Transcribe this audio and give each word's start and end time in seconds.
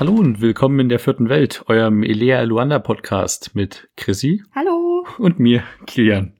Hallo 0.00 0.14
und 0.14 0.40
willkommen 0.40 0.80
in 0.80 0.88
der 0.88 0.98
vierten 0.98 1.28
Welt, 1.28 1.62
eurem 1.66 2.02
Elea 2.02 2.40
Luanda 2.44 2.78
Podcast 2.78 3.54
mit 3.54 3.90
Chrissy 3.98 4.42
Hallo. 4.54 5.06
und 5.18 5.38
mir, 5.38 5.62
Kilian. 5.86 6.32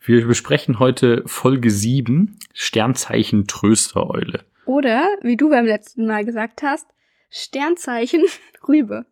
Wir 0.00 0.24
besprechen 0.24 0.78
heute 0.78 1.24
Folge 1.26 1.72
7, 1.72 2.38
Sternzeichen 2.52 3.48
Tröstereule. 3.48 4.44
Oder, 4.64 5.08
wie 5.22 5.36
du 5.36 5.50
beim 5.50 5.66
letzten 5.66 6.06
Mal 6.06 6.24
gesagt 6.24 6.62
hast, 6.62 6.86
Sternzeichen 7.30 8.22
Rübe. 8.68 9.06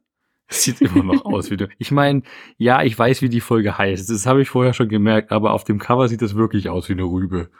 Sieht 0.46 0.80
immer 0.80 1.02
noch 1.02 1.24
aus 1.24 1.50
wie 1.50 1.56
du. 1.56 1.66
Ich 1.78 1.90
meine, 1.90 2.22
ja, 2.58 2.84
ich 2.84 2.96
weiß, 2.96 3.20
wie 3.20 3.28
die 3.28 3.40
Folge 3.40 3.76
heißt. 3.76 4.08
Das 4.08 4.26
habe 4.26 4.42
ich 4.42 4.48
vorher 4.48 4.74
schon 4.74 4.88
gemerkt, 4.88 5.32
aber 5.32 5.52
auf 5.52 5.64
dem 5.64 5.80
Cover 5.80 6.06
sieht 6.06 6.22
das 6.22 6.36
wirklich 6.36 6.68
aus 6.68 6.88
wie 6.88 6.92
eine 6.92 7.02
Rübe. 7.02 7.50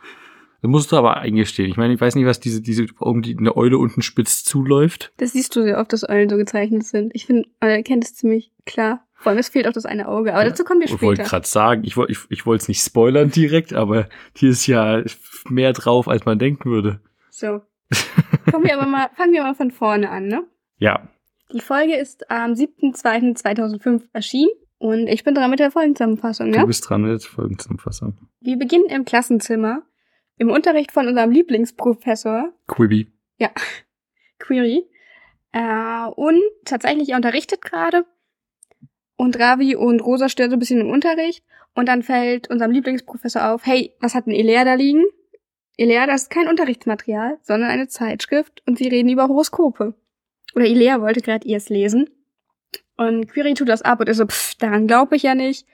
Das 0.67 0.71
musst 0.73 0.91
du 0.91 0.97
aber 0.97 1.19
eingestehen. 1.19 1.71
Ich 1.71 1.77
meine, 1.77 1.95
ich 1.95 2.01
weiß 2.01 2.17
nicht, 2.17 2.27
was 2.27 2.41
diese, 2.41 2.61
diese, 2.61 2.87
um 2.99 3.23
die 3.23 3.37
eine 3.39 3.57
Eule 3.57 3.79
unten 3.79 4.03
spitz 4.03 4.43
zuläuft. 4.43 5.13
Das 5.19 5.33
siehst 5.33 5.55
du 5.55 5.63
sehr 5.63 5.79
oft, 5.79 5.93
dass 5.93 6.09
Eulen 6.09 6.29
so 6.29 6.37
gezeichnet 6.37 6.85
sind. 6.85 7.13
Ich 7.15 7.27
finde, 7.27 7.49
Eulen 7.63 7.85
kennt 7.85 8.03
es 8.03 8.17
ziemlich 8.17 8.51
klar. 8.65 9.07
Vor 9.15 9.31
allem, 9.31 9.39
es 9.39 9.49
fehlt 9.49 9.69
auch 9.69 9.73
das 9.73 9.87
eine 9.87 10.09
Auge. 10.09 10.35
Aber 10.35 10.45
dazu 10.45 10.65
kommen 10.65 10.81
wir 10.81 10.87
Ich 10.87 11.01
wollte 11.01 11.23
später. 11.23 11.31
gerade 11.31 11.47
sagen, 11.47 11.85
ich 11.85 11.97
wollte 11.97 12.11
ich, 12.13 12.19
ich 12.31 12.47
wollte 12.47 12.63
es 12.63 12.69
nicht 12.69 12.83
spoilern 12.83 13.31
direkt, 13.31 13.73
aber 13.75 14.09
hier 14.37 14.51
ist 14.51 14.67
ja 14.67 15.05
mehr 15.49 15.73
drauf, 15.73 16.09
als 16.09 16.25
man 16.25 16.39
denken 16.41 16.69
würde. 16.69 17.01
So. 17.31 17.61
Kommen 18.51 18.65
wir 18.65 18.77
aber 18.77 18.87
mal, 18.91 19.09
fangen 19.15 19.33
wir 19.35 19.45
mal 19.45 19.55
von 19.55 19.71
vorne 19.71 20.11
an, 20.11 20.27
ne? 20.27 20.43
Ja, 20.79 21.09
Die 21.53 21.61
Folge 21.61 21.95
ist 21.95 22.29
am 22.29 22.55
7.2.2005 22.55 24.03
erschienen. 24.13 24.51
Und 24.79 25.07
ich 25.07 25.25
bin 25.25 25.35
dran 25.35 25.49
mit 25.51 25.59
der 25.59 25.71
Folgenzusammenfassung, 25.71 26.53
du 26.53 26.59
ja? 26.59 26.65
bist 26.67 26.89
dran 26.89 27.03
mit 27.03 27.23
Folgenzusammenfassung. 27.25 28.19
Wir 28.41 28.59
beginnen 28.59 28.87
im 28.91 29.05
Klassenzimmer. 29.07 29.83
Im 30.39 30.51
Unterricht 30.51 30.93
von 30.93 31.09
unserem 31.09 31.31
Lieblingsprofessor, 31.31 32.53
Quibi. 32.67 33.13
Query. 34.39 34.87
Äh, 35.53 36.07
und 36.15 36.41
tatsächlich, 36.65 37.11
er 37.11 37.17
unterrichtet 37.17 37.63
gerade. 37.63 38.05
Und 39.17 39.39
Ravi 39.39 39.75
und 39.77 40.01
Rosa 40.01 40.29
stören 40.29 40.51
so 40.51 40.57
ein 40.57 40.61
bisschen 40.61 40.81
im 40.81 40.91
Unterricht. 40.91 41.43
Und 41.75 41.89
dann 41.89 42.03
fällt 42.03 42.51
unserem 42.51 42.71
Lieblingsprofessor 42.71 43.51
auf, 43.51 43.67
hey, 43.67 43.95
was 44.01 44.15
hat 44.15 44.27
denn 44.27 44.35
Elea 44.35 44.65
da 44.65 44.75
liegen? 44.75 45.05
Elea, 45.77 46.07
das 46.07 46.23
ist 46.23 46.31
kein 46.31 46.49
Unterrichtsmaterial, 46.49 47.39
sondern 47.43 47.71
eine 47.71 47.89
Zeitschrift 47.89 48.63
und 48.67 48.79
sie 48.79 48.89
reden 48.89 49.11
über 49.11 49.29
Horoskope. 49.29 49.95
Oder 50.55 50.65
Elea 50.65 51.03
wollte 51.03 51.21
gerade 51.21 51.47
ihrs 51.47 51.69
lesen. 51.69 52.09
Und 52.97 53.29
Query 53.31 53.53
tut 53.55 53.69
das 53.69 53.83
ab 53.83 54.01
und 54.01 54.09
ist 54.09 54.17
so, 54.17 54.27
pff, 54.27 54.55
daran 54.55 54.87
glaube 54.87 55.17
ich 55.17 55.23
ja 55.23 55.35
nicht. 55.35 55.67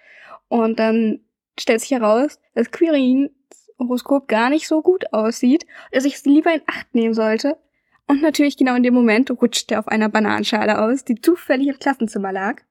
Und 0.49 0.81
dann 0.81 1.21
stellt 1.59 1.81
sich 1.81 1.93
heraus, 1.93 2.41
dass 2.55 2.73
Querys 2.73 3.31
Horoskop 3.79 4.29
gar 4.29 4.51
nicht 4.51 4.69
so 4.69 4.83
gut 4.83 5.13
aussieht, 5.13 5.67
dass 5.91 6.05
ich 6.05 6.15
es 6.15 6.25
lieber 6.25 6.53
in 6.53 6.63
Acht 6.67 6.95
nehmen 6.95 7.15
sollte. 7.15 7.57
Und 8.07 8.23
natürlich 8.23 8.57
genau 8.57 8.75
in 8.75 8.83
dem 8.83 8.95
Moment 8.95 9.31
rutscht 9.31 9.71
er 9.73 9.79
auf 9.79 9.89
einer 9.89 10.09
Bananenschale 10.09 10.83
aus, 10.83 11.05
die 11.05 11.21
zufällig 11.21 11.69
im 11.69 11.79
Klassenzimmer 11.79 12.33
lag. 12.33 12.63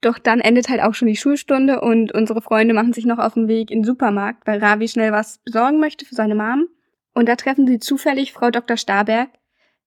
Doch 0.00 0.18
dann 0.18 0.40
endet 0.40 0.68
halt 0.68 0.82
auch 0.82 0.94
schon 0.94 1.08
die 1.08 1.16
Schulstunde 1.16 1.80
und 1.80 2.12
unsere 2.12 2.42
Freunde 2.42 2.74
machen 2.74 2.92
sich 2.92 3.06
noch 3.06 3.18
auf 3.18 3.34
den 3.34 3.48
Weg 3.48 3.70
in 3.70 3.80
den 3.80 3.84
Supermarkt, 3.84 4.46
weil 4.46 4.58
Ravi 4.58 4.88
schnell 4.88 5.12
was 5.12 5.38
besorgen 5.44 5.78
möchte 5.78 6.04
für 6.04 6.14
seine 6.14 6.34
Mom. 6.34 6.68
Und 7.14 7.28
da 7.28 7.36
treffen 7.36 7.66
sie 7.66 7.78
zufällig 7.78 8.32
Frau 8.32 8.50
Dr. 8.50 8.76
Starberg, 8.76 9.28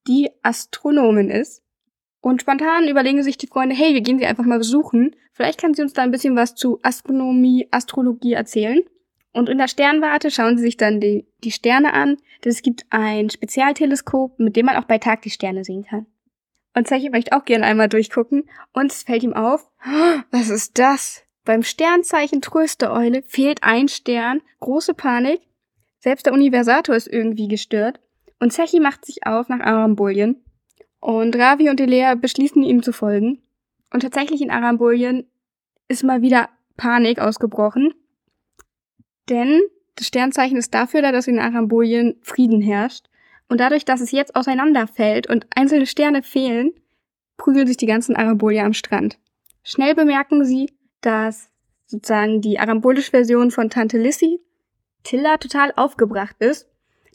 die 0.07 0.29
Astronomin 0.41 1.29
ist. 1.29 1.63
Und 2.21 2.41
spontan 2.41 2.87
überlegen 2.87 3.23
sich 3.23 3.37
die 3.37 3.47
Freunde, 3.47 3.75
hey, 3.75 3.93
wir 3.93 4.01
gehen 4.01 4.17
sie 4.17 4.25
einfach 4.25 4.45
mal 4.45 4.57
besuchen. 4.57 5.15
Vielleicht 5.33 5.59
kann 5.59 5.73
sie 5.73 5.81
uns 5.81 5.93
da 5.93 6.01
ein 6.01 6.11
bisschen 6.11 6.35
was 6.35 6.55
zu 6.55 6.79
Astronomie, 6.81 7.67
Astrologie 7.71 8.33
erzählen. 8.33 8.81
Und 9.35 9.49
in 9.49 9.57
der 9.57 9.67
Sternwarte 9.67 10.31
schauen 10.31 10.55
sie 10.55 10.63
sich 10.63 10.77
dann 10.77 11.01
die, 11.01 11.27
die 11.43 11.51
Sterne 11.51 11.93
an, 11.93 12.15
denn 12.45 12.53
es 12.53 12.61
gibt 12.61 12.85
ein 12.89 13.29
Spezialteleskop, 13.29 14.39
mit 14.39 14.55
dem 14.55 14.65
man 14.65 14.77
auch 14.77 14.85
bei 14.85 14.97
Tag 14.97 15.23
die 15.23 15.29
Sterne 15.29 15.65
sehen 15.65 15.83
kann. 15.83 16.05
Und 16.73 16.87
Zeche 16.87 17.09
möchte 17.09 17.35
auch 17.35 17.43
gerne 17.43 17.65
einmal 17.65 17.89
durchgucken 17.89 18.49
und 18.71 18.93
es 18.93 19.03
fällt 19.03 19.23
ihm 19.23 19.33
auf, 19.33 19.69
"Oh, 19.85 20.19
was 20.31 20.49
ist 20.49 20.79
das? 20.79 21.23
Beim 21.43 21.63
Sternzeichen 21.63 22.41
Tröstereule 22.41 23.23
fehlt 23.23 23.61
ein 23.61 23.89
Stern, 23.89 24.41
große 24.61 24.93
Panik. 24.93 25.41
Selbst 25.99 26.25
der 26.25 26.33
Universator 26.33 26.95
ist 26.95 27.07
irgendwie 27.07 27.49
gestört. 27.49 27.99
Und 28.39 28.53
Zechi 28.53 28.79
macht 28.79 29.03
sich 29.03 29.27
auf 29.27 29.49
nach 29.49 29.59
Arambolien. 29.59 30.45
Und 31.01 31.35
Ravi 31.35 31.69
und 31.69 31.81
Elea 31.81 32.15
beschließen 32.15 32.63
ihm 32.63 32.83
zu 32.83 32.93
folgen. 32.93 33.41
Und 33.91 33.99
tatsächlich 33.99 34.41
in 34.41 34.49
Arambolien 34.49 35.29
ist 35.89 36.05
mal 36.05 36.21
wieder 36.21 36.47
Panik 36.77 37.19
ausgebrochen. 37.19 37.93
Denn 39.29 39.61
das 39.95 40.07
Sternzeichen 40.07 40.57
ist 40.57 40.73
dafür 40.73 41.01
da, 41.01 41.11
dass 41.11 41.27
in 41.27 41.39
Arambolien 41.39 42.15
Frieden 42.21 42.61
herrscht. 42.61 43.07
Und 43.47 43.59
dadurch, 43.59 43.85
dass 43.85 44.01
es 44.01 44.11
jetzt 44.11 44.35
auseinanderfällt 44.35 45.27
und 45.29 45.47
einzelne 45.55 45.85
Sterne 45.85 46.23
fehlen, 46.23 46.73
prügeln 47.37 47.67
sich 47.67 47.77
die 47.77 47.85
ganzen 47.85 48.15
Arambolier 48.15 48.65
am 48.65 48.73
Strand. 48.73 49.19
Schnell 49.63 49.95
bemerken 49.95 50.43
sie, 50.45 50.71
dass 51.01 51.49
sozusagen 51.85 52.41
die 52.41 52.59
arambolische 52.59 53.11
Version 53.11 53.51
von 53.51 53.69
Tante 53.69 53.97
Lissy, 53.97 54.39
Tilla, 55.03 55.37
total 55.37 55.71
aufgebracht 55.75 56.35
ist, 56.39 56.67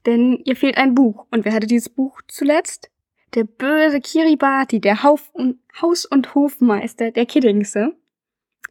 denn 0.06 0.41
ihr 0.44 0.56
fehlt 0.56 0.77
ein 0.77 0.94
Buch. 0.94 1.27
Und 1.31 1.44
wer 1.44 1.53
hatte 1.53 1.66
dieses 1.66 1.88
Buch 1.88 2.21
zuletzt? 2.28 2.91
Der 3.34 3.44
böse 3.44 4.00
Kiribati, 4.00 4.81
der 4.81 5.03
Hauf 5.03 5.31
und 5.32 5.59
Haus- 5.81 6.06
und 6.06 6.34
Hofmeister 6.34 7.10
der 7.10 7.27
Kiddingse. 7.27 7.94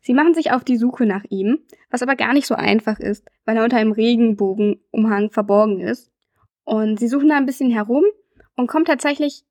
Sie 0.02 0.14
machen 0.14 0.34
sich 0.34 0.52
auf 0.52 0.64
die 0.64 0.78
Suche 0.78 1.06
nach 1.06 1.24
ihm, 1.30 1.60
was 1.90 2.02
aber 2.02 2.16
gar 2.16 2.34
nicht 2.34 2.48
so 2.48 2.56
einfach 2.56 3.00
ist, 3.00 3.26
weil 3.46 3.58
er 3.58 3.64
unter 3.64 3.78
einem 3.78 3.92
Regenbogenumhang 3.92 5.32
verborgen 5.32 5.82
ist. 5.82 6.12
Und 6.64 7.00
sie 7.00 7.08
suchen 7.08 7.30
da 7.30 7.38
ein 7.38 7.46
bisschen 7.46 7.72
herum 7.72 8.04
und 8.56 8.68
kommen 8.68 8.86
tatsächlich 8.86 9.44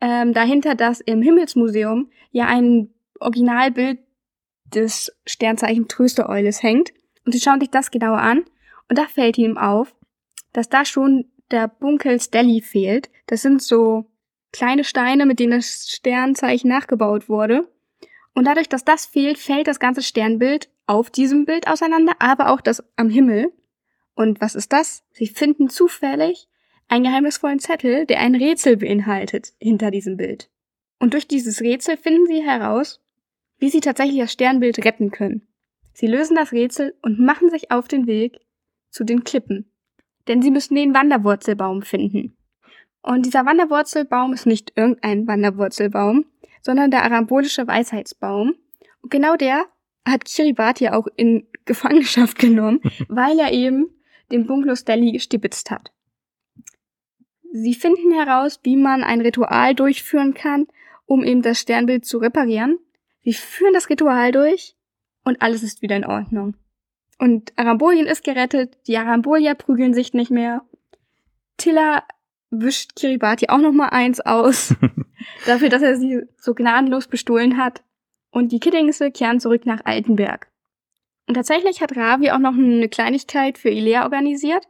ähm, 0.00 0.32
dahinter, 0.32 0.74
dass 0.74 1.00
im 1.00 1.22
Himmelsmuseum 1.22 2.10
ja 2.30 2.46
ein 2.46 2.90
Originalbild 3.20 3.98
des 4.64 5.12
Sternzeichen 5.26 5.88
Tröstereules 5.88 6.62
hängt. 6.62 6.92
Und 7.24 7.32
sie 7.32 7.40
schauen 7.40 7.60
sich 7.60 7.70
das 7.70 7.90
genauer 7.90 8.18
an 8.18 8.44
und 8.88 8.98
da 8.98 9.04
fällt 9.06 9.38
ihnen 9.38 9.58
auf, 9.58 9.94
dass 10.52 10.68
da 10.68 10.84
schon 10.84 11.26
der 11.50 11.68
Bunkel 11.68 12.20
Stelli 12.20 12.60
fehlt. 12.60 13.10
Das 13.26 13.42
sind 13.42 13.62
so 13.62 14.06
kleine 14.52 14.84
Steine, 14.84 15.26
mit 15.26 15.38
denen 15.38 15.52
das 15.52 15.88
Sternzeichen 15.88 16.68
nachgebaut 16.68 17.28
wurde. 17.28 17.68
Und 18.34 18.46
dadurch, 18.46 18.68
dass 18.68 18.84
das 18.84 19.06
fehlt, 19.06 19.38
fällt 19.38 19.66
das 19.66 19.80
ganze 19.80 20.02
Sternbild 20.02 20.70
auf 20.86 21.10
diesem 21.10 21.44
Bild 21.44 21.68
auseinander, 21.68 22.14
aber 22.18 22.50
auch 22.50 22.60
das 22.60 22.82
am 22.96 23.10
Himmel. 23.10 23.52
Und 24.14 24.40
was 24.40 24.54
ist 24.54 24.72
das? 24.72 25.04
Sie 25.12 25.26
finden 25.26 25.68
zufällig 25.68 26.48
einen 26.88 27.04
geheimnisvollen 27.04 27.58
Zettel, 27.58 28.06
der 28.06 28.20
ein 28.20 28.34
Rätsel 28.34 28.76
beinhaltet 28.76 29.54
hinter 29.58 29.90
diesem 29.90 30.16
Bild. 30.16 30.50
Und 30.98 31.14
durch 31.14 31.26
dieses 31.26 31.60
Rätsel 31.60 31.96
finden 31.96 32.26
sie 32.26 32.42
heraus, 32.42 33.00
wie 33.58 33.70
sie 33.70 33.80
tatsächlich 33.80 34.18
das 34.18 34.32
Sternbild 34.32 34.84
retten 34.84 35.10
können. 35.10 35.46
Sie 35.94 36.06
lösen 36.06 36.36
das 36.36 36.52
Rätsel 36.52 36.94
und 37.02 37.18
machen 37.18 37.50
sich 37.50 37.70
auf 37.70 37.88
den 37.88 38.06
Weg 38.06 38.40
zu 38.90 39.04
den 39.04 39.24
Klippen. 39.24 39.70
Denn 40.28 40.42
sie 40.42 40.50
müssen 40.50 40.74
den 40.74 40.94
Wanderwurzelbaum 40.94 41.82
finden. 41.82 42.36
Und 43.02 43.26
dieser 43.26 43.44
Wanderwurzelbaum 43.44 44.32
ist 44.32 44.46
nicht 44.46 44.72
irgendein 44.76 45.26
Wanderwurzelbaum, 45.26 46.24
sondern 46.62 46.90
der 46.90 47.04
arambolische 47.04 47.66
Weisheitsbaum. 47.66 48.54
Und 49.02 49.10
genau 49.10 49.36
der 49.36 49.66
hat 50.06 50.24
Kiribati 50.24 50.88
auch 50.88 51.06
in 51.16 51.46
Gefangenschaft 51.64 52.38
genommen, 52.38 52.80
weil 53.08 53.38
er 53.38 53.52
eben 53.52 53.86
den 54.30 54.46
Bunklus 54.46 54.80
Stelli 54.80 55.12
gestibitzt 55.12 55.70
hat. 55.70 55.92
Sie 57.52 57.74
finden 57.74 58.12
heraus, 58.12 58.60
wie 58.62 58.76
man 58.76 59.04
ein 59.04 59.20
Ritual 59.20 59.74
durchführen 59.74 60.32
kann, 60.32 60.66
um 61.04 61.22
eben 61.22 61.42
das 61.42 61.60
Sternbild 61.60 62.06
zu 62.06 62.16
reparieren. 62.16 62.78
Sie 63.22 63.34
führen 63.34 63.74
das 63.74 63.90
Ritual 63.90 64.32
durch 64.32 64.74
und 65.24 65.42
alles 65.42 65.62
ist 65.62 65.82
wieder 65.82 65.96
in 65.96 66.06
Ordnung. 66.06 66.54
Und 67.18 67.52
Arambolien 67.56 68.06
ist 68.06 68.24
gerettet, 68.24 68.78
die 68.86 68.96
Arambolier 68.96 69.54
prügeln 69.54 69.92
sich 69.94 70.14
nicht 70.14 70.30
mehr. 70.30 70.64
Tilla 71.56 72.04
wischt 72.50 72.96
Kiribati 72.96 73.48
auch 73.48 73.58
noch 73.58 73.72
mal 73.72 73.90
eins 73.90 74.20
aus, 74.20 74.74
dafür, 75.46 75.68
dass 75.68 75.82
er 75.82 75.96
sie 75.96 76.22
so 76.36 76.54
gnadenlos 76.54 77.06
bestohlen 77.06 77.56
hat. 77.56 77.82
Und 78.30 78.52
die 78.52 78.60
Kiddingse 78.60 79.10
kehren 79.10 79.40
zurück 79.40 79.66
nach 79.66 79.84
Altenberg. 79.84 80.48
Und 81.28 81.34
tatsächlich 81.34 81.80
hat 81.80 81.96
Ravi 81.96 82.30
auch 82.30 82.38
noch 82.38 82.54
eine 82.54 82.88
Kleinigkeit 82.88 83.58
für 83.58 83.68
Ilea 83.70 84.04
organisiert, 84.04 84.66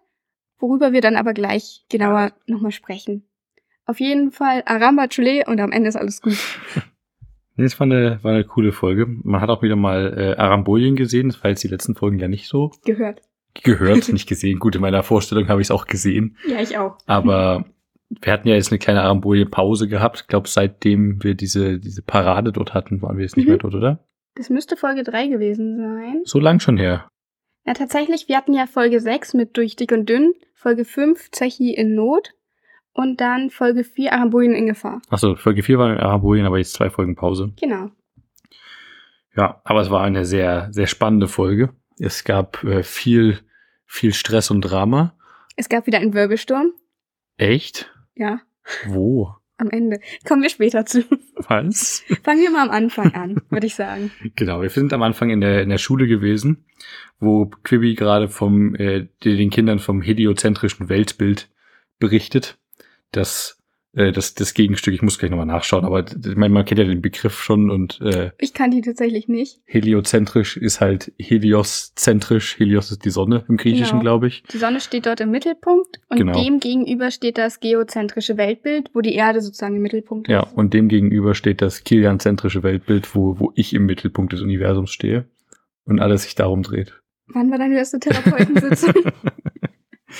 worüber 0.59 0.93
wir 0.93 1.01
dann 1.01 1.17
aber 1.17 1.33
gleich 1.33 1.85
genauer 1.89 2.33
nochmal 2.47 2.73
sprechen. 2.73 3.29
Auf 3.87 4.01
jeden 4.01 4.31
Fall 4.31 4.63
Aramba 4.67 5.09
Chule 5.09 5.45
und 5.47 5.61
am 5.61 5.73
Ende 5.73 5.89
ist 5.89 5.97
alles 5.97 6.21
gut. 6.23 6.37
Nee, 7.55 7.65
das 7.65 7.79
war 7.79 7.85
eine, 7.85 8.19
war 8.25 8.33
eine 8.33 8.45
coole 8.45 8.73
Folge. 8.73 9.05
Man 9.07 9.43
hat 9.43 9.51
auch 9.51 9.63
wieder 9.63 9.77
mal 9.77 10.15
äh, 10.17 10.41
Arambolien 10.41 10.97
gesehen. 10.97 11.29
Das 11.29 11.43
war 11.45 11.51
jetzt 11.51 11.63
die 11.63 11.69
letzten 11.69 11.95
Folgen 11.95 12.19
ja 12.19 12.27
nicht 12.27 12.49
so 12.49 12.71
Gehört. 12.87 13.21
gehört, 13.63 14.09
nicht 14.13 14.27
gesehen. 14.27 14.59
Gut, 14.59 14.75
in 14.75 14.81
meiner 14.81 15.03
Vorstellung 15.03 15.49
habe 15.49 15.61
ich 15.61 15.67
es 15.67 15.71
auch 15.71 15.87
gesehen. 15.87 16.39
Ja, 16.49 16.61
ich 16.63 16.79
auch. 16.79 16.97
Aber 17.05 17.67
wir 18.21 18.33
hatten 18.33 18.49
ja 18.49 18.55
jetzt 18.55 18.71
eine 18.71 18.79
kleine 18.79 19.03
Arambolie-Pause 19.03 19.89
gehabt. 19.89 20.21
Ich 20.23 20.27
glaube, 20.27 20.49
seitdem 20.49 21.23
wir 21.23 21.35
diese, 21.35 21.79
diese 21.79 22.03
Parade 22.03 22.53
dort 22.53 22.75
hatten, 22.75 23.01
waren 23.03 23.17
wir 23.17 23.25
jetzt 23.25 23.37
nicht 23.37 23.47
Mhm. 23.47 23.53
mehr 23.53 23.59
dort, 23.59 23.75
oder? 23.75 24.05
Das 24.35 24.51
müsste 24.51 24.77
Folge 24.77 25.03
3 25.03 25.29
gewesen 25.29 25.77
sein. 25.79 26.21
So 26.25 26.39
lang 26.41 26.61
schon 26.61 26.77
her. 26.79 27.09
Ja, 27.67 27.75
tatsächlich, 27.75 28.29
wir 28.29 28.37
hatten 28.37 28.55
ja 28.55 28.67
Folge 28.67 29.01
6 29.01 29.35
mit 29.35 29.57
Durch 29.57 29.77
dick 29.77 29.93
und 29.93 30.09
dünn, 30.09 30.33
Folge 30.55 30.85
5 30.85 31.31
Zechi 31.31 31.73
in 31.75 31.95
Not 31.95 32.35
Und 32.95 33.21
dann 33.21 33.51
Folge 33.51 33.85
4, 33.85 34.13
Arabolien 34.13 34.55
in 34.55 34.67
Gefahr. 34.67 35.01
Achso, 35.09 35.35
Folge 35.37 35.63
4 35.63 35.79
war 35.79 35.93
in 35.93 35.99
Arabolien, 35.99 36.45
aber 36.47 36.59
jetzt 36.59 36.75
zwei 36.75 36.91
Folgen 36.91 37.15
Pause. 37.15 37.53
Genau. 37.61 37.91
Ja, 39.37 39.61
aber 39.65 39.81
es 39.81 39.91
war 39.91 40.03
eine 40.03 40.25
sehr, 40.27 40.69
sehr 40.73 40.87
spannende 40.87 41.29
Folge. 41.29 41.71
Es 41.99 42.25
gab 42.25 42.63
äh, 42.65 42.83
viel, 42.83 43.39
viel 43.87 44.13
Stress 44.13 44.51
und 44.51 44.61
Drama. 44.63 45.17
Es 45.57 45.69
gab 45.69 45.87
wieder 45.87 45.99
einen 45.99 46.13
Wirbelsturm. 46.15 46.73
Echt? 47.39 47.92
Ja, 48.15 48.41
Wo? 48.87 49.35
am 49.63 49.71
Ende. 49.71 50.01
Kommen 50.27 50.43
wir 50.43 50.51
später 50.51 50.85
zu. 50.85 51.05
Was? 51.37 52.05
Fangen 52.23 52.43
wir 52.43 52.51
mal 52.51 52.69
am 52.69 52.71
Anfang 52.71 53.15
an, 53.15 53.41
würde 53.49 53.67
ich 53.67 53.75
sagen. 53.75 54.11
Genau, 54.37 54.61
wir 54.61 54.71
sind 54.71 54.93
am 54.93 55.03
Anfang 55.03 55.31
in 55.31 55.41
der, 55.41 55.63
in 55.63 55.69
der 55.69 55.79
Schule 55.79 56.07
gewesen, 56.07 56.65
wo 57.21 57.47
Quibi 57.47 57.95
gerade 57.95 58.29
vom, 58.29 58.75
äh, 58.75 59.07
den 59.25 59.51
Kindern 59.51 59.79
vom 59.79 60.03
heliozentrischen 60.03 60.89
Weltbild 60.89 61.49
berichtet. 61.99 62.59
Das, 63.13 63.62
äh, 63.95 64.13
das, 64.13 64.35
das 64.35 64.55
Gegenstück, 64.55 64.95
ich 64.95 65.03
muss 65.03 65.19
gleich 65.19 65.31
nochmal 65.31 65.47
nachschauen, 65.47 65.85
aber 65.85 66.05
ich 66.07 66.37
meine, 66.37 66.53
man 66.55 66.65
kennt 66.65 66.79
ja 66.79 66.85
den 66.87 67.03
Begriff 67.03 67.41
schon 67.43 67.71
und 67.71 68.01
äh, 68.01 68.31
Ich 68.39 68.55
kann 68.55 68.71
die 68.71 68.81
tatsächlich 68.81 69.29
nicht. 69.29 69.61
heliozentrisch 69.67 70.57
ist 70.57 70.81
halt 70.81 71.13
helioszentrisch. 71.19 72.59
Helios 72.59 72.91
ist 72.91 73.05
die 73.05 73.11
Sonne 73.11 73.45
im 73.49 73.57
Griechischen, 73.57 73.91
Genau. 73.99 74.03
glaube 74.03 74.29
ich. 74.29 74.43
Die 74.53 74.59
Sonne 74.59 74.81
steht 74.81 75.07
dort 75.07 75.21
im 75.21 75.31
Mittelpunkt 75.31 76.01
und 76.09 76.17
Genau. 76.17 76.33
dem 76.43 76.61
gegenüber 76.61 77.11
steht 77.11 77.39
das 77.39 77.61
geozentrische 77.61 78.37
Weltbild, 78.37 78.91
wo 78.95 79.01
die 79.01 79.15
Erde 79.15 79.41
sozusagen 79.41 79.77
im 79.77 79.83
Mittelpunkt 79.83 80.29
Ja, 80.29 80.45
ist. 80.45 80.53
und 80.57 80.73
dem 80.75 80.89
gegenüber 80.89 81.35
steht 81.35 81.61
das 81.63 81.85
kilianzentrische 81.85 82.63
Weltbild, 82.63 83.15
wo, 83.15 83.39
wo 83.39 83.53
ich 83.55 83.75
im 83.75 83.87
Mittelpunkt 83.87 84.33
des 84.33 84.41
Universums 84.41 84.91
stehe 84.91 85.27
und 85.85 86.01
alles 86.01 86.23
sich 86.23 86.35
darum 86.35 86.63
dreht. 86.63 86.99
Wann 87.29 87.51
war 87.51 87.59
deine 87.59 87.75
letzte 87.77 87.99
Therapeutensitzung? 88.01 88.93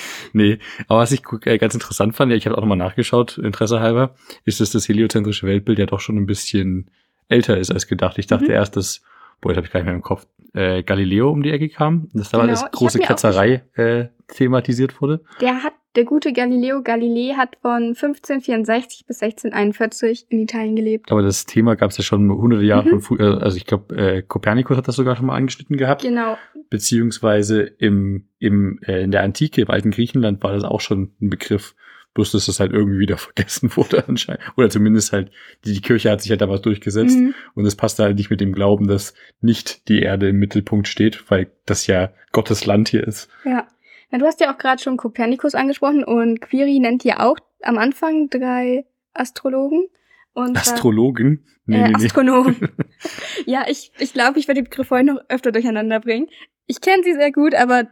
Nee, 0.33 0.59
aber 0.87 0.99
was 0.99 1.11
ich 1.11 1.21
äh, 1.45 1.57
ganz 1.57 1.73
interessant 1.73 2.15
fand, 2.15 2.31
ja, 2.31 2.37
ich 2.37 2.45
habe 2.45 2.57
auch 2.57 2.61
nochmal 2.61 2.77
nachgeschaut, 2.77 3.37
Interesse 3.37 3.79
halber, 3.79 4.15
ist, 4.45 4.59
dass 4.61 4.71
das 4.71 4.87
heliozentrische 4.89 5.45
Weltbild 5.47 5.79
ja 5.79 5.85
doch 5.85 5.99
schon 5.99 6.17
ein 6.17 6.25
bisschen 6.25 6.89
älter 7.29 7.57
ist 7.57 7.71
als 7.71 7.87
gedacht. 7.87 8.17
Ich 8.17 8.27
dachte 8.27 8.45
Mhm. 8.45 8.51
erst, 8.51 8.75
dass, 8.75 9.01
boah, 9.41 9.49
das 9.49 9.57
habe 9.57 9.67
ich 9.67 9.73
gar 9.73 9.79
nicht 9.79 9.85
mehr 9.87 9.95
im 9.95 10.01
Kopf, 10.01 10.25
äh, 10.53 10.83
Galileo 10.83 11.29
um 11.31 11.41
die 11.43 11.51
Ecke 11.51 11.69
kam, 11.69 12.09
dass 12.13 12.29
da 12.29 12.37
mal 12.37 12.47
Genau, 12.47 12.61
das 12.61 12.71
große 12.71 12.99
Ketzerei 12.99 13.63
äh, 13.75 14.07
thematisiert 14.27 15.01
wurde. 15.01 15.23
Der 15.41 15.63
hat, 15.63 15.73
der 15.95 16.05
gute 16.05 16.33
Galileo 16.33 16.81
Galilei 16.81 17.35
hat 17.35 17.57
von 17.61 17.95
1564 17.95 19.05
bis 19.05 19.21
1641 19.21 20.25
in 20.29 20.41
Italien 20.41 20.75
gelebt. 20.75 21.11
Aber 21.11 21.21
das 21.21 21.45
Thema 21.45 21.75
gab 21.75 21.91
es 21.91 21.97
ja 21.97 22.03
schon 22.03 22.31
hunderte 22.31 22.63
Jahre 22.63 22.85
Mhm. 22.85 22.89
von 22.89 23.01
früher, 23.01 23.41
also 23.43 23.57
ich 23.57 23.65
glaube, 23.65 23.95
äh, 23.95 24.21
Kopernikus 24.21 24.77
hat 24.77 24.87
das 24.87 24.95
sogar 24.95 25.15
schon 25.15 25.25
mal 25.27 25.35
angeschnitten 25.35 25.77
gehabt. 25.77 26.01
Genau. 26.01 26.37
beziehungsweise 26.69 27.61
im, 27.61 28.25
im, 28.39 28.79
äh, 28.85 29.03
in 29.03 29.11
der 29.11 29.21
Antike, 29.23 29.61
im 29.61 29.69
alten 29.69 29.91
Griechenland 29.91 30.43
war 30.43 30.53
das 30.53 30.63
auch 30.63 30.81
schon 30.81 31.11
ein 31.21 31.29
Begriff, 31.29 31.75
bloß 32.15 32.31
dass 32.31 32.47
das 32.47 32.59
halt 32.59 32.71
irgendwie 32.73 32.99
wieder 32.99 33.17
vergessen 33.17 33.69
wurde 33.75 34.07
anscheinend. 34.07 34.41
Oder 34.57 34.69
zumindest 34.69 35.13
halt, 35.13 35.31
die, 35.65 35.73
die 35.73 35.81
Kirche 35.81 36.09
hat 36.11 36.21
sich 36.21 36.31
halt 36.31 36.41
damals 36.41 36.61
durchgesetzt 36.61 37.15
Mhm. 37.17 37.33
und 37.53 37.65
es 37.65 37.75
passte 37.75 38.03
halt 38.03 38.17
nicht 38.17 38.29
mit 38.31 38.41
dem 38.41 38.53
Glauben, 38.53 38.87
dass 38.87 39.13
nicht 39.39 39.87
die 39.87 40.01
Erde 40.01 40.29
im 40.29 40.37
Mittelpunkt 40.39 40.87
steht, 40.87 41.29
weil 41.29 41.51
das 41.65 41.87
ja 41.87 42.11
Gottes 42.31 42.65
Land 42.65 42.89
hier 42.89 43.05
ist. 43.07 43.29
Ja. 43.45 43.67
Ja. 44.13 44.19
Du 44.19 44.25
hast 44.25 44.39
ja 44.39 44.53
auch 44.53 44.57
gerade 44.57 44.81
schon 44.81 44.97
Kopernikus 44.97 45.55
angesprochen 45.55 46.03
und 46.03 46.39
Quiri 46.41 46.79
nennt 46.79 47.03
ja 47.03 47.19
auch 47.19 47.37
am 47.61 47.77
Anfang 47.77 48.29
drei 48.29 48.85
Astrologen. 49.13 49.87
Und 50.33 50.57
Astrologen? 50.57 51.45
Nee, 51.65 51.77
äh, 51.77 51.83
nee, 51.83 51.93
nee. 51.97 52.05
Astronomen. 52.05 52.69
ja, 53.45 53.65
ich, 53.67 53.91
ich 53.99 54.13
glaube, 54.13 54.39
ich 54.39 54.47
werde 54.47 54.61
die 54.61 54.69
Begriffe 54.69 54.95
heute 54.95 55.13
noch 55.13 55.21
öfter 55.29 55.51
durcheinander 55.51 55.99
bringen. 55.99 56.27
Ich 56.65 56.81
kenne 56.81 57.03
sie 57.03 57.13
sehr 57.13 57.31
gut, 57.31 57.53
aber 57.55 57.87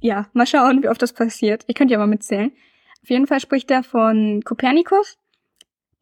ja, 0.00 0.28
mal 0.32 0.46
schauen, 0.46 0.82
wie 0.82 0.88
oft 0.88 1.00
das 1.02 1.12
passiert. 1.12 1.64
Ihr 1.66 1.74
könnt 1.74 1.90
ja 1.90 1.98
mal 1.98 2.06
mitzählen. 2.06 2.52
Auf 3.02 3.10
jeden 3.10 3.26
Fall 3.26 3.40
spricht 3.40 3.70
er 3.70 3.82
von 3.82 4.42
Kopernikus. 4.44 5.18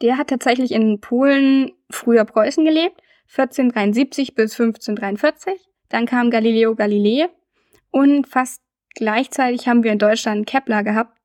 Der 0.03 0.17
hat 0.17 0.29
tatsächlich 0.29 0.73
in 0.73 1.01
Polen, 1.01 1.73
früher 1.91 2.25
Preußen 2.25 2.65
gelebt, 2.65 3.01
1473 3.31 4.35
bis 4.35 4.53
1543. 4.53 5.55
Dann 5.89 6.07
kam 6.07 6.31
Galileo 6.31 6.75
Galilei 6.75 7.29
und 7.91 8.29
fast 8.29 8.63
gleichzeitig 8.95 9.69
haben 9.69 9.83
wir 9.83 9.93
in 9.93 9.99
Deutschland 9.99 10.47
Kepler 10.47 10.83
gehabt, 10.83 11.17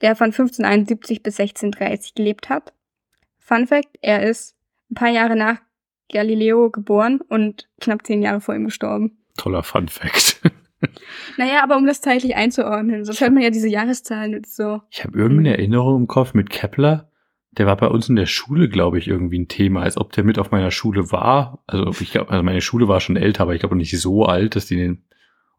der 0.00 0.16
von 0.16 0.26
1571 0.26 1.22
bis 1.22 1.38
1630 1.38 2.14
gelebt 2.14 2.48
hat. 2.48 2.72
Fun 3.38 3.66
Fact, 3.66 3.98
er 4.00 4.22
ist 4.22 4.56
ein 4.90 4.94
paar 4.94 5.10
Jahre 5.10 5.36
nach 5.36 5.58
Galileo 6.12 6.70
geboren 6.70 7.20
und 7.28 7.68
knapp 7.80 8.06
zehn 8.06 8.22
Jahre 8.22 8.40
vor 8.40 8.54
ihm 8.54 8.64
gestorben. 8.64 9.18
Toller 9.36 9.62
Fun 9.62 9.88
Fact. 9.88 10.40
Naja, 11.36 11.62
aber 11.62 11.76
um 11.76 11.86
das 11.86 12.00
zeitlich 12.00 12.36
einzuordnen, 12.36 13.04
sonst 13.04 13.20
hört 13.20 13.32
man 13.32 13.42
ja 13.42 13.50
diese 13.50 13.68
Jahreszahlen 13.68 14.34
und 14.34 14.46
so. 14.46 14.80
Ich 14.90 15.04
habe 15.04 15.18
irgendwie 15.18 15.48
eine 15.48 15.58
Erinnerung 15.58 16.02
im 16.02 16.06
Kopf 16.06 16.34
mit 16.34 16.50
Kepler. 16.50 17.10
Der 17.52 17.66
war 17.66 17.76
bei 17.76 17.88
uns 17.88 18.08
in 18.08 18.16
der 18.16 18.26
Schule, 18.26 18.68
glaube 18.68 18.98
ich, 18.98 19.08
irgendwie 19.08 19.38
ein 19.38 19.48
Thema, 19.48 19.82
als 19.82 19.96
ob 19.96 20.12
der 20.12 20.24
mit 20.24 20.38
auf 20.38 20.50
meiner 20.52 20.70
Schule 20.70 21.10
war. 21.12 21.62
Also 21.66 21.90
ich 22.00 22.12
glaube, 22.12 22.30
also 22.30 22.42
meine 22.42 22.60
Schule 22.60 22.88
war 22.88 23.00
schon 23.00 23.16
älter, 23.16 23.42
aber 23.42 23.54
ich 23.54 23.60
glaube 23.60 23.76
nicht 23.76 23.98
so 23.98 24.24
alt, 24.24 24.56
dass 24.56 24.66
die 24.66 24.76
den, 24.76 25.04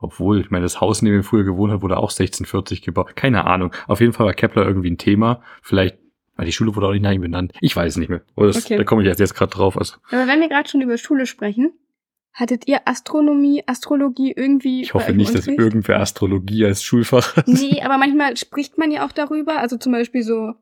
obwohl, 0.01 0.42
ich 0.42 0.50
meine, 0.51 0.63
das 0.63 0.81
Haus, 0.81 1.01
in 1.01 1.06
dem 1.06 1.15
wir 1.15 1.24
früher 1.24 1.44
gewohnt 1.44 1.71
haben, 1.71 1.81
wurde 1.81 1.98
auch 1.98 2.09
1640 2.12 2.81
gebaut. 2.81 3.15
Keine 3.15 3.45
Ahnung. 3.45 3.71
Auf 3.88 4.01
jeden 4.01 4.13
Fall 4.13 4.25
war 4.25 4.33
Kepler 4.33 4.65
irgendwie 4.65 4.89
ein 4.92 4.98
Thema. 4.98 5.42
Vielleicht, 5.62 5.98
weil 6.36 6.45
die 6.48 6.51
Schule 6.51 6.75
wurde 6.75 6.88
auch 6.88 6.92
nicht 6.92 7.03
nach 7.03 7.12
ihm 7.12 7.21
benannt. 7.21 7.53
Ich 7.62 7.75
weiß 7.75 7.94
es 7.94 7.98
nicht 7.98 8.09
mehr. 8.09 8.21
Aber 8.36 8.48
das, 8.48 8.65
Okay. 8.65 8.77
da 8.77 8.83
komme 8.83 9.03
ich 9.03 9.07
jetzt, 9.07 9.19
jetzt 9.19 9.36
gerade 9.36 9.51
drauf. 9.51 9.77
Also 9.77 9.95
Aber 10.12 10.27
wenn 10.27 10.42
wir 10.42 10.50
gerade 10.50 10.68
schon 10.68 10.81
über 10.81 10.98
Schule 10.98 11.25
sprechen, 11.25 11.71
hattet 12.33 12.68
ihr 12.68 12.88
Astronomie, 12.88 13.63
Astrologie 13.68 14.33
irgendwie 14.36 14.81
ich 14.81 14.94
hoffe 14.94 15.13
nicht, 15.13 15.36
dass 15.36 15.48
irgendwer 15.48 16.00
Astrologie 16.00 16.65
als 16.65 16.81
Schulfach 16.83 17.36
hat. 17.36 17.47
Nee, 17.47 17.81
aber 17.83 17.97
manchmal 17.97 18.38
spricht 18.38 18.77
man 18.77 18.89
ja 18.92 19.06
auch 19.06 19.12
darüber, 19.12 19.59
also 19.59 19.77
zum 19.77 19.92
Beispiel 19.92 20.24
so 20.24 20.54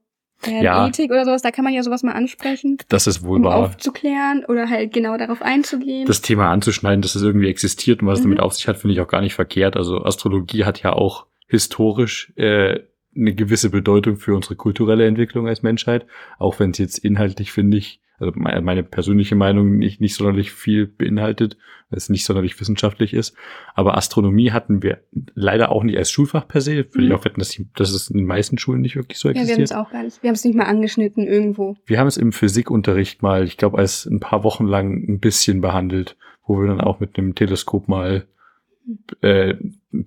äh, 0.48 0.64
Ja. 0.64 0.88
Ethik 0.88 1.12
oder 1.12 1.26
sowas, 1.26 1.42
da 1.42 1.52
kann 1.52 1.64
man 1.64 1.74
ja 1.74 1.84
sowas 1.84 2.04
mal 2.04 2.14
ansprechen, 2.14 2.78
Das 2.90 3.08
ist 3.08 3.24
wohl 3.24 3.38
um 3.40 3.44
wahr. 3.46 3.58
aufzuklären 3.58 4.46
oder 4.48 4.70
halt 4.70 4.94
genau 4.94 5.18
darauf 5.18 5.42
einzugehen. 5.42 6.06
das 6.06 6.22
Thema 6.22 6.50
anzuschneiden, 6.52 7.02
dass 7.02 7.16
es 7.16 7.22
irgendwie 7.22 7.48
existiert 7.50 8.02
und 8.02 8.08
was 8.08 8.20
es 8.20 8.26
Mhm. 8.26 8.30
damit 8.32 8.40
auf 8.44 8.54
sich 8.54 8.68
hat, 8.68 8.78
finde 8.78 8.94
ich 8.94 9.02
auch 9.02 9.08
gar 9.08 9.22
nicht 9.22 9.34
verkehrt. 9.34 9.76
Also 9.76 10.04
Astrologie 10.04 10.66
hat 10.66 10.82
ja 10.82 10.94
auch 10.94 11.26
historisch 11.48 12.32
äh, 12.38 12.80
eine 13.16 13.34
gewisse 13.34 13.70
Bedeutung 13.72 14.18
für 14.18 14.36
unsere 14.36 14.56
kulturelle 14.56 15.06
Entwicklung 15.08 15.48
als 15.48 15.64
Menschheit, 15.64 16.06
auch 16.38 16.60
wenn 16.60 16.72
es 16.72 16.78
jetzt 16.78 17.00
inhaltlich, 17.00 17.52
finde 17.52 17.78
ich, 17.78 18.00
also 18.20 18.34
meine, 18.36 18.84
persönliche 18.84 19.36
Meinung 19.36 19.78
nicht, 19.78 20.02
nicht 20.02 20.16
sonderlich 20.16 20.52
viel 20.52 20.86
beinhaltet, 20.88 21.58
weil 21.90 21.98
es 21.98 22.10
nicht 22.10 22.26
sonderlich 22.26 22.60
wissenschaftlich 22.60 23.14
ist. 23.14 23.36
Aber 23.76 23.98
Astronomie 23.98 24.52
hatten 24.52 24.84
wir 24.84 25.00
leider 25.36 25.72
auch 25.72 25.84
nicht 25.84 25.98
als 25.98 26.12
Schulfach 26.12 26.48
per 26.48 26.62
se. 26.62 26.86
Würde 26.94 27.04
ich 27.04 27.10
Mhm. 27.10 27.16
auch 27.16 27.26
wetten, 27.26 27.40
dass, 27.40 27.50
die, 27.50 27.68
dass 27.76 27.92
es 27.92 28.10
in 28.10 28.18
den 28.18 28.28
meisten 28.28 28.58
Schulen 28.58 28.82
nicht 28.82 28.96
wirklich 28.96 29.18
so 29.20 29.30
ja, 29.30 29.34
wir 29.36 29.42
haben 29.42 29.48
existiert. 29.50 29.72
es 29.72 29.76
auch 29.76 29.92
gar 29.92 30.04
nicht. 30.04 30.22
Wir 30.22 30.28
haben 30.30 30.36
es 30.36 30.46
nicht 30.46 30.56
mal 30.56 30.66
angeschnitten 30.66 31.26
irgendwo. 31.28 31.76
Wir 31.86 32.00
haben 32.00 32.08
es 32.08 32.18
im 32.18 32.32
Physikunterricht 32.32 33.22
mal, 33.24 33.44
ich 33.44 33.58
glaube, 33.58 33.78
als 33.78 34.06
ein 34.06 34.20
paar 34.20 34.44
Wochen 34.44 34.66
lang 34.68 34.94
ein 35.08 35.20
bisschen 35.20 35.62
behandelt, 35.62 36.16
wo 36.46 36.60
wir 36.60 36.68
dann 36.68 36.82
auch 36.82 37.00
mit 37.00 37.18
einem 37.18 37.36
Teleskop 37.36 37.88
mal 37.88 38.28
äh, 39.22 39.56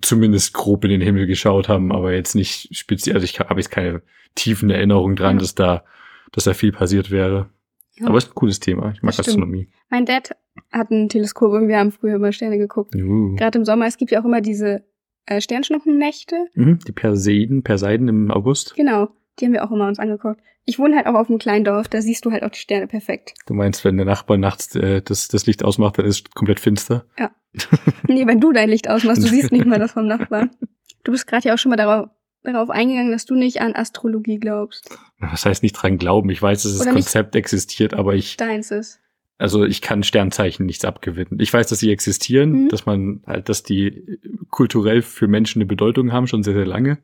zumindest 0.01 0.53
grob 0.53 0.83
in 0.83 0.89
den 0.91 1.01
Himmel 1.01 1.25
geschaut 1.27 1.69
haben, 1.69 1.91
aber 1.91 2.13
jetzt 2.13 2.35
nicht 2.35 2.75
speziell, 2.75 3.15
also 3.15 3.23
ich 3.25 3.39
habe 3.39 3.59
jetzt 3.59 3.69
keine 3.69 4.01
tiefen 4.35 4.69
Erinnerungen 4.69 5.15
dran, 5.15 5.37
Ja. 5.37 5.39
dass 5.41 5.55
da, 5.55 5.83
dass 6.31 6.43
da 6.45 6.53
viel 6.53 6.71
passiert 6.71 7.11
wäre. 7.11 7.49
Ja. 7.95 8.07
Aber 8.07 8.17
es 8.17 8.25
ist 8.25 8.31
ein 8.31 8.35
cooles 8.35 8.59
Thema. 8.59 8.91
Ich 8.91 9.01
mag. 9.01 9.17
Astronomie. 9.17 9.69
Mein 9.89 10.05
Dad 10.05 10.35
hat 10.71 10.91
ein 10.91 11.09
Teleskop 11.09 11.53
und 11.53 11.67
wir 11.67 11.77
haben 11.77 11.91
früher 11.91 12.15
immer 12.15 12.31
Sterne 12.31 12.57
geguckt. 12.57 12.95
Juhu. 12.95 13.35
Gerade 13.35 13.59
im 13.59 13.65
Sommer, 13.65 13.85
es 13.85 13.97
gibt 13.97 14.11
ja 14.11 14.21
auch 14.21 14.25
immer 14.25 14.41
diese 14.41 14.83
äh, 15.25 15.41
Sternschnuppennächte. 15.41 16.47
Mhm, 16.55 16.79
die 16.87 16.91
Perseiden, 16.91 17.63
Perseiden 17.63 18.07
im 18.07 18.31
August. 18.31 18.75
Genau, 18.75 19.09
die 19.39 19.45
haben 19.45 19.53
wir 19.53 19.63
auch 19.63 19.71
immer 19.71 19.87
uns 19.87 19.99
angeguckt. 19.99 20.41
Ich 20.65 20.79
wohne 20.79 20.95
halt 20.95 21.07
auch 21.07 21.15
auf 21.15 21.29
einem 21.29 21.39
kleinen 21.39 21.65
Dorf, 21.65 21.89
da 21.89 22.01
siehst 22.01 22.25
du 22.25 22.31
halt 22.31 22.43
auch 22.43 22.49
die 22.49 22.59
Sterne 22.59 22.87
perfekt. 22.87 23.33
Du 23.47 23.53
meinst, 23.53 23.83
wenn 23.83 23.97
der 23.97 24.05
Nachbar 24.05 24.37
nachts 24.37 24.75
äh, 24.75 25.01
das, 25.01 25.27
das 25.27 25.45
Licht 25.45 25.63
ausmacht, 25.63 25.97
dann 25.97 26.05
ist 26.05 26.27
es 26.27 26.31
komplett 26.31 26.59
finster? 26.59 27.05
Nee, 28.07 28.25
wenn 28.25 28.39
du 28.39 28.51
dein 28.51 28.69
Licht 28.69 28.89
ausmachst, 28.89 29.23
du 29.23 29.27
siehst 29.27 29.51
nicht 29.51 29.65
mal 29.65 29.77
das 29.79 29.91
vom 29.91 30.07
Nachbarn. 30.07 30.51
Du 31.05 31.11
bist 31.11 31.27
gerade 31.27 31.49
ja 31.49 31.53
auch 31.53 31.57
schon 31.57 31.69
mal 31.69 31.75
darauf, 31.75 32.09
darauf 32.43 32.69
eingegangen, 32.69 33.11
dass 33.11 33.25
du 33.25 33.35
nicht 33.35 33.59
an 33.59 33.75
Astrologie 33.75 34.39
glaubst. 34.39 34.97
Was 35.31 35.45
heißt 35.45 35.63
nicht 35.63 35.73
dran 35.73 35.97
glauben? 35.97 36.29
Ich 36.29 36.41
weiß, 36.41 36.63
dass 36.63 36.73
das 36.73 36.81
Oder 36.81 36.91
Konzept 36.93 37.35
existiert, 37.35 37.93
aber 37.93 38.13
ich 38.15 38.37
Deins 38.37 38.71
ist. 38.71 38.99
Also 39.39 39.63
ich 39.65 39.81
kann 39.81 40.03
Sternzeichen 40.03 40.65
nichts 40.65 40.85
abgewinnen. 40.85 41.39
Ich 41.39 41.51
weiß, 41.51 41.67
dass 41.67 41.79
sie 41.79 41.91
existieren, 41.91 42.65
Mhm. 42.65 42.69
dass 42.69 42.85
man 42.85 43.23
halt, 43.25 43.49
dass 43.49 43.63
die 43.63 44.19
kulturell 44.49 45.01
für 45.01 45.27
Menschen 45.27 45.59
eine 45.59 45.65
Bedeutung 45.65 46.11
haben, 46.13 46.27
schon 46.27 46.43
sehr, 46.43 46.53
sehr 46.53 46.65
lange. 46.67 46.99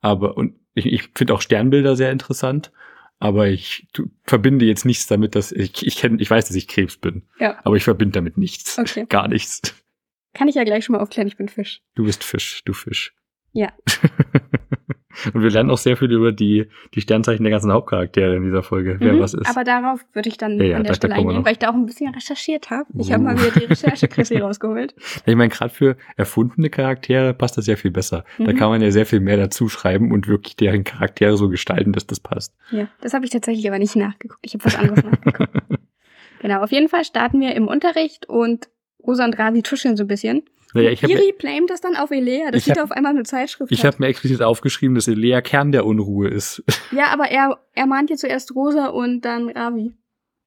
Aber, 0.00 0.36
und 0.36 0.54
ich, 0.74 0.86
ich 0.86 1.10
finde 1.14 1.34
auch 1.34 1.40
Sternbilder 1.42 1.96
sehr 1.96 2.12
interessant, 2.12 2.70
aber 3.18 3.48
ich 3.48 3.86
tu, 3.92 4.06
verbinde 4.24 4.64
jetzt 4.66 4.84
nichts 4.84 5.06
damit, 5.06 5.34
dass 5.34 5.50
ich, 5.52 5.86
ich 5.86 5.96
kenne, 5.96 6.20
ich 6.20 6.30
weiß, 6.30 6.46
dass 6.46 6.56
ich 6.56 6.68
Krebs 6.68 6.96
bin, 6.96 7.22
Ja. 7.38 7.58
aber 7.64 7.76
ich 7.76 7.84
verbinde 7.84 8.12
damit 8.12 8.38
nichts. 8.38 8.78
Okay. 8.78 9.06
Gar 9.08 9.28
nichts. 9.28 9.60
Kann 10.34 10.48
ich 10.48 10.54
ja 10.56 10.64
gleich 10.64 10.84
schon 10.84 10.94
mal 10.94 11.02
aufklären, 11.02 11.28
ich 11.28 11.36
bin 11.36 11.48
Fisch. 11.48 11.80
Du 11.94 12.04
bist 12.04 12.24
Fisch, 12.24 12.62
du 12.64 12.72
Fisch. 12.72 13.14
Ja. 13.54 13.68
Und 15.32 15.42
wir 15.42 15.50
lernen 15.50 15.70
auch 15.70 15.78
sehr 15.78 15.96
viel 15.96 16.10
über 16.10 16.32
die, 16.32 16.66
die 16.94 17.00
Sternzeichen 17.00 17.44
der 17.44 17.52
ganzen 17.52 17.72
Hauptcharaktere 17.72 18.34
in 18.36 18.42
dieser 18.42 18.64
Folge, 18.64 18.96
wer 18.98 19.12
Mhm, 19.14 19.20
was 19.20 19.32
ist. 19.32 19.48
Aber 19.48 19.62
darauf 19.62 20.04
würde 20.12 20.28
ich 20.28 20.36
dann 20.36 20.58
Ja, 20.58 20.64
ja, 20.64 20.76
an 20.76 20.82
da- 20.82 20.88
der 20.88 20.90
da 20.90 20.94
Stelle 20.96 21.14
eingehen, 21.14 21.44
weil 21.44 21.52
ich 21.52 21.58
da 21.60 21.70
auch 21.70 21.74
ein 21.74 21.86
bisschen 21.86 22.12
recherchiert 22.12 22.68
habe. 22.70 22.84
Ich 22.98 23.12
habe 23.12 23.22
mal 23.22 23.34
Uh. 23.36 23.38
wieder 23.40 23.60
die 23.60 23.64
Recherche 23.66 24.08
Chrissy 24.08 24.38
rausgeholt. 24.40 24.94
Ich 25.24 25.36
meine, 25.36 25.48
gerade 25.50 25.72
für 25.72 25.96
erfundene 26.16 26.68
Charaktere 26.68 27.32
passt 27.32 27.56
das 27.56 27.66
ja 27.68 27.76
viel 27.76 27.92
besser. 27.92 28.24
Da 28.38 28.52
Mhm. 28.52 28.56
kann 28.56 28.68
man 28.70 28.82
ja 28.82 28.90
sehr 28.90 29.06
viel 29.06 29.20
mehr 29.20 29.36
dazu 29.36 29.68
schreiben 29.68 30.10
und 30.12 30.26
wirklich 30.26 30.56
deren 30.56 30.82
Charaktere 30.82 31.36
so 31.36 31.48
gestalten, 31.48 31.92
dass 31.92 32.06
das 32.08 32.18
passt. 32.18 32.52
Ja, 32.72 32.88
das 33.00 33.14
habe 33.14 33.24
ich 33.24 33.30
tatsächlich 33.30 33.66
aber 33.68 33.78
nicht 33.78 33.94
nachgeguckt. 33.94 34.40
Ich 34.44 34.54
habe 34.54 34.64
was 34.64 34.76
anderes 34.76 35.04
nachgeguckt. 35.04 35.50
Genau, 36.40 36.60
auf 36.62 36.72
jeden 36.72 36.88
Fall 36.88 37.06
starten 37.06 37.40
wir 37.40 37.54
im 37.54 37.68
Unterricht 37.68 38.28
und 38.28 38.68
Rosa 39.02 39.24
und 39.24 39.38
Ravi 39.38 39.62
tuscheln 39.62 39.96
so 39.96 40.04
ein 40.04 40.08
bisschen. 40.08 40.42
Naja, 40.74 40.90
ich 40.90 41.02
habe 41.02 41.12
Kiri 41.14 41.32
blamet 41.38 41.70
das 41.70 41.80
dann 41.80 41.96
auf 41.96 42.10
Elea, 42.10 42.50
dass 42.50 42.58
Ich 42.58 42.64
sie 42.64 42.70
hab- 42.72 42.76
da 42.78 42.84
auf 42.84 42.90
einmal 42.90 43.12
eine 43.12 43.22
Zeitschrift 43.22 43.70
ich 43.72 43.84
hat. 43.84 43.94
hab 43.94 44.00
mir 44.00 44.08
explizit 44.08 44.42
aufgeschrieben, 44.42 44.94
dass 44.94 45.08
Elea 45.08 45.40
Kern 45.40 45.72
der 45.72 45.86
Unruhe 45.86 46.28
ist. 46.28 46.62
Ja, 46.92 47.06
aber 47.12 47.30
er, 47.30 47.58
er 47.74 47.86
mahnt 47.86 48.10
ja 48.10 48.16
zuerst 48.16 48.54
Rosa 48.54 48.88
und 48.88 49.22
dann 49.22 49.48
Ravi. 49.48 49.94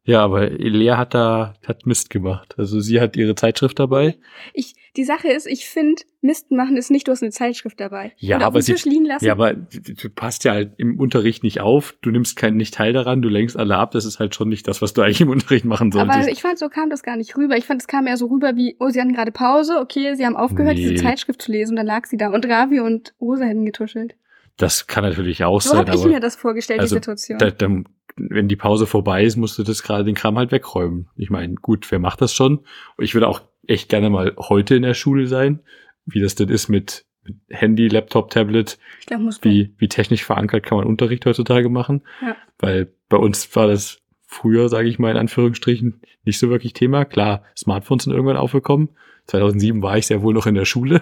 Ja, 0.07 0.23
aber 0.23 0.49
Elea 0.49 0.97
hat 0.97 1.13
da 1.13 1.53
hat 1.67 1.85
Mist 1.85 2.09
gemacht. 2.09 2.55
Also 2.57 2.79
sie 2.79 3.01
hat 3.01 3.17
ihre 3.17 3.35
Zeitschrift 3.35 3.77
dabei. 3.77 4.15
Ich, 4.53 4.73
die 4.95 5.03
Sache 5.03 5.27
ist, 5.27 5.45
ich 5.45 5.67
finde, 5.67 6.01
Mist 6.21 6.49
machen 6.49 6.77
ist 6.77 6.89
nicht, 6.89 7.07
du 7.09 7.11
hast 7.11 7.21
eine 7.21 7.31
Zeitschrift 7.33 7.77
dabei. 7.79 8.13
Ja, 8.17 8.39
aber 8.39 8.61
sie-. 8.61 8.73
Ja, 9.19 9.33
aber 9.33 9.53
du 9.53 10.09
passt 10.09 10.45
ja 10.45 10.53
halt 10.53 10.75
im 10.77 10.97
Unterricht 10.97 11.43
nicht 11.43 11.59
auf. 11.59 11.95
Du 12.01 12.09
nimmst 12.09 12.37
keinen 12.37 12.55
nicht 12.55 12.73
teil 12.73 12.93
daran, 12.93 13.21
du 13.21 13.27
lenkst 13.27 13.57
alle 13.57 13.75
ab. 13.75 13.91
Das 13.91 14.05
ist 14.05 14.19
halt 14.19 14.33
schon 14.33 14.47
nicht 14.47 14.65
das, 14.69 14.81
was 14.81 14.93
du 14.93 15.01
eigentlich 15.01 15.19
im 15.19 15.29
Unterricht 15.29 15.65
machen 15.65 15.93
aber 15.93 16.13
solltest. 16.13 16.31
ich 16.31 16.41
fand, 16.41 16.57
so 16.57 16.69
kam 16.69 16.89
das 16.89 17.03
gar 17.03 17.17
nicht 17.17 17.35
rüber. 17.35 17.57
Ich 17.57 17.65
fand, 17.65 17.81
es 17.81 17.87
kam 17.87 18.07
eher 18.07 18.15
so 18.15 18.27
rüber 18.27 18.55
wie, 18.55 18.77
oh, 18.79 18.87
sie 18.87 19.01
hatten 19.01 19.13
gerade 19.13 19.33
Pause, 19.33 19.77
okay, 19.81 20.15
sie 20.15 20.25
haben 20.25 20.37
aufgehört, 20.37 20.77
Nee. 20.77 20.89
diese 20.89 21.03
Zeitschrift 21.03 21.41
zu 21.41 21.51
lesen, 21.51 21.71
und 21.73 21.75
dann 21.75 21.85
lag 21.85 22.05
sie 22.05 22.15
da. 22.15 22.29
Und 22.29 22.47
Ravi 22.47 22.79
und 22.79 23.13
Rosa 23.19 23.43
hätten 23.43 23.65
getuschelt. 23.65 24.15
das 24.55 24.87
kann 24.87 25.03
natürlich 25.03 25.43
auch 25.43 25.59
So 25.61 25.71
sein, 25.71 25.79
habe 25.79 25.91
ich 25.95 26.01
aber 26.01 26.09
mir 26.13 26.19
das 26.21 26.37
vorgestellt, 26.37 26.79
also, 26.79 26.95
die 26.95 26.99
Situation. 26.99 27.37
da, 27.39 27.51
dann, 27.51 27.85
wenn 28.17 28.47
die 28.47 28.55
Pause 28.55 28.87
vorbei 28.87 29.23
ist, 29.23 29.37
musst 29.37 29.57
du 29.57 29.63
das 29.63 29.83
gerade 29.83 30.03
den 30.03 30.15
Kram 30.15 30.37
halt 30.37 30.51
wegräumen. 30.51 31.07
Ich 31.15 31.29
meine, 31.29 31.55
gut, 31.55 31.89
wer 31.91 31.99
macht 31.99 32.21
das 32.21 32.33
schon? 32.33 32.59
Und 32.97 33.03
ich 33.03 33.13
würde 33.13 33.27
auch 33.27 33.41
echt 33.67 33.89
gerne 33.89 34.09
mal 34.09 34.33
heute 34.37 34.75
in 34.75 34.81
der 34.81 34.93
Schule 34.93 35.27
sein, 35.27 35.59
wie 36.05 36.19
das 36.19 36.35
denn 36.35 36.49
ist 36.49 36.67
mit, 36.67 37.05
mit 37.23 37.37
Handy, 37.49 37.87
Laptop, 37.87 38.29
Tablet, 38.29 38.77
ich 38.99 39.05
glaube, 39.05 39.23
muss 39.23 39.39
du. 39.39 39.49
wie, 39.49 39.73
wie 39.77 39.87
technisch 39.87 40.23
verankert 40.23 40.65
kann 40.65 40.77
man 40.77 40.87
Unterricht 40.87 41.25
heutzutage 41.25 41.69
machen. 41.69 42.03
Ja. 42.21 42.35
Weil 42.59 42.91
bei 43.09 43.17
uns 43.17 43.55
war 43.55 43.67
das 43.67 44.01
früher, 44.25 44.69
sage 44.69 44.89
ich 44.89 44.99
mal 44.99 45.11
in 45.11 45.17
Anführungsstrichen, 45.17 46.01
nicht 46.23 46.39
so 46.39 46.49
wirklich 46.49 46.73
Thema. 46.73 47.05
Klar, 47.05 47.43
Smartphones 47.55 48.03
sind 48.03 48.13
irgendwann 48.13 48.37
aufgekommen. 48.37 48.89
2007 49.27 49.81
war 49.81 49.97
ich 49.97 50.07
sehr 50.07 50.21
wohl 50.21 50.33
noch 50.33 50.47
in 50.47 50.55
der 50.55 50.65
Schule. 50.65 51.01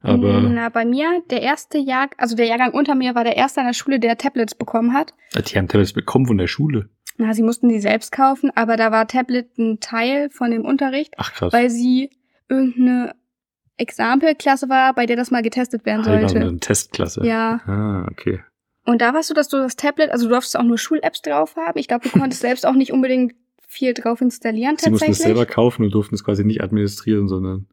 Aber 0.00 0.40
Na, 0.40 0.68
bei 0.68 0.84
mir, 0.84 1.22
der 1.30 1.42
erste 1.42 1.76
Jahr, 1.78 2.08
also 2.18 2.36
der 2.36 2.46
Jahrgang 2.46 2.72
unter 2.72 2.94
mir 2.94 3.14
war 3.14 3.24
der 3.24 3.36
erste 3.36 3.60
an 3.60 3.66
der 3.66 3.72
Schule, 3.74 3.98
der 3.98 4.16
Tablets 4.16 4.54
bekommen 4.54 4.92
hat. 4.92 5.12
die 5.34 5.58
haben 5.58 5.66
Tablets 5.68 5.92
bekommen 5.92 6.26
von 6.26 6.38
der 6.38 6.46
Schule. 6.46 6.88
Na, 7.16 7.34
sie 7.34 7.42
mussten 7.42 7.68
die 7.68 7.80
selbst 7.80 8.12
kaufen, 8.12 8.52
aber 8.54 8.76
da 8.76 8.92
war 8.92 9.08
Tablet 9.08 9.58
ein 9.58 9.80
Teil 9.80 10.30
von 10.30 10.52
dem 10.52 10.64
Unterricht, 10.64 11.14
Ach 11.16 11.32
krass. 11.32 11.52
weil 11.52 11.68
sie 11.68 12.10
irgendeine 12.48 13.14
Exempelklasse 13.76 14.68
war, 14.68 14.94
bei 14.94 15.06
der 15.06 15.16
das 15.16 15.30
mal 15.30 15.42
getestet 15.42 15.84
werden 15.86 16.04
Ah, 16.06 16.16
die 16.16 16.28
sollte. 16.28 16.40
eine 16.48 16.58
Testklasse. 16.60 17.24
Ja. 17.26 17.60
Ah, 17.66 18.06
okay. 18.10 18.40
Und 18.84 19.02
da 19.02 19.14
warst 19.14 19.30
du, 19.30 19.34
dass 19.34 19.48
du 19.48 19.56
das 19.58 19.76
Tablet, 19.76 20.10
also 20.10 20.26
du 20.26 20.30
durftest 20.30 20.56
auch 20.58 20.62
nur 20.62 20.78
Schul-Apps 20.78 21.22
drauf 21.22 21.56
haben. 21.56 21.78
Ich 21.78 21.88
glaube, 21.88 22.08
du 22.08 22.18
konntest 22.18 22.40
selbst 22.42 22.66
auch 22.66 22.72
nicht 22.74 22.92
unbedingt 22.92 23.34
viel 23.66 23.92
drauf 23.94 24.20
installieren 24.22 24.76
Sie 24.78 24.88
mussten 24.90 25.10
es 25.10 25.18
tatsächlich. 25.18 25.36
selber 25.36 25.46
kaufen 25.46 25.84
und 25.84 25.90
durften 25.92 26.14
es 26.14 26.24
quasi 26.24 26.42
nicht 26.44 26.62
administrieren, 26.62 27.28
sondern 27.28 27.66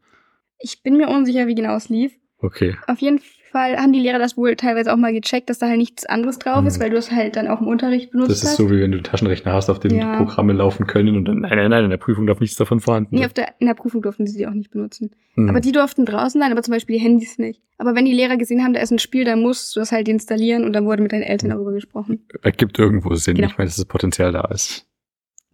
Ich 0.60 0.84
bin 0.84 0.98
mir 0.98 1.10
unsicher, 1.10 1.48
wie 1.48 1.56
genau 1.56 1.76
es 1.76 1.90
lief. 1.90 2.14
okay. 2.40 2.76
Auf 2.88 3.00
jeden 3.00 3.20
Fall 3.52 3.78
haben 3.78 3.94
die 3.94 4.00
Lehrer 4.00 4.20
das 4.20 4.36
wohl 4.36 4.56
teilweise 4.58 4.92
auch 4.92 4.98
mal 4.98 5.14
gecheckt, 5.14 5.50
dass 5.50 5.60
da 5.60 5.68
halt 5.68 5.78
nichts 5.78 6.06
anderes 6.06 6.40
drauf 6.40 6.66
ist, 6.66 6.76
Hm. 6.76 6.82
weil 6.84 6.90
du 6.90 6.98
es 6.98 7.10
halt 7.12 7.38
dann 7.38 7.48
auch 7.48 7.62
im 7.62 7.68
Unterricht 7.68 8.12
benutzt 8.12 8.30
Das 8.32 8.44
ist 8.44 8.50
hast. 8.50 8.58
so, 8.58 8.70
wie 8.70 8.82
wenn 8.82 8.92
du 8.92 8.98
einen 8.98 9.04
Taschenrechner 9.06 9.54
hast, 9.54 9.70
auf 9.70 9.80
dem 9.80 9.96
Ja. 9.96 10.12
die 10.12 10.26
Programme 10.26 10.52
laufen 10.54 10.86
können 10.88 11.16
und 11.16 11.26
dann, 11.26 11.40
nein, 11.40 11.56
nein, 11.58 11.70
nein, 11.72 11.84
in 11.86 11.90
der 11.90 11.98
Prüfung 11.98 12.28
darf 12.28 12.40
nichts 12.42 12.58
davon 12.58 12.82
vorhanden 12.82 13.16
Nee, 13.16 13.20
sein. 13.20 13.28
auf 13.28 13.34
der, 13.34 13.54
in 13.60 13.68
der 13.68 13.74
Prüfung 13.74 14.02
durften 14.02 14.28
sie 14.28 14.38
die 14.38 14.46
auch 14.48 14.52
nicht 14.54 14.72
benutzen. 14.72 15.12
Hm. 15.36 15.50
Aber 15.50 15.62
die 15.62 15.72
durften 15.72 16.06
draußen 16.06 16.40
sein, 16.42 16.52
aber 16.52 16.62
zum 16.64 16.74
Beispiel 16.74 16.98
die 16.98 17.02
Handys 17.04 17.38
nicht. 17.38 17.62
Aber 17.78 17.96
wenn 17.96 18.04
die 18.06 18.14
Lehrer 18.14 18.36
gesehen 18.38 18.62
haben, 18.64 18.74
da 18.74 18.82
ist 18.82 18.92
ein 18.92 19.00
Spiel, 19.00 19.24
dann 19.24 19.42
musst 19.42 19.74
du 19.76 19.80
das 19.80 19.92
halt 19.94 20.08
installieren 20.10 20.64
und 20.66 20.74
dann 20.74 20.86
wurde 20.86 21.02
mit 21.04 21.12
deinen 21.14 21.24
Eltern 21.24 21.50
darüber 21.52 21.72
gesprochen. 21.72 22.26
ergibt 22.44 22.78
irgendwo 22.78 23.16
Sinn. 23.16 23.36
Genau. 23.36 23.48
Ich 23.48 23.58
meine, 23.58 23.68
dass 23.70 23.78
das 23.78 23.86
Potenzial 23.86 24.32
da 24.34 24.42
ist. 24.54 24.86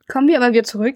Kommen 0.07 0.27
wir 0.27 0.37
aber 0.41 0.51
wieder 0.53 0.63
zurück. 0.63 0.95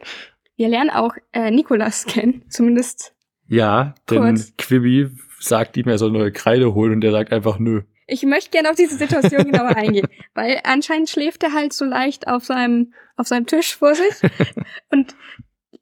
Wir 0.58 0.68
lernen 0.70 0.90
auch 0.90 1.14
äh, 1.34 1.52
Nikolas 1.52 2.06
kennen, 2.08 2.44
zumindest. 2.50 3.14
Ja, 3.48 3.96
denn 4.10 4.22
Kurz. 4.22 4.54
Quibi 4.58 5.10
sagt 5.40 5.78
ihm, 5.78 5.88
er 5.88 5.98
soll 5.98 6.12
neue 6.12 6.32
Kreide 6.32 6.74
holen 6.74 6.94
und 6.94 7.02
der 7.02 7.12
sagt 7.12 7.32
einfach 7.32 7.60
nö. 7.60 7.82
Ich 8.08 8.24
möchte 8.24 8.52
gerne 8.52 8.70
auf 8.70 8.76
diese 8.76 8.98
Situation 8.98 9.44
genauer 9.52 9.76
eingehen, 9.76 10.08
weil 10.34 10.60
anscheinend 10.64 11.10
schläft 11.10 11.44
er 11.44 11.54
halt 11.54 11.74
so 11.74 11.86
leicht 11.86 12.28
auf 12.28 12.46
seinem, 12.46 12.94
auf 13.18 13.28
seinem 13.28 13.46
Tisch 13.46 13.76
vor 13.76 13.96
sich. 13.96 14.22
Und 14.92 15.16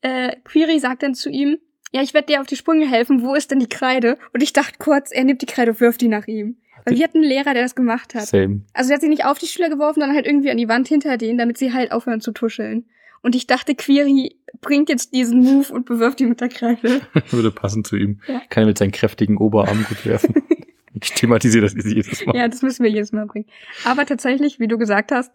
äh, 0.01 0.36
Quiri 0.43 0.79
sagt 0.79 1.03
dann 1.03 1.15
zu 1.15 1.29
ihm, 1.29 1.58
ja, 1.91 2.01
ich 2.01 2.13
werde 2.13 2.27
dir 2.27 2.41
auf 2.41 2.48
die 2.48 2.55
Sprünge 2.55 2.89
helfen, 2.89 3.22
wo 3.22 3.36
ist 3.36 3.51
denn 3.51 3.60
die 3.60 3.70
Kreide? 3.70 4.17
Und 4.34 4.41
ich 4.41 4.53
dachte 4.53 4.77
kurz, 4.79 5.12
er 5.12 5.25
nimmt 5.25 5.41
die 5.41 5.46
Kreide 5.46 5.72
und 5.72 5.79
wirft 5.79 6.01
die 6.01 6.08
nach 6.08 6.27
ihm. 6.27 6.58
Weil 6.86 6.96
wir 6.96 7.03
hatten 7.03 7.20
einen 7.20 7.27
Lehrer, 7.27 7.53
der 7.53 7.63
das 7.63 7.75
gemacht 7.75 8.15
hat. 8.15 8.27
Same. 8.27 8.62
Also 8.74 8.89
er 8.89 8.96
hat 8.96 9.01
sie 9.01 9.10
nicht 9.10 9.25
auf 9.25 9.38
die 9.38 9.46
Schüler 9.48 9.70
geworfen, 9.70 10.01
sondern 10.01 10.15
halt 10.15 10.25
irgendwie 10.25 10.51
an 10.51 10.58
die 10.58 10.67
Wand 10.67 10.88
hinter 10.88 11.17
denen, 11.17 11.38
damit 11.38 11.58
sie 11.58 11.72
halt 11.72 11.91
aufhören 11.91 12.20
zu 12.20 12.32
tuscheln. 12.32 12.86
Und 13.24 13.36
ich 13.36 13.48
dachte, 13.48 13.74
Quiri 13.74 14.36
bringt 14.62 14.89
jetzt 14.89 15.13
diesen 15.13 15.39
Move 15.39 15.74
und 15.74 15.86
bewirft 15.86 16.22
ihn 16.22 16.30
mit 16.30 16.42
der 16.42 16.50
Kreide. 16.50 17.01
Würde 17.32 17.51
passen 17.51 17.84
zu 17.84 17.96
ihm. 17.96 18.22
Ja. 18.27 18.42
Kann 18.50 18.63
er 18.63 18.68
mit 18.68 18.77
seinen 18.77 18.92
kräftigen 18.92 19.38
Oberarm 19.38 19.86
gut 19.88 20.06
werfen. 20.06 20.36
ich 21.01 21.12
thematisiere 21.13 21.63
das 21.63 21.74
jedes 21.74 22.25
Mal. 22.25 22.36
Ja, 22.36 22.48
das 22.48 22.62
müssen 22.62 22.84
wir 22.84 22.92
jedes 22.92 23.13
Mal 23.13 23.25
bringen. 23.25 23.48
Aber 23.86 24.06
tatsächlich, 24.06 24.60
wie 24.60 24.68
du 24.68 24.77
gesagt 24.77 25.12
hast, 25.12 25.32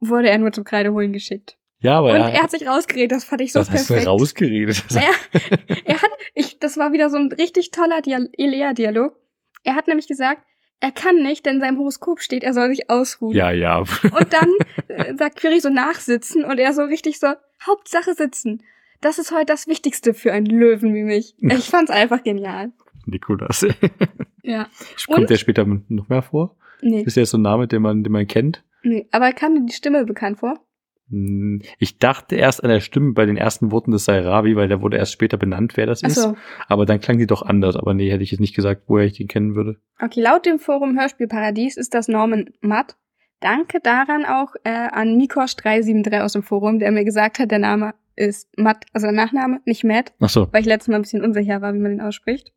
wurde 0.00 0.30
er 0.30 0.38
nur 0.38 0.52
zum 0.52 0.64
Kreideholen 0.64 1.12
geschickt. 1.12 1.56
Ja, 1.80 1.98
aber 1.98 2.10
Und 2.10 2.16
er, 2.16 2.32
er 2.32 2.42
hat 2.42 2.50
sich 2.50 2.66
rausgeredet, 2.66 3.12
das 3.12 3.24
fand 3.24 3.40
ich 3.42 3.52
so 3.52 3.60
das 3.60 3.70
hast 3.70 3.88
du 3.88 3.94
perfekt. 3.94 4.08
rausgeredet. 4.08 4.84
Naja, 4.90 5.10
er 5.84 6.02
hat, 6.02 6.10
ich, 6.34 6.58
das 6.58 6.76
war 6.76 6.92
wieder 6.92 7.08
so 7.10 7.18
ein 7.18 7.30
richtig 7.30 7.70
toller 7.70 8.00
Dial 8.00 8.28
Elea-Dialog. 8.36 9.14
Er 9.62 9.74
hat 9.76 9.86
nämlich 9.86 10.08
gesagt, 10.08 10.42
er 10.80 10.92
kann 10.92 11.16
nicht, 11.22 11.44
denn 11.46 11.56
in 11.56 11.60
seinem 11.60 11.78
Horoskop 11.78 12.20
steht, 12.20 12.44
er 12.44 12.54
soll 12.54 12.68
sich 12.70 12.88
ausruhen. 12.90 13.34
ja, 13.36 13.50
ja. 13.50 13.78
Und 13.78 14.32
dann 14.32 14.48
äh, 14.88 15.14
sagt 15.16 15.36
Query 15.40 15.60
so 15.60 15.70
nachsitzen 15.70 16.44
und 16.44 16.58
er 16.58 16.72
so 16.72 16.82
richtig 16.82 17.18
so, 17.18 17.28
Hauptsache 17.66 18.14
sitzen. 18.14 18.62
Das 19.00 19.18
ist 19.18 19.32
heute 19.32 19.46
das 19.46 19.66
Wichtigste 19.68 20.14
für 20.14 20.32
einen 20.32 20.46
Löwen 20.46 20.94
wie 20.94 21.02
mich. 21.04 21.34
Ich 21.40 21.68
fand's 21.70 21.90
einfach 21.90 22.22
genial. 22.22 22.72
Nikolas. 23.06 23.66
Ja. 24.42 24.68
Kommt 25.06 25.18
Und? 25.22 25.30
der 25.30 25.36
später 25.36 25.64
noch 25.66 26.08
mehr 26.08 26.22
vor? 26.22 26.56
Nee, 26.80 27.02
Ist 27.02 27.16
der 27.16 27.26
so 27.26 27.38
ein 27.38 27.42
Name, 27.42 27.66
den 27.66 27.82
man, 27.82 28.04
den 28.04 28.12
man 28.12 28.26
kennt? 28.26 28.62
nee. 28.82 29.06
Aber 29.10 29.32
kam 29.32 29.54
dir 29.54 29.66
die 29.66 29.72
Stimme 29.72 30.04
bekannt 30.04 30.38
vor? 30.38 30.60
Hm, 31.10 31.62
Ich 31.78 31.98
dachte 31.98 32.36
erst 32.36 32.62
an 32.62 32.70
der 32.70 32.80
Stimme 32.80 33.12
bei 33.12 33.26
den 33.26 33.36
ersten 33.36 33.70
Worten 33.72 33.90
des 33.92 34.04
sei 34.04 34.20
Ravi, 34.20 34.56
weil 34.56 34.68
der 34.68 34.82
wurde 34.82 34.96
erst 34.96 35.12
später 35.12 35.36
benannt, 35.36 35.76
wer 35.76 35.86
das 35.86 36.02
Ach 36.04 36.08
ist. 36.08 36.16
so. 36.16 36.36
Aber 36.66 36.86
dann 36.86 37.00
klang 37.00 37.18
die 37.18 37.26
doch 37.26 37.42
anders. 37.42 37.76
Aber 37.76 37.94
nee, 37.94 38.10
hätte 38.10 38.22
ich 38.22 38.30
jetzt 38.30 38.40
nicht 38.40 38.54
gesagt, 38.56 38.82
woher 38.86 39.04
ich 39.06 39.14
den 39.14 39.28
kennen 39.28 39.54
würde. 39.54 39.76
Okay, 40.00 40.20
laut 40.20 40.46
dem 40.46 40.58
Forum 40.58 40.98
Hörspielparadies 40.98 41.76
ist 41.76 41.94
das 41.94 42.08
Norman 42.08 42.50
Matt. 42.60 42.96
Danke 43.40 43.78
daran 43.80 44.24
auch 44.24 44.54
äh, 44.64 44.70
an 44.70 45.16
Mikosch373 45.18 46.20
aus 46.20 46.32
dem 46.32 46.42
Forum, 46.42 46.78
der 46.80 46.90
mir 46.90 47.04
gesagt 47.04 47.38
hat, 47.38 47.50
der 47.50 47.60
Name 47.60 47.94
ist 48.16 48.48
Matt, 48.58 48.84
also 48.92 49.06
der 49.06 49.14
Nachname, 49.14 49.60
nicht 49.64 49.84
Matt, 49.84 50.12
Ach 50.18 50.28
so. 50.28 50.48
weil 50.52 50.62
ich 50.62 50.66
letztes 50.66 50.88
Mal 50.88 50.96
ein 50.96 51.02
bisschen 51.02 51.22
unsicher 51.24 51.60
war, 51.62 51.72
wie 51.72 51.78
man 51.78 51.92
den 51.92 52.00
ausspricht. 52.00 52.52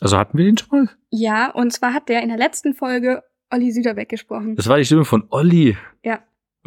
Also 0.00 0.18
hatten 0.18 0.36
wir 0.36 0.44
den 0.44 0.58
schon 0.58 0.68
mal? 0.86 0.88
Ja, 1.10 1.52
und 1.52 1.72
zwar 1.72 1.94
hat 1.94 2.08
der 2.08 2.20
in 2.22 2.28
der 2.30 2.36
letzten 2.38 2.74
Folge 2.74 3.22
Olli 3.52 3.70
Süderbeck 3.70 4.08
gesprochen. 4.08 4.56
Das 4.56 4.66
war 4.68 4.76
die 4.76 4.84
Stimme 4.84 5.04
von 5.04 5.24
Olli. 5.30 5.76
Ja. 6.04 6.18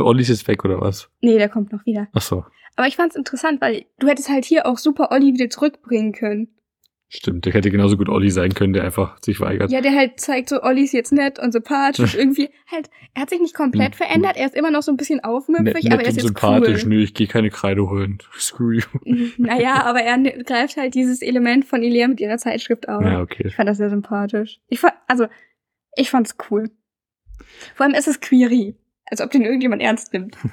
Olli 0.05 0.21
ist 0.21 0.29
jetzt 0.29 0.47
weg, 0.47 0.63
oder 0.65 0.79
was? 0.81 1.09
Nee, 1.21 1.37
der 1.37 1.49
kommt 1.49 1.71
noch 1.71 1.85
wieder. 1.85 2.07
Ach 2.13 2.21
so. 2.21 2.45
Aber 2.75 2.87
ich 2.87 2.95
fand's 2.95 3.15
interessant, 3.15 3.61
weil 3.61 3.85
du 3.99 4.07
hättest 4.07 4.29
halt 4.29 4.45
hier 4.45 4.67
auch 4.67 4.77
super 4.77 5.11
Olli 5.11 5.33
wieder 5.33 5.49
zurückbringen 5.49 6.13
können. 6.13 6.49
Stimmt, 7.09 7.45
der 7.45 7.53
hätte 7.53 7.71
genauso 7.71 7.95
gut 7.95 8.09
Olli 8.09 8.29
sein 8.29 8.53
können, 8.53 8.73
der 8.73 8.83
einfach 8.83 9.17
sich 9.23 9.39
weigert. 9.39 9.71
Ja, 9.71 9.79
der 9.79 9.95
halt 9.95 10.19
zeigt 10.19 10.49
so, 10.49 10.61
Olli 10.61 10.83
ist 10.83 10.91
jetzt 10.91 11.13
nett 11.13 11.39
und 11.39 11.53
sympathisch. 11.53 12.15
irgendwie 12.17 12.49
halt, 12.69 12.89
er 13.13 13.21
hat 13.21 13.29
sich 13.29 13.39
nicht 13.39 13.55
komplett 13.55 13.95
verändert, 13.95 14.35
er 14.35 14.45
ist 14.45 14.55
immer 14.55 14.71
noch 14.71 14.83
so 14.83 14.91
ein 14.91 14.97
bisschen 14.97 15.23
aufmüpfig, 15.23 15.89
aber 15.89 16.01
er 16.01 16.09
ist 16.09 16.09
und 16.09 16.15
jetzt 16.17 16.25
sympathisch. 16.25 16.83
cool. 16.83 16.89
Nö, 16.89 17.01
ich 17.03 17.13
gehe 17.13 17.27
keine 17.27 17.49
Kreide 17.49 17.89
holen. 17.89 18.17
Screw 18.37 18.73
you. 18.73 18.81
Naja, 19.37 19.85
aber 19.85 20.01
er 20.01 20.17
ne- 20.17 20.43
greift 20.43 20.75
halt 20.75 20.95
dieses 20.95 21.21
Element 21.21 21.63
von 21.63 21.81
Ilea 21.81 22.09
mit 22.09 22.19
ihrer 22.19 22.37
Zeitschrift 22.37 22.89
auf. 22.89 23.01
Ja, 23.01 23.21
okay. 23.21 23.47
Ich 23.47 23.55
fand 23.55 23.69
das 23.69 23.77
sehr 23.77 23.89
sympathisch. 23.89 24.59
Ich 24.67 24.81
fand, 24.81 24.93
also, 25.07 25.27
ich 25.95 26.09
fand's 26.09 26.35
cool. 26.51 26.69
Vor 27.75 27.85
allem 27.85 27.95
ist 27.95 28.09
es 28.09 28.19
Query. 28.19 28.75
Als 29.09 29.21
ob 29.21 29.31
den 29.31 29.43
irgendjemand 29.43 29.81
ernst 29.81 30.13
nimmt. 30.13 30.37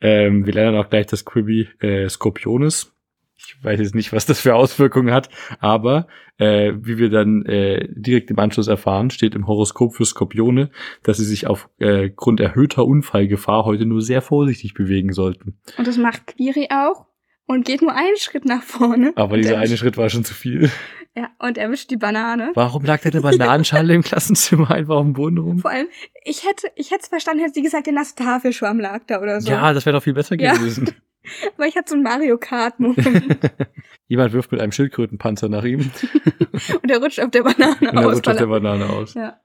Ähm, 0.00 0.44
wir 0.46 0.52
lernen 0.52 0.76
auch 0.76 0.90
gleich 0.90 1.06
das 1.06 1.24
Quibi 1.24 1.68
äh, 1.80 2.08
Skorpion 2.08 2.62
ist. 2.64 2.92
Ich 3.36 3.56
weiß 3.62 3.78
jetzt 3.78 3.94
nicht, 3.94 4.12
was 4.12 4.26
das 4.26 4.40
für 4.40 4.56
Auswirkungen 4.56 5.14
hat, 5.14 5.28
aber 5.60 6.08
äh, 6.38 6.72
wie 6.76 6.98
wir 6.98 7.08
dann 7.08 7.44
äh, 7.46 7.86
direkt 7.92 8.30
im 8.32 8.38
Anschluss 8.40 8.66
erfahren, 8.66 9.10
steht 9.10 9.36
im 9.36 9.46
Horoskop 9.46 9.94
für 9.94 10.04
Skorpione, 10.04 10.70
dass 11.04 11.18
sie 11.18 11.24
sich 11.24 11.46
aufgrund 11.46 12.40
erhöhter 12.40 12.84
Unfallgefahr 12.84 13.64
heute 13.64 13.86
nur 13.86 14.02
sehr 14.02 14.22
vorsichtig 14.22 14.74
bewegen 14.74 15.12
sollten. 15.12 15.60
Und 15.78 15.86
das 15.86 15.98
macht 15.98 16.26
Query 16.26 16.68
auch 16.70 17.06
und 17.46 17.64
geht 17.64 17.80
nur 17.80 17.94
einen 17.94 18.16
Schritt 18.16 18.44
nach 18.46 18.62
vorne. 18.64 19.12
Aber 19.14 19.36
dieser 19.36 19.54
er- 19.54 19.60
eine 19.60 19.76
Schritt 19.76 19.96
war 19.96 20.08
schon 20.10 20.24
zu 20.24 20.34
viel. 20.34 20.68
Ja, 21.16 21.28
und 21.38 21.58
erwischt 21.58 21.90
die 21.90 21.96
Banane. 21.96 22.50
Warum 22.54 22.84
lag 22.84 23.00
da 23.02 23.10
eine 23.10 23.20
Bananenschale 23.20 23.94
im 23.94 24.02
Klassenzimmer 24.02 24.70
einfach 24.72 24.96
auf 24.96 25.04
dem 25.04 25.12
Boden 25.12 25.38
rum? 25.38 25.58
Vor 25.60 25.70
allem, 25.70 25.86
ich 26.24 26.44
hätte, 26.46 26.66
ich 26.74 26.90
hätte 26.90 27.02
es 27.02 27.08
verstanden, 27.08 27.40
hätte 27.40 27.54
sie 27.54 27.62
gesagt, 27.62 27.86
der 27.86 27.92
nasse 27.92 28.16
Tafelschwamm 28.16 28.80
lag 28.80 29.02
da 29.06 29.20
oder 29.22 29.40
so. 29.40 29.48
Ja, 29.50 29.72
das 29.72 29.86
wäre 29.86 29.96
doch 29.96 30.02
viel 30.02 30.14
besser 30.14 30.34
Ja. 30.40 30.54
gewesen. 30.54 30.90
Aber 31.56 31.66
ich 31.66 31.76
hatte 31.76 31.88
so 31.90 31.94
einen 31.94 32.02
Mario 32.02 32.36
Kart-Moment. 32.36 33.38
Jemand 34.08 34.32
wirft 34.34 34.52
mit 34.52 34.60
einem 34.60 34.72
Schildkrötenpanzer 34.72 35.48
nach 35.48 35.64
ihm 35.64 35.90
und 36.82 36.90
er 36.90 36.98
rutscht 36.98 37.20
auf 37.20 37.30
der 37.30 37.44
Banane 37.44 37.76
und 37.80 37.96
er 37.96 38.06
aus. 38.08 38.16
rutscht 38.16 38.28
aus 38.28 38.36
der 38.36 38.46
Banane 38.46 38.86
aus. 38.90 39.16
er- 39.16 39.22
ja. 39.22 39.40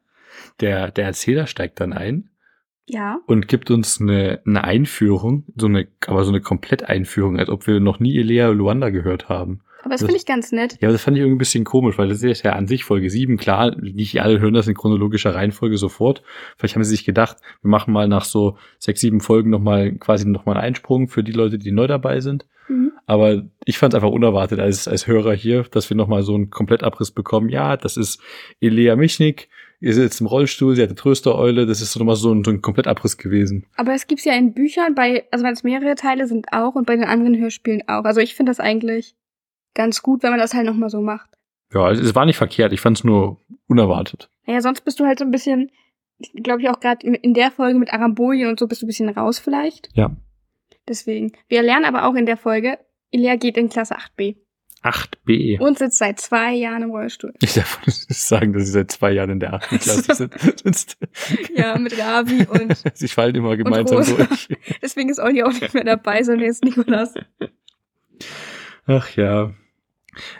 Der, 0.59 0.91
der 0.91 1.05
Erzähler 1.05 1.47
steigt 1.47 1.79
dann 1.79 1.93
ein 1.93 2.31
ja. 2.89 3.19
und 3.27 3.47
gibt 3.47 3.71
uns 3.71 4.01
eine, 4.01 4.41
eine 4.45 4.63
Einführung, 4.65 5.45
so 5.55 5.67
eine, 5.67 5.87
aber 6.07 6.25
so 6.25 6.31
eine 6.31 6.41
Komplett-Einführung, 6.41 7.37
als 7.39 7.47
ob 7.49 7.65
wir 7.67 7.79
noch 7.79 7.99
nie 7.99 8.17
Elea 8.17 8.49
Luanda 8.49 8.89
gehört 8.89 9.29
haben. 9.29 9.61
Aber 9.81 9.91
das 9.91 10.01
Das- 10.01 10.07
finde 10.07 10.17
ich 10.17 10.25
ganz 10.25 10.51
nett. 10.51 10.73
Ja, 10.81 10.87
aber 10.89 10.93
das 10.93 11.01
fand 11.01 11.15
ich 11.17 11.21
irgendwie 11.21 11.35
ein 11.35 11.39
bisschen 11.39 11.63
komisch, 11.63 11.97
weil 11.97 12.09
das 12.09 12.21
ist 12.21 12.43
ja 12.43 12.53
an 12.53 12.67
sich 12.67 12.83
Folge 12.83 13.09
7, 13.09 13.37
klar, 13.37 13.75
nicht 13.79 14.21
alle 14.21 14.39
hören 14.39 14.53
das 14.53 14.67
in 14.67 14.75
chronologischer 14.75 15.33
Reihenfolge 15.33 15.77
sofort. 15.77 16.21
Vielleicht 16.57 16.75
haben 16.75 16.83
sie 16.83 16.89
sich 16.91 17.05
gedacht, 17.05 17.37
wir 17.61 17.69
machen 17.69 17.93
mal 17.93 18.07
nach 18.07 18.25
so 18.25 18.57
sechs, 18.77 18.99
sieben 18.99 19.21
Folgen 19.21 19.49
nochmal 19.49 19.93
quasi 19.93 20.27
nochmal 20.27 20.55
einen 20.57 20.65
Einsprung 20.65 21.07
für 21.07 21.23
die 21.23 21.31
Leute, 21.31 21.57
die 21.57 21.71
neu 21.71 21.87
dabei 21.87 22.19
sind. 22.19 22.45
Mhm. 22.67 22.91
Aber 23.05 23.43
ich 23.65 23.77
fand 23.77 23.93
es 23.93 23.95
einfach 23.95 24.11
unerwartet 24.11 24.59
als, 24.59 24.87
als 24.87 25.07
Hörer 25.07 25.33
hier, 25.33 25.63
dass 25.71 25.89
wir 25.89 25.97
nochmal 25.97 26.21
so 26.23 26.35
einen 26.35 26.49
Komplettabriss 26.49 27.11
bekommen. 27.11 27.49
Ja, 27.49 27.77
das 27.77 27.97
ist 27.97 28.21
Elea 28.61 28.95
Michnik, 28.95 29.47
ihr 29.79 29.93
sitzt 29.93 30.19
im 30.21 30.27
Rollstuhl, 30.27 30.75
sie 30.75 30.81
hat 30.83 30.89
eine 30.89 30.95
Tröstereule, 30.95 31.65
das 31.65 31.81
ist 31.81 31.93
so 31.93 31.99
nochmal 31.99 32.17
so 32.17 32.31
ein, 32.33 32.43
so 32.43 32.51
ein 32.51 32.61
Komplettabriss 32.61 33.17
gewesen. 33.17 33.65
Aber 33.77 33.93
es 33.93 34.05
gibt's 34.07 34.25
ja 34.25 34.33
in 34.33 34.53
Büchern, 34.53 34.93
bei, 34.93 35.23
also 35.31 35.43
wenn 35.45 35.53
es 35.53 35.63
mehrere 35.63 35.95
Teile 35.95 36.27
sind 36.27 36.47
auch 36.51 36.75
und 36.75 36.85
bei 36.85 36.95
den 36.97 37.05
anderen 37.05 37.37
Hörspielen 37.39 37.83
auch. 37.87 38.03
Also 38.03 38.19
ich 38.19 38.35
finde 38.35 38.49
das 38.51 38.59
eigentlich 38.59 39.15
ganz 39.75 40.01
gut, 40.01 40.23
wenn 40.23 40.31
man 40.31 40.39
das 40.39 40.53
halt 40.53 40.65
nochmal 40.65 40.89
so 40.89 41.01
macht. 41.01 41.29
Ja, 41.73 41.91
es, 41.91 42.15
war 42.15 42.25
nicht 42.25 42.37
verkehrt, 42.37 42.73
ich 42.73 42.81
fand 42.81 42.97
es 42.97 43.03
nur 43.03 43.39
unerwartet. 43.67 44.29
Naja, 44.47 44.61
sonst 44.61 44.81
bist 44.81 44.99
du 44.99 45.05
halt 45.05 45.19
so 45.19 45.25
ein 45.25 45.31
bisschen, 45.31 45.71
glaube 46.41 46.61
ich 46.61 46.69
auch 46.69 46.79
gerade 46.79 47.05
in 47.07 47.33
der 47.33 47.51
Folge 47.51 47.77
mit 47.77 47.93
Arambolien 47.93 48.49
und 48.49 48.59
so 48.59 48.67
bist 48.67 48.81
du 48.81 48.85
ein 48.85 48.87
bisschen 48.87 49.09
raus 49.09 49.37
vielleicht. 49.39 49.89
Ja. 49.93 50.15
Deswegen. 50.87 51.33
Wir 51.47 51.61
lernen 51.61 51.85
aber 51.85 52.05
auch 52.05 52.15
in 52.15 52.25
der 52.25 52.37
Folge, 52.37 52.79
Ilea 53.11 53.35
geht 53.35 53.57
in 53.57 53.69
Klasse 53.69 53.95
8b 53.97 54.37
8b. 54.81 55.59
und 55.59 55.77
sitzt 55.77 55.97
seit 55.97 56.19
zwei 56.21 56.53
Jahren 56.53 56.83
im 56.83 56.91
Rollstuhl. 56.91 57.33
Ich 57.41 57.53
darf 57.53 57.79
nicht 57.85 58.13
sagen, 58.13 58.53
dass 58.53 58.65
sie 58.65 58.71
seit 58.71 58.89
zwei 58.91 59.11
Jahren 59.11 59.29
in 59.31 59.39
der 59.39 59.53
achten 59.53 59.77
Klasse 59.77 60.15
sind. 60.15 60.33
Sonst- 60.63 60.97
Ja, 61.53 61.77
mit 61.77 61.99
Ravi 61.99 62.47
und 62.49 62.75
Sie 62.95 63.07
fallen 63.09 63.35
immer 63.35 63.57
gemeinsam 63.57 64.03
durch. 64.05 64.47
deswegen 64.81 65.09
ist 65.09 65.19
Olli 65.19 65.43
auch 65.43 65.51
nicht 65.51 65.73
mehr 65.73 65.83
dabei, 65.83 66.23
sondern 66.23 66.45
jetzt 66.45 66.63
Nikolas. 66.63 67.13
Ach 68.89 69.09
ja. 69.15 69.51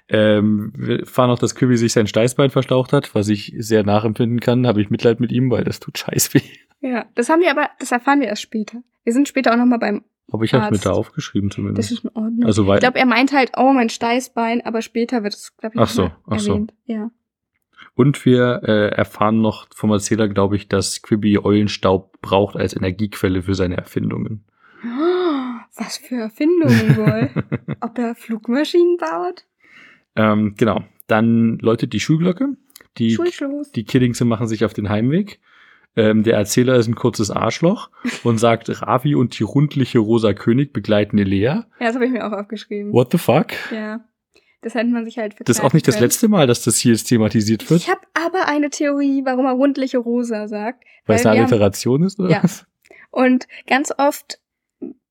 Ähm, 0.08 0.74
wir 0.76 1.06
fahren 1.06 1.30
auch, 1.30 1.40
dass 1.40 1.56
Kübi 1.56 1.78
sich 1.78 1.94
sein 1.94 2.08
Steißbein 2.08 2.50
verstaucht 2.50 2.92
hat, 2.92 3.14
was 3.14 3.30
ich 3.30 3.54
sehr 3.58 3.84
nachempfinden 3.84 4.40
kann. 4.40 4.66
Habe 4.68 4.82
ich 4.82 4.90
Mitleid 4.90 5.20
mit 5.20 5.32
ihm, 5.32 5.52
weil 5.52 5.64
das 5.64 5.80
tut 5.80 5.98
scheiß 5.98 6.34
weh. 6.34 6.42
Ja, 6.82 7.06
das 7.16 7.30
haben 7.30 7.42
wir 7.42 7.52
aber, 7.52 7.70
das 7.80 7.92
erfahren 7.92 8.20
wir 8.22 8.28
erst 8.28 8.42
später. 8.42 8.82
Wir 9.04 9.14
sind 9.14 9.28
später 9.28 9.52
auch 9.54 9.58
nochmal 9.58 9.80
beim, 9.80 10.04
Aber 10.32 10.44
ich 10.44 10.54
habe 10.54 10.72
mit 10.72 10.86
da 10.86 10.92
aufgeschrieben 10.92 11.50
das 11.50 11.56
zumindest. 11.56 11.92
ist 11.92 12.04
in 12.04 12.10
Ordnung. 12.14 12.46
Also 12.46 12.64
ich 12.64 12.68
weil 12.68 12.80
glaube, 12.80 12.98
er 12.98 13.06
meint 13.06 13.32
halt, 13.34 13.52
oh, 13.58 13.72
mein 13.74 13.90
Steißbein, 13.90 14.66
aber 14.66 14.82
später 14.82 15.24
wird 15.24 15.34
es, 15.36 15.56
glaube 15.58 15.76
ich, 15.76 15.82
Ach 15.82 15.90
so, 15.90 16.12
ach 16.28 16.40
so. 16.40 16.54
erwähnt. 16.54 16.74
Ja. 16.86 17.12
und 17.96 18.26
wir 18.26 18.62
äh, 18.64 18.90
erfahren 18.96 19.42
noch 19.42 19.68
vom 19.76 19.92
Erzähler, 19.92 20.28
glaube 20.28 20.56
ich, 20.56 20.68
dass 20.68 21.02
Quibi 21.02 21.38
Eulenstaub 21.38 22.20
braucht 22.22 22.56
als 22.56 22.76
Energiequelle 22.76 23.44
für 23.44 23.54
seine 23.56 23.78
Erfindungen. 23.78 24.46
Was 25.80 25.98
für 25.98 26.16
Erfindungen 26.16 26.98
wohl. 26.98 27.30
Ob 27.82 27.98
er 27.98 28.16
Flugmaschinen 28.16 28.98
baut? 28.98 29.46
ähm, 30.16 30.56
genau. 30.58 30.84
Dann 31.08 31.58
läutet 31.60 31.94
die 31.94 32.00
Schulglocke. 32.00 32.50
Die 32.98 33.12
Schulschluss. 33.12 33.72
Die 33.72 33.84
Kiddingse 33.86 34.26
machen 34.26 34.48
sich 34.48 34.66
auf 34.66 34.74
den 34.74 34.90
Heimweg. 34.90 35.40
Ähm, 35.96 36.22
der 36.24 36.36
Erzähler 36.36 36.76
ist 36.76 36.88
ein 36.88 36.96
kurzes 36.96 37.32
Arschloch 37.32 37.90
und 38.24 38.38
sagt, 38.38 38.70
Ravi 38.82 39.16
und 39.16 39.38
die 39.40 39.44
rundliche 39.44 40.00
Rosa 40.00 40.34
König 40.34 40.72
begleiten 40.74 41.18
Elea. 41.18 41.66
Ja, 41.80 41.86
das 41.88 41.96
habe 41.96 42.06
ich 42.06 42.12
mir 42.12 42.28
auch 42.28 42.32
aufgeschrieben. 42.38 42.94
What 42.94 43.12
the 43.12 43.18
fuck? 43.18 43.48
Ja. 43.72 44.02
Das 44.62 44.76
hätte 44.76 44.88
man 44.90 45.06
sich 45.06 45.18
halt 45.18 45.36
Das 45.46 45.58
ist 45.58 45.64
auch 45.64 45.74
nicht 45.74 45.88
das 45.88 45.96
verkneifen 45.96 46.06
letzte 46.10 46.28
Mal, 46.28 46.46
dass 46.46 46.64
das 46.64 46.78
hier 46.78 46.92
jetzt 46.92 47.06
thematisiert 47.06 47.62
können. 47.62 47.80
wird, 47.80 47.82
Ich 47.84 47.90
habe 47.90 48.02
aber 48.14 48.48
eine 48.48 48.70
Theorie, 48.70 49.22
warum 49.26 49.46
er 49.46 49.54
rundliche 49.54 49.98
Rosa 49.98 50.48
sagt. 50.48 50.84
weil 51.06 51.16
es 51.16 51.24
wir 51.24 51.32
eine 51.32 51.40
haben- 51.42 51.46
Alliteration 51.52 52.04
ist, 52.04 52.20
oder 52.20 52.30
Ja. 52.30 52.44
was? 52.44 52.66
Und 53.12 53.48
ganz 53.68 53.92
oft 53.98 54.39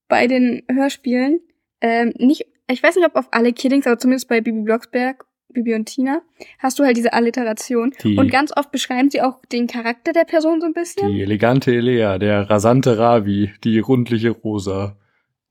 bei 0.08 0.26
den 0.26 0.62
Hörspielen, 0.70 1.40
ähm, 1.80 2.12
nicht, 2.16 2.46
ich 2.70 2.82
weiß 2.82 2.96
nicht, 2.96 3.06
ob 3.06 3.16
auf 3.16 3.28
alle 3.30 3.52
Kiddings, 3.52 3.86
aber 3.86 3.98
zumindest 3.98 4.28
bei 4.28 4.40
Bibi 4.40 4.62
Blocksberg, 4.62 5.24
Bibi 5.50 5.74
und 5.74 5.86
Tina, 5.86 6.20
hast 6.58 6.78
du 6.78 6.84
halt 6.84 6.96
diese 6.96 7.12
Alliteration. 7.12 7.94
Die, 8.02 8.16
Und 8.16 8.30
ganz 8.30 8.52
oft 8.56 8.70
beschreiben 8.70 9.10
sie 9.10 9.22
auch 9.22 9.40
den 9.52 9.66
Charakter 9.66 10.12
der 10.12 10.24
Person 10.24 10.60
so 10.60 10.66
ein 10.66 10.74
bisschen. 10.74 11.10
die 11.12 11.22
elegante 11.22 11.72
Elea, 11.72 12.18
der 12.18 12.50
rasante 12.50 12.98
Ravi, 12.98 13.52
die 13.64 13.78
rundliche 13.78 14.30
Rosa, 14.30 14.96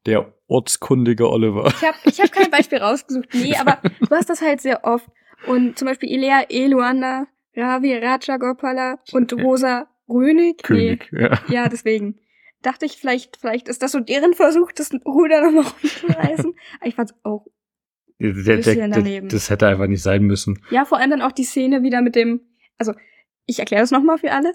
der 0.06 0.34
ortskundige 0.48 1.30
Oliver. 1.30 1.68
Ich 1.68 1.84
habe 1.84 1.98
ich 2.06 2.20
hab 2.20 2.32
kein 2.32 2.52
Beispiel 2.52 2.78
rausgesucht, 2.80 3.30
nee, 3.34 3.56
aber 3.56 3.80
du 4.00 4.10
hast 4.12 4.30
das 4.30 4.42
halt 4.42 4.62
sehr 4.62 4.84
oft. 4.86 5.08
Und 5.46 5.78
zum 5.78 5.88
Beispiel 5.88 6.10
Ilea, 6.12 6.44
Eluanda, 6.50 7.28
Ravi, 7.56 7.96
Raja 7.96 8.38
Gopala 8.38 9.00
und 9.14 9.34
Rosa 9.34 9.88
Rönig. 10.10 10.64
König. 10.64 11.10
Ja. 11.12 11.40
Nee, 11.48 11.56
ja, 11.56 11.70
deswegen. 11.70 12.20
Dachte 12.68 12.86
ich, 12.86 12.98
vielleicht, 12.98 13.38
vielleicht 13.38 13.70
ist 13.70 13.82
das 13.82 13.94
so 13.94 14.02
deren 14.02 14.34
Versuch, 14.34 14.74
das 14.74 14.92
Ruder 15.06 15.40
nochmal 15.40 15.72
rumzureißen. 15.72 16.54
Aber 16.82 16.88
ich 16.90 16.96
fand's 16.96 17.14
auch. 17.24 17.46
Der, 18.20 18.34
der, 18.34 18.58
Bisschen 18.58 18.92
daneben. 18.92 19.30
das 19.30 19.50
hätte 19.50 19.68
einfach 19.68 19.88
nicht 19.88 20.04
sein 20.04 20.24
müssen. 20.24 20.62
Ja, 20.70 20.84
vor 20.84 20.98
allem 20.98 21.12
dann 21.12 21.22
auch 21.22 21.32
die 21.32 21.46
Szene 21.46 21.82
wieder 21.82 22.02
mit 22.02 22.16
dem, 22.16 22.42
also, 22.78 22.92
ich 23.46 23.60
erkläre 23.60 23.84
das 23.84 23.92
nochmal 23.92 24.18
für 24.18 24.34
alle. 24.34 24.52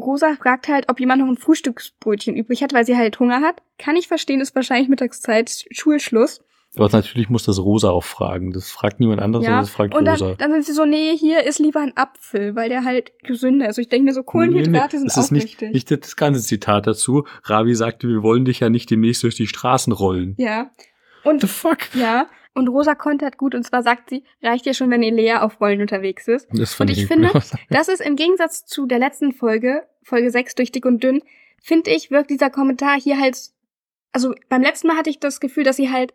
Rosa 0.00 0.34
fragt 0.36 0.68
halt, 0.68 0.88
ob 0.88 0.98
jemand 1.00 1.20
noch 1.20 1.28
ein 1.28 1.36
Frühstücksbrötchen 1.36 2.34
übrig 2.34 2.62
hat, 2.62 2.72
weil 2.72 2.86
sie 2.86 2.96
halt 2.96 3.20
Hunger 3.20 3.42
hat. 3.42 3.62
Kann 3.76 3.96
ich 3.96 4.08
verstehen, 4.08 4.40
ist 4.40 4.54
wahrscheinlich 4.54 4.88
Mittagszeit, 4.88 5.66
Schulschluss. 5.70 6.42
Aber 6.76 6.88
natürlich 6.90 7.28
muss 7.28 7.44
das 7.44 7.58
Rosa 7.60 7.90
auch 7.90 8.04
fragen. 8.04 8.52
Das 8.52 8.70
fragt 8.70 8.98
niemand 9.00 9.20
anderes, 9.22 9.44
sondern 9.44 9.58
Ja, 9.60 9.62
das 9.62 9.70
fragt 9.70 9.94
und 9.94 10.08
Rosa. 10.08 10.28
dann, 10.30 10.36
dann 10.38 10.52
sind 10.52 10.66
sie 10.66 10.72
so, 10.72 10.84
nee, 10.84 11.16
hier 11.16 11.44
ist 11.44 11.58
lieber 11.58 11.80
ein 11.80 11.96
Apfel, 11.96 12.56
weil 12.56 12.68
der 12.68 12.84
halt 12.84 13.12
gesünder 13.22 13.68
ist. 13.68 13.78
Und 13.78 13.82
ich 13.82 13.88
denke 13.88 14.06
mir 14.06 14.12
so, 14.14 14.22
Kohlenhydrate 14.22 14.98
sind 14.98 15.06
das 15.08 15.18
auch 15.18 15.22
ist 15.24 15.30
nicht, 15.30 15.44
wichtig. 15.60 15.72
nicht 15.72 15.90
das 15.90 16.16
ganze 16.16 16.40
Zitat 16.42 16.86
dazu. 16.86 17.24
Ravi 17.44 17.74
sagte, 17.74 18.08
wir 18.08 18.22
wollen 18.22 18.44
dich 18.44 18.60
ja 18.60 18.70
nicht 18.70 18.90
demnächst 18.90 19.22
durch 19.22 19.34
die 19.36 19.46
Straßen 19.46 19.92
rollen. 19.92 20.34
ja. 20.38 20.70
What 21.22 21.40
the 21.40 21.46
Und, 21.46 21.50
fuck? 21.50 21.78
ja. 21.94 22.26
Und 22.56 22.68
Rosa 22.68 22.94
kontert 22.94 23.36
gut, 23.38 23.54
und 23.54 23.64
zwar 23.64 23.82
sagt 23.82 24.10
sie, 24.10 24.22
reicht 24.42 24.66
ja 24.66 24.74
schon, 24.74 24.90
wenn 24.90 25.02
Elea 25.02 25.42
auf 25.42 25.60
Rollen 25.60 25.80
unterwegs 25.80 26.28
ist. 26.28 26.46
Das 26.52 26.78
Und 26.78 26.90
ich 26.90 26.98
eine 26.98 27.06
finde. 27.06 27.42
Das 27.70 27.88
ist 27.88 28.00
im 28.00 28.14
Gegensatz 28.14 28.64
zu 28.66 28.86
der 28.86 28.98
letzten 28.98 29.32
Folge, 29.32 29.82
Folge 30.02 30.30
6 30.30 30.54
durch 30.54 30.70
dick 30.70 30.84
und 30.84 31.02
dünn, 31.02 31.22
finde 31.62 31.90
ich, 31.90 32.10
wirkt 32.10 32.30
dieser 32.30 32.50
Kommentar 32.50 33.00
hier 33.00 33.18
halt, 33.18 33.38
also 34.12 34.34
beim 34.48 34.62
letzten 34.62 34.86
Mal 34.88 34.96
hatte 34.96 35.10
ich 35.10 35.18
das 35.18 35.40
Gefühl, 35.40 35.64
dass 35.64 35.76
sie 35.76 35.90
halt 35.90 36.12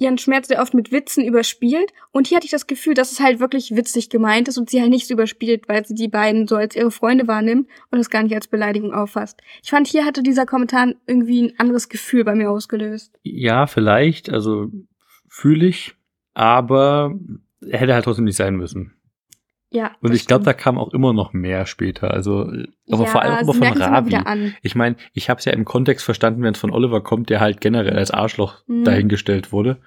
ihren 0.00 0.18
Schmerz 0.18 0.48
sehr 0.48 0.62
oft 0.62 0.74
mit 0.74 0.92
Witzen 0.92 1.24
überspielt 1.24 1.92
und 2.10 2.26
hier 2.26 2.36
hatte 2.36 2.46
ich 2.46 2.50
das 2.50 2.66
Gefühl, 2.66 2.94
dass 2.94 3.12
es 3.12 3.20
halt 3.20 3.40
wirklich 3.40 3.76
witzig 3.76 4.10
gemeint 4.10 4.48
ist 4.48 4.58
und 4.58 4.70
sie 4.70 4.80
halt 4.80 4.90
nicht 4.90 5.06
so 5.06 5.14
überspielt, 5.14 5.68
weil 5.68 5.84
sie 5.84 5.94
die 5.94 6.08
beiden 6.08 6.46
so 6.48 6.56
als 6.56 6.74
ihre 6.74 6.90
Freunde 6.90 7.28
wahrnimmt 7.28 7.68
und 7.90 7.98
es 7.98 8.10
gar 8.10 8.22
nicht 8.22 8.34
als 8.34 8.48
Beleidigung 8.48 8.92
auffasst. 8.92 9.40
Ich 9.62 9.70
fand, 9.70 9.86
hier 9.86 10.04
hatte 10.04 10.22
dieser 10.22 10.46
Kommentar 10.46 10.94
irgendwie 11.06 11.42
ein 11.42 11.58
anderes 11.58 11.88
Gefühl 11.88 12.24
bei 12.24 12.34
mir 12.34 12.50
ausgelöst. 12.50 13.18
Ja, 13.22 13.66
vielleicht, 13.66 14.30
also 14.30 14.68
fühle 15.28 15.66
ich, 15.66 15.94
aber 16.34 17.14
er 17.60 17.78
hätte 17.78 17.94
halt 17.94 18.04
trotzdem 18.04 18.24
nicht 18.24 18.36
sein 18.36 18.56
müssen. 18.56 18.94
Ja. 19.72 19.92
Und 20.00 20.14
ich 20.14 20.26
glaube, 20.26 20.44
da 20.44 20.52
kam 20.52 20.78
auch 20.78 20.92
immer 20.92 21.12
noch 21.12 21.32
mehr 21.32 21.64
später. 21.64 22.12
Also, 22.12 22.40
aber 22.90 23.04
ja, 23.04 23.10
vor 23.10 23.22
allem 23.22 23.38
sie 23.46 23.52
von 23.52 23.62
immer 23.62 23.80
Ravi. 23.80 24.52
Ich 24.62 24.74
meine, 24.74 24.96
ich 25.12 25.30
habe 25.30 25.38
es 25.38 25.44
ja 25.44 25.52
im 25.52 25.64
Kontext 25.64 26.04
verstanden, 26.04 26.42
wenn 26.42 26.54
es 26.54 26.58
von 26.60 26.72
Oliver 26.72 27.00
kommt, 27.02 27.30
der 27.30 27.40
halt 27.40 27.60
generell 27.60 27.96
als 27.96 28.10
Arschloch 28.10 28.62
Mhm. 28.66 28.84
dahingestellt 28.84 29.52
wurde. 29.52 29.78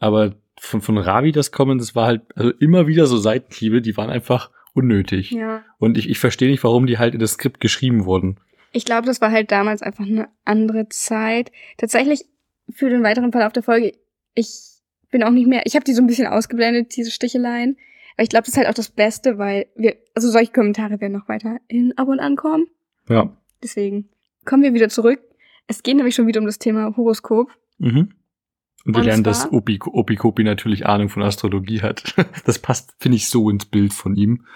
Aber 0.00 0.34
von, 0.58 0.80
von 0.80 0.98
Ravi 0.98 1.30
das 1.32 1.52
Kommen, 1.52 1.78
das 1.78 1.94
war 1.94 2.06
halt 2.06 2.22
also 2.34 2.50
immer 2.58 2.86
wieder 2.86 3.06
so 3.06 3.18
Seitenhiebe, 3.18 3.80
die 3.82 3.96
waren 3.96 4.10
einfach 4.10 4.50
unnötig. 4.74 5.30
Ja. 5.30 5.62
Und 5.78 5.96
ich, 5.96 6.08
ich 6.10 6.18
verstehe 6.18 6.50
nicht, 6.50 6.64
warum 6.64 6.86
die 6.86 6.98
halt 6.98 7.14
in 7.14 7.20
das 7.20 7.32
Skript 7.32 7.60
geschrieben 7.60 8.04
wurden. 8.06 8.38
Ich 8.72 8.84
glaube, 8.84 9.06
das 9.06 9.20
war 9.20 9.30
halt 9.30 9.50
damals 9.52 9.82
einfach 9.82 10.06
eine 10.06 10.28
andere 10.44 10.88
Zeit. 10.88 11.50
Tatsächlich 11.78 12.24
für 12.72 12.88
den 12.90 13.02
weiteren 13.02 13.32
Verlauf 13.32 13.52
der 13.52 13.62
Folge, 13.62 13.92
ich 14.34 14.60
bin 15.10 15.22
auch 15.22 15.30
nicht 15.30 15.48
mehr, 15.48 15.62
ich 15.64 15.74
habe 15.74 15.84
die 15.84 15.92
so 15.92 16.02
ein 16.02 16.06
bisschen 16.06 16.28
ausgeblendet, 16.28 16.96
diese 16.96 17.10
Sticheleien. 17.10 17.76
Aber 18.16 18.22
ich 18.22 18.28
glaube, 18.28 18.44
das 18.44 18.50
ist 18.50 18.56
halt 18.56 18.68
auch 18.68 18.74
das 18.74 18.90
Beste, 18.90 19.38
weil 19.38 19.66
wir, 19.76 19.96
also 20.14 20.30
solche 20.30 20.52
Kommentare 20.52 21.00
werden 21.00 21.12
noch 21.12 21.28
weiter 21.28 21.58
in 21.68 21.96
ab 21.96 22.08
und 22.08 22.20
an 22.20 22.36
kommen. 22.36 22.66
Ja. 23.08 23.36
Deswegen 23.62 24.08
kommen 24.44 24.62
wir 24.62 24.74
wieder 24.74 24.88
zurück. 24.88 25.20
Es 25.66 25.82
geht 25.82 25.96
nämlich 25.96 26.14
schon 26.14 26.26
wieder 26.26 26.40
um 26.40 26.46
das 26.46 26.58
Thema 26.58 26.96
Horoskop. 26.96 27.50
Mhm. 27.78 28.12
Und 28.84 28.94
wir 28.94 29.00
Und 29.00 29.04
lernen, 29.04 29.24
dass 29.24 29.52
Opi, 29.52 29.78
Opi 29.84 30.16
Kopi 30.16 30.42
natürlich 30.42 30.86
Ahnung 30.86 31.08
von 31.10 31.22
Astrologie 31.22 31.82
hat. 31.82 32.14
Das 32.46 32.58
passt, 32.58 32.94
finde 32.98 33.16
ich, 33.16 33.28
so 33.28 33.50
ins 33.50 33.66
Bild 33.66 33.92
von 33.92 34.16
ihm. 34.16 34.46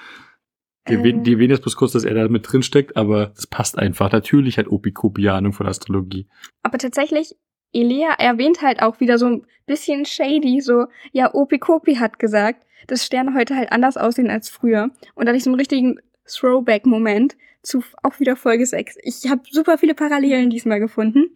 Die, 0.88 0.94
Äh. 0.94 1.22
die 1.22 1.32
erwähnen 1.34 1.50
jetzt 1.50 1.62
bloß 1.62 1.76
kurz, 1.76 1.92
dass 1.92 2.04
er 2.04 2.14
da 2.14 2.28
mit 2.28 2.50
drin 2.50 2.62
steckt, 2.62 2.96
aber 2.96 3.28
das 3.28 3.46
passt 3.46 3.78
einfach. 3.78 4.10
Natürlich 4.12 4.58
hat 4.58 4.68
Opi 4.68 4.92
Kopi 4.92 5.28
Ahnung 5.28 5.52
von 5.52 5.66
Astrologie. 5.66 6.26
Aber 6.62 6.78
tatsächlich, 6.78 7.36
Elea 7.72 8.12
erwähnt 8.18 8.62
halt 8.62 8.82
auch 8.82 9.00
wieder 9.00 9.18
so 9.18 9.26
ein 9.26 9.46
bisschen 9.66 10.04
shady, 10.04 10.60
so, 10.60 10.86
ja, 11.12 11.32
Opi 11.34 11.58
Kopi 11.58 11.96
hat 11.96 12.18
gesagt, 12.18 12.64
dass 12.86 13.04
Sterne 13.04 13.34
heute 13.34 13.56
halt 13.56 13.72
anders 13.72 13.96
aussehen 13.96 14.30
als 14.30 14.48
früher. 14.48 14.90
Und 15.14 15.26
da 15.26 15.30
hatte 15.30 15.38
ich 15.38 15.44
so 15.44 15.50
einen 15.50 15.58
richtigen 15.58 15.98
Throwback-Moment 16.26 17.36
zu 17.62 17.82
auch 18.02 18.20
wieder 18.20 18.36
Folge 18.36 18.66
6. 18.66 18.98
Ich 19.02 19.30
habe 19.30 19.42
super 19.50 19.78
viele 19.78 19.94
Parallelen 19.94 20.50
diesmal 20.50 20.80
gefunden. 20.80 21.30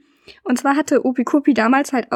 Und 0.44 0.58
zwar 0.58 0.76
hatte 0.76 1.04
Opikopi 1.04 1.54
damals 1.54 1.92
halt, 1.92 2.08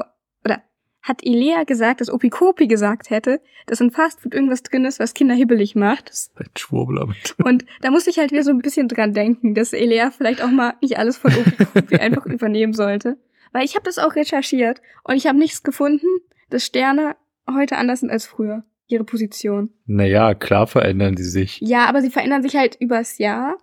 oder 0.44 0.62
hat 1.02 1.24
Elea 1.24 1.64
gesagt, 1.64 2.00
dass 2.00 2.10
Opikopi 2.10 2.66
gesagt 2.66 3.10
hätte, 3.10 3.40
dass 3.66 3.80
in 3.80 3.90
Fastfood 3.90 4.34
irgendwas 4.34 4.62
drin 4.62 4.84
ist, 4.84 5.00
was 5.00 5.14
Kinder 5.14 5.34
hibbelig 5.34 5.74
macht. 5.74 6.08
Das 6.08 6.18
ist 6.26 6.38
ein 6.38 6.50
Schwurbelamt. 6.56 7.34
Und 7.44 7.64
da 7.80 7.90
musste 7.90 8.10
ich 8.10 8.18
halt 8.18 8.30
wieder 8.30 8.44
so 8.44 8.50
ein 8.50 8.58
bisschen 8.58 8.88
dran 8.88 9.12
denken, 9.12 9.54
dass 9.54 9.72
Elea 9.72 10.10
vielleicht 10.10 10.42
auch 10.42 10.50
mal 10.50 10.74
nicht 10.80 10.98
alles 10.98 11.16
von 11.16 11.32
Opikopi 11.34 11.96
einfach 11.96 12.26
übernehmen 12.26 12.72
sollte. 12.72 13.18
Weil 13.52 13.64
ich 13.64 13.74
habe 13.74 13.84
das 13.84 13.98
auch 13.98 14.14
recherchiert 14.14 14.80
und 15.04 15.16
ich 15.16 15.26
habe 15.26 15.38
nichts 15.38 15.62
gefunden, 15.62 16.06
dass 16.50 16.64
Sterne 16.64 17.16
heute 17.50 17.76
anders 17.76 18.00
sind 18.00 18.10
als 18.10 18.24
früher. 18.24 18.64
Ihre 18.92 19.04
Position. 19.04 19.70
Naja, 19.86 20.34
klar 20.34 20.66
verändern 20.66 21.16
sie 21.16 21.24
sich. 21.24 21.60
Ja, 21.60 21.86
aber 21.86 22.02
sie 22.02 22.10
verändern 22.10 22.42
sich 22.42 22.56
halt 22.56 22.76
übers 22.80 23.18
Jahr 23.18 23.58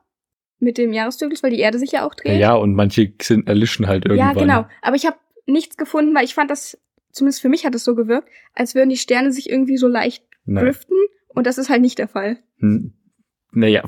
mit 0.59 0.77
dem 0.77 0.91
Jahreszyklus, 0.91 1.41
weil 1.41 1.51
die 1.51 1.59
Erde 1.59 1.79
sich 1.79 1.91
ja 1.91 2.05
auch 2.05 2.13
dreht. 2.13 2.39
Ja, 2.39 2.55
und 2.55 2.73
manche 2.73 3.13
sind 3.21 3.47
erlischen 3.47 3.87
halt 3.87 4.05
irgendwann. 4.05 4.35
Ja, 4.35 4.41
genau. 4.41 4.65
Aber 4.81 4.95
ich 4.95 5.05
habe 5.05 5.17
nichts 5.45 5.77
gefunden, 5.77 6.13
weil 6.13 6.25
ich 6.25 6.33
fand 6.33 6.51
das, 6.51 6.77
zumindest 7.11 7.41
für 7.41 7.49
mich 7.49 7.65
hat 7.65 7.75
es 7.75 7.83
so 7.83 7.95
gewirkt, 7.95 8.29
als 8.53 8.75
würden 8.75 8.89
die 8.89 8.97
Sterne 8.97 9.31
sich 9.31 9.49
irgendwie 9.49 9.77
so 9.77 9.87
leicht 9.87 10.23
Nein. 10.45 10.65
driften. 10.65 10.97
Und 11.29 11.47
das 11.47 11.57
ist 11.57 11.69
halt 11.69 11.81
nicht 11.81 11.99
der 11.99 12.07
Fall. 12.07 12.39
Hm. 12.57 12.93
Naja, 13.51 13.83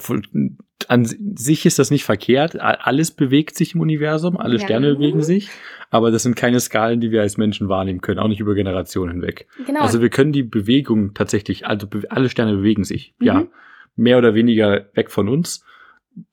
an 0.87 1.05
sich 1.05 1.65
ist 1.65 1.77
das 1.79 1.91
nicht 1.91 2.03
verkehrt. 2.03 2.59
Alles 2.59 3.11
bewegt 3.11 3.55
sich 3.55 3.75
im 3.75 3.81
Universum, 3.81 4.37
alle 4.37 4.57
Ja. 4.57 4.63
Sterne 4.65 4.95
bewegen 4.95 5.21
sich, 5.21 5.49
aber 5.91 6.09
das 6.11 6.23
sind 6.23 6.35
keine 6.35 6.59
Skalen, 6.59 6.99
die 6.99 7.11
wir 7.11 7.21
als 7.21 7.37
Menschen 7.37 7.69
wahrnehmen 7.69 8.01
können, 8.01 8.19
auch 8.19 8.27
nicht 8.27 8.39
über 8.39 8.55
Generationen 8.55 9.11
hinweg. 9.13 9.47
Genau. 9.65 9.81
Also 9.81 10.01
wir 10.01 10.09
können 10.09 10.31
die 10.31 10.43
Bewegung 10.43 11.13
tatsächlich, 11.13 11.67
also 11.67 11.87
alle 12.09 12.29
Sterne 12.29 12.55
bewegen 12.57 12.83
sich, 12.83 13.13
Mhm. 13.19 13.25
ja, 13.27 13.43
mehr 13.95 14.17
oder 14.17 14.33
weniger 14.33 14.87
weg 14.95 15.11
von 15.11 15.29
uns, 15.29 15.63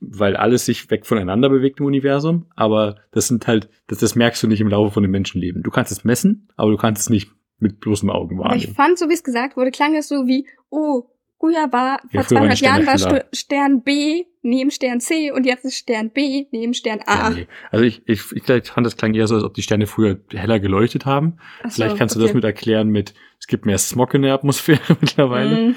weil 0.00 0.36
alles 0.36 0.64
sich 0.64 0.90
weg 0.90 1.04
voneinander 1.06 1.50
bewegt 1.50 1.80
im 1.80 1.86
Universum, 1.86 2.46
aber 2.56 2.96
das 3.12 3.28
sind 3.28 3.46
halt, 3.46 3.68
das, 3.88 3.98
das 3.98 4.14
merkst 4.16 4.42
du 4.42 4.48
nicht 4.48 4.60
im 4.60 4.68
Laufe 4.68 4.92
von 4.94 5.02
dem 5.02 5.12
Menschenleben. 5.12 5.62
Du 5.62 5.70
kannst 5.70 5.92
es 5.92 6.02
messen, 6.04 6.48
aber 6.56 6.70
du 6.70 6.76
kannst 6.78 7.02
es 7.02 7.10
nicht 7.10 7.30
mit 7.60 7.80
bloßen 7.80 8.08
Augen 8.10 8.40
aber 8.40 8.54
ich 8.56 8.62
wahrnehmen. 8.62 8.74
fand, 8.74 8.98
so 8.98 9.08
wie 9.08 9.14
es 9.14 9.22
gesagt 9.24 9.56
wurde, 9.56 9.70
klang 9.70 9.94
es 9.96 10.08
so 10.08 10.26
wie, 10.26 10.46
oh, 10.70 11.04
früher 11.38 11.72
war, 11.72 12.00
Ja, 12.12 12.22
vor 12.22 12.24
früher 12.24 12.40
waren 12.40 12.50
die 12.50 12.56
200 12.56 12.60
Jahren 12.60 12.86
war 12.86 12.98
Stu- 12.98 13.26
Stern 13.32 13.82
B 13.82 14.24
neben 14.42 14.70
Stern 14.70 15.00
C 15.00 15.30
und 15.32 15.44
jetzt 15.46 15.64
ist 15.64 15.76
Stern 15.76 16.10
B 16.10 16.46
neben 16.52 16.74
Stern 16.74 17.00
A. 17.06 17.30
Ja, 17.30 17.30
nee. 17.30 17.46
Also 17.70 17.84
ich, 17.84 18.02
ich, 18.06 18.32
ich 18.32 18.44
fand, 18.68 18.86
das 18.86 18.96
klang 18.96 19.14
eher 19.14 19.26
so, 19.26 19.34
als 19.34 19.44
ob 19.44 19.54
die 19.54 19.62
Sterne 19.62 19.86
früher 19.86 20.18
heller 20.32 20.58
geleuchtet 20.60 21.06
haben. 21.06 21.38
So, 21.64 21.70
Vielleicht 21.70 21.96
kannst 21.96 22.14
du 22.14 22.20
okay. 22.20 22.28
das 22.28 22.34
mit 22.34 22.44
erklären 22.44 22.88
mit, 22.88 23.14
es 23.38 23.46
gibt 23.46 23.66
mehr 23.66 23.78
Smog 23.78 24.14
in 24.14 24.22
der 24.22 24.34
Atmosphäre 24.34 24.80
mittlerweile. 25.00 25.70
Mm, 25.70 25.76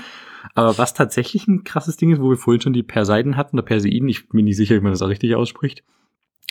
Aber 0.55 0.77
was 0.77 0.93
tatsächlich 0.93 1.47
ein 1.47 1.63
krasses 1.63 1.97
Ding 1.97 2.11
ist, 2.11 2.21
wo 2.21 2.29
wir 2.29 2.37
vorhin 2.37 2.61
schon 2.61 2.73
die 2.73 2.83
Perseiden 2.83 3.37
hatten, 3.37 3.57
oder 3.57 3.65
Perseiden, 3.65 4.09
ich 4.09 4.29
bin 4.29 4.45
nicht 4.45 4.57
sicher, 4.57 4.75
wie 4.75 4.79
man 4.81 4.91
das 4.91 5.01
auch 5.01 5.09
richtig 5.09 5.35
ausspricht. 5.35 5.83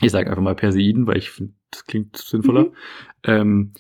Ich 0.03 0.13
sage 0.13 0.31
einfach 0.31 0.43
mal 0.43 0.55
Perseiden, 0.55 1.07
weil 1.07 1.19
ich 1.19 1.31
finde, 1.31 1.53
das 1.71 1.85
klingt 1.85 2.17
sinnvoller. 2.17 2.65
Mhm. 2.65 2.73
Ähm, 3.25 3.73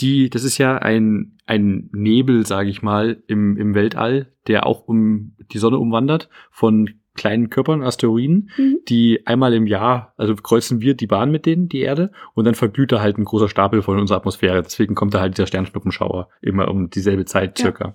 die, 0.00 0.28
das 0.30 0.44
ist 0.44 0.58
ja 0.58 0.76
ein, 0.78 1.36
ein 1.46 1.88
Nebel, 1.92 2.46
sage 2.46 2.70
ich 2.70 2.82
mal, 2.82 3.22
im, 3.26 3.56
im 3.56 3.74
Weltall, 3.74 4.32
der 4.46 4.66
auch 4.66 4.86
um 4.88 5.34
die 5.52 5.58
Sonne 5.58 5.78
umwandert 5.78 6.28
von 6.50 6.90
kleinen 7.16 7.48
Körpern, 7.48 7.82
Asteroiden, 7.84 8.50
Mhm. 8.56 8.78
die 8.88 9.24
einmal 9.24 9.54
im 9.54 9.68
Jahr, 9.68 10.14
also 10.16 10.34
kreuzen 10.34 10.80
wir 10.80 10.94
die 10.94 11.06
Bahn 11.06 11.30
mit 11.30 11.46
denen, 11.46 11.68
die 11.68 11.80
Erde, 11.80 12.10
und 12.34 12.44
dann 12.44 12.56
verglüht 12.56 12.90
da 12.90 13.00
halt 13.00 13.18
ein 13.18 13.24
großer 13.24 13.48
Stapel 13.48 13.82
von 13.82 14.00
unserer 14.00 14.18
Atmosphäre. 14.18 14.62
Deswegen 14.62 14.96
kommt 14.96 15.14
da 15.14 15.20
halt 15.20 15.36
dieser 15.36 15.46
Sternschnuppenschauer 15.46 16.28
immer 16.42 16.68
um 16.68 16.90
dieselbe 16.90 17.24
Zeit 17.24 17.58
Ja. 17.60 17.66
circa. 17.66 17.94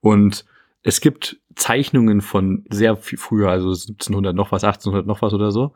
Und 0.00 0.46
es 0.82 1.02
gibt 1.02 1.38
Zeichnungen 1.56 2.20
von 2.22 2.64
sehr 2.70 2.96
viel 2.96 3.18
früher, 3.18 3.50
also 3.50 3.68
1700 3.68 4.34
noch 4.34 4.50
was, 4.50 4.64
1800 4.64 5.06
noch 5.06 5.20
was 5.20 5.34
oder 5.34 5.50
so, 5.50 5.74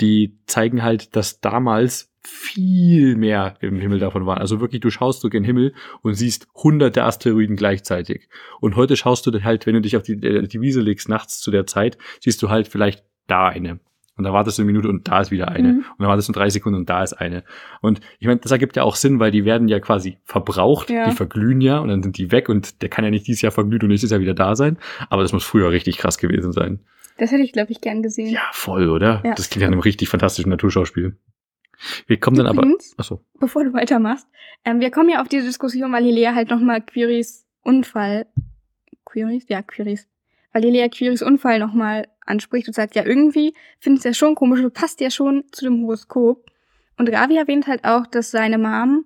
die 0.00 0.38
zeigen 0.46 0.82
halt, 0.82 1.14
dass 1.16 1.40
damals 1.40 2.09
viel 2.22 3.16
mehr 3.16 3.56
im 3.60 3.78
Himmel 3.78 3.98
davon 3.98 4.26
waren. 4.26 4.38
Also 4.38 4.60
wirklich, 4.60 4.80
du 4.80 4.90
schaust 4.90 5.22
durch 5.22 5.32
den 5.32 5.44
Himmel 5.44 5.74
und 6.02 6.14
siehst 6.14 6.48
hunderte 6.54 7.04
Asteroiden 7.04 7.56
gleichzeitig. 7.56 8.28
Und 8.60 8.76
heute 8.76 8.96
schaust 8.96 9.26
du 9.26 9.42
halt, 9.42 9.66
wenn 9.66 9.74
du 9.74 9.80
dich 9.80 9.96
auf 9.96 10.02
die, 10.02 10.12
äh, 10.14 10.46
die 10.46 10.60
Wiese 10.60 10.80
legst 10.80 11.08
nachts 11.08 11.40
zu 11.40 11.50
der 11.50 11.66
Zeit, 11.66 11.98
siehst 12.20 12.42
du 12.42 12.50
halt 12.50 12.68
vielleicht 12.68 13.04
da 13.26 13.48
eine. 13.48 13.80
Und 14.16 14.24
dann 14.24 14.34
wartest 14.34 14.58
du 14.58 14.62
eine 14.62 14.70
Minute 14.70 14.88
und 14.88 15.08
da 15.08 15.20
ist 15.22 15.30
wieder 15.30 15.48
eine. 15.48 15.68
Mhm. 15.68 15.78
Und 15.78 16.00
dann 16.00 16.08
wartest 16.08 16.28
du 16.28 16.32
drei 16.34 16.50
Sekunden 16.50 16.80
und 16.80 16.90
da 16.90 17.02
ist 17.02 17.14
eine. 17.14 17.42
Und 17.80 18.00
ich 18.18 18.26
meine, 18.26 18.38
das 18.40 18.52
ergibt 18.52 18.76
ja 18.76 18.82
auch 18.82 18.96
Sinn, 18.96 19.18
weil 19.18 19.30
die 19.30 19.46
werden 19.46 19.66
ja 19.66 19.80
quasi 19.80 20.18
verbraucht, 20.24 20.90
Ja. 20.90 21.08
die 21.08 21.16
verglühen 21.16 21.62
ja 21.62 21.78
und 21.78 21.88
dann 21.88 22.02
sind 22.02 22.18
die 22.18 22.30
weg 22.30 22.50
und 22.50 22.82
der 22.82 22.90
kann 22.90 23.02
ja 23.04 23.10
nicht 23.10 23.26
dieses 23.26 23.40
Jahr 23.40 23.52
verglüht 23.52 23.82
und 23.82 23.88
nächstes 23.88 24.10
Jahr 24.10 24.20
wieder 24.20 24.34
da 24.34 24.56
sein. 24.56 24.76
Aber 25.08 25.22
das 25.22 25.32
muss 25.32 25.44
früher 25.44 25.70
richtig 25.70 25.96
krass 25.96 26.18
gewesen 26.18 26.52
sein. 26.52 26.80
Das 27.16 27.32
hätte 27.32 27.42
ich, 27.42 27.52
glaube 27.52 27.72
ich, 27.72 27.80
gern 27.80 28.02
gesehen. 28.02 28.28
Ja, 28.30 28.42
voll, 28.52 28.90
oder? 28.90 29.22
Ja. 29.24 29.34
Das 29.34 29.48
klingt 29.48 29.62
nach 29.62 29.72
einem 29.72 29.80
richtig 29.80 30.10
fantastischen 30.10 30.50
Naturschauspiel. 30.50 31.16
Wir 32.06 32.20
kommen 32.20 32.36
dann 32.36 32.46
aber. 32.46 32.66
Achso. 32.96 33.20
bevor 33.38 33.64
du 33.64 33.72
weitermachst, 33.72 34.26
ähm, 34.64 34.80
wir 34.80 34.90
kommen 34.90 35.08
ja 35.08 35.22
auf 35.22 35.28
diese 35.28 35.46
Diskussion, 35.46 35.92
weil 35.92 36.04
Lilea 36.04 36.34
halt 36.34 36.50
nochmal 36.50 36.82
Quiris 36.82 37.46
Unfall, 37.62 38.26
Quiris? 39.04 39.48
Ja, 39.48 39.62
Quiris. 39.62 40.08
Weil 40.52 40.62
Lilea 40.62 40.88
Quiris 40.88 41.22
Unfall 41.22 41.58
nochmal 41.58 42.06
anspricht 42.26 42.68
und 42.68 42.74
sagt, 42.74 42.94
ja, 42.94 43.04
irgendwie 43.04 43.54
findet 43.78 44.00
es 44.00 44.04
ja 44.04 44.14
schon 44.14 44.34
komisch, 44.34 44.60
passt 44.72 45.00
ja 45.00 45.10
schon 45.10 45.44
zu 45.52 45.64
dem 45.64 45.82
Horoskop. 45.82 46.46
Und 46.96 47.08
Ravi 47.08 47.36
erwähnt 47.36 47.66
halt 47.66 47.84
auch, 47.84 48.06
dass 48.06 48.30
seine 48.30 48.58
Mom 48.58 49.04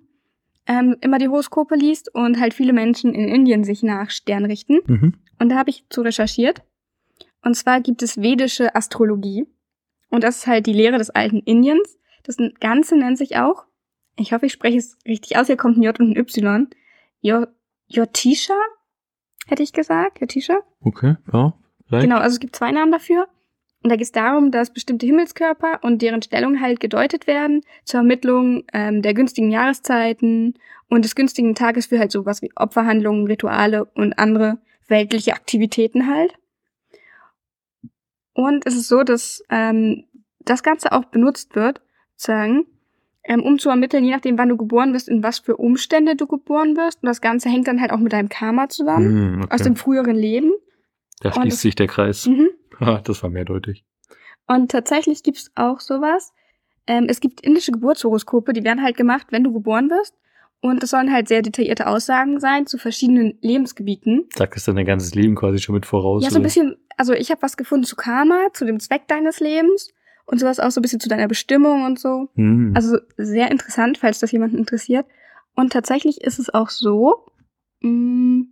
ähm, 0.67 0.97
immer 1.01 1.17
die 1.17 1.27
Horoskope 1.27 1.75
liest 1.75 2.13
und 2.13 2.39
halt 2.39 2.53
viele 2.53 2.73
Menschen 2.73 3.13
in 3.13 3.27
Indien 3.27 3.63
sich 3.63 3.83
nach 3.83 4.09
Stern 4.09 4.45
richten. 4.45 4.79
Mhm. 4.85 5.13
Und 5.39 5.49
da 5.49 5.55
habe 5.55 5.69
ich 5.69 5.85
zu 5.89 6.01
recherchiert. 6.01 6.61
Und 7.43 7.55
zwar 7.55 7.81
gibt 7.81 8.01
es 8.01 8.21
vedische 8.21 8.75
Astrologie. 8.75 9.45
Und 10.09 10.23
das 10.23 10.37
ist 10.37 10.47
halt 10.47 10.65
die 10.65 10.73
Lehre 10.73 10.97
des 10.97 11.09
alten 11.09 11.39
Indiens. 11.39 11.97
Das 12.25 12.37
Ganze 12.59 12.97
nennt 12.97 13.17
sich 13.17 13.37
auch, 13.37 13.65
ich 14.17 14.33
hoffe, 14.33 14.45
ich 14.47 14.53
spreche 14.53 14.77
es 14.77 14.97
richtig 15.05 15.37
aus, 15.37 15.47
hier 15.47 15.57
kommt 15.57 15.77
ein 15.77 15.83
J 15.83 15.99
und 15.99 16.11
ein 16.11 16.17
Y. 16.17 16.67
Jo- 17.21 17.47
Jotisha, 17.87 18.55
hätte 19.47 19.63
ich 19.63 19.73
gesagt. 19.73 20.19
Jotisha. 20.21 20.57
Okay, 20.81 21.15
ja. 21.31 21.53
Vielleicht. 21.87 22.03
Genau, 22.03 22.17
also 22.17 22.33
es 22.35 22.39
gibt 22.39 22.55
zwei 22.55 22.71
Namen 22.71 22.91
dafür. 22.91 23.27
Und 23.83 23.89
da 23.91 23.95
geht 23.97 24.05
es 24.05 24.11
darum, 24.11 24.49
dass 24.49 24.73
bestimmte 24.73 25.05
Himmelskörper 25.05 25.79
und 25.83 26.01
deren 26.01 26.23
Stellung 26.23 26.59
halt 26.59 26.79
gedeutet 26.79 27.27
werden 27.27 27.61
zur 27.83 27.99
Ermittlung 27.99 28.63
ähm, 28.73 29.03
der 29.03 29.13
günstigen 29.13 29.51
Jahreszeiten 29.51 30.55
und 30.89 31.05
des 31.05 31.13
günstigen 31.13 31.53
Tages 31.53 31.85
für 31.85 31.99
halt 31.99 32.11
sowas 32.11 32.41
wie 32.41 32.49
Opferhandlungen, 32.55 33.27
Rituale 33.27 33.85
und 33.85 34.17
andere 34.17 34.57
weltliche 34.87 35.33
Aktivitäten 35.33 36.07
halt. 36.07 36.33
Und 38.33 38.65
es 38.65 38.75
ist 38.75 38.87
so, 38.87 39.03
dass 39.03 39.43
ähm, 39.49 40.05
das 40.39 40.63
Ganze 40.63 40.91
auch 40.91 41.05
benutzt 41.05 41.55
wird, 41.55 41.81
sagen, 42.15 42.65
ähm, 43.23 43.41
um 43.43 43.57
zu 43.57 43.69
ermitteln, 43.69 44.03
je 44.03 44.11
nachdem, 44.11 44.37
wann 44.37 44.49
du 44.49 44.57
geboren 44.57 44.93
wirst, 44.93 45.09
in 45.09 45.23
was 45.23 45.39
für 45.39 45.57
Umstände 45.57 46.15
du 46.15 46.27
geboren 46.27 46.77
wirst. 46.77 47.01
Und 47.01 47.07
das 47.07 47.21
Ganze 47.21 47.49
hängt 47.49 47.67
dann 47.67 47.81
halt 47.81 47.91
auch 47.91 47.97
mit 47.99 48.13
deinem 48.13 48.29
Karma 48.29 48.69
zusammen, 48.69 49.33
Hm, 49.35 49.41
okay. 49.43 49.53
aus 49.55 49.61
dem 49.63 49.75
früheren 49.75 50.15
Leben. 50.15 50.51
da 51.21 51.31
schließt 51.31 51.53
das- 51.55 51.61
sich 51.61 51.75
der 51.75 51.87
Kreis. 51.87 52.27
Mhm. 52.27 52.49
Das 53.05 53.23
war 53.23 53.29
mehrdeutig. 53.29 53.83
Und 54.47 54.69
tatsächlich 54.69 55.23
gibt's 55.23 55.49
auch 55.55 55.79
sowas. 55.79 56.33
Ähm, 56.87 57.05
es 57.09 57.19
gibt 57.21 57.41
indische 57.41 57.71
Geburtshoroskope, 57.71 58.53
die 58.53 58.63
werden 58.63 58.83
halt 58.83 58.97
gemacht, 58.97 59.27
wenn 59.31 59.43
du 59.43 59.51
geboren 59.53 59.89
wirst. 59.89 60.13
Und 60.61 60.83
das 60.83 60.89
sollen 60.91 61.11
halt 61.11 61.27
sehr 61.27 61.41
detaillierte 61.41 61.87
Aussagen 61.87 62.39
sein 62.39 62.67
zu 62.67 62.77
verschiedenen 62.77 63.37
Lebensgebieten. 63.41 64.25
Sagt 64.35 64.55
es 64.57 64.65
dann 64.65 64.75
dein 64.75 64.85
ganzes 64.85 65.15
Leben 65.15 65.35
quasi 65.35 65.59
schon 65.59 65.73
mit 65.75 65.85
voraus? 65.85 66.23
Ja, 66.23 66.29
so 66.29 66.35
ein 66.37 66.43
bisschen, 66.43 66.75
also 66.97 67.13
ich 67.13 67.31
habe 67.31 67.41
was 67.41 67.55
gefunden 67.57 67.85
zu 67.85 67.95
Karma, 67.95 68.47
zu 68.53 68.65
dem 68.65 68.79
Zweck 68.79 69.07
deines 69.07 69.39
Lebens 69.39 69.93
und 70.25 70.39
sowas 70.39 70.59
auch 70.59 70.71
so 70.71 70.79
ein 70.79 70.81
bisschen 70.81 70.99
zu 70.99 71.09
deiner 71.09 71.27
Bestimmung 71.27 71.83
und 71.85 71.99
so. 71.99 72.29
Hm. 72.35 72.73
Also 72.75 72.97
sehr 73.17 73.51
interessant, 73.51 73.97
falls 73.97 74.19
das 74.19 74.31
jemanden 74.31 74.57
interessiert. 74.57 75.05
Und 75.55 75.71
tatsächlich 75.71 76.21
ist 76.21 76.39
es 76.39 76.53
auch 76.53 76.69
so, 76.69 77.25
mh, 77.81 78.45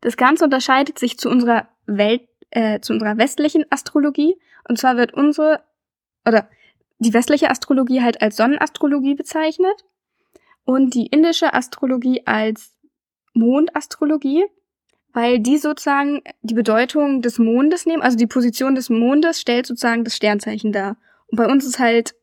das 0.00 0.16
Ganze 0.16 0.44
unterscheidet 0.44 0.98
sich 0.98 1.18
zu 1.18 1.28
unserer 1.28 1.68
Welt, 1.86 2.22
äh, 2.50 2.80
zu 2.80 2.92
unserer 2.92 3.18
westlichen 3.18 3.64
Astrologie. 3.70 4.36
Und 4.68 4.78
zwar 4.78 4.96
wird 4.96 5.12
unsere, 5.14 5.62
oder 6.26 6.48
die 6.98 7.12
westliche 7.12 7.50
Astrologie 7.50 8.02
halt 8.02 8.22
als 8.22 8.36
Sonnenastrologie 8.36 9.14
bezeichnet 9.14 9.84
und 10.64 10.94
die 10.94 11.06
indische 11.06 11.54
Astrologie 11.54 12.26
als 12.26 12.76
Mondastrologie, 13.32 14.44
weil 15.12 15.38
die 15.40 15.58
sozusagen 15.58 16.20
die 16.42 16.54
Bedeutung 16.54 17.22
des 17.22 17.38
Mondes 17.38 17.86
nehmen, 17.86 18.02
also 18.02 18.16
die 18.16 18.26
Position 18.26 18.74
des 18.74 18.90
Mondes 18.90 19.40
stellt 19.40 19.66
sozusagen 19.66 20.04
das 20.04 20.16
Sternzeichen 20.16 20.72
dar. 20.72 20.96
Und 21.28 21.36
bei 21.36 21.46
uns 21.46 21.64
ist 21.64 21.78
halt 21.78 22.14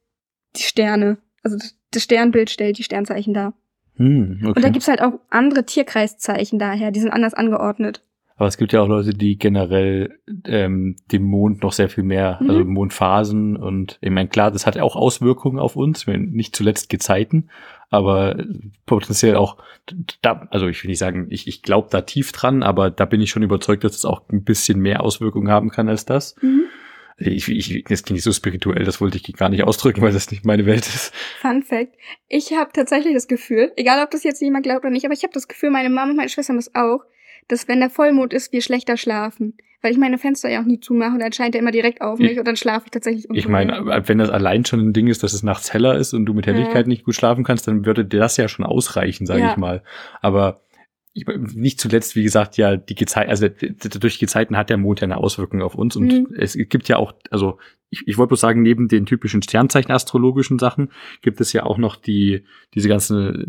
die 0.55 0.63
Sterne, 0.63 1.17
also 1.43 1.57
das- 1.57 1.75
Sternbild 2.03 2.49
stellt 2.49 2.77
die 2.77 2.83
Sternzeichen 2.83 3.33
dar. 3.33 3.53
Hm, 3.95 4.39
okay. 4.43 4.53
Und 4.55 4.63
da 4.63 4.69
gibt's 4.69 4.87
halt 4.87 5.01
auch 5.01 5.19
andere 5.29 5.65
Tierkreiszeichen 5.65 6.59
daher, 6.59 6.91
die 6.91 6.99
sind 6.99 7.11
anders 7.11 7.33
angeordnet. 7.33 8.03
Aber 8.37 8.47
es 8.47 8.57
gibt 8.57 8.71
ja 8.71 8.81
auch 8.81 8.87
Leute, 8.87 9.11
die 9.15 9.37
generell 9.37 10.19
ähm, 10.45 10.95
dem 11.11 11.23
Mond 11.23 11.63
noch 11.63 11.73
sehr 11.73 11.89
viel 11.89 12.03
mehr, 12.03 12.37
Mhm. 12.39 12.49
also 12.49 12.63
Mondphasen 12.65 13.57
und 13.57 13.97
ich 13.99 14.11
meine, 14.11 14.29
klar, 14.29 14.51
das 14.51 14.65
hat 14.65 14.77
auch 14.77 14.95
Auswirkungen 14.95 15.59
auf 15.59 15.75
uns, 15.75 16.07
wenn 16.07 16.29
nicht 16.31 16.55
zuletzt 16.55 16.89
Gezeiten, 16.89 17.49
aber 17.89 18.43
potenziell 18.85 19.35
auch 19.35 19.57
da, 20.21 20.47
also 20.51 20.67
ich 20.67 20.83
will 20.83 20.89
nicht 20.89 20.99
sagen, 20.99 21.27
ich, 21.29 21.47
ich 21.47 21.63
glaube 21.63 21.87
da 21.89 22.01
tief 22.01 22.31
dran, 22.31 22.61
aber 22.61 22.91
da 22.91 23.05
bin 23.05 23.21
ich 23.21 23.29
schon 23.31 23.43
überzeugt, 23.43 23.83
dass 23.83 23.95
es 23.95 24.05
auch 24.05 24.21
ein 24.31 24.43
bisschen 24.43 24.79
mehr 24.79 25.01
Auswirkungen 25.03 25.49
haben 25.49 25.69
kann 25.69 25.89
als 25.89 26.05
das. 26.05 26.35
Mhm. 26.41 26.65
Ich, 27.19 27.49
ich, 27.49 27.83
das 27.85 28.03
klingt 28.03 28.17
nicht 28.17 28.23
so 28.23 28.31
spirituell, 28.31 28.83
das 28.83 29.01
wollte 29.01 29.17
ich 29.17 29.33
gar 29.33 29.49
nicht 29.49 29.63
ausdrücken, 29.63 30.03
weil 30.03 30.11
das 30.13 30.29
nicht 30.29 30.45
meine 30.45 30.67
Welt 30.67 30.85
ist. 30.85 31.11
Fun 31.41 31.63
Fact. 31.63 31.93
Ich 32.27 32.53
habe 32.53 32.69
tatsächlich 32.71 33.15
das 33.15 33.27
Gefühl, 33.27 33.71
egal 33.75 34.03
ob 34.03 34.11
das 34.11 34.23
jetzt 34.23 34.39
jemand 34.39 34.63
glaubt 34.63 34.81
oder 34.81 34.91
nicht, 34.91 35.05
aber 35.05 35.15
ich 35.15 35.23
habe 35.23 35.33
das 35.33 35.47
Gefühl, 35.47 35.71
meine 35.71 35.89
Mama 35.89 36.11
und 36.11 36.17
meine 36.17 36.29
Schwester 36.29 36.53
haben 36.53 36.59
das 36.59 36.75
auch, 36.75 36.99
dass 37.47 37.67
wenn 37.67 37.79
der 37.79 37.89
Vollmond 37.89 38.33
ist, 38.33 38.51
wir 38.53 38.61
schlechter 38.61 38.97
schlafen. 38.97 39.57
Weil 39.83 39.91
ich 39.91 39.99
meine 39.99 40.17
Fenster 40.17 40.49
ja 40.49 40.59
auch 40.61 40.65
nie 40.65 40.79
zumache 40.79 41.13
und 41.13 41.19
dann 41.19 41.31
scheint 41.31 41.53
er 41.53 41.61
immer 41.61 41.71
direkt 41.71 42.01
auf 42.01 42.17
mich 42.17 42.31
Ich- 42.31 42.39
und 42.39 42.47
dann 42.47 42.55
schlafe 42.55 42.85
ich 42.85 42.91
tatsächlich 42.91 43.27
Ich 43.31 43.47
meine, 43.47 43.85
wenn 44.07 44.17
das 44.17 44.31
allein 44.31 44.65
schon 44.65 44.79
ein 44.79 44.91
Ding 44.91 45.07
ist, 45.07 45.21
dass 45.21 45.33
es 45.33 45.43
nachts 45.43 45.71
heller 45.71 45.95
ist 45.97 46.13
und 46.13 46.25
du 46.25 46.33
mit 46.33 46.47
Helligkeit 46.47 46.87
Ja. 46.87 46.87
nicht 46.87 47.03
gut 47.05 47.13
schlafen 47.13 47.43
kannst, 47.43 47.67
dann 47.67 47.85
würde 47.85 48.03
dir 48.03 48.19
das 48.19 48.37
ja 48.37 48.47
schon 48.47 48.65
ausreichen, 48.65 49.27
sage 49.27 49.41
Ja. 49.41 49.51
ich 49.51 49.57
mal. 49.57 49.83
Aber 50.19 50.61
ich, 51.13 51.25
nicht 51.53 51.79
zuletzt, 51.79 52.15
wie 52.15 52.23
gesagt, 52.23 52.57
ja, 52.57 52.75
die 52.75 52.95
Gezeiten, 52.95 53.29
also 53.29 53.47
durch 53.99 54.15
die 54.17 54.25
Gezeiten 54.25 54.57
hat 54.57 54.71
der 54.71 54.77
Mond 54.77 54.99
ja 55.01 55.05
eine 55.05 55.17
Auswirkung 55.17 55.61
auf 55.61 55.75
uns. 55.75 55.95
Und 55.95 56.11
Mhm. 56.11 56.27
es 56.37 56.53
gibt 56.57 56.89
ja 56.89 56.97
auch, 56.97 57.13
also 57.29 57.59
ich, 57.91 58.03
ich 58.07 58.17
wollte 58.17 58.29
bloß 58.29 58.41
sagen, 58.41 58.63
neben 58.63 58.87
den 58.87 59.05
typischen 59.05 59.43
Sternzeichen-astrologischen 59.43 60.57
Sachen 60.59 60.89
gibt 61.21 61.39
es 61.39 61.53
ja 61.53 61.63
auch 61.63 61.77
noch 61.77 61.95
die, 61.95 62.43
diese 62.73 62.89
ganze 62.89 63.45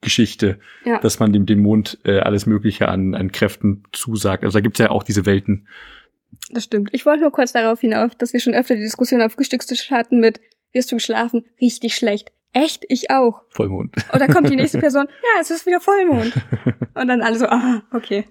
Mondgeschichte, 0.00 0.58
Ja. 0.84 0.98
dass 0.98 1.18
man 1.18 1.32
dem, 1.32 1.46
dem 1.46 1.60
Mond 1.60 1.98
äh, 2.04 2.18
alles 2.20 2.46
Mögliche 2.46 2.88
an, 2.88 3.14
an 3.14 3.32
Kräften 3.32 3.82
zusagt. 3.92 4.44
Also 4.44 4.58
da 4.58 4.60
gibt's 4.60 4.78
ja 4.78 4.90
auch 4.90 5.02
diese 5.02 5.26
Welten. 5.26 5.66
Das 6.50 6.64
stimmt. 6.64 6.90
Ich 6.92 7.06
wollte 7.06 7.22
nur 7.22 7.32
kurz 7.32 7.52
darauf 7.52 7.80
hinauf, 7.80 8.14
dass 8.14 8.32
wir 8.32 8.40
schon 8.40 8.54
öfter 8.54 8.74
die 8.74 8.82
Diskussion 8.82 9.22
auf 9.22 9.32
Frühstückstisch 9.32 9.90
hatten 9.90 10.20
mit, 10.20 10.40
wirst 10.72 10.92
du 10.92 10.96
geschlafen? 10.96 11.44
Richtig 11.60 11.94
schlecht. 11.96 12.30
Echt? 12.52 12.84
Ich 12.88 13.10
auch. 13.10 13.42
Vollmond. 13.50 13.94
Und 14.12 14.20
dann 14.20 14.30
kommt 14.32 14.48
die 14.50 14.56
nächste 14.56 14.78
Person, 14.80 15.06
ja, 15.08 15.40
es 15.40 15.50
ist 15.50 15.66
wieder 15.66 15.80
Vollmond. 15.80 16.32
Und 16.94 17.08
dann 17.08 17.22
alle 17.22 17.38
so, 17.38 17.46
ah, 17.46 17.82
okay. 17.92 18.24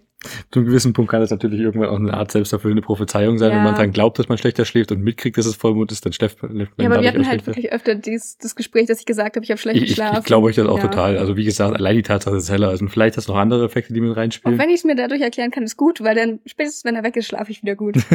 Zu 0.52 0.60
einem 0.60 0.68
gewissen 0.68 0.94
Punkt 0.94 1.12
kann 1.12 1.22
das 1.22 1.32
natürlich 1.32 1.60
irgendwann 1.60 1.90
auch 1.90 1.98
eine 2.00 2.14
Art 2.14 2.32
selbsterfüllende 2.32 2.82
Prophezeiung 2.82 3.38
sein. 3.38 3.52
Ja. 3.52 3.58
Wenn 3.58 3.64
man 3.64 3.76
dran 3.76 3.92
glaubt, 3.92 4.18
dass 4.20 4.28
man 4.30 4.38
schlechter 4.38 4.66
schläft 4.66 4.92
und 4.92 5.02
mitkriegt, 5.02 5.38
dass 5.38 5.46
es 5.46 5.56
Vollmond 5.56 5.92
ist, 5.92 6.06
dann 6.06 6.14
schläft 6.14 6.42
man 6.42 6.56
Ja, 6.58 6.66
aber 6.86 7.02
wir 7.02 7.10
hatten 7.10 7.22
auch 7.24 7.28
halt 7.28 7.46
wirklich 7.48 7.72
öfter 7.72 7.96
dies, 7.96 8.38
das 8.38 8.56
Gespräch, 8.56 8.88
dass 8.88 9.00
ich 9.00 9.06
gesagt 9.06 9.36
habe, 9.36 9.44
ich 9.44 9.52
habe 9.52 9.60
schlecht 9.60 9.78
Ich, 9.78 9.84
ich, 9.84 9.90
geschlafen. 9.90 10.18
ich 10.20 10.26
glaube 10.26 10.48
euch 10.48 10.56
das 10.56 10.68
auch 10.68 10.78
Ja. 10.78 10.88
total. 10.88 11.18
Also 11.18 11.38
wie 11.38 11.44
gesagt, 11.46 11.76
allein 11.76 11.96
die 11.96 12.02
Tatsache, 12.04 12.36
dass 12.36 12.44
es 12.44 12.52
heller 12.52 12.74
ist. 12.74 12.82
Und 12.82 12.90
vielleicht 12.90 13.18
hast 13.18 13.28
du 13.28 13.34
noch 13.34 13.40
andere 13.40 13.66
Effekte, 13.66 13.94
die 13.94 14.02
mit 14.02 14.12
Auch 14.12 14.18
reinspielen. 14.18 14.58
wenn 14.60 14.70
ich 14.70 14.76
es 14.76 14.84
mir 14.84 14.96
dadurch 14.96 15.22
erklären 15.22 15.52
kann, 15.52 15.64
ist 15.64 15.78
gut, 15.78 16.02
weil 16.04 16.16
dann 16.16 16.40
spätestens, 16.46 16.86
wenn 16.86 16.96
er 16.96 17.04
weg 17.04 17.16
ist, 17.16 17.28
schlafe 17.28 17.52
ich 17.52 17.62
wieder 17.62 17.76
gut. 17.76 17.96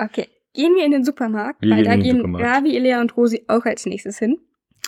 Okay, 0.00 0.28
gehen 0.54 0.74
wir 0.76 0.84
in 0.84 0.92
den 0.92 1.04
Supermarkt, 1.04 1.60
Wir 1.62 1.70
weil 1.70 1.82
gehen 1.82 1.90
da 1.90 1.96
gehen 1.96 2.16
Supermarkt. 2.18 2.46
Ravi, 2.46 2.76
Ilea 2.76 3.00
und 3.00 3.16
Rosi 3.16 3.44
auch 3.48 3.64
als 3.64 3.84
nächstes 3.86 4.18
hin. 4.18 4.38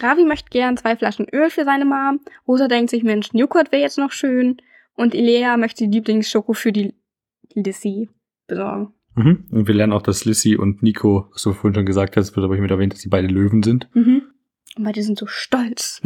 Ravi 0.01 0.25
möchte 0.25 0.51
gern 0.51 0.77
zwei 0.77 0.97
Flaschen 0.97 1.27
Öl 1.33 1.51
für 1.51 1.65
seine 1.65 1.85
Mom. 1.85 2.21
Rosa 2.47 2.69
denkt 2.69 2.91
sich, 2.91 3.03
Mensch, 3.03 3.29
Joghurt 3.33 3.73
wäre 3.73 3.83
jetzt 3.83 3.99
noch 3.99 4.13
schön. 4.13 4.63
Und 5.01 5.15
Ilea 5.15 5.57
möchte 5.57 5.89
die 5.89 5.97
Lieblingsschoko 5.97 6.53
für 6.53 6.73
die 6.73 6.95
Lissy 7.55 8.11
besorgen. 8.47 8.93
mhm. 9.15 9.47
Und 9.51 9.67
wir 9.67 9.75
lernen 9.75 9.95
auch, 9.95 10.03
dass 10.03 10.27
Lissy 10.27 10.57
und 10.57 10.83
Nico, 10.83 11.31
was 11.33 11.43
du 11.43 11.55
vorhin 11.55 11.75
schon 11.75 11.87
gesagt 11.87 12.19
hast, 12.19 12.37
wird 12.37 12.45
aber 12.45 12.55
hiermit 12.55 12.71
erwähnt, 12.71 12.93
dass 12.93 13.01
sie 13.01 13.09
beide 13.09 13.27
Löwen 13.27 13.63
sind. 13.63 13.89
Mhm. 13.95 14.25
Und 14.77 14.85
beide 14.85 15.03
sind 15.03 15.19
so 15.19 15.25
stolz. 15.27 16.03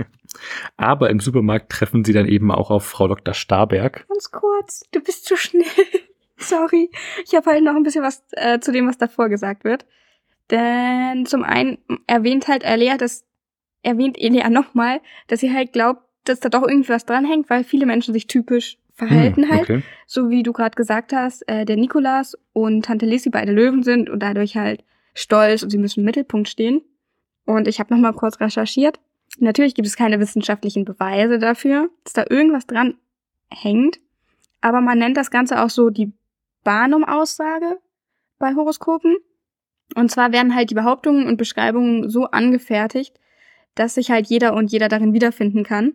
aber 0.78 1.10
im 1.10 1.20
Supermarkt 1.20 1.70
treffen 1.70 2.02
sie 2.02 2.14
dann 2.14 2.26
eben 2.26 2.50
auch 2.50 2.70
auf 2.70 2.86
Frau 2.86 3.08
Dr. 3.08 3.34
Starberg. 3.34 4.06
Ganz 4.08 4.30
kurz, 4.30 4.88
du 4.90 5.00
bist 5.00 5.26
zu 5.26 5.36
schnell. 5.36 5.66
Sorry. 6.38 6.90
Ich 7.26 7.34
habe 7.34 7.50
halt 7.50 7.62
noch 7.62 7.76
ein 7.76 7.82
bisschen 7.82 8.02
was 8.02 8.24
äh, 8.32 8.58
zu 8.58 8.72
dem, 8.72 8.88
was 8.88 8.96
davor 8.96 9.28
gesagt 9.28 9.64
wird. 9.64 9.84
Denn 10.50 11.26
zum 11.26 11.42
einen 11.42 11.76
erwähnt 12.06 12.48
halt 12.48 12.64
Elea, 12.64 12.96
dass 12.96 13.26
erwähnt 13.82 14.16
Elea 14.18 14.48
nochmal, 14.48 15.02
dass 15.28 15.40
sie 15.40 15.52
halt 15.52 15.74
glaubt, 15.74 16.03
dass 16.24 16.40
da 16.40 16.48
doch 16.48 16.66
irgendwie 16.66 16.88
was 16.88 17.06
dranhängt, 17.06 17.50
weil 17.50 17.64
viele 17.64 17.86
Menschen 17.86 18.14
sich 18.14 18.26
typisch 18.26 18.78
verhalten 18.94 19.44
Hm, 19.44 19.50
halt. 19.50 19.62
Okay. 19.62 19.82
So 20.06 20.30
wie 20.30 20.42
du 20.42 20.52
gerade 20.52 20.74
gesagt 20.74 21.12
hast, 21.12 21.46
äh, 21.48 21.64
der 21.64 21.76
Nikolas 21.76 22.36
und 22.52 22.84
Tante 22.84 23.06
Lissy 23.06 23.30
beide 23.30 23.52
Löwen 23.52 23.82
sind 23.82 24.08
und 24.08 24.20
dadurch 24.20 24.56
halt 24.56 24.84
stolz 25.14 25.62
und 25.62 25.70
sie 25.70 25.78
müssen 25.78 26.00
im 26.00 26.06
Mittelpunkt 26.06 26.48
stehen. 26.48 26.82
Und 27.44 27.68
ich 27.68 27.80
habe 27.80 27.92
nochmal 27.92 28.14
kurz 28.14 28.40
recherchiert. 28.40 28.98
Natürlich 29.38 29.74
gibt 29.74 29.86
es 29.86 29.96
keine 29.96 30.20
wissenschaftlichen 30.20 30.84
Beweise 30.84 31.38
dafür, 31.38 31.90
dass 32.04 32.12
da 32.12 32.24
irgendwas 32.28 32.66
dran 32.66 32.94
hängt. 33.50 33.98
Aber 34.60 34.80
man 34.80 34.98
nennt 34.98 35.16
das 35.16 35.30
Ganze 35.30 35.62
auch 35.62 35.70
so 35.70 35.90
die 35.90 36.12
Barnum-Aussage 36.62 37.78
bei 38.38 38.54
Horoskopen. 38.54 39.16
Und 39.94 40.10
zwar 40.10 40.32
werden 40.32 40.54
halt 40.54 40.70
die 40.70 40.74
Behauptungen 40.74 41.26
und 41.26 41.36
Beschreibungen 41.36 42.08
so 42.08 42.24
angefertigt, 42.26 43.18
dass 43.74 43.94
sich 43.94 44.10
halt 44.10 44.26
jeder 44.28 44.54
und 44.54 44.72
jeder 44.72 44.88
darin 44.88 45.12
wiederfinden 45.12 45.64
kann. 45.64 45.94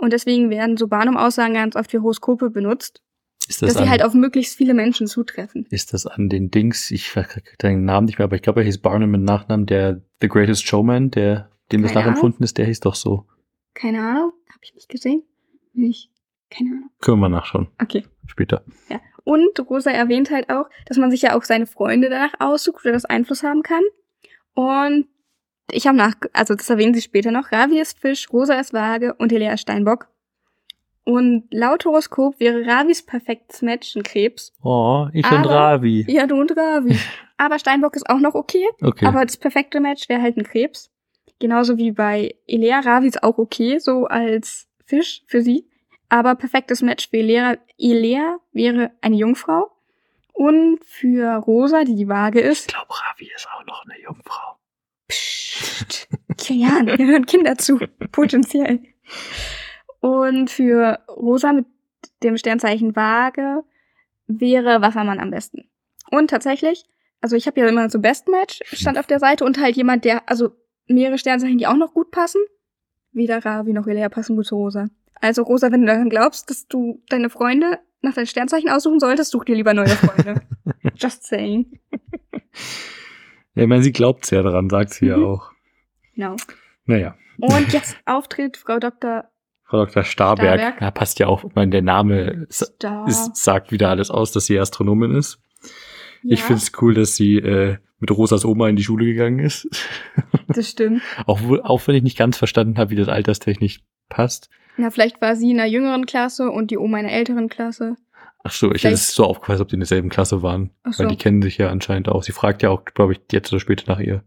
Und 0.00 0.12
deswegen 0.12 0.50
werden 0.50 0.76
so 0.76 0.88
Barnum-Aussagen 0.88 1.54
ganz 1.54 1.76
oft 1.76 1.90
für 1.90 2.02
Horoskope 2.02 2.50
benutzt, 2.50 3.02
Ist 3.48 3.62
das, 3.62 3.68
dass 3.68 3.78
sie 3.78 3.84
an, 3.84 3.90
halt 3.90 4.02
auf 4.02 4.14
möglichst 4.14 4.56
viele 4.56 4.74
Menschen 4.74 5.06
zutreffen. 5.06 5.66
ist 5.70 5.92
das 5.92 6.06
an 6.06 6.28
den 6.28 6.50
Dings, 6.50 6.90
ich 6.90 7.10
krieg 7.12 7.56
den 7.62 7.84
Namen 7.84 8.06
nicht 8.06 8.18
mehr, 8.18 8.24
aber 8.24 8.36
ich 8.36 8.42
glaube, 8.42 8.60
er 8.60 8.64
hieß 8.64 8.78
Barnum 8.78 9.10
mit 9.10 9.20
Nachnamen, 9.20 9.66
der 9.66 10.00
The 10.22 10.28
Greatest 10.28 10.66
Showman, 10.66 11.10
der, 11.10 11.50
dem 11.70 11.82
das 11.82 11.94
nachempfunden 11.94 12.42
ist, 12.44 12.56
der 12.58 12.66
hieß 12.66 12.80
doch 12.80 12.94
so. 12.94 13.26
Keine 13.74 14.00
Ahnung, 14.00 14.32
habe 14.48 14.60
ich 14.62 14.74
nicht 14.74 14.88
gesehen? 14.88 15.22
Nicht. 15.74 16.10
Keine 16.50 16.70
Ahnung. 16.70 16.90
Können 17.00 17.20
wir 17.20 17.28
nachschauen, 17.28 17.68
Okay. 17.80 18.04
später. 18.26 18.64
Und 19.24 19.60
Rosa 19.68 19.90
erwähnt 19.90 20.30
halt 20.30 20.48
auch, 20.50 20.68
dass 20.86 20.96
man 20.96 21.10
sich 21.10 21.22
ja 21.22 21.36
auch 21.36 21.44
seine 21.44 21.66
Freunde 21.66 22.08
danach 22.08 22.32
aussucht 22.40 22.84
oder 22.84 22.92
das 22.94 23.04
Einfluss 23.04 23.42
haben 23.42 23.62
kann. 23.62 23.82
Und 24.54 25.06
ich 25.72 25.86
habe 25.86 25.96
nach, 25.96 26.14
also 26.32 26.54
das 26.54 26.68
erwähnen 26.70 26.94
sie 26.94 27.02
später 27.02 27.30
noch, 27.30 27.52
Ravi 27.52 27.80
ist 27.80 27.98
Fisch, 27.98 28.32
Rosa 28.32 28.54
ist 28.54 28.72
Waage 28.72 29.14
und 29.14 29.32
Helea 29.32 29.52
ist 29.54 29.62
Steinbock. 29.62 30.08
Und 31.04 31.48
laut 31.50 31.84
Horoskop 31.86 32.38
wäre 32.38 32.64
Ravis 32.66 33.04
perfektes 33.04 33.62
Match 33.62 33.96
ein 33.96 34.02
Krebs. 34.02 34.52
Oh, 34.62 35.08
ich 35.12 35.24
und 35.24 35.38
Aber- 35.38 35.50
Ravi. 35.50 36.04
Ja, 36.08 36.26
du 36.26 36.36
und 36.38 36.56
Ravi. 36.56 36.96
Aber 37.38 37.58
Steinbock 37.58 37.96
ist 37.96 38.08
auch 38.08 38.18
noch 38.20 38.34
okay. 38.34 38.66
Okay. 38.82 39.06
Aber 39.06 39.24
das 39.24 39.36
perfekte 39.38 39.80
Match 39.80 40.08
wäre 40.08 40.20
halt 40.22 40.36
ein 40.36 40.44
Krebs. 40.44 40.90
Genauso 41.38 41.78
wie 41.78 41.90
bei 41.90 42.34
Elea. 42.46 42.80
Ravi 42.80 43.08
ist 43.08 43.22
auch 43.22 43.38
okay, 43.38 43.78
so 43.78 44.04
als 44.04 44.68
Fisch 44.84 45.22
für 45.26 45.40
sie. 45.40 45.66
Aber 46.10 46.34
perfektes 46.34 46.82
Match 46.82 47.08
für 47.08 47.16
Elea, 47.16 47.56
Elea 47.78 48.36
wäre 48.52 48.90
eine 49.00 49.16
Jungfrau. 49.16 49.70
Und 50.32 50.84
für 50.84 51.36
Rosa, 51.36 51.84
die 51.84 51.96
die 51.96 52.08
Waage 52.08 52.40
ich 52.40 52.46
ist. 52.46 52.68
glaube, 52.68 52.90
Ravi 52.90 53.30
ist 53.34 53.48
auch 53.56 53.64
noch 53.66 53.84
eine 53.86 54.00
Jungfrau. 54.02 54.56
Kilian, 56.36 56.86
wir 56.86 57.06
hören 57.06 57.26
Kinder 57.26 57.56
zu. 57.56 57.78
Potenziell. 58.12 58.80
Und 60.00 60.50
für 60.50 61.00
Rosa 61.08 61.52
mit 61.52 61.66
dem 62.22 62.36
Sternzeichen 62.36 62.96
Waage 62.96 63.62
wäre 64.26 64.80
Wassermann 64.80 65.20
am 65.20 65.30
besten. 65.30 65.68
Und 66.10 66.30
tatsächlich, 66.30 66.84
also 67.20 67.36
ich 67.36 67.46
habe 67.46 67.60
ja 67.60 67.68
immer 67.68 67.90
so 67.90 68.00
Best 68.00 68.28
Match 68.28 68.60
stand 68.64 68.98
auf 68.98 69.06
der 69.06 69.18
Seite 69.18 69.44
und 69.44 69.60
halt 69.60 69.76
jemand, 69.76 70.04
der, 70.04 70.28
also 70.28 70.50
mehrere 70.86 71.18
Sternzeichen, 71.18 71.58
die 71.58 71.66
auch 71.66 71.76
noch 71.76 71.94
gut 71.94 72.10
passen. 72.10 72.40
Weder 73.12 73.44
Ravi 73.44 73.72
noch 73.72 73.86
Elea 73.86 74.08
passen 74.08 74.36
gut 74.36 74.46
zu 74.46 74.56
Rosa. 74.56 74.86
Also 75.20 75.42
Rosa, 75.42 75.70
wenn 75.70 75.82
du 75.82 75.86
daran 75.86 76.08
glaubst, 76.08 76.48
dass 76.48 76.66
du 76.66 77.02
deine 77.08 77.28
Freunde 77.28 77.78
nach 78.00 78.14
deinen 78.14 78.26
Sternzeichen 78.26 78.70
aussuchen 78.70 79.00
solltest, 79.00 79.30
such 79.30 79.44
dir 79.44 79.56
lieber 79.56 79.74
neue 79.74 79.88
Freunde. 79.88 80.40
Just 80.94 81.24
saying. 81.24 81.78
Ja, 83.54 83.62
ich 83.64 83.68
meine, 83.68 83.82
sie 83.82 83.92
glaubt 83.92 84.26
sehr 84.26 84.42
daran, 84.42 84.70
sagt 84.70 84.90
sie 84.94 85.06
ja 85.06 85.16
Mhm. 85.16 85.24
auch. 85.24 85.50
Genau. 86.14 86.36
Naja. 86.86 87.16
Und 87.38 87.72
jetzt 87.72 87.96
auftritt 88.06 88.56
Frau 88.56 88.78
Dr. 88.78 89.24
Frau 89.64 89.84
Dr. 89.84 90.02
Starberg, 90.02 90.58
Starberg. 90.60 90.80
Ja, 90.80 90.90
passt 90.90 91.18
ja 91.20 91.28
auch, 91.28 91.44
ich 91.44 91.54
meine, 91.54 91.70
der 91.70 91.82
Name 91.82 92.46
Star. 92.50 93.06
ist, 93.06 93.36
sagt 93.36 93.70
wieder 93.70 93.88
alles 93.88 94.10
aus, 94.10 94.32
dass 94.32 94.46
sie 94.46 94.58
Astronomin 94.58 95.14
ist. 95.14 95.40
ja, 96.22 96.34
Ich 96.34 96.42
finde 96.42 96.60
es 96.62 96.72
cool, 96.82 96.94
dass 96.94 97.14
sie 97.14 97.36
äh, 97.36 97.76
mit 98.00 98.10
Rosas 98.10 98.44
Oma 98.44 98.68
in 98.68 98.76
die 98.76 98.82
Schule 98.82 99.04
gegangen 99.04 99.38
ist. 99.38 99.68
das 100.48 100.70
stimmt. 100.70 101.02
auch, 101.26 101.40
auch 101.62 101.86
wenn 101.86 101.94
ich 101.94 102.02
nicht 102.02 102.18
ganz 102.18 102.36
verstanden 102.36 102.78
habe, 102.78 102.90
wie 102.90 102.96
das 102.96 103.08
alterstechnisch 103.08 103.80
passt. 104.08 104.48
Na, 104.76 104.90
vielleicht 104.90 105.20
war 105.20 105.36
sie 105.36 105.50
in 105.52 105.60
einer 105.60 105.68
jüngeren 105.70 106.06
Klasse 106.06 106.50
und 106.50 106.70
die 106.72 106.78
Oma 106.78 106.98
in 106.98 107.06
einer 107.06 107.14
älteren 107.14 107.48
Klasse. 107.48 107.96
Ach 108.42 108.52
so, 108.52 108.72
ich 108.72 108.84
hätte 108.84 108.94
es 108.94 109.14
so 109.14 109.24
aufgefallen, 109.24 109.56
als 109.56 109.60
ob 109.62 109.68
die 109.68 109.74
in 109.74 109.80
derselben 109.80 110.08
Klasse 110.08 110.42
waren. 110.42 110.70
Ach 110.82 110.92
so. 110.92 111.02
Weil 111.02 111.10
die 111.10 111.16
kennen 111.16 111.42
sich 111.42 111.58
ja 111.58 111.68
anscheinend 111.68 112.08
auch. 112.08 112.22
Sie 112.22 112.32
fragt 112.32 112.62
ja 112.62 112.70
auch, 112.70 112.84
glaube 112.84 113.12
ich, 113.12 113.20
jetzt 113.32 113.52
oder 113.52 113.60
später 113.60 113.90
nach 113.92 114.00
ihr. 114.00 114.22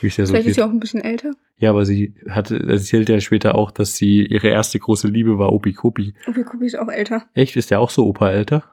Wie 0.00 0.06
ja 0.06 0.10
so 0.10 0.26
Vielleicht 0.26 0.36
ist 0.36 0.44
geht. 0.46 0.54
sie 0.54 0.62
auch 0.62 0.70
ein 0.70 0.80
bisschen 0.80 1.02
älter. 1.02 1.32
Ja, 1.58 1.70
aber 1.70 1.84
sie 1.84 2.14
hatte, 2.30 2.58
erzählt 2.66 3.10
ja 3.10 3.20
später 3.20 3.54
auch, 3.56 3.70
dass 3.70 3.94
sie 3.96 4.24
ihre 4.24 4.48
erste 4.48 4.78
große 4.78 5.06
Liebe 5.08 5.38
war 5.38 5.52
Opi 5.52 5.74
Kopi. 5.74 6.14
Opi 6.26 6.44
Kupi 6.44 6.64
ist 6.66 6.78
auch 6.78 6.88
älter. 6.88 7.24
Echt? 7.34 7.56
Ist 7.56 7.70
der 7.70 7.80
auch 7.80 7.90
so 7.90 8.06
Opa 8.06 8.30
älter? 8.30 8.64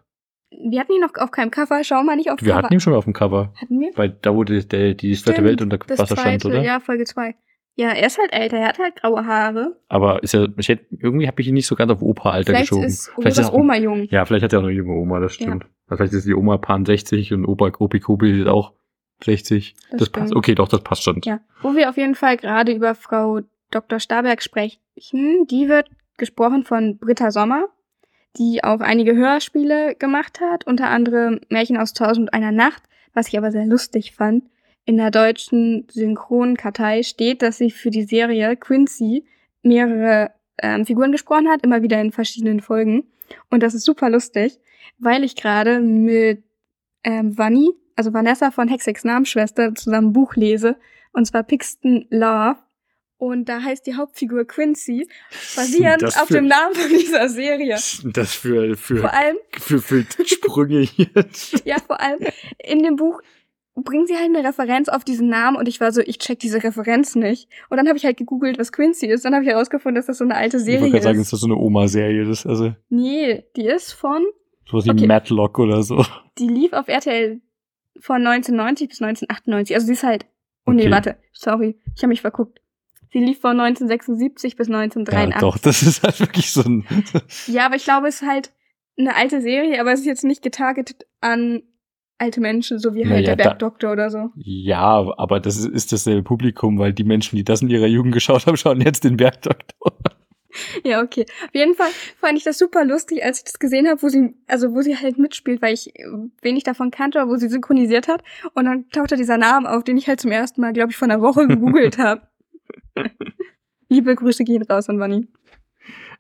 Wir 0.49 0.79
hatten 0.79 0.93
ihn 0.93 1.01
noch 1.01 1.13
auf 1.15 1.31
keinem 1.31 1.51
Cover. 1.51 1.83
Schau 1.83 2.01
mal 2.03 2.15
nicht 2.15 2.31
auf 2.31 2.39
Wir 2.41 2.53
Cover. 2.53 2.63
hatten 2.63 2.73
ihn 2.73 2.79
schon 2.79 2.93
auf 2.93 3.03
dem 3.03 3.11
Cover. 3.11 3.51
Hatten 3.61 3.79
wir? 3.81 3.91
Weil 3.95 4.17
da 4.21 4.33
wurde 4.33 4.63
der, 4.63 4.93
die 4.93 5.13
zweite 5.13 5.43
Welt 5.43 5.61
unter 5.61 5.77
Wasser 5.89 6.15
stand, 6.15 6.45
oder? 6.45 6.63
ja, 6.63 6.79
Folge 6.79 7.03
2. 7.03 7.35
Ja, 7.77 7.89
er 7.89 8.07
ist 8.07 8.17
halt 8.17 8.33
älter, 8.33 8.57
er 8.57 8.69
hat 8.69 8.79
halt 8.79 8.95
graue 8.95 9.23
Haare. 9.27 9.79
Aber 9.87 10.23
ist 10.23 10.33
ja, 10.33 10.47
ich 10.57 10.67
hätte, 10.67 10.87
irgendwie 10.97 11.27
habe 11.27 11.39
ich 11.39 11.47
ihn 11.47 11.53
nicht 11.53 11.67
so 11.67 11.75
ganz 11.75 11.91
auf 11.91 12.01
Opa-Alter 12.01 12.53
geschoben. 12.53 12.85
ist 12.85 13.11
Vielleicht 13.15 13.37
ist 13.37 13.53
Oma 13.53 13.77
jung. 13.77 14.07
Ja, 14.09 14.25
vielleicht 14.25 14.43
hat 14.43 14.53
er 14.53 14.59
auch 14.59 14.63
eine 14.63 14.71
junge 14.71 14.93
Oma, 14.93 15.19
das 15.19 15.35
stimmt. 15.35 15.67
Vielleicht 15.87 16.11
ist 16.11 16.25
die 16.25 16.33
Oma 16.33 16.57
Pan 16.57 16.85
60 16.85 17.33
und 17.33 17.45
Opa 17.45 17.71
Opi 17.77 17.99
Kobi 17.99 18.41
ist 18.41 18.47
auch 18.47 18.73
60. 19.23 19.75
Das, 19.91 19.99
Das 19.99 20.09
passt. 20.09 20.35
Okay, 20.35 20.55
doch, 20.55 20.67
das 20.67 20.81
passt 20.81 21.03
schon. 21.03 21.21
Ja. 21.23 21.39
Wo 21.61 21.75
wir 21.75 21.89
auf 21.89 21.97
jeden 21.97 22.15
Fall 22.15 22.37
gerade 22.37 22.71
über 22.71 22.95
Frau 22.95 23.41
Dr. 23.69 23.99
Starberg 23.99 24.41
sprechen, 24.41 24.79
die 24.95 25.69
wird 25.69 25.87
gesprochen 26.17 26.63
von 26.63 26.97
Britta 26.97 27.29
Sommer, 27.29 27.65
die 28.39 28.63
auch 28.63 28.79
einige 28.79 29.15
Hörspiele 29.15 29.93
gemacht 29.93 30.41
hat, 30.41 30.65
unter 30.65 30.89
anderem 30.89 31.41
Märchen 31.49 31.77
aus 31.77 31.93
Tausend 31.93 32.29
und 32.29 32.33
einer 32.33 32.51
Nacht, 32.51 32.81
was 33.13 33.27
ich 33.27 33.37
aber 33.37 33.51
sehr 33.51 33.67
lustig 33.67 34.15
fand. 34.15 34.45
In 34.87 34.95
der 34.97 35.11
deutschen 35.11 35.85
Synchronkartei 35.91 37.03
steht, 37.03 37.41
dass 37.41 37.57
sie 37.57 37.71
für 37.71 37.89
die 37.91 38.03
Serie 38.03 38.55
Quincy 38.55 39.25
mehrere 39.61 40.31
ähm, 40.61 40.85
Figuren 40.85 41.11
gesprochen 41.11 41.49
hat, 41.49 41.61
immer 41.63 41.81
wieder 41.83 41.99
in 41.99 42.13
verschiedenen 42.13 42.61
Folgen. 42.61 43.03
Und 43.49 43.61
das 43.63 43.73
ist 43.73 43.83
super 43.83 44.09
lustig, 44.09 44.59
weil 44.97 45.25
ich 45.25 45.35
gerade 45.35 45.81
mit 45.81 46.41
ähm, 47.03 47.37
Vanni, 47.37 47.69
also 47.97 48.13
Vanessa 48.13 48.49
von 48.49 48.69
Hexex 48.69 49.03
Namensschwester, 49.03 49.75
zusammen 49.75 50.07
ein 50.07 50.13
Buch 50.13 50.35
lese, 50.37 50.77
und 51.11 51.25
zwar 51.27 51.43
Pixton 51.43 52.05
Love. 52.09 52.55
Und 53.17 53.49
da 53.49 53.61
heißt 53.61 53.85
die 53.87 53.95
Hauptfigur 53.95 54.45
Quincy, 54.45 55.09
basierend 55.55 56.01
Das 56.01 56.15
auf 56.17 56.27
für- 56.29 56.35
dem 56.35 56.47
Namen 56.47 56.75
von 56.75 56.89
dieser 56.97 57.27
Serie. 57.27 57.77
Das 58.13 58.33
für, 58.33 58.77
für, 58.77 58.97
Vor 59.01 59.13
allem, 59.13 59.35
für, 59.59 59.79
für 59.81 60.05
Sprünge 60.25 60.79
hier. 60.81 61.09
ja, 61.65 61.75
vor 61.85 61.99
allem 61.99 62.19
in 62.63 62.83
dem 62.83 62.95
Buch 62.95 63.21
bringen 63.83 64.07
sie 64.07 64.15
halt 64.15 64.25
eine 64.35 64.43
Referenz 64.47 64.89
auf 64.89 65.03
diesen 65.03 65.29
Namen 65.29 65.57
und 65.57 65.67
ich 65.67 65.79
war 65.79 65.91
so, 65.91 66.01
ich 66.01 66.17
check 66.19 66.39
diese 66.39 66.63
Referenz 66.63 67.15
nicht. 67.15 67.47
Und 67.69 67.77
dann 67.77 67.87
habe 67.87 67.97
ich 67.97 68.05
halt 68.05 68.17
gegoogelt, 68.17 68.57
was 68.57 68.71
Quincy 68.71 69.05
ist. 69.07 69.25
Dann 69.25 69.33
habe 69.33 69.43
ich 69.43 69.49
herausgefunden, 69.49 69.95
dass 69.95 70.07
das 70.07 70.17
so 70.17 70.23
eine 70.23 70.35
alte 70.35 70.57
Ich 70.57 70.63
Serie 70.63 70.81
wollte 70.81 70.91
gerade 70.93 71.03
sagen, 71.03 71.19
ist. 71.19 71.27
ist 71.27 71.33
das 71.33 71.39
so 71.41 71.47
eine 71.47 71.55
Oma-Serie? 71.55 72.25
Das 72.25 72.39
ist 72.39 72.45
also 72.47 72.73
Nee, 72.89 73.45
die 73.55 73.65
ist 73.67 73.91
von, 73.93 74.25
sowas 74.69 74.85
wie 74.85 74.91
Okay. 74.91 75.07
Matlock 75.07 75.59
oder 75.59 75.83
so. 75.83 76.03
die 76.37 76.47
lief 76.47 76.73
auf 76.73 76.87
RTL 76.87 77.41
von 77.99 78.25
1990 78.25 78.89
bis 78.89 79.01
1998. 79.01 79.75
Also 79.75 79.87
sie 79.87 79.93
ist 79.93 80.03
halt, 80.03 80.25
oh 80.65 80.71
nee, 80.71 80.83
Okay. 80.83 80.91
warte, 80.91 81.17
sorry, 81.33 81.79
ich 81.95 82.01
habe 82.03 82.09
mich 82.09 82.21
verguckt. 82.21 82.59
Sie 83.13 83.19
lief 83.19 83.39
von 83.39 83.59
1976 83.59 84.55
bis 84.57 84.67
Ja, 84.67 84.79
1983. 84.79 85.39
doch, 85.39 85.57
das 85.57 85.81
ist 85.81 86.03
halt 86.03 86.19
wirklich 86.19 86.51
so 86.51 86.61
ein. 86.61 86.85
Ja, 87.47 87.65
aber 87.67 87.75
ich 87.75 87.85
glaube, 87.85 88.07
es 88.07 88.21
ist 88.21 88.27
halt 88.27 88.51
eine 88.99 89.15
alte 89.15 89.41
Serie, 89.41 89.79
aber 89.79 89.93
es 89.93 90.01
ist 90.01 90.05
jetzt 90.07 90.23
nicht 90.25 90.41
getargetet 90.41 91.05
an 91.21 91.63
alte 92.19 92.41
Menschen, 92.41 92.79
so 92.79 92.93
wie 92.95 93.01
halt 93.05 93.09
Naja, 93.09 93.25
der 93.27 93.35
da- 93.35 93.43
Bergdoktor 93.49 93.91
oder 93.91 94.09
so. 94.09 94.31
Ja, 94.35 95.05
aber 95.17 95.39
das 95.39 95.57
ist, 95.57 95.65
ist 95.67 95.91
dasselbe 95.91 96.23
Publikum, 96.23 96.79
weil 96.79 96.93
die 96.93 97.03
Menschen, 97.03 97.35
die 97.35 97.43
das 97.43 97.61
in 97.61 97.69
ihrer 97.69 97.87
Jugend 97.87 98.13
geschaut 98.13 98.45
haben, 98.47 98.57
schauen 98.57 98.81
jetzt 98.81 99.03
den 99.03 99.17
Bergdoktor. 99.17 99.93
Ja, 100.83 101.03
okay. 101.03 101.25
Auf 101.45 101.53
jeden 101.53 101.75
Fall 101.75 101.89
fand 102.19 102.35
ich 102.37 102.43
das 102.43 102.57
super 102.57 102.83
lustig, 102.83 103.23
als 103.23 103.39
ich 103.39 103.43
das 103.43 103.59
gesehen 103.59 103.87
habe, 103.87 104.01
wo 104.01 104.09
sie, 104.09 104.33
also 104.47 104.73
wo 104.73 104.81
sie 104.81 104.97
halt 104.97 105.19
mitspielt, 105.19 105.61
weil 105.61 105.73
ich 105.75 105.93
wenig 106.41 106.63
davon 106.63 106.89
kannte, 106.89 107.21
aber 107.21 107.29
wo 107.31 107.35
sie 107.35 107.47
synchronisiert 107.49 108.07
hat. 108.07 108.23
Und 108.55 108.65
dann 108.65 108.89
tauchte 108.89 109.17
dieser 109.17 109.37
Name 109.37 109.69
auf, 109.69 109.83
den 109.83 109.97
ich 109.97 110.07
halt 110.07 110.19
zum 110.19 110.31
ersten 110.31 110.61
Mal, 110.61 110.73
glaube 110.73 110.89
ich, 110.89 110.97
vor 110.97 111.07
einer 111.07 111.21
Woche 111.21 111.45
gegoogelt 111.47 111.97
habe. 111.99 112.21
Liebe 113.89 114.15
Grüße 114.15 114.43
gehen 114.43 114.63
raus 114.63 114.89
an 114.89 114.99
Vanni. 114.99 115.27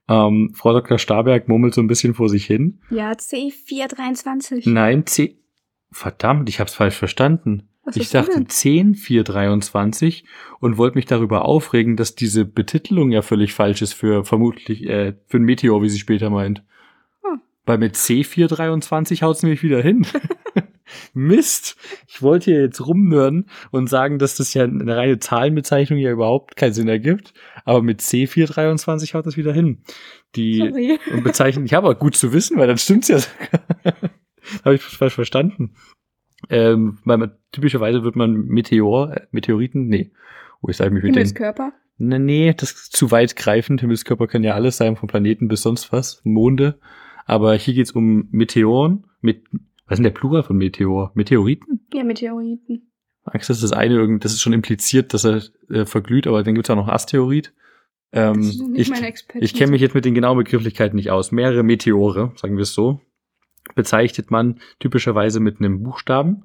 Ähm, 0.07 0.51
Frau 0.53 0.71
Dr. 0.73 0.99
Starberg 0.99 1.47
murmelt 1.49 1.73
so 1.73 1.81
ein 1.81 1.87
bisschen 1.87 2.13
vor 2.13 2.29
sich 2.29 2.45
hin. 2.45 2.79
Ja, 2.91 3.11
C423. 3.13 4.69
Nein, 4.69 5.05
C. 5.05 5.37
Verdammt, 5.91 6.49
ich 6.49 6.59
hab's 6.59 6.75
falsch 6.75 6.95
verstanden. 6.95 7.69
Was 7.87 7.95
ich 7.95 8.09
dachte 8.09 8.33
denn? 8.33 8.49
10423 8.49 10.25
und 10.59 10.77
wollte 10.77 10.97
mich 10.97 11.05
darüber 11.05 11.45
aufregen, 11.45 11.95
dass 11.95 12.15
diese 12.15 12.43
Betitelung 12.43 13.11
ja 13.11 13.21
völlig 13.21 13.53
falsch 13.53 13.81
ist 13.81 13.93
für 13.93 14.25
vermutlich 14.25 14.83
äh, 14.83 15.13
für 15.27 15.37
ein 15.37 15.43
Meteor, 15.43 15.81
wie 15.81 15.89
sie 15.89 15.99
später 15.99 16.29
meint. 16.29 16.63
Hm. 17.23 17.39
Weil 17.65 17.77
mit 17.77 17.95
C423 17.95 19.21
haut's 19.21 19.41
nämlich 19.41 19.63
wieder 19.63 19.81
hin. 19.81 20.05
Mist. 21.13 21.77
Ich 22.07 22.21
wollte 22.21 22.51
hier 22.51 22.61
jetzt 22.61 22.85
rumnörden 22.85 23.49
und 23.71 23.87
sagen, 23.87 24.19
dass 24.19 24.35
das 24.35 24.53
ja 24.53 24.63
eine 24.63 24.95
reine 24.95 25.19
Zahlenbezeichnung 25.19 25.99
ja 25.99 26.11
überhaupt 26.11 26.55
keinen 26.55 26.73
Sinn 26.73 26.87
ergibt. 26.87 27.33
Aber 27.65 27.81
mit 27.81 28.01
C423 28.01 29.13
haut 29.13 29.25
das 29.25 29.37
wieder 29.37 29.53
hin. 29.53 29.83
Die 30.35 30.57
Sorry. 30.57 30.99
und 31.11 31.23
bezeichnen. 31.23 31.65
Ich 31.65 31.73
habe 31.73 31.87
auch 31.87 31.97
gut 31.97 32.15
zu 32.15 32.33
wissen, 32.33 32.57
weil 32.57 32.67
dann 32.67 32.77
stimmt's 32.77 33.07
ja. 33.07 33.19
habe 34.65 34.75
ich 34.75 34.81
falsch 34.81 35.15
verstanden. 35.15 35.75
Ähm, 36.49 36.99
weil 37.03 37.17
man, 37.17 37.31
typischerweise 37.51 38.03
wird 38.03 38.15
man 38.15 38.33
Meteor, 38.45 39.11
äh, 39.11 39.27
Meteoriten, 39.31 39.87
nee. 39.87 40.11
Oh, 40.61 40.69
ich 40.69 40.77
sage 40.77 40.91
mich 40.91 41.03
mit 41.03 41.09
den. 41.09 41.13
Himmelskörper. 41.15 41.73
Nee, 41.97 42.19
nee, 42.19 42.53
das 42.53 42.71
ist 42.71 42.95
zu 42.95 43.09
weit 43.11 43.35
greifend. 43.35 43.81
Himmelskörper 43.81 44.27
können 44.27 44.43
ja 44.43 44.53
alles 44.53 44.77
sein, 44.77 44.95
vom 44.95 45.09
Planeten 45.09 45.47
bis 45.47 45.63
sonst 45.63 45.91
was, 45.91 46.21
Monde. 46.23 46.79
Aber 47.25 47.55
hier 47.55 47.73
geht's 47.73 47.91
um 47.91 48.27
Meteoren. 48.31 49.05
Mit, 49.21 49.43
was 49.85 49.93
ist 49.93 49.97
denn 49.97 50.03
der 50.03 50.11
Plural 50.11 50.43
von 50.43 50.57
Meteor? 50.57 51.11
Meteoriten? 51.15 51.87
Ja, 51.93 52.03
Meteoriten. 52.03 52.91
Angst, 53.23 53.49
dass 53.49 53.61
das 53.61 53.73
eine 53.73 54.19
das 54.19 54.31
ist 54.31 54.41
schon 54.41 54.53
impliziert, 54.53 55.13
dass 55.13 55.25
er 55.25 55.41
äh, 55.69 55.85
verglüht, 55.85 56.27
aber 56.27 56.43
dann 56.43 56.55
gibt's 56.55 56.69
auch 56.69 56.75
noch 56.75 56.87
Asteroid. 56.87 57.53
Ähm, 58.13 58.35
Das 58.35 58.47
ist 58.47 58.63
ich, 58.75 59.41
ich 59.41 59.53
kenne 59.53 59.71
mich 59.71 59.81
jetzt 59.81 59.95
mit 59.95 60.05
den 60.05 60.13
genauen 60.13 60.37
Begrifflichkeiten 60.37 60.95
nicht 60.95 61.11
aus. 61.11 61.31
Mehrere 61.31 61.63
Meteore, 61.63 62.31
sagen 62.35 62.55
wir 62.55 62.63
es 62.63 62.73
so, 62.73 63.01
bezeichnet 63.77 64.29
man 64.29 64.59
typischerweise 64.79 65.39
mit 65.39 65.59
einem 65.59 65.83
Buchstaben 65.83 66.43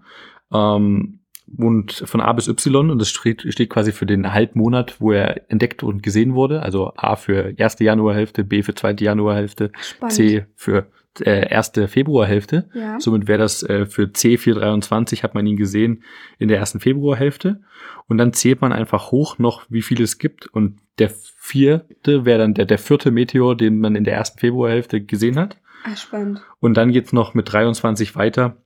ähm, 0.53 1.19
und 1.59 1.93
von 2.07 2.21
A 2.21 2.33
bis 2.33 2.47
Y 2.47 2.91
und 2.91 3.01
das 3.01 3.11
steht, 3.11 3.43
steht 3.53 3.71
quasi 3.71 3.91
für 3.91 4.07
den 4.07 4.33
Halbmonat, 4.33 5.01
wo 5.01 5.11
er 5.11 5.51
entdeckt 5.51 5.83
und 5.83 6.03
gesehen 6.03 6.35
wurde. 6.35 6.63
Also 6.63 6.93
A 6.97 7.17
für 7.17 7.59
erste 7.59 7.83
Januarhälfte, 7.83 8.45
B 8.45 8.63
für 8.63 8.75
zweite 8.75 9.05
Januarhälfte, 9.05 9.73
Spannend. 9.81 10.13
C 10.15 10.47
für 10.55 10.87
äh, 11.21 11.51
erste 11.51 11.89
Februarhälfte. 11.89 12.69
Ja. 12.75 12.99
Somit 13.01 13.29
wäre 13.29 13.41
das 13.41 13.63
äh, 13.63 13.87
für 13.87 14.05
C423 14.05 15.23
hat 15.23 15.35
man 15.35 15.47
ihn 15.47 15.57
gesehen 15.57 16.05
in 16.39 16.49
der 16.49 16.59
ersten 16.59 16.81
Februarhälfte. 16.81 17.61
Und 18.09 18.19
dann 18.19 18.33
zählt 18.33 18.61
man 18.61 18.73
einfach 18.73 19.11
hoch 19.11 19.39
noch, 19.39 19.67
wie 19.69 19.83
viel 19.83 20.01
es 20.01 20.19
gibt. 20.19 20.47
Und 20.47 20.79
der 20.99 21.11
vierte 21.11 22.25
wäre 22.25 22.39
dann 22.39 22.55
der, 22.55 22.65
der 22.65 22.79
vierte 22.79 23.11
Meteor, 23.11 23.57
den 23.57 23.79
man 23.79 23.95
in 23.95 24.05
der 24.05 24.15
ersten 24.15 24.39
Februarhälfte 24.39 25.03
gesehen 25.03 25.39
hat. 25.39 25.59
Ah, 25.85 25.97
spannend. 25.97 26.43
Und 26.61 26.77
dann 26.77 26.93
geht's 26.93 27.13
noch 27.13 27.35
mit 27.35 27.53
23 27.53 28.15
weiter, 28.17 28.57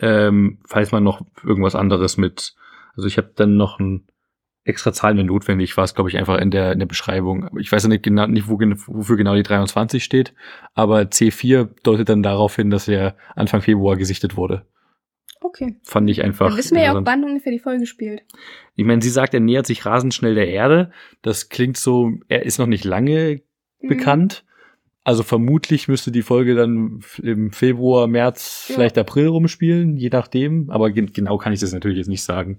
ähm, 0.00 0.58
falls 0.66 0.92
man 0.92 1.02
noch 1.04 1.22
irgendwas 1.44 1.74
anderes 1.74 2.16
mit, 2.16 2.54
also 2.94 3.06
ich 3.06 3.16
habe 3.18 3.32
dann 3.34 3.56
noch 3.56 3.78
ein 3.78 4.06
extra 4.64 4.92
Zahlen, 4.92 5.16
wenn 5.16 5.26
notwendig 5.26 5.76
war 5.76 5.84
es, 5.84 5.94
glaube 5.94 6.10
ich, 6.10 6.16
einfach 6.18 6.38
in 6.38 6.50
der, 6.50 6.72
in 6.72 6.80
der 6.80 6.86
Beschreibung. 6.86 7.48
Ich 7.58 7.70
weiß 7.70 7.84
ja 7.84 7.88
nicht 7.88 8.02
genau, 8.02 8.26
nicht 8.26 8.48
wo, 8.48 8.58
wofür 8.58 9.16
genau 9.16 9.34
die 9.36 9.44
23 9.44 10.02
steht, 10.02 10.34
aber 10.74 11.02
C4 11.02 11.68
deutet 11.84 12.08
dann 12.08 12.22
darauf 12.24 12.56
hin, 12.56 12.70
dass 12.70 12.88
er 12.88 13.16
Anfang 13.36 13.62
Februar 13.62 13.96
gesichtet 13.96 14.36
wurde. 14.36 14.66
Okay. 15.40 15.76
Fand 15.84 16.10
ich 16.10 16.24
einfach. 16.24 16.48
Dann 16.48 16.58
wissen 16.58 16.76
wir 16.76 16.82
ja 16.82 16.92
auch, 16.98 17.02
wann 17.04 17.22
ungefähr 17.22 17.52
die 17.52 17.60
Folge 17.60 17.86
spielt. 17.86 18.22
Ich 18.74 18.84
meine, 18.84 19.02
sie 19.02 19.10
sagt, 19.10 19.34
er 19.34 19.40
nähert 19.40 19.66
sich 19.66 19.86
rasend 19.86 20.14
schnell 20.14 20.34
der 20.34 20.48
Erde. 20.48 20.90
Das 21.22 21.48
klingt 21.48 21.76
so, 21.76 22.12
er 22.28 22.44
ist 22.44 22.58
noch 22.58 22.66
nicht 22.66 22.84
lange 22.84 23.42
Mhm. 23.80 23.88
bekannt. 23.88 24.44
Also 25.06 25.22
vermutlich 25.22 25.86
müsste 25.86 26.10
die 26.10 26.22
Folge 26.22 26.56
dann 26.56 26.98
im 27.22 27.52
Februar, 27.52 28.08
März, 28.08 28.66
Ja. 28.68 28.74
vielleicht 28.74 28.98
April 28.98 29.28
rumspielen, 29.28 29.96
je 29.96 30.08
nachdem. 30.08 30.68
Aber 30.68 30.90
gen 30.90 31.12
genau 31.12 31.38
kann 31.38 31.52
ich 31.52 31.60
das 31.60 31.72
natürlich 31.72 31.98
jetzt 31.98 32.08
nicht 32.08 32.24
sagen. 32.24 32.58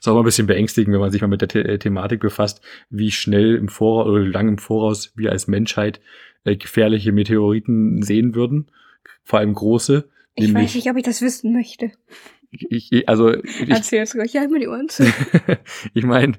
Ist 0.00 0.08
auch 0.08 0.14
mal 0.14 0.22
ein 0.22 0.24
bisschen 0.24 0.48
beängstigend, 0.48 0.92
wenn 0.92 1.00
man 1.00 1.12
sich 1.12 1.20
mal 1.20 1.28
mit 1.28 1.42
der 1.42 1.48
The 1.52 1.60
äh, 1.60 1.78
Thematik 1.78 2.18
befasst, 2.18 2.60
wie 2.90 3.12
schnell 3.12 3.54
im 3.54 3.68
Voraus 3.68 4.08
oder 4.08 4.24
lang 4.24 4.48
im 4.48 4.58
Voraus 4.58 5.12
wir 5.14 5.30
als 5.30 5.46
Menschheit 5.46 6.00
äh, 6.42 6.56
gefährliche 6.56 7.12
Meteoriten 7.12 8.02
sehen 8.02 8.34
würden. 8.34 8.66
Vor 9.22 9.38
allem 9.38 9.54
große. 9.54 10.08
Ich 10.34 10.52
weiß 10.52 10.74
nicht, 10.74 10.90
ob 10.90 10.96
ich 10.96 11.04
das 11.04 11.22
wissen 11.22 11.52
möchte. 11.52 11.92
Ich, 12.50 13.08
also 13.08 13.32
ich, 13.32 13.70
Erzähl's 13.70 14.16
ruhig, 14.16 14.34
halt 14.34 14.50
mir 14.50 14.58
die 14.58 14.66
Ohren 14.66 14.88
zu. 14.88 15.04
ich 15.94 16.04
meine, 16.04 16.32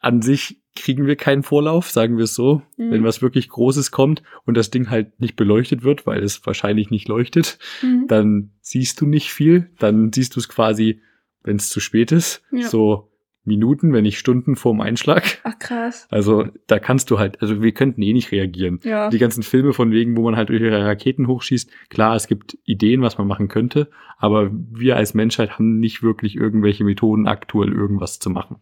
an 0.00 0.22
sich 0.22 0.58
kriegen 0.76 1.06
wir 1.06 1.16
keinen 1.16 1.42
Vorlauf, 1.42 1.90
sagen 1.90 2.16
wir 2.16 2.24
es 2.24 2.34
so. 2.34 2.62
Mhm. 2.76 2.90
Wenn 2.92 3.04
was 3.04 3.22
wirklich 3.22 3.48
Großes 3.48 3.90
kommt 3.90 4.22
und 4.44 4.56
das 4.56 4.70
Ding 4.70 4.88
halt 4.88 5.20
nicht 5.20 5.36
beleuchtet 5.36 5.82
wird, 5.82 6.06
weil 6.06 6.22
es 6.22 6.44
wahrscheinlich 6.46 6.90
nicht 6.90 7.08
leuchtet, 7.08 7.58
Mhm. 7.82 8.06
dann 8.08 8.50
siehst 8.60 9.00
du 9.00 9.06
nicht 9.06 9.32
viel. 9.32 9.70
Dann 9.78 10.12
siehst 10.12 10.36
du 10.36 10.40
es 10.40 10.48
quasi, 10.48 11.00
wenn 11.42 11.56
es 11.56 11.68
zu 11.70 11.80
spät 11.80 12.12
ist, 12.12 12.42
Ja. 12.52 12.68
so 12.68 13.08
Minuten, 13.44 13.92
wenn 13.94 14.02
nicht 14.02 14.18
Stunden 14.18 14.54
vorm 14.54 14.80
Einschlag. 14.80 15.38
Ach 15.44 15.58
krass. 15.58 16.06
Also 16.10 16.46
da 16.66 16.78
kannst 16.78 17.10
du 17.10 17.18
halt, 17.18 17.40
also 17.42 17.62
wir 17.62 17.72
könnten 17.72 18.02
eh 18.02 18.12
nicht 18.12 18.30
reagieren. 18.32 18.80
Ja. 18.84 19.08
Die 19.08 19.18
ganzen 19.18 19.42
Filme 19.42 19.72
von 19.72 19.90
wegen, 19.92 20.16
wo 20.16 20.22
man 20.22 20.36
halt 20.36 20.50
durch 20.50 20.60
ihre 20.60 20.84
Raketen 20.84 21.26
hochschießt, 21.26 21.70
klar, 21.88 22.14
es 22.14 22.28
gibt 22.28 22.58
Ideen, 22.64 23.00
was 23.02 23.16
man 23.18 23.26
machen 23.26 23.48
könnte, 23.48 23.90
aber 24.18 24.50
wir 24.52 24.96
als 24.96 25.14
Menschheit 25.14 25.52
haben 25.58 25.80
nicht 25.80 26.02
wirklich 26.02 26.36
irgendwelche 26.36 26.84
Methoden, 26.84 27.26
aktuell 27.26 27.72
irgendwas 27.72 28.18
zu 28.18 28.28
machen. 28.30 28.56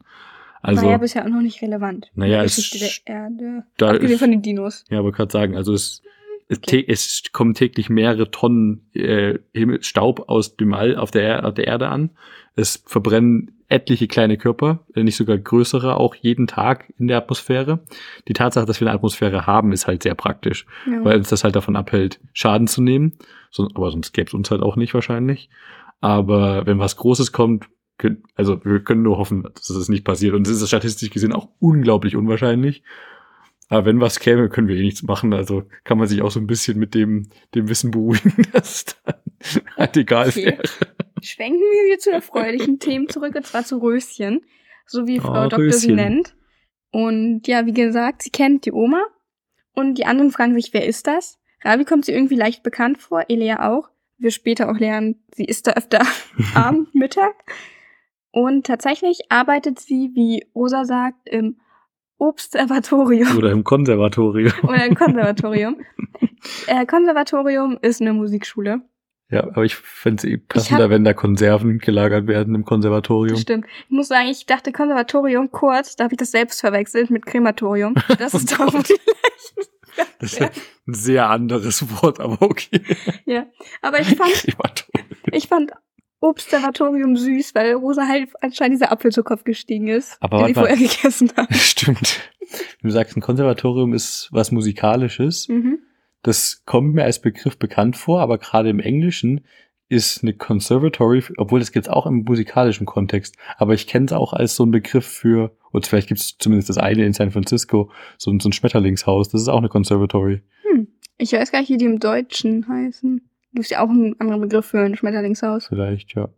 Also, 0.63 0.83
War 0.83 0.91
ja 0.93 0.99
bisher 0.99 1.25
auch 1.25 1.29
noch 1.29 1.41
nicht 1.43 1.63
relevant. 1.63 2.11
Naja, 2.15 2.43
es 2.43 2.57
Geschichte 2.57 2.87
sch- 2.87 3.05
der 3.07 3.15
Erde. 3.17 3.65
da 3.77 3.89
Abgesehen 3.91 4.13
ist- 4.13 4.19
von 4.21 4.31
den 4.31 4.43
Dinos. 4.43 4.85
ja, 4.91 4.99
aber 4.99 5.13
gerade 5.13 5.31
sagen, 5.33 5.57
also 5.57 5.73
es 5.73 6.03
es, 6.51 6.63
tä- 6.63 6.85
es 6.89 7.25
kommen 7.33 7.53
täglich 7.53 7.91
mehrere 7.91 8.31
Tonnen 8.31 8.89
äh, 8.95 9.39
Staub 9.81 10.31
aus 10.31 10.57
dem 10.57 10.73
All 10.73 10.97
auf 10.97 11.11
der, 11.11 11.23
Er- 11.23 11.45
auf 11.47 11.53
der 11.55 11.67
Erde 11.67 11.89
an. 11.89 12.11
Es 12.57 12.83
verbrennen 12.87 13.53
etliche 13.69 14.09
kleine 14.09 14.39
Körper, 14.39 14.81
wenn 14.95 15.05
nicht 15.05 15.17
sogar 15.17 15.37
größere, 15.37 15.99
auch 15.99 16.15
jeden 16.15 16.47
Tag 16.47 16.91
in 16.99 17.07
der 17.07 17.19
Atmosphäre. 17.19 17.81
Die 18.29 18.33
Tatsache, 18.33 18.65
dass 18.65 18.81
wir 18.81 18.89
eine 18.89 18.97
Atmosphäre 18.97 19.47
haben, 19.47 19.73
ist 19.73 19.87
halt 19.87 20.03
sehr 20.03 20.15
praktisch, 20.15 20.65
Ja. 20.91 21.05
weil 21.05 21.19
uns 21.19 21.29
das 21.29 21.45
halt 21.45 21.55
davon 21.55 21.77
abhält, 21.77 22.19
Schaden 22.33 22.67
zu 22.67 22.81
nehmen. 22.81 23.19
So, 23.51 23.69
aber 23.75 23.91
sonst 23.91 24.13
gäbe 24.13 24.29
es 24.29 24.35
uns 24.35 24.51
halt 24.51 24.63
auch 24.63 24.77
nicht 24.77 24.95
wahrscheinlich. 24.95 25.51
Aber 26.01 26.65
wenn 26.65 26.79
was 26.79 26.97
Großes 26.97 27.31
kommt, 27.33 27.67
können, 27.99 28.23
also 28.35 28.65
wir 28.65 28.81
können 28.83 29.03
nur 29.03 29.19
hoffen, 29.19 29.43
dass 29.43 29.67
das 29.67 29.89
nicht 29.89 30.05
passiert. 30.05 30.35
Und 30.35 30.47
es 30.47 30.61
ist 30.63 30.69
statistisch 30.69 31.11
gesehen 31.11 31.33
auch 31.33 31.49
unglaublich 31.59 32.17
unwahrscheinlich. 32.17 32.83
Aber 33.69 33.85
wenn 33.85 34.01
was 34.01 34.19
käme, 34.19 34.49
können 34.49 34.67
wir 34.69 34.77
eh 34.77 34.83
nichts 34.83 35.03
machen. 35.03 35.35
Also 35.35 35.65
kann 35.85 35.99
man 35.99 36.07
sich 36.09 36.23
auch 36.23 36.31
so 36.31 36.41
ein 36.41 36.47
bisschen 36.47 36.79
mit 36.79 36.95
dem, 36.95 37.29
dem 37.55 37.69
Wissen 37.69 37.91
beruhigen, 37.91 38.33
dass 38.53 38.77
es 38.77 38.85
dann 39.05 39.63
halt 39.77 39.97
egal 39.97 40.29
Okay. 40.29 40.47
wäre. 40.47 40.63
Schwenken 41.23 41.61
wir 41.61 41.87
wieder 41.91 41.99
zu 41.99 42.11
erfreulichen 42.11 42.79
Themen 42.81 43.09
zurück, 43.09 43.35
und 43.35 43.45
zwar 43.47 43.65
zu 43.65 43.79
Röschen, 43.79 44.41
so 44.87 45.07
wie 45.07 45.19
Frau 45.19 45.45
Oh, 45.47 45.49
Doktor 45.49 45.73
sie 45.73 45.89
Röschen. 45.89 45.97
nennt. 45.97 46.35
Und 46.91 47.47
ja, 47.47 47.67
wie 47.67 47.75
gesagt, 47.75 48.23
sie 48.23 48.31
kennt 48.31 48.65
die 48.65 48.73
Oma. 48.73 49.03
Und 49.75 49.99
die 49.99 50.07
anderen 50.07 50.31
fragen 50.31 50.55
sich, 50.55 50.73
wer 50.73 50.87
ist 50.87 51.07
das? 51.07 51.39
Ravi 51.63 51.85
kommt 51.85 52.05
sie 52.07 52.13
irgendwie 52.13 52.37
leicht 52.37 52.63
bekannt 52.63 52.99
vor, 53.03 53.25
Elea 53.29 53.69
auch. 53.69 53.91
Wir 54.17 54.31
später 54.31 54.71
auch 54.71 54.79
lernen, 54.79 55.23
sie 55.35 55.45
ist 55.45 55.67
da 55.67 55.73
öfter 55.73 56.01
Abend, 56.55 56.95
Mittag. 56.95 57.35
Und 58.31 58.67
tatsächlich 58.67 59.21
arbeitet 59.31 59.79
sie, 59.79 60.11
wie 60.15 60.47
Rosa 60.55 60.85
sagt, 60.85 61.29
im 61.29 61.57
Observatorium 62.19 63.37
Oder 63.37 63.53
im 63.53 63.65
Konservatorium. 63.65 64.53
oder 64.63 64.85
im 64.85 64.95
Konservatorium. 64.95 65.77
äh, 66.67 66.85
Konservatorium 66.85 67.79
ist 67.81 68.01
eine 68.01 68.13
Musikschule. 68.13 68.83
Ja, 69.31 69.45
aber 69.45 69.65
ich 69.65 69.77
fände 69.77 70.17
es 70.17 70.25
eh 70.25 70.39
passender, 70.39 70.89
wenn 70.89 71.05
da 71.05 71.13
Konserven 71.13 71.79
gelagert 71.79 72.27
werden 72.27 72.55
im 72.55 72.65
Konservatorium. 72.65 73.37
Stimmt. 73.37 73.67
Ich 73.85 73.91
muss 73.91 74.09
sagen, 74.09 74.29
ich 74.29 74.47
dachte 74.47 74.73
Konservatorium 74.73 75.51
kurz, 75.51 75.97
da 75.97 76.05
habe 76.05 76.15
ich 76.15 76.19
das 76.19 76.31
selbst 76.31 76.61
verwechselt 76.61 77.11
mit 77.11 77.27
Krematorium. 77.27 77.95
Das 78.19 78.33
ist 78.33 78.53
doch 78.53 78.73
wo 78.73 78.79
die 78.79 78.93
Leichen. 78.95 79.71
Das 80.19 80.33
ist 80.33 80.39
ja 80.41 80.47
ein 80.87 80.95
sehr 80.95 81.29
anderes 81.29 82.03
Wort, 82.03 82.21
aber 82.21 82.41
okay. 82.41 82.83
Ja. 83.27 83.47
Aber 83.83 84.01
ich 84.01 84.17
fand, 84.17 84.47
ich 85.33 85.47
fand 85.47 85.73
Observatorium 86.21 87.17
süß, 87.17 87.55
weil 87.55 87.73
Rosa 87.75 88.07
halt 88.07 88.31
anscheinend 88.41 88.75
dieser 88.77 88.93
Apfel 88.93 89.13
zu 89.13 89.23
Kopf 89.23 89.45
gestiegen 89.45 89.89
ist, 89.89 90.17
Aber 90.21 90.39
den 90.39 90.55
mal. 90.55 90.67
vorher 90.67 90.77
gegessen 90.77 91.31
hat. 91.37 91.53
Stimmt. 91.55 92.21
Du 92.83 92.91
sagst, 92.91 93.17
ein 93.17 93.21
Konservatorium 93.21 93.93
ist 93.95 94.29
was 94.33 94.51
Musikalisches. 94.53 95.49
Mhm. 95.49 95.79
Das 96.23 96.63
kommt 96.67 96.95
mir 96.95 97.05
als 97.05 97.21
Begriff 97.21 97.59
bekannt 97.59 97.97
vor, 97.97 98.21
aber 98.21 98.39
gerade 98.39 98.69
im 98.71 98.81
Englischen 98.81 99.45
ist 99.91 100.23
eine 100.23 100.35
Conservatory, 100.35 101.23
obwohl 101.39 101.61
das 101.61 101.73
gibt's 101.73 101.89
auch 101.89 102.07
im 102.07 102.25
musikalischen 102.25 102.85
Kontext, 102.87 103.37
aber 103.57 103.73
ich 103.73 103.87
kenne 103.87 104.05
es 104.07 104.13
auch 104.13 104.35
als 104.35 104.55
so 104.55 104.65
ein 104.67 104.71
Begriff 104.71 105.07
für, 105.07 105.57
oder 105.73 105.87
vielleicht 105.87 106.09
gibt's 106.09 106.37
zumindest 106.39 106.69
das 106.69 106.77
eine 106.77 107.07
in 107.07 107.15
San 107.15 107.31
Francisco, 107.31 107.91
so, 108.19 108.31
ein- 108.31 108.41
so 108.41 108.51
ein 108.51 108.53
Schmetterlingshaus, 108.53 109.31
das 109.31 109.41
ist 109.41 109.49
auch 109.49 109.59
eine 109.59 109.71
Conservatory. 109.71 110.43
Ich 111.17 111.33
weiß 111.33 111.51
gar 111.53 111.61
nicht, 111.61 111.71
wie 111.71 111.79
die 111.79 111.87
im 111.87 112.01
Deutschen 112.01 112.69
heißen. 112.69 113.29
Gibt 113.53 113.65
es 113.65 113.71
ja 113.71 113.81
auch 113.81 113.89
einen 113.89 114.19
anderen 114.21 114.43
Begriff 114.43 114.67
für 114.67 114.81
ein 114.81 114.97
Schmetterlingshaus. 114.97 115.67
Vielleicht, 115.69 116.15
ja. 116.15 116.29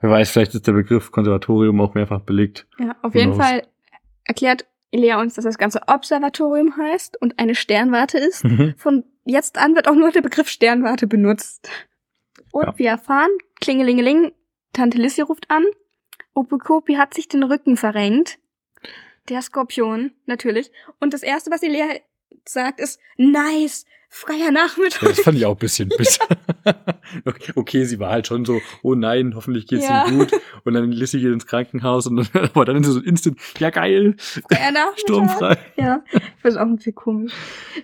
Wer 0.00 0.10
weiß, 0.10 0.30
vielleicht 0.30 0.54
ist 0.54 0.66
der 0.66 0.72
Begriff 0.72 1.10
Konservatorium 1.10 1.80
auch 1.80 1.94
mehrfach 1.94 2.20
belegt. 2.20 2.66
Ja, 2.78 2.96
auf 3.02 3.14
jeden 3.14 3.32
knows? 3.32 3.44
Fall 3.44 3.62
erklärt 4.24 4.66
Elea 4.92 5.20
uns, 5.20 5.34
dass 5.34 5.44
das 5.44 5.58
Ganze 5.58 5.80
Observatorium 5.88 6.76
heißt 6.76 7.20
und 7.20 7.38
eine 7.38 7.54
Sternwarte 7.54 8.18
ist. 8.18 8.46
Von 8.76 9.04
jetzt 9.24 9.58
an 9.58 9.74
wird 9.74 9.88
auch 9.88 9.94
nur 9.94 10.10
der 10.12 10.22
Begriff 10.22 10.48
Sternwarte 10.48 11.06
benutzt. 11.06 11.68
Und 12.52 12.64
Ja. 12.64 12.78
wir 12.78 12.88
erfahren, 12.90 13.30
klingelingeling, 13.60 14.32
Tante 14.72 14.98
Lissy 14.98 15.20
ruft 15.22 15.50
an. 15.50 15.64
Opokopi 16.34 16.94
hat 16.94 17.14
sich 17.14 17.28
den 17.28 17.42
Rücken 17.42 17.76
verrenkt. 17.76 18.38
Der 19.28 19.42
Skorpion, 19.42 20.12
natürlich. 20.26 20.70
Und 21.00 21.12
das 21.12 21.22
erste, 21.22 21.50
was 21.50 21.62
Elea 21.62 21.86
sagt, 22.44 22.80
ist, 22.80 22.98
nice, 23.16 23.84
freier 24.10 24.50
Nachmittag. 24.50 25.02
Ja, 25.02 25.08
das 25.08 25.20
fand 25.20 25.36
ich 25.38 25.44
auch 25.46 25.52
ein 25.56 25.58
bisschen 25.58 25.88
bitter. 25.96 26.38
okay, 27.26 27.52
okay, 27.56 27.84
sie 27.84 27.98
war 27.98 28.10
halt 28.10 28.26
schon 28.26 28.44
so, 28.44 28.60
oh 28.82 28.94
nein, 28.94 29.34
hoffentlich 29.34 29.66
geht's 29.66 29.86
Ja. 29.88 30.06
ihm 30.08 30.18
gut. 30.18 30.32
Und 30.64 30.74
dann 30.74 30.90
Lissy 30.90 31.20
geht 31.20 31.32
ins 31.32 31.46
Krankenhaus 31.46 32.06
und 32.06 32.16
dann, 32.16 32.28
aber 32.54 32.64
dann 32.64 32.76
ist 32.76 32.86
es 32.88 32.94
so 32.94 33.00
instant, 33.00 33.38
ja 33.58 33.70
geil, 33.70 34.14
Freier 34.18 34.72
Nachmittag. 34.72 34.98
sturmfrei. 35.00 35.58
Ja, 35.76 36.02
ich 36.12 36.22
finde 36.42 36.60
auch 36.60 36.66
ein 36.66 36.76
bisschen 36.76 36.94
komisch. 36.94 37.32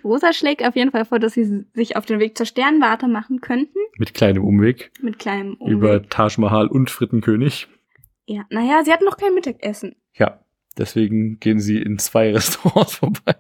Rosa 0.03 0.33
schlägt 0.33 0.65
auf 0.65 0.77
jeden 0.77 0.91
Fall 0.93 1.05
vor, 1.05 1.19
dass 1.19 1.35
sie 1.35 1.65
sich 1.75 1.97
auf 1.97 2.07
den 2.07 2.21
Weg 2.21 2.37
zur 2.39 2.47
Sternwarte 2.47 3.07
machen 3.09 3.41
könnten. 3.41 3.79
Mit 3.99 4.15
kleinem 4.15 4.45
Umweg 4.45 4.91
Mit 5.03 5.19
kleinem 5.19 5.55
Umweg. 5.55 5.73
über 5.77 6.09
Taj 6.09 6.39
Mahal 6.39 6.69
und 6.69 6.91
Frittenkönig. 6.91 7.69
Ja, 8.27 8.45
naja, 8.49 8.83
sie 8.85 8.93
hatten 8.93 9.05
noch 9.05 9.19
kein 9.19 9.35
Mittagessen. 9.35 9.97
Ja, 10.15 10.41
deswegen 10.79 11.39
gehen 11.41 11.59
sie 11.61 11.79
in 11.81 11.99
zwei 11.99 12.33
Restaurants 12.35 12.97
vorbei. 12.97 13.37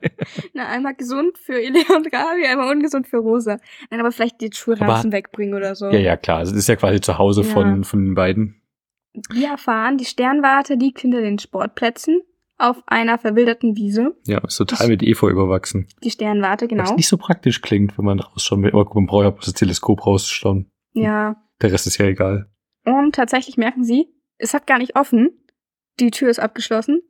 Na, 0.52 0.68
einmal 0.68 0.94
gesund 0.94 1.38
für 1.38 1.54
Elea 1.60 1.96
und 1.96 2.10
Gabi, 2.10 2.46
einmal 2.46 2.70
ungesund 2.74 3.06
für 3.08 3.18
Rosa. 3.18 3.58
Nein, 3.90 4.00
aber 4.00 4.12
vielleicht 4.12 4.40
die 4.40 4.50
Schulranzen 4.52 5.12
wegbringen 5.12 5.54
oder 5.54 5.74
so. 5.74 5.86
Ja, 5.90 5.98
ja, 5.98 6.16
klar. 6.16 6.38
Also 6.38 6.52
das 6.52 6.60
ist 6.60 6.68
ja 6.68 6.76
quasi 6.76 7.00
zu 7.00 7.18
Hause 7.18 7.42
Ja. 7.42 7.48
von, 7.48 7.84
von 7.84 8.04
den 8.04 8.14
beiden. 8.14 8.60
Wir 9.30 9.48
erfahren, 9.50 9.96
die 9.98 10.04
Sternwarte 10.04 10.74
liegt 10.74 11.00
hinter 11.00 11.20
den 11.20 11.38
Sportplätzen 11.38 12.20
auf 12.56 12.82
einer 12.86 13.18
verwilderten 13.18 13.76
Wiese. 13.76 14.16
Ja, 14.26 14.38
ist 14.44 14.56
total 14.56 14.88
mit 14.88 15.02
Efeu 15.02 15.28
überwachsen. 15.28 15.86
Die 16.02 16.10
Sternwarte, 16.10 16.64
Was 16.64 16.68
genau. 16.70 16.94
nicht 16.96 17.08
so 17.08 17.16
praktisch 17.16 17.60
klingt, 17.60 17.96
wenn 17.98 18.04
man 18.04 18.20
rausschauen 18.20 18.62
will. 18.62 18.70
Aber 18.70 18.88
man 18.94 19.06
braucht 19.06 19.24
ja 19.24 19.30
bloß 19.30 19.44
das 19.46 19.54
Teleskop 19.54 20.06
rausschauen. 20.06 20.70
Ja. 20.92 21.36
Der 21.62 21.72
Rest 21.72 21.86
ist 21.86 21.98
ja 21.98 22.06
egal. 22.06 22.50
Und 22.84 23.14
tatsächlich 23.14 23.56
merken 23.56 23.84
sie, 23.84 24.08
es 24.38 24.52
hat 24.54 24.66
gar 24.66 24.78
nicht 24.78 24.96
offen. 24.96 25.30
Die 26.00 26.10
Tür 26.10 26.28
ist 26.30 26.40
abgeschlossen. 26.40 27.00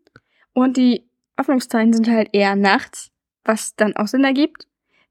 Und 0.55 0.77
die 0.77 1.05
Öffnungszeiten 1.37 1.93
sind 1.93 2.09
halt 2.09 2.31
eher 2.33 2.57
nachts, 2.57 3.11
was 3.45 3.77
dann 3.77 3.95
auch 3.97 4.07
Sinn 4.07 4.25
ergibt, 4.25 4.67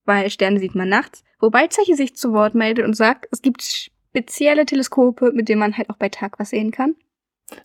weil 0.05 0.29
Sterne 0.29 0.59
sieht 0.59 0.73
man 0.73 0.89
nachts. 0.89 1.23
Wobei 1.39 1.67
Zeche 1.67 1.95
sich 1.95 2.15
zu 2.15 2.33
Wort 2.33 2.55
meldet 2.55 2.85
und 2.85 2.95
sagt, 2.95 3.27
es 3.31 3.41
gibt 3.41 3.61
spezielle 3.61 4.65
Teleskope, 4.65 5.31
mit 5.33 5.49
denen 5.49 5.59
man 5.59 5.77
halt 5.77 5.89
auch 5.89 5.97
bei 5.97 6.09
Tag 6.09 6.39
was 6.39 6.49
sehen 6.49 6.71
kann. 6.71 6.95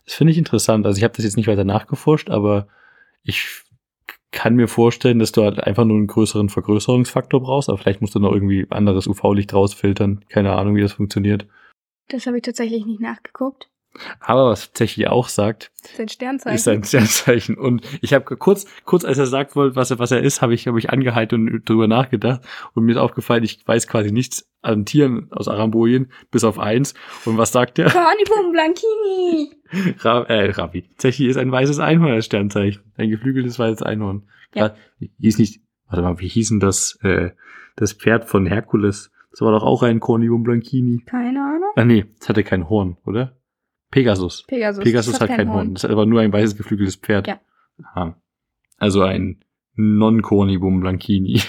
Das 0.05 0.15
finde 0.15 0.31
ich 0.31 0.37
interessant. 0.37 0.85
Also 0.85 0.97
ich 0.97 1.03
habe 1.03 1.15
das 1.15 1.25
jetzt 1.25 1.37
nicht 1.37 1.47
weiter 1.47 1.63
nachgeforscht, 1.63 2.29
aber 2.29 2.67
ich 3.23 3.63
kann 4.31 4.55
mir 4.55 4.67
vorstellen, 4.67 5.19
dass 5.19 5.31
du 5.31 5.43
halt 5.43 5.59
einfach 5.63 5.85
nur 5.85 5.97
einen 5.97 6.07
größeren 6.07 6.49
Vergrößerungsfaktor 6.49 7.41
brauchst, 7.41 7.69
aber 7.69 7.77
vielleicht 7.77 8.01
musst 8.01 8.15
du 8.15 8.19
noch 8.19 8.31
irgendwie 8.31 8.67
anderes 8.69 9.07
UV-Licht 9.07 9.53
rausfiltern. 9.53 10.25
Keine 10.29 10.53
Ahnung, 10.53 10.75
wie 10.75 10.81
das 10.81 10.93
funktioniert. 10.93 11.47
Das 12.09 12.27
habe 12.27 12.37
ich 12.37 12.43
tatsächlich 12.43 12.85
nicht 12.85 13.01
nachgeguckt. 13.01 13.69
Aber 14.19 14.49
was 14.49 14.71
Zechi 14.73 15.07
auch 15.07 15.27
sagt, 15.27 15.71
Sein 15.97 16.07
Sternzeichen. 16.09 16.55
ist 16.55 16.67
ein 16.67 16.83
Sternzeichen. 16.83 17.57
Und 17.57 17.81
ich 18.01 18.13
habe 18.13 18.37
kurz, 18.37 18.65
kurz 18.85 19.03
als 19.03 19.17
er 19.17 19.25
sagt 19.25 19.55
wollte, 19.55 19.75
was 19.75 19.91
er, 19.91 19.99
was 19.99 20.11
er 20.11 20.21
ist, 20.21 20.41
habe 20.41 20.53
ich, 20.53 20.67
habe 20.67 20.79
ich 20.79 20.89
angehalten 20.89 21.49
und 21.49 21.67
drüber 21.69 21.87
nachgedacht. 21.87 22.41
Und 22.73 22.85
mir 22.85 22.93
ist 22.93 22.97
aufgefallen, 22.97 23.43
ich 23.43 23.67
weiß 23.67 23.87
quasi 23.87 24.11
nichts 24.11 24.49
an 24.61 24.85
Tieren 24.85 25.27
aus 25.31 25.47
Arambolien, 25.47 26.11
bis 26.31 26.43
auf 26.43 26.59
eins. 26.59 26.93
Und 27.25 27.37
was 27.37 27.51
sagt 27.51 27.77
der? 27.77 27.89
Cornibum 27.89 28.51
Blanchini. 28.51 29.51
Ra 29.99 30.23
äh, 30.23 30.51
Ravi. 30.51 30.89
Zechi 30.97 31.27
ist 31.27 31.37
ein 31.37 31.51
weißes 31.51 31.79
Einhorn 31.79 32.11
als 32.11 32.25
Sternzeichen. 32.25 32.83
Ein 32.97 33.09
geflügeltes 33.09 33.57
weißes 33.59 33.81
Einhorn. 33.83 34.27
Ja. 34.53 34.73
Hieß 35.19 35.37
nicht, 35.37 35.61
warte 35.87 36.01
mal, 36.01 36.19
wie 36.19 36.27
hieß 36.27 36.49
denn 36.49 36.59
das, 36.59 36.97
äh, 37.03 37.31
das 37.75 37.93
Pferd 37.93 38.25
von 38.25 38.45
Herkules? 38.45 39.11
Das 39.31 39.41
war 39.41 39.51
doch 39.51 39.63
auch 39.63 39.83
ein 39.83 39.99
Cornibum 39.99 40.43
Blanchini. 40.43 41.03
Keine 41.05 41.39
Ahnung. 41.39 41.69
Ah 41.75 41.85
nee, 41.85 42.05
das 42.19 42.29
hatte 42.29 42.43
kein 42.43 42.67
Horn, 42.69 42.97
oder? 43.05 43.35
Pegasus. 43.91 44.43
Pegasus. 44.47 44.83
Pegasus 44.83 45.13
Das 45.13 45.21
hat 45.21 45.29
kein 45.35 45.49
Horn. 45.51 45.73
Das 45.73 45.83
hat 45.83 45.91
aber 45.91 46.05
nur 46.05 46.21
ein 46.21 46.31
weißes 46.31 46.55
geflügeltes 46.57 46.95
Pferd. 46.97 47.27
Ja. 47.27 47.39
Aha. 47.83 48.15
Also 48.77 49.01
ein 49.01 49.43
Non-Cornibum 49.75 50.79
Blanchini. 50.81 51.41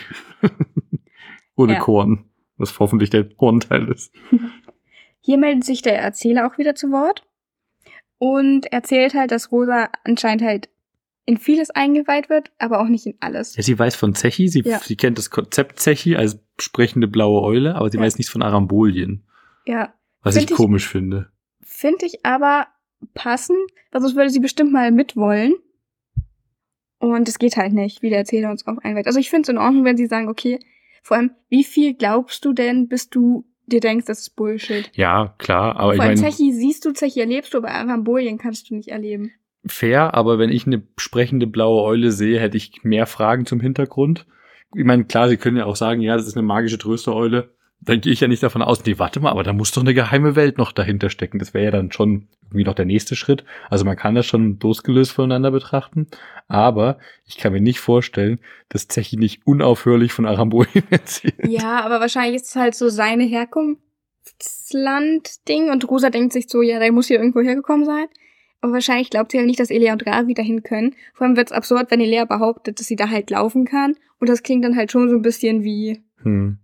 Ohne 1.57 1.74
Ja. 1.74 1.78
Korn. 1.80 2.24
Was 2.57 2.78
hoffentlich 2.78 3.11
der 3.11 3.28
Hornteil 3.38 3.88
ist. 3.88 4.14
Hier 5.20 5.38
meldet 5.38 5.64
sich 5.64 5.82
der 5.82 5.99
Erzähler 6.01 6.47
auch 6.47 6.59
wieder 6.59 6.74
zu 6.74 6.91
Wort 6.91 7.26
und 8.18 8.66
erzählt 8.72 9.14
halt, 9.14 9.30
dass 9.30 9.53
Rosa 9.53 9.91
anscheinend 10.05 10.43
halt 10.43 10.68
in 11.26 11.36
vieles 11.36 11.70
eingeweiht 11.70 12.28
wird, 12.30 12.51
aber 12.59 12.80
auch 12.80 12.88
nicht 12.88 13.07
in 13.07 13.14
alles. 13.20 13.55
Ja, 13.57 13.62
sie 13.62 13.78
weiß 13.78 13.95
von 13.97 14.14
Zechi, 14.14 14.49
sie, 14.49 14.61
Ja. 14.62 14.78
sie 14.78 14.97
kennt 14.97 15.18
das 15.18 15.30
Konzept 15.30 15.78
Zechi 15.78 16.16
als 16.16 16.41
sprechende 16.59 17.07
blaue 17.07 17.43
Eule, 17.43 17.74
aber 17.76 17.91
sie 17.91 17.99
Ja. 17.99 18.03
weiß 18.03 18.18
nichts 18.18 18.32
von 18.32 18.43
Arambolien. 18.43 19.24
Ja, 19.66 19.93
Was 20.22 20.34
Find 20.34 20.45
ich 20.47 20.51
ich- 20.53 20.57
komisch 20.57 20.88
finde. 20.88 21.30
Finde 21.81 22.07
ich 22.07 22.24
aber 22.24 22.66
passend, 23.14 23.59
weil 23.91 24.03
sonst 24.03 24.14
würde 24.14 24.31
sie 24.31 24.41
bestimmt 24.41 24.72
mal 24.72 24.91
mitwollen. 24.91 25.55
Und 26.99 27.28
es 27.28 27.39
geht 27.39 27.57
halt 27.57 27.72
nicht, 27.72 28.03
wie 28.03 28.11
der 28.11 28.18
Erzähler 28.18 28.51
uns 28.51 28.66
auch 28.66 28.76
einweiht. 28.78 29.07
Also 29.07 29.18
ich 29.18 29.31
finde 29.31 29.43
es 29.43 29.49
in 29.49 29.59
Ordnung, 29.59 29.85
wenn 29.87 29.97
sie 29.97 30.07
sagen, 30.07 30.28
okay, 30.28 30.61
vor 31.03 31.16
allem, 31.16 31.31
wie 31.49 31.64
viel 31.64 31.95
glaubst 31.95 32.45
du 32.45 32.53
denn, 32.53 32.89
bis 32.89 33.09
du 33.09 33.47
dir 33.66 33.81
denkst, 33.81 34.05
das 34.05 34.20
ist 34.20 34.37
Bullshit? 34.37 34.91
Ja, 34.95 35.35
klar, 35.39 35.76
aber 35.76 35.93
ich 35.93 35.97
vor 35.97 36.05
allem 36.05 36.20
meine, 36.20 36.31
Zechi 36.31 36.53
siehst 36.53 36.85
du, 36.85 36.93
Zechi 36.93 37.20
erlebst 37.20 37.55
du, 37.55 37.59
aber 37.59 37.70
Arambolien 37.70 38.37
kannst 38.37 38.68
du 38.68 38.74
nicht 38.74 38.89
erleben. 38.91 39.33
fair, 39.64 40.12
aber 40.12 40.39
wenn 40.39 40.51
ich 40.51 40.66
eine 40.66 40.83
sprechende 40.99 41.47
blaue 41.47 41.83
Eule 41.83 42.12
sehe, 42.12 42.39
hätte 42.39 42.59
ich 42.59 42.85
mehr 42.85 43.07
Fragen 43.07 43.47
zum 43.47 43.61
Hintergrund. 43.61 44.26
ich 44.74 44.85
meine, 44.85 45.05
klar, 45.05 45.31
sie 45.31 45.39
können 45.39 45.57
ja 45.57 45.64
auch 45.64 45.76
sagen, 45.76 46.03
ja, 46.03 46.16
das 46.16 46.26
ist 46.26 46.37
eine 46.37 46.47
magische 46.47 46.78
Tröstereule. 46.78 47.55
Dann 47.83 48.01
gehe 48.01 48.12
ich 48.12 48.20
ja 48.20 48.28
nicht 48.28 48.43
davon 48.43 48.61
aus, 48.62 48.85
nee, 48.85 48.99
warte 48.99 49.20
mal, 49.20 49.31
aber 49.31 49.43
da 49.43 49.55
muss 49.55 49.72
doch 49.72 49.81
eine 49.83 49.95
geheime 49.95 50.37
Welt 50.37 50.59
noch 50.59 50.72
dahinter 50.72 51.09
stecken. 51.09 51.39
Das 51.39 51.55
wäre 51.55 51.64
ja 51.64 51.70
dann 51.70 51.91
schon 51.93 52.28
irgendwie 52.45 52.64
noch 52.64 52.74
der 52.74 52.85
nächste 52.85 53.16
Schritt. 53.16 53.43
Also 53.70 53.87
man 53.87 53.97
kann 53.97 54.14
das 54.14 54.26
schon 54.26 54.59
losgelöst 54.61 55.12
voneinander 55.12 55.51
betrachten. 55.51 56.09
Aber 56.47 56.99
ich 57.24 57.39
kann 57.39 57.53
mir 57.53 57.61
nicht 57.61 57.81
vorstellen, 57.81 58.39
dass 58.68 58.89
Zechi 58.89 59.16
nicht 59.16 59.47
unaufhörlich 59.47 60.12
von 60.12 60.26
Aramboin 60.26 60.66
erzählt. 60.91 61.47
Ja, 61.47 61.81
aber 61.81 62.01
wahrscheinlich 62.01 62.43
ist 62.43 62.49
es 62.49 62.57
halt 62.57 62.74
so 62.74 62.91
seine 62.91 63.24
Herkunftsland-Ding 63.24 65.70
und 65.70 65.89
Rosa 65.89 66.11
denkt 66.11 66.35
sich 66.35 66.49
so, 66.49 66.61
ja, 66.61 66.78
der 66.81 66.93
muss 66.93 67.07
hier 67.07 67.18
irgendwo 67.18 67.41
hergekommen 67.41 67.87
sein. 67.87 68.09
Aber 68.61 68.74
wahrscheinlich 68.74 69.09
glaubt 69.09 69.33
sie 69.33 69.39
ja 69.39 69.45
nicht, 69.45 69.59
dass 69.59 69.70
Elia 69.70 69.95
und 69.95 70.07
Ravi 70.07 70.35
dahin 70.35 70.62
können. 70.62 70.95
Vor 71.14 71.26
allem 71.26 71.37
wird's 71.37 71.53
absurd, 71.53 71.91
wenn 71.91 72.01
Elia 72.01 72.26
behauptet, 72.26 72.78
dass 72.78 72.89
sie 72.89 72.97
da 72.97 73.09
halt 73.09 73.31
laufen 73.31 73.64
kann. 73.64 73.97
Und 74.18 74.28
das 74.28 74.43
klingt 74.43 74.66
dann 74.66 74.76
halt 74.76 74.93
schon 74.93 75.09
so 75.09 75.16
ein 75.16 75.22
bisschen 75.22 75.62
wie 75.62 76.03
Hm. 76.22 76.59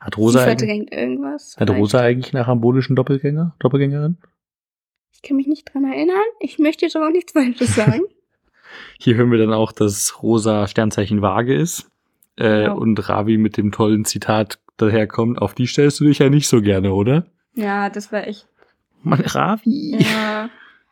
Hat 0.00 0.16
Rosa, 0.18 0.40
sie 0.40 0.44
eigentlich, 0.46 0.58
verdrängt 0.58 0.92
irgendwas. 0.92 1.56
hat 1.58 1.68
Vielleicht. 1.68 1.80
Rosa 1.80 2.00
eigentlich 2.00 2.34
einen 2.34 2.42
arambolischen 2.42 2.96
Doppelgänger, 2.96 3.54
Doppelgängerin? 3.58 4.18
Ich 5.14 5.22
kann 5.22 5.36
mich 5.36 5.46
nicht 5.46 5.72
dran 5.72 5.84
erinnern. 5.84 6.16
Ich 6.40 6.58
möchte 6.58 6.84
jetzt 6.86 6.94
aber 6.96 7.08
auch 7.08 7.12
nichts 7.12 7.32
Falsches 7.32 7.74
sagen. 7.74 8.02
Hier 8.98 9.16
hören 9.16 9.30
wir 9.30 9.38
dann 9.38 9.52
auch, 9.52 9.72
dass 9.72 10.22
Rosa 10.22 10.66
Sternzeichen 10.68 11.22
Waage 11.22 11.54
ist. 11.54 11.90
Äh, 12.36 12.62
Genau. 12.64 12.78
Und 12.78 13.08
Ravi 13.08 13.36
mit 13.38 13.56
dem 13.56 13.72
tollen 13.72 14.04
Zitat 14.04 14.60
daherkommt, 14.76 15.40
auf 15.42 15.54
die 15.54 15.66
stellst 15.66 15.98
du 16.00 16.04
dich 16.04 16.20
ja 16.20 16.28
nicht 16.30 16.46
so 16.48 16.60
gerne, 16.62 16.92
oder? 16.92 17.26
ja, 17.54 17.90
das 17.90 18.12
war 18.12 18.26
echt. 18.28 18.46
Mann, 19.02 19.20
Ravi. 19.20 19.96
Ja. 19.98 20.50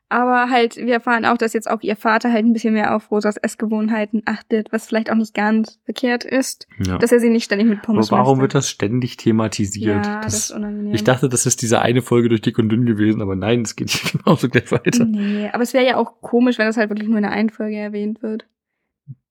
Aber 0.09 0.51
halt, 0.51 0.77
wir 0.77 0.95
erfahren 0.95 1.25
auch, 1.25 1.37
dass 1.37 1.53
jetzt 1.53 1.69
auch 1.69 1.81
ihr 1.83 1.97
Vater 1.97 2.33
halt 2.33 2.45
ein 2.45 2.53
bisschen 2.53 2.75
mehr 2.75 2.95
auf 2.95 3.11
Rosas 3.11 3.37
Essgewohnheiten 3.37 4.23
achtet, 4.25 4.71
was 4.71 4.87
vielleicht 4.87 5.11
auch 5.11 5.17
nicht 5.17 5.35
ganz 5.35 5.81
verkehrt 5.85 6.23
ist, 6.25 6.69
Ja. 6.79 6.99
dass 6.99 7.11
er 7.11 7.19
sie 7.19 7.29
nicht 7.29 7.43
ständig 7.45 7.67
mit 7.67 7.79
Aber 7.79 7.87
Pommes 7.87 8.13
warum 8.13 8.25
lästert. 8.39 8.43
wird 8.43 8.55
das 8.55 8.71
ständig 8.71 9.17
thematisiert? 9.17 10.07
Ja, 10.07 10.21
das, 10.21 10.25
das, 10.35 10.35
ist 10.51 10.51
unangenehm. 10.53 10.95
ich 10.95 11.03
dachte, 11.03 11.29
das 11.29 11.45
ist 11.45 11.61
diese 11.61 11.83
eine 11.83 12.03
Folge 12.03 12.29
durch 12.29 12.41
dick 12.41 12.57
und 12.59 12.69
dünn 12.69 12.87
gewesen, 12.87 13.21
aber 13.21 13.35
nein, 13.35 13.63
es 13.63 13.75
geht 13.75 13.91
hier 13.91 14.11
genauso 14.23 14.49
gleich 14.49 14.71
weiter. 14.71 15.05
Nee, 15.05 15.51
aber 15.53 15.65
es 15.65 15.75
wäre 15.75 15.85
ja 15.85 15.97
auch 15.97 16.21
komisch, 16.21 16.57
wenn 16.59 16.67
das 16.67 16.77
halt 16.77 16.89
wirklich 16.91 17.09
nur 17.09 17.19
in 17.19 17.25
der 17.25 17.33
einen 17.33 17.51
Folge 17.51 17.77
erwähnt 17.77 18.23
wird. 18.23 18.47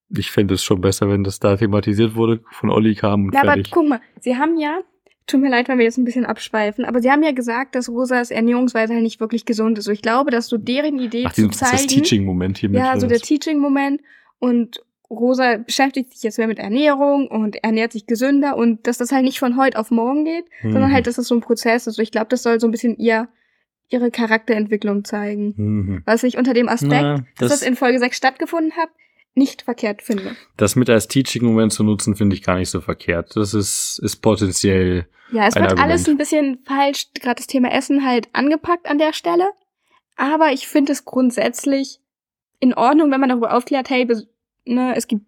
Ich 0.10 0.30
fände 0.30 0.54
es 0.56 0.64
schon 0.64 0.82
besser, 0.82 1.10
wenn 1.10 1.24
das 1.24 1.40
da 1.40 1.56
thematisiert 1.56 2.16
wurde, 2.16 2.42
von 2.52 2.70
Olli 2.70 2.96
kam 2.96 3.24
und 3.26 3.32
Na, 3.34 3.42
aber 3.42 3.54
fertig. 3.54 3.72
guck 3.72 3.88
mal, 3.88 4.02
sie 4.20 4.36
haben 4.38 4.58
ja, 4.58 4.80
tut 5.28 5.42
mir 5.42 5.50
leid, 5.50 5.68
wenn 5.68 5.78
wir 5.78 5.86
jetzt 5.86 5.98
ein 5.98 6.06
bisschen 6.06 6.26
abschweifen, 6.26 6.86
aber 6.86 7.02
sie 7.02 7.10
haben 7.12 7.24
ja 7.24 7.32
gesagt, 7.32 7.76
dass 7.76 7.90
Rosas 7.90 8.30
Ernährungsweise 8.32 8.94
halt 8.94 9.04
nicht 9.04 9.20
wirklich 9.20 9.46
gesund 9.46 9.78
ist. 9.80 9.88
Und 9.88 9.94
ich 9.94 10.02
glaube, 10.02 10.30
dass 10.32 10.48
so 10.48 10.58
deren 10.58 11.00
Idee 11.00 11.24
Ach, 11.28 11.34
zu 11.34 11.48
das 11.48 11.52
ist 11.56 11.62
das 11.62 11.70
zeigen, 11.72 11.88
Teaching-Moment 11.88 12.58
hier 12.60 12.70
mit. 12.70 12.80
ja, 12.80 13.00
so 13.00 13.08
der? 13.08 13.20
Teaching-Moment 13.20 14.02
und 14.40 14.82
Rosa 15.10 15.58
beschäftigt 15.58 16.12
sich 16.14 16.24
jetzt 16.24 16.38
mehr 16.40 16.48
mit 16.48 16.58
Ernährung 16.60 17.28
und 17.28 17.64
ernährt 17.64 17.92
sich 17.92 18.08
gesünder 18.08 18.58
und 18.58 18.88
dass 18.88 18.98
das 18.98 19.12
halt 19.12 19.24
nicht 19.24 19.40
von 19.40 19.56
heute 19.58 19.78
auf 19.80 19.92
morgen 19.92 20.26
geht, 20.26 20.46
sondern 20.64 20.90
Mhm. 20.90 20.94
halt, 20.94 21.08
dass 21.08 21.16
das 21.16 21.28
so 21.28 21.36
ein 21.36 21.42
Prozess 21.42 21.86
ist. 21.88 21.98
Und 22.00 22.04
ich 22.04 22.12
glaube, 22.12 22.28
das 22.30 22.42
soll 22.44 22.60
so 22.60 22.68
ein 22.68 22.72
bisschen 22.72 22.98
ihr, 22.98 23.28
ihre 23.90 24.10
Charakterentwicklung 24.10 25.04
zeigen. 25.06 25.54
Mhm. 25.58 26.02
Was 26.06 26.24
ich 26.24 26.38
unter 26.38 26.54
dem 26.56 26.68
Aspekt, 26.68 26.92
Na, 27.04 27.16
dass 27.38 27.50
das, 27.52 27.60
das 27.60 27.62
in 27.62 27.76
Folge 27.76 28.00
6 28.00 28.18
stattgefunden 28.18 28.74
hat, 28.74 28.90
nicht 29.36 29.64
verkehrt 29.64 30.02
finde. 30.02 30.36
das 30.58 30.76
mit 30.76 30.90
als 30.90 31.08
Teaching-Moment 31.08 31.74
zu 31.74 31.84
nutzen, 31.84 32.16
finde 32.16 32.36
ich 32.36 32.42
gar 32.42 32.58
nicht 32.58 32.70
so 32.70 32.82
verkehrt. 32.82 33.36
Das 33.36 33.54
ist, 33.54 34.00
ist 34.02 34.18
potenziell. 34.18 35.08
Ja, 35.32 35.48
es 35.48 35.56
wird 35.56 35.66
Argument. 35.66 35.82
alles 35.82 36.08
ein 36.08 36.18
bisschen 36.18 36.60
falsch, 36.66 37.08
gerade 37.14 37.36
das 37.36 37.48
Thema 37.48 37.72
Essen 37.72 38.06
halt 38.06 38.30
angepackt 38.34 38.88
an 38.88 38.98
der 38.98 39.14
Stelle. 39.14 39.50
Aber 40.16 40.52
ich 40.54 40.68
finde 40.68 40.94
es 40.94 41.04
grundsätzlich 41.04 42.00
in 42.60 42.74
Ordnung, 42.74 43.12
wenn 43.12 43.20
man 43.20 43.30
darüber 43.30 43.54
aufklärt, 43.54 43.90
hey, 43.90 44.08
ne, 44.66 44.96
es 44.96 45.08
gibt 45.08 45.26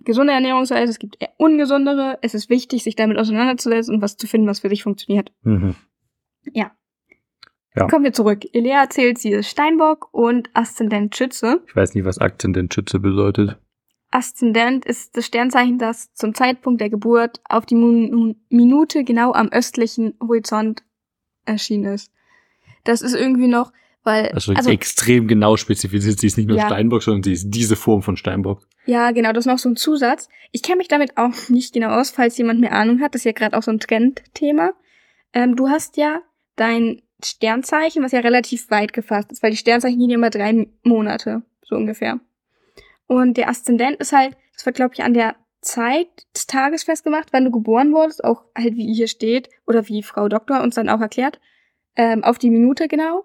gesunde 0.00 0.32
Ernährungsweise, 0.32 0.90
es 0.90 0.98
gibt 0.98 1.16
eher 1.20 1.32
ungesundere. 1.36 2.18
Es 2.22 2.34
ist 2.34 2.48
wichtig, 2.48 2.84
sich 2.84 2.96
damit 2.96 3.18
auseinanderzusetzen 3.18 3.94
und 3.94 4.02
was 4.02 4.16
zu 4.16 4.26
finden, 4.26 4.46
was 4.46 4.60
für 4.60 4.68
dich 4.68 4.82
funktioniert. 4.82 5.32
Mhm. 5.42 5.74
Ja. 6.52 6.70
Kommen 7.88 8.04
wir 8.04 8.12
zurück. 8.12 8.40
Elea 8.52 8.80
erzählt, 8.82 9.18
sie 9.18 9.30
ist 9.30 9.48
Steinbock 9.48 10.08
und 10.12 10.50
Aszendent 10.54 11.14
Schütze. 11.16 11.62
Ich 11.68 11.76
weiß 11.76 11.94
nicht, 11.94 12.04
was 12.04 12.18
Akzententschütze 12.18 12.98
bedeutet. 12.98 13.56
Aszendent 14.10 14.84
ist 14.86 15.16
das 15.16 15.26
Sternzeichen, 15.26 15.78
das 15.78 16.12
zum 16.14 16.34
Zeitpunkt 16.34 16.80
der 16.80 16.88
Geburt 16.90 17.40
auf 17.48 17.66
die 17.66 17.74
Minute 17.74 19.04
genau 19.04 19.32
am 19.32 19.48
östlichen 19.50 20.14
Horizont 20.20 20.82
erschienen 21.44 21.92
ist. 21.92 22.10
Das 22.84 23.02
ist 23.02 23.14
irgendwie 23.14 23.48
noch, 23.48 23.70
weil 24.02 24.28
Also, 24.32 24.52
also 24.54 24.70
extrem 24.70 25.28
genau 25.28 25.56
spezifiziert. 25.56 26.18
Sie 26.18 26.26
ist 26.26 26.38
nicht 26.38 26.48
nur 26.48 26.56
Ja. 26.56 26.66
Steinbock, 26.66 27.02
sondern 27.02 27.22
sie 27.22 27.32
ist 27.34 27.50
diese 27.50 27.76
Form 27.76 28.02
von 28.02 28.16
Steinbock. 28.16 28.66
ja 28.86 29.10
genau, 29.10 29.32
das 29.32 29.44
ist 29.44 29.52
noch 29.52 29.58
so 29.58 29.68
ein 29.68 29.76
Zusatz. 29.76 30.28
Ich 30.52 30.62
kenne 30.62 30.78
mich 30.78 30.88
damit 30.88 31.16
auch 31.18 31.48
nicht 31.50 31.74
genau 31.74 31.90
aus, 31.90 32.10
falls 32.10 32.38
jemand 32.38 32.60
mehr 32.60 32.72
Ahnung 32.72 33.00
hat. 33.02 33.14
Das 33.14 33.20
ist 33.20 33.24
ja 33.26 33.32
gerade 33.32 33.56
auch 33.56 33.62
so 33.62 33.70
ein 33.70 33.78
Trendthema. 33.80 34.72
Ähm, 35.34 35.54
du 35.54 35.68
hast 35.68 35.96
ja 35.98 36.22
dein 36.56 37.02
Sternzeichen, 37.24 38.02
was 38.02 38.12
ja 38.12 38.20
relativ 38.20 38.70
weit 38.70 38.92
gefasst 38.92 39.32
ist, 39.32 39.42
weil 39.42 39.50
die 39.50 39.56
Sternzeichen 39.56 39.98
gehen 39.98 40.10
ja 40.10 40.16
immer 40.16 40.30
drei 40.30 40.68
Monate, 40.82 41.42
so 41.62 41.76
ungefähr. 41.76 42.20
Und 43.06 43.36
der 43.36 43.48
Aszendent 43.48 43.96
ist 43.96 44.12
halt, 44.12 44.36
das 44.54 44.66
wird 44.66 44.76
glaube 44.76 44.94
ich 44.94 45.02
an 45.02 45.14
der 45.14 45.36
Zeit 45.60 46.08
des 46.34 46.46
Tages 46.46 46.84
festgemacht, 46.84 47.32
wann 47.32 47.44
du 47.44 47.50
geboren 47.50 47.92
wurdest, 47.92 48.22
auch 48.22 48.44
halt 48.56 48.76
wie 48.76 48.92
hier 48.92 49.08
steht 49.08 49.48
oder 49.66 49.88
wie 49.88 50.02
Frau 50.02 50.28
Doktor 50.28 50.62
uns 50.62 50.76
dann 50.76 50.88
auch 50.88 51.00
erklärt, 51.00 51.40
ähm, 51.96 52.22
auf 52.22 52.38
die 52.38 52.50
Minute 52.50 52.86
genau. 52.86 53.24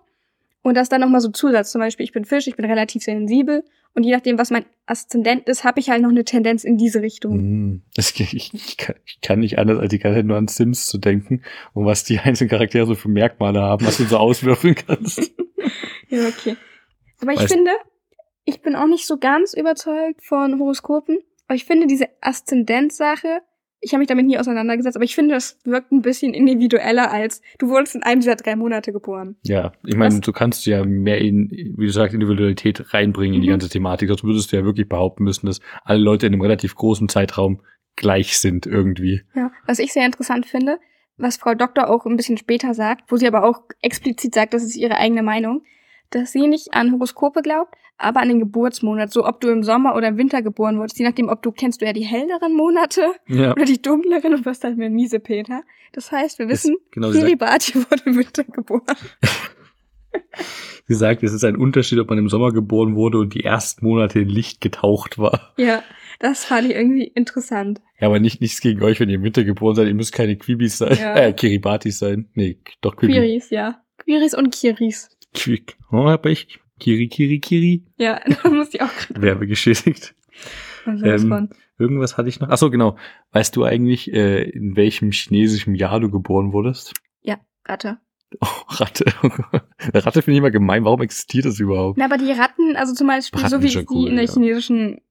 Und 0.64 0.76
das 0.76 0.90
dann 0.90 1.02
nochmal 1.02 1.22
so 1.22 1.30
Zusatz, 1.30 1.72
zum 1.72 1.80
Beispiel 1.80 2.06
ich 2.06 2.14
bin 2.14 2.26
Fisch, 2.26 2.48
ich 2.48 2.56
bin 2.56 2.66
relativ 2.66 3.04
sensibel 3.04 3.64
und 3.96 4.04
je 4.04 4.12
nachdem, 4.12 4.38
was 4.38 4.50
mein 4.50 4.66
Aszendent 4.86 5.48
ist, 5.48 5.64
habe 5.64 5.80
ich 5.80 5.90
halt 5.90 6.02
noch 6.02 6.10
eine 6.10 6.26
Tendenz 6.26 6.64
in 6.64 6.78
diese 6.78 7.02
Richtung. 7.02 7.84
Das, 7.96 8.12
ich, 8.20 8.54
ich, 8.54 8.78
kann, 8.78 8.96
ich 9.06 9.22
kann 9.22 9.40
nicht 9.40 9.60
anders, 9.60 9.80
als 9.80 9.90
die 9.92 10.00
ganze 10.00 10.20
Zeit 10.20 10.26
nur 10.26 10.38
an 10.38 10.48
Sims 10.48 10.86
zu 10.88 10.98
denken 10.98 11.44
und 11.74 11.86
was 11.86 12.04
die 12.04 12.20
einzelnen 12.24 12.50
Charaktere 12.50 12.86
so 12.86 12.96
für 12.96 13.10
Merkmale 13.10 13.62
haben, 13.62 13.86
was 13.86 13.98
du 13.98 14.06
so 14.06 14.18
auswürfeln 14.18 14.76
kannst. 14.76 15.32
Ja, 16.10 16.28
okay. 16.28 16.58
Aber 17.22 17.32
ich 17.34 17.40
Weißt- 17.40 17.54
finde, 17.54 17.72
ich 18.46 18.62
bin 18.62 18.76
auch 18.76 18.86
nicht 18.86 19.08
so 19.08 19.18
ganz 19.18 19.56
überzeugt 19.56 20.24
von 20.24 20.60
Horoskopen, 20.60 21.18
aber 21.48 21.56
ich 21.56 21.66
finde 21.66 21.88
diese 21.88 22.08
Aszendent-Sache, 22.22 23.42
ich 23.84 23.92
habe 23.92 24.00
mich 24.00 24.08
damit 24.08 24.26
nie 24.26 24.38
auseinandergesetzt, 24.38 24.96
aber 24.96 25.04
ich 25.04 25.14
finde, 25.14 25.36
das 25.36 25.60
wirkt 25.66 25.92
ein 25.92 26.02
bisschen 26.02 26.34
individueller 26.34 27.12
als 27.12 27.42
du 27.60 27.68
wurdest 27.70 27.96
in 27.96 28.04
einem 28.04 28.22
dieser 28.22 28.36
drei 28.36 28.56
Monate 28.56 28.94
geboren. 28.94 29.36
Ja, 29.44 29.74
ich 29.86 29.96
meine, 29.96 30.20
du 30.22 30.32
kannst 30.32 30.66
ja 30.66 30.86
mehr 30.86 31.20
in, 31.20 31.50
wie 31.52 31.86
du 31.86 31.92
sagst, 31.92 32.14
Individualität 32.14 32.94
reinbringen 32.94 33.36
in 33.36 33.42
die 33.42 33.48
Mhm. 33.48 33.54
ganze 33.54 33.70
Thematik. 33.70 34.08
Sonst 34.08 34.24
würdest 34.24 34.52
du 34.52 34.56
ja 34.56 34.64
wirklich 34.64 34.88
behaupten 34.88 35.24
müssen, 35.24 35.46
dass 35.48 35.60
alle 35.84 36.00
Leute 36.00 36.26
in 36.28 36.34
einem 36.34 36.42
relativ 36.42 36.76
großen 36.76 37.10
Zeitraum 37.10 37.62
gleich 37.96 38.40
sind 38.40 38.66
irgendwie. 38.66 39.22
Ja, 39.36 39.52
was 39.68 39.80
ich 39.80 39.94
sehr 39.94 40.06
interessant 40.06 40.46
finde, 40.46 40.80
was 41.18 41.38
Frau 41.38 41.54
Doktor 41.54 41.90
auch 41.90 42.06
ein 42.06 42.16
bisschen 42.16 42.38
später 42.38 42.74
sagt, 42.74 43.12
wo 43.12 43.18
sie 43.18 43.28
aber 43.28 43.44
auch 43.44 43.62
explizit 43.82 44.34
sagt, 44.34 44.54
das 44.54 44.64
ist 44.64 44.76
ihre 44.76 44.96
eigene 44.98 45.22
Meinung, 45.24 45.62
dass 46.16 46.32
sie 46.32 46.48
nicht 46.48 46.74
an 46.74 46.92
Horoskope 46.92 47.42
glaubt, 47.42 47.76
aber 47.98 48.22
an 48.22 48.30
den 48.30 48.40
Geburtsmonat, 48.40 49.12
so 49.12 49.26
ob 49.26 49.40
du 49.42 49.50
im 49.50 49.64
Sommer 49.64 49.96
oder 49.96 50.10
im 50.10 50.18
Winter 50.18 50.42
geboren 50.42 50.78
wurdest, 50.80 51.00
je 51.00 51.06
nachdem, 51.06 51.30
ob 51.30 51.42
du 51.42 51.52
kennst 51.52 51.82
du 51.82 51.86
ja 51.86 51.94
die 51.94 52.06
helleren 52.06 52.54
Monate 52.54 53.02
Ja. 53.28 53.52
oder 53.52 53.66
die 53.66 53.82
dunkleren 53.82 54.34
und 54.34 54.46
wirst 54.46 54.64
halt 54.64 54.78
mehr 54.78 54.90
miese 54.90 55.20
Peter. 55.20 55.62
Das 55.94 56.12
heißt, 56.12 56.40
wir 56.40 56.50
wissen, 56.50 56.76
genau, 56.92 57.12
Kiribati 57.12 57.76
wurde 57.90 58.04
im 58.06 58.18
Winter 58.18 58.44
geboren. 58.44 58.84
sie 60.88 60.96
sagt, 60.96 61.24
es 61.24 61.34
ist 61.34 61.44
ein 61.44 61.56
Unterschied, 61.56 62.00
ob 62.00 62.10
man 62.10 62.18
im 62.18 62.30
Sommer 62.30 62.52
geboren 62.52 62.96
wurde 62.96 63.20
und 63.20 63.34
die 63.34 63.44
ersten 63.44 63.86
Monate 63.86 64.20
in 64.20 64.30
Licht 64.30 64.62
getaucht 64.62 65.18
war. 65.18 65.54
Ja, 65.58 65.84
das 66.20 66.46
fand 66.46 66.68
ich 66.70 66.76
irgendwie 66.76 67.04
interessant. 67.06 67.82
Ja, 68.00 68.08
aber 68.08 68.20
nicht 68.20 68.42
nichts 68.42 68.60
gegen 68.62 68.82
euch, 68.84 69.00
wenn 69.00 69.10
ihr 69.10 69.16
im 69.16 69.24
Winter 69.24 69.44
geboren 69.44 69.76
seid. 69.76 69.88
Ihr 69.88 69.94
müsst 69.94 70.14
keine 70.14 70.36
Quibis 70.36 70.78
sein. 70.78 70.98
Ja. 71.00 71.16
Äh, 71.16 71.34
Kiribatis 71.34 72.00
sein. 72.00 72.30
Nee, 72.34 72.58
doch 72.82 72.96
Quibi. 72.96 73.14
Quiris, 73.14 73.50
ja. 73.50 73.82
Quiris 73.98 74.34
und 74.34 74.54
Kiris. 74.54 75.10
Quick. 75.34 75.78
Oh, 75.92 76.06
hab 76.06 76.26
ich. 76.26 76.60
Kiri, 76.80 77.08
Kiri, 77.08 77.40
Kiri. 77.40 77.84
Ja, 77.98 78.20
da 78.44 78.50
musste 78.50 78.78
ich 78.78 78.84
auch 78.84 78.94
gerade 78.96 79.22
Werbegeschädigt. 79.22 80.16
Ähm. 80.86 81.50
Irgendwas 81.80 82.18
hatte 82.18 82.30
ich 82.30 82.40
noch. 82.40 82.50
Ach 82.50 82.58
so, 82.58 82.70
genau. 82.70 82.98
Weißt 83.32 83.56
du 83.56 83.64
eigentlich, 83.64 84.12
äh, 84.14 84.44
in 84.44 84.76
welchem 84.76 85.12
chinesischen 85.12 85.76
Jahr 85.76 86.00
du 86.00 86.12
geboren 86.12 86.54
wurdest? 86.54 86.94
Ratte. 87.66 87.98
Oh, 88.42 88.48
Ratte. 88.68 89.06
Ratte 89.94 90.22
finde 90.22 90.34
ich 90.34 90.38
immer 90.40 90.52
gemein. 90.52 90.86
Warum 90.86 91.02
existiert 91.02 91.46
das 91.46 91.60
überhaupt? 91.60 91.98
Na, 91.98 92.06
aber 92.06 92.18
die 92.18 92.32
Ratten, 92.32 92.76
also 92.76 92.94
zum 92.94 93.08
Beispiel, 93.08 93.42
Ratten 93.42 93.52
so 93.52 93.62
wie 93.62 93.70
sie 93.70 93.86
cool, 93.90 94.10
in 94.10 94.16
der 94.16 94.26
ja. 94.26 94.32
chinesischen 94.32 95.02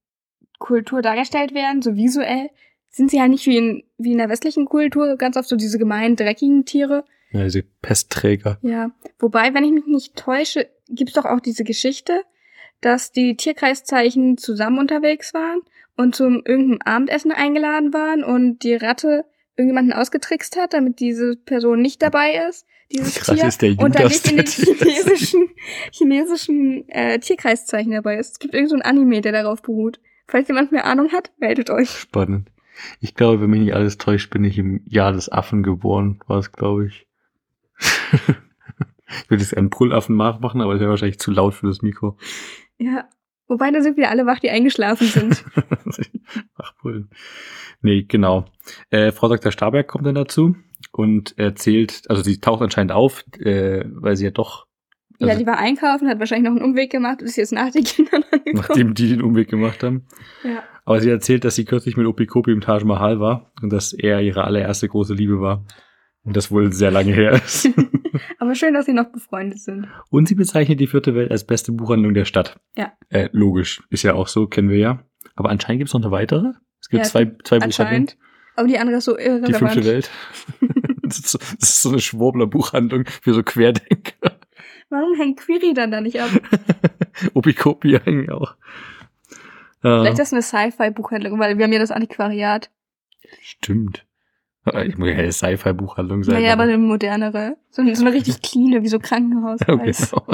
Kultur 0.59 1.03
dargestellt 1.03 1.55
werden, 1.55 1.83
so 1.83 1.97
visuell, 1.97 2.51
sind 2.91 3.11
sie 3.11 3.21
halt 3.21 3.31
nicht 3.31 3.47
wie 3.47 3.57
in, 3.57 3.85
wie 3.97 4.13
in 4.13 4.19
der 4.19 4.29
westlichen 4.29 4.67
Kultur 4.67 5.17
ganz 5.17 5.37
oft 5.37 5.49
so 5.49 5.57
diese 5.57 5.79
gemeinen, 5.79 6.17
dreckigen 6.17 6.65
Tiere. 6.65 7.05
Ja, 7.33 7.45
diese 7.45 7.63
Pestträger. 7.63 8.59
Ja. 8.63 8.91
Wobei, 9.19 9.55
wenn 9.55 9.65
ich 9.65 9.73
mich 9.73 9.87
nicht 9.87 10.17
täusche, 10.17 10.69
gibt's 10.89 11.15
doch 11.15 11.25
auch 11.25 11.41
diese 11.41 11.65
Geschichte, 11.65 12.23
dass 12.81 13.13
die 13.13 13.37
Tierkreiszeichen 13.37 14.37
zusammen 14.37 14.79
unterwegs 14.79 15.33
waren 15.33 15.61
und 15.97 16.15
zum 16.15 16.43
irgendeinem 16.45 16.81
Abendessen 16.85 17.33
eingeladen 17.33 17.93
waren 17.95 18.23
und 18.23 18.63
die 18.63 18.75
Ratte 18.75 19.25
irgendjemanden 19.57 19.93
ausgetrickst 19.93 20.57
hat, 20.57 20.75
damit 20.75 21.01
diese 21.01 21.37
Person 21.37 21.81
nicht 21.81 22.03
dabei 22.03 22.47
ist, 22.49 22.67
dieses 22.91 23.15
Krass 23.17 23.39
Tier. 23.39 23.49
ist 23.49 23.63
der 23.63 23.71
und 23.79 23.95
dann 23.95 24.03
Judas, 24.03 24.25
nicht 24.25 24.31
in 24.31 24.37
den 24.37 24.47
chinesischen, 24.47 25.49
chinesischen 25.93 26.89
äh, 26.89 27.19
Tierkreiszeichen 27.19 27.93
dabei 27.93 28.19
ist. 28.19 28.33
Es 28.33 28.39
gibt 28.39 28.55
irgend 28.55 28.71
so 28.71 28.77
ein 28.77 28.83
Anime, 28.83 29.21
der 29.21 29.33
darauf 29.33 29.63
beruht. 29.63 30.01
Falls 30.27 30.49
jemand 30.49 30.73
mehr 30.73 30.85
Ahnung 30.85 31.13
hat, 31.13 31.33
meldet 31.39 31.71
euch. 31.71 31.91
Spannend. 31.91 32.51
Ich 33.01 33.15
glaube, 33.15 33.43
wenn 33.43 33.51
mich 33.51 33.61
nicht 33.61 33.75
alles 33.75 33.99
täuscht, 33.99 34.31
bin 34.31 34.45
ich 34.45 34.59
im 34.59 34.83
Jahr 34.87 35.13
des 35.13 35.31
Affen 35.31 35.63
geboren, 35.63 36.21
war 36.27 36.39
es, 36.39 36.53
glaube 36.53 36.87
ich. 36.87 37.07
Ich 37.79 39.31
würde 39.31 39.43
jetzt 39.43 39.57
einen 39.57 39.71
Brüllaffen 39.71 40.17
nachmachen, 40.17 40.61
aber 40.61 40.73
das 40.73 40.81
wäre 40.81 40.91
wahrscheinlich 40.91 41.19
zu 41.19 41.31
laut 41.31 41.55
für 41.55 41.67
das 41.67 41.83
Mikro. 41.83 42.17
Ja. 42.79 43.09
Wobei, 43.49 43.71
da 43.71 43.83
sind 43.83 43.97
wieder 43.99 44.09
alle 44.11 44.25
wach, 44.25 44.39
die 44.39 44.49
eingeschlafen 44.51 45.07
sind. 45.09 45.45
Ach, 46.57 46.75
Brüllen. 46.81 47.11
Nee, 47.83 48.05
genau. 48.05 48.47
Äh, 48.91 49.13
Frau 49.13 49.29
Dr. 49.29 49.53
Starberg 49.53 49.89
kommt 49.89 50.07
dann 50.07 50.15
dazu 50.15 50.57
und 50.93 51.37
erzählt, 51.39 52.03
also 52.09 52.23
sie 52.23 52.41
taucht 52.41 52.63
anscheinend 52.63 52.93
auf, 52.93 53.25
äh, 53.41 53.85
weil 53.93 54.17
sie 54.17 54.25
ja 54.25 54.31
doch 54.31 54.67
ja, 55.19 55.29
Also- 55.29 55.41
die 55.41 55.47
war 55.47 55.59
einkaufen, 55.59 56.09
hat 56.09 56.19
wahrscheinlich 56.19 56.51
noch 56.51 56.57
einen 56.59 56.65
Umweg 56.71 56.91
gemacht 56.91 57.21
und 57.21 57.27
ist 57.27 57.37
jetzt 57.37 57.53
nach 57.53 57.71
den 57.71 57.85
Kindern 57.85 58.23
angekommen. 58.33 58.55
nachdem 58.57 58.95
die 58.95 59.09
den 59.09 59.23
Umweg 59.23 59.49
gemacht 59.49 59.83
haben. 59.83 60.07
Ja. 60.45 60.63
Aber 60.85 61.01
sie 61.01 61.11
erzählt, 61.11 61.45
dass 61.45 61.55
sie 61.55 61.65
kürzlich 61.65 61.97
mit 61.97 62.07
Opi 62.07 62.27
Kopi 62.27 62.53
im 62.53 62.61
Taj 62.61 62.85
Mahal 62.85 63.21
war 63.21 63.53
und 63.61 63.71
dass 63.73 63.93
er 63.93 64.21
ihre 64.23 64.45
allererste 64.45 64.89
große 64.89 65.15
Liebe 65.15 65.41
war. 65.41 65.65
Und 66.25 66.37
das 66.37 66.51
wohl 66.53 66.73
sehr 66.73 66.91
lange 66.93 67.13
her 67.13 67.33
ist. 67.33 67.69
Aber 68.39 68.55
schön, 68.55 68.75
dass 68.75 68.87
sie 68.87 68.93
noch 68.93 69.11
befreundet 69.11 69.59
sind. 69.61 69.89
und 70.11 70.29
sie 70.29 70.35
bezeichnet 70.37 70.79
die 70.79 70.87
vierte 70.87 71.15
Welt 71.15 71.31
als 71.31 71.45
beste 71.45 71.73
Buchhandlung 71.73 72.15
der 72.15 72.25
Stadt. 72.27 72.61
Ja. 72.77 72.93
Äh, 73.09 73.29
logisch. 73.33 73.83
Ist 73.91 74.03
ja 74.05 74.15
auch 74.15 74.29
so, 74.29 74.47
kennen 74.47 74.69
wir 74.69 74.79
ja. 74.79 75.03
Aber 75.35 75.51
anscheinend 75.51 75.81
gibt 75.81 75.89
es 75.89 75.95
noch 75.95 76.03
eine 76.03 76.11
weitere. 76.13 76.53
Es 76.81 76.89
gibt 76.89 77.05
Ja, 77.05 77.09
zwei, 77.11 77.33
zwei 77.45 77.59
Buchhandlungen. 77.59 78.11
Aber 78.55 78.69
die 78.69 78.79
andere 78.79 78.97
ist 78.99 79.07
so 79.07 79.17
Die 79.17 79.23
irrelevant. 79.23 79.57
fünfte 79.73 79.85
Welt. 79.85 80.11
das, 81.03 81.19
ist 81.19 81.29
so, 81.29 81.39
das 81.39 81.71
ist 81.71 81.83
so 81.83 81.89
eine 81.89 81.99
Schwurbler-Buchhandlung 82.01 83.05
für 83.23 83.33
so 83.35 83.43
Querdenker. 83.43 84.39
Warum 84.91 85.15
hängt 85.17 85.41
Query 85.41 85.73
dann 85.75 85.91
da 85.91 86.01
nicht 86.03 86.21
ab? 86.21 86.31
Opi 87.35 87.55
Kopi 87.55 87.97
eigentlich 87.97 88.31
auch. 88.31 88.55
Vielleicht 89.81 90.19
ist 90.19 90.33
das 90.33 90.33
eine 90.33 90.43
Sci-Fi-Buchhandlung, 90.43 91.39
weil 91.41 91.57
wir 91.59 91.65
haben 91.65 91.73
ja 91.73 91.79
das 91.81 91.91
Antiquariat. 91.91 92.71
stimmt. 93.41 94.07
Ich 94.87 94.97
muss 94.97 95.09
ja 95.09 95.15
eine 95.15 95.33
Sci-Fi-Buchhandlung 95.33 96.23
sein. 96.25 96.37
Naja, 96.37 96.53
aber 96.53 96.63
eine 96.65 96.79
modernere. 96.79 97.57
So, 97.71 97.83
eine- 97.83 97.97
so 97.97 98.05
eine 98.05 98.15
richtig 98.15 98.43
cleane, 98.43 98.83
wie 98.83 98.89
so 98.89 98.99
Krankenhaus. 98.99 99.61
Okay. 99.69 99.89
Weiß. 99.89 100.15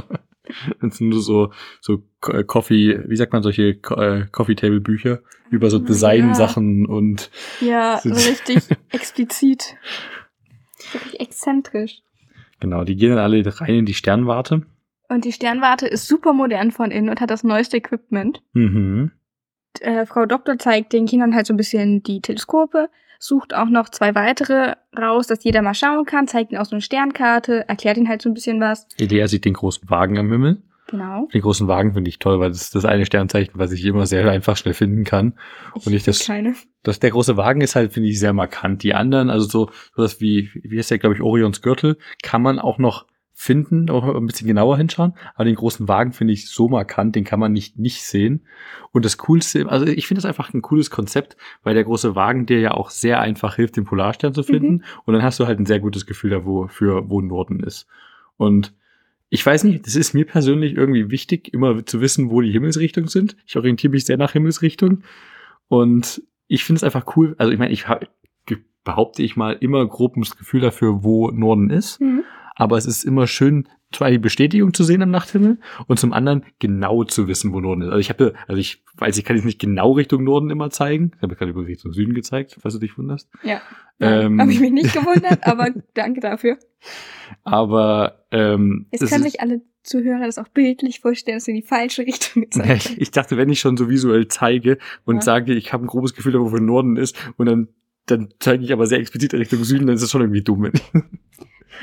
Das 0.81 0.97
sind 0.97 1.11
nur 1.11 1.21
so, 1.21 1.53
so 1.83 2.03
äh, 2.33 2.43
Coffee, 2.43 2.99
wie 3.07 3.17
sagt 3.17 3.35
man, 3.35 3.43
solche 3.43 3.65
äh, 3.91 4.25
Coffee-Table-Bücher 4.33 5.21
über 5.51 5.69
so 5.69 5.77
Ja. 5.77 5.85
Design-Sachen 5.85 6.87
und 6.87 7.31
Ja, 7.61 8.01
so 8.03 8.09
richtig 8.15 8.61
explizit. 8.91 9.77
Wirklich 10.93 11.21
exzentrisch. 11.21 12.01
genau, 12.61 12.85
die 12.85 12.97
gehen 12.97 13.11
dann 13.11 13.19
alle 13.19 13.43
rein 13.61 13.75
in 13.75 13.85
die 13.87 13.93
Sternwarte. 13.93 14.63
Und 15.11 15.27
die 15.27 15.33
Sternwarte 15.33 15.87
ist 15.87 16.07
super 16.09 16.33
modern 16.33 16.71
von 16.71 16.91
innen 16.91 17.11
und 17.11 17.21
hat 17.21 17.31
das 17.31 17.45
neueste 17.45 17.77
Equipment. 17.77 18.43
Mhm. 18.55 19.11
äh, 19.81 20.07
Frau 20.07 20.25
Doktor 20.25 20.59
zeigt 20.59 20.95
den 20.95 21.05
Kindern 21.05 21.35
halt 21.35 21.47
so 21.47 21.53
ein 21.53 21.59
bisschen 21.59 22.03
die 22.03 22.23
Teleskope, 22.23 22.89
sucht 23.19 23.55
auch 23.55 23.69
noch 23.69 23.89
zwei 23.89 24.15
weitere 24.15 24.75
raus, 24.97 25.27
dass 25.27 25.45
jeder 25.45 25.63
mal 25.63 25.75
schauen 25.75 26.05
kann, 26.05 26.29
zeigt 26.29 26.53
ihnen 26.53 26.61
auch 26.61 26.67
so 26.67 26.77
eine 26.77 26.83
Sternkarte, 26.83 27.69
erklärt 27.69 27.97
ihnen 27.97 28.09
halt 28.09 28.23
so 28.23 28.31
ein 28.31 28.35
bisschen 28.35 28.61
was. 28.61 28.87
Elia 28.97 29.29
sieht 29.29 29.45
den 29.45 29.55
großen 29.55 29.89
Wagen 29.91 30.19
am 30.19 30.31
Himmel. 30.31 30.63
Genau. 30.89 31.29
Den 31.35 31.43
großen 31.43 31.69
Wagen 31.69 31.93
finde 31.93 32.09
ich 32.09 32.19
toll, 32.19 32.41
weil 32.41 32.49
das 32.49 32.63
ist 32.63 32.75
das 32.75 32.87
eine 32.87 33.05
Sternzeichen, 33.05 33.53
was 33.57 33.73
ich 33.73 33.85
immer 33.85 34.07
sehr 34.07 34.27
einfach 34.31 34.57
schnell 34.57 34.73
finden 34.73 35.05
kann. 35.05 35.35
Und 35.75 35.93
ich 35.93 36.03
das, 36.03 36.25
Keine. 36.25 36.55
das, 36.83 36.99
der 36.99 37.11
große 37.11 37.37
Wagen 37.37 37.61
ist 37.61 37.77
halt, 37.77 37.93
finde 37.93 38.09
ich, 38.09 38.19
sehr 38.19 38.33
markant. 38.33 38.83
Die 38.83 38.95
anderen, 38.95 39.29
also 39.29 39.47
so, 39.47 39.71
sowas 39.95 40.21
wie, 40.23 40.51
wie 40.55 40.79
heißt 40.79 40.91
der, 40.91 40.99
glaube 40.99 41.15
ich, 41.15 41.21
Orions 41.21 41.61
Gürtel, 41.61 41.99
kann 42.23 42.41
man 42.41 42.59
auch 42.59 42.79
noch 42.79 43.07
finden, 43.41 43.89
auch 43.89 44.17
ein 44.17 44.27
bisschen 44.27 44.49
genauer 44.49 44.79
hinschauen. 44.79 45.15
Aber 45.37 45.45
den 45.45 45.55
großen 45.55 45.87
Wagen 45.87 46.11
finde 46.13 46.33
ich 46.33 46.51
so 46.51 46.69
markant, 46.69 47.15
den 47.15 47.23
kann 47.23 47.39
man 47.39 47.53
nicht, 47.53 47.79
nicht 47.79 48.03
sehen. 48.03 48.45
Und 48.91 49.05
das 49.05 49.17
Coolste, 49.17 49.69
also 49.69 49.87
ich 49.87 50.09
finde 50.09 50.21
das 50.21 50.29
einfach 50.29 50.53
ein 50.53 50.61
cooles 50.61 50.91
Konzept, 50.91 51.37
weil 51.63 51.75
der 51.75 51.85
große 51.85 52.17
Wagen 52.17 52.47
dir 52.47 52.59
ja 52.59 52.73
auch 52.73 52.91
sehr 52.91 53.21
einfach 53.21 53.55
hilft, 53.55 53.77
den 53.77 53.85
Polarstern 53.85 54.35
zu 54.35 54.43
finden. 54.43 54.83
Und 55.05 55.15
dann 55.15 55.23
hast 55.23 55.39
du 55.39 55.47
halt 55.47 55.61
ein 55.61 55.67
sehr 55.67 55.79
gutes 55.79 56.05
Gefühl 56.05 56.31
dafür, 56.31 57.09
wo 57.09 57.21
Norden 57.21 57.61
ist. 57.61 57.87
Und 58.39 58.75
ich 59.31 59.47
weiß 59.47 59.63
nicht, 59.65 59.87
das 59.87 59.95
ist 59.95 60.15
mir 60.15 60.27
persönlich 60.27 60.75
irgendwie 60.75 61.13
wichtig, 61.13 61.55
immer 61.55 61.87
zu 61.87 62.01
wissen, 62.01 62.31
wo 62.31 62.41
die 62.41 62.51
Himmelsrichtungen 62.51 63.09
sind. 63.09 63.37
Ich 63.47 63.57
orientiere 63.57 63.93
mich 63.93 64.05
sehr 64.05 64.17
nach 64.17 64.33
Himmelsrichtung. 64.33 65.05
Und 65.69 66.23
ich 66.49 66.65
finde 66.65 66.79
es 66.79 66.85
einfach 66.85 67.17
cool. 67.17 67.37
Also 67.39 67.53
ich 67.53 67.59
meine, 67.61 67.73
ich 67.73 67.87
behaupte 68.83 69.23
ich 69.23 69.37
mal 69.37 69.53
immer 69.53 69.87
grob 69.87 70.15
das 70.17 70.37
Gefühl 70.37 70.61
dafür, 70.61 71.05
wo 71.05 71.31
Norden 71.31 71.71
ist. 71.71 72.01
Mhm. 72.01 72.25
Aber 72.59 72.77
es 72.77 72.87
ist 72.87 73.05
immer 73.05 73.29
schön, 73.29 73.69
zwar 73.93 74.11
die 74.11 74.19
Bestätigung 74.19 74.75
zu 74.75 74.83
sehen 74.83 75.01
am 75.01 75.11
Nachthimmel 75.11 75.59
und 75.87 75.99
zum 75.99 76.13
anderen 76.13 76.45
genau 76.59 77.05
zu 77.05 77.29
wissen, 77.29 77.53
wo 77.53 77.61
Norden 77.61 77.83
ist. 77.83 77.89
Also 77.89 78.01
ich 78.01 78.11
habe, 78.11 78.35
also 78.49 78.61
ich 78.61 78.83
weiß, 78.97 79.17
ich 79.17 79.25
kann 79.25 79.37
jetzt 79.37 79.45
nicht 79.45 79.61
genau 79.61 79.93
Richtung 79.93 80.25
Norden 80.25 80.51
immer 80.51 80.69
zeigen. 80.71 81.13
Ich 81.17 81.23
habe 81.23 81.37
gerade 81.37 81.53
über 81.53 81.65
Richtung 81.65 81.93
Süden 81.93 82.15
gezeigt, 82.15 82.59
falls 82.61 82.75
du 82.75 82.81
dich 82.81 82.99
wunderst. 82.99 83.31
Ja. 83.45 83.63
Ähm. 84.01 84.41
Habe 84.41 84.53
ich 84.53 84.61
mich 84.61 84.73
nicht 84.73 84.93
gewundert, 84.93 85.47
aber 85.47 85.69
danke 85.95 86.21
dafür. 86.21 86.59
Aber 87.45 88.25
ähm, 88.33 88.87
Jetzt 88.91 89.03
es 89.03 89.11
können 89.11 89.23
sich 89.23 89.41
alle 89.41 89.63
Zuhörer 89.85 90.27
das 90.27 90.39
auch 90.39 90.49
bildlich 90.49 91.01
vorstellen, 91.01 91.37
dass 91.37 91.45
du 91.45 91.53
in 91.53 91.59
die 91.59 91.63
falsche 91.63 92.03
Richtung 92.03 92.43
gezeigt 92.51 92.69
hast. 92.69 92.99
Ich 92.99 93.13
dachte, 93.13 93.37
wenn 93.37 93.49
ich 93.49 93.61
schon 93.61 93.77
so 93.77 93.89
visuell 93.89 94.27
zeige 94.29 94.79
und 95.05 95.17
Ja. 95.17 95.23
sage, 95.23 95.55
ich 95.55 95.73
habe 95.73 95.85
ein 95.85 95.89
grobes 95.89 96.15
Gefühl, 96.15 96.35
wo 96.39 96.57
Norden 96.59 96.97
ist, 96.97 97.17
und 97.37 97.47
dann, 97.47 97.69
dann 98.07 98.35
zeige 98.41 98.65
ich 98.65 98.73
aber 98.73 98.87
sehr 98.87 98.99
explizit 98.99 99.33
Richtung 99.35 99.63
Süden, 99.65 99.87
dann 99.87 99.95
ist 99.95 100.03
das 100.03 100.11
schon 100.11 100.23
irgendwie 100.23 100.43
dumm. 100.43 100.71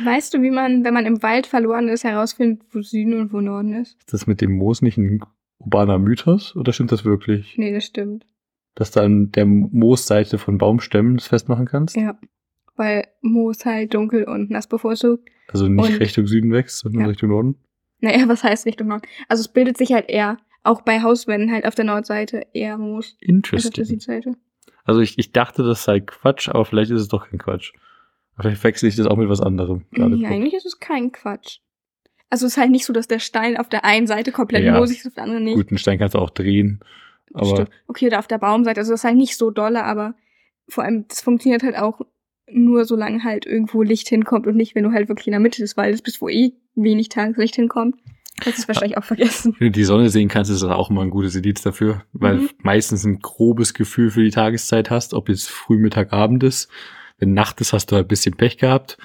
Weißt 0.03 0.33
du, 0.33 0.41
wie 0.41 0.51
man, 0.51 0.83
wenn 0.83 0.93
man 0.93 1.05
im 1.05 1.21
Wald 1.23 1.47
verloren 1.47 1.87
ist, 1.89 2.03
herausfindet, 2.03 2.61
wo 2.71 2.81
Süden 2.81 3.19
und 3.19 3.33
wo 3.33 3.41
Norden 3.41 3.73
ist? 3.73 3.97
Ist 3.99 4.13
das 4.13 4.27
mit 4.27 4.41
dem 4.41 4.53
Moos 4.57 4.81
nicht 4.81 4.97
ein 4.97 5.21
urbaner 5.59 5.99
Mythos 5.99 6.55
oder 6.55 6.73
stimmt 6.73 6.91
das 6.91 7.05
wirklich? 7.05 7.57
Nee, 7.57 7.73
das 7.73 7.85
stimmt. 7.85 8.25
Dass 8.75 8.91
du 8.91 9.01
an 9.01 9.31
der 9.31 9.45
Moosseite 9.45 10.37
von 10.37 10.57
Baumstämmen 10.57 11.15
das 11.17 11.27
festmachen 11.27 11.65
kannst? 11.65 11.95
Ja. 11.95 12.17
Weil 12.75 13.07
Moos 13.21 13.65
halt 13.65 13.93
dunkel 13.93 14.25
und 14.25 14.49
nass 14.49 14.67
bevorzugt. 14.67 15.29
Also 15.47 15.67
nicht 15.69 15.89
Und- 15.91 15.99
Richtung 16.01 16.27
Süden 16.27 16.51
wächst, 16.51 16.79
sondern 16.79 17.01
Ja. 17.03 17.07
Richtung 17.07 17.29
Norden? 17.29 17.55
Naja, 18.01 18.27
was 18.27 18.43
heißt 18.43 18.65
Richtung 18.65 18.87
Norden? 18.89 19.07
Also 19.29 19.41
es 19.41 19.47
bildet 19.47 19.77
sich 19.77 19.93
halt 19.93 20.09
eher, 20.09 20.37
auch 20.63 20.81
bei 20.81 21.01
Hauswänden 21.01 21.51
halt 21.51 21.65
auf 21.65 21.75
der 21.75 21.85
Nordseite 21.85 22.47
eher 22.53 22.77
Moos 22.77 23.05
als 23.05 23.13
auf 23.13 23.19
der 23.21 23.29
Interesting. 23.29 23.85
Südseite. 23.85 24.33
Also 24.83 24.99
ich, 24.99 25.17
ich 25.17 25.31
dachte, 25.31 25.63
das 25.63 25.83
sei 25.85 26.01
Quatsch, 26.01 26.49
aber 26.49 26.65
vielleicht 26.65 26.91
ist 26.91 27.01
es 27.01 27.07
doch 27.07 27.29
kein 27.29 27.39
Quatsch. 27.39 27.71
Vielleicht 28.39 28.63
wechsle 28.63 28.89
ich 28.89 28.95
das 28.95 29.05
auch 29.07 29.17
mit 29.17 29.29
was 29.29 29.41
anderem. 29.41 29.85
gerade 29.91 30.17
Nee, 30.17 30.25
eigentlich 30.27 30.53
ist 30.53 30.65
es 30.65 30.79
kein 30.79 31.11
Quatsch. 31.11 31.59
Also 32.29 32.45
es 32.47 32.53
ist 32.53 32.57
halt 32.57 32.71
nicht 32.71 32.85
so, 32.85 32.91
dass 32.91 33.07
der 33.07 33.19
Stein 33.19 33.55
auf 33.57 33.69
der 33.69 33.85
einen 33.85 34.07
Seite 34.07 34.31
komplett 34.31 34.63
Ja. 34.65 34.83
ist, 34.83 35.05
auf 35.07 35.13
der 35.13 35.23
anderen 35.23 35.43
nicht. 35.43 35.55
Gut, 35.55 35.69
einen 35.69 35.77
Stein 35.77 35.99
kannst 35.99 36.15
du 36.15 36.19
auch 36.19 36.29
drehen. 36.31 36.79
Aber 37.33 37.47
Stimmt. 37.47 37.69
Okay, 37.87 38.09
da 38.09 38.19
auf 38.19 38.27
der 38.27 38.37
Baumseite, 38.39 38.79
also 38.79 38.91
das 38.91 39.01
ist 39.01 39.03
halt 39.05 39.17
nicht 39.17 39.37
so 39.37 39.51
dolle, 39.51 39.83
aber 39.83 40.15
vor 40.67 40.83
allem, 40.83 41.05
das 41.07 41.21
funktioniert 41.21 41.63
halt 41.63 41.77
auch 41.77 42.01
nur, 42.49 42.85
solange 42.85 43.23
halt 43.23 43.45
irgendwo 43.45 43.81
Licht 43.83 44.07
hinkommt 44.09 44.47
und 44.47 44.55
nicht, 44.55 44.75
wenn 44.75 44.83
du 44.83 44.91
halt 44.91 45.07
wirklich 45.07 45.27
in 45.27 45.31
der 45.31 45.39
Mitte 45.39 45.61
des 45.61 45.77
Waldes 45.77 46.01
bist, 46.01 46.21
wo 46.21 46.29
eh 46.29 46.53
wenig 46.75 47.09
Tageslicht 47.09 47.55
hinkommt. 47.55 47.95
Das 48.43 48.57
ist 48.57 48.67
wahrscheinlich 48.67 48.97
auch 48.97 49.03
vergessen. 49.03 49.55
wenn 49.59 49.67
du 49.67 49.71
die 49.71 49.85
Sonne 49.85 50.09
sehen 50.09 50.27
kannst, 50.27 50.51
ist 50.51 50.61
das 50.61 50.69
auch 50.69 50.89
immer 50.89 51.01
ein 51.03 51.09
gutes 51.09 51.35
Indiz 51.35 51.61
dafür, 51.61 52.03
weil 52.11 52.35
Mhm. 52.37 52.49
meistens 52.59 53.05
ein 53.05 53.19
grobes 53.19 53.73
Gefühl 53.73 54.11
für 54.11 54.23
die 54.23 54.29
Tageszeit 54.31 54.89
hast, 54.89 55.13
ob 55.13 55.29
jetzt 55.29 55.49
früh, 55.49 55.77
Mittag, 55.77 56.11
Abend 56.11 56.43
ist. 56.43 56.69
Wenn 57.17 57.33
Nacht 57.33 57.61
ist, 57.61 57.73
hast 57.73 57.91
du 57.91 57.95
halt 57.95 58.05
ein 58.05 58.09
bisschen 58.09 58.35
Pech 58.35 58.57
gehabt, 58.57 58.97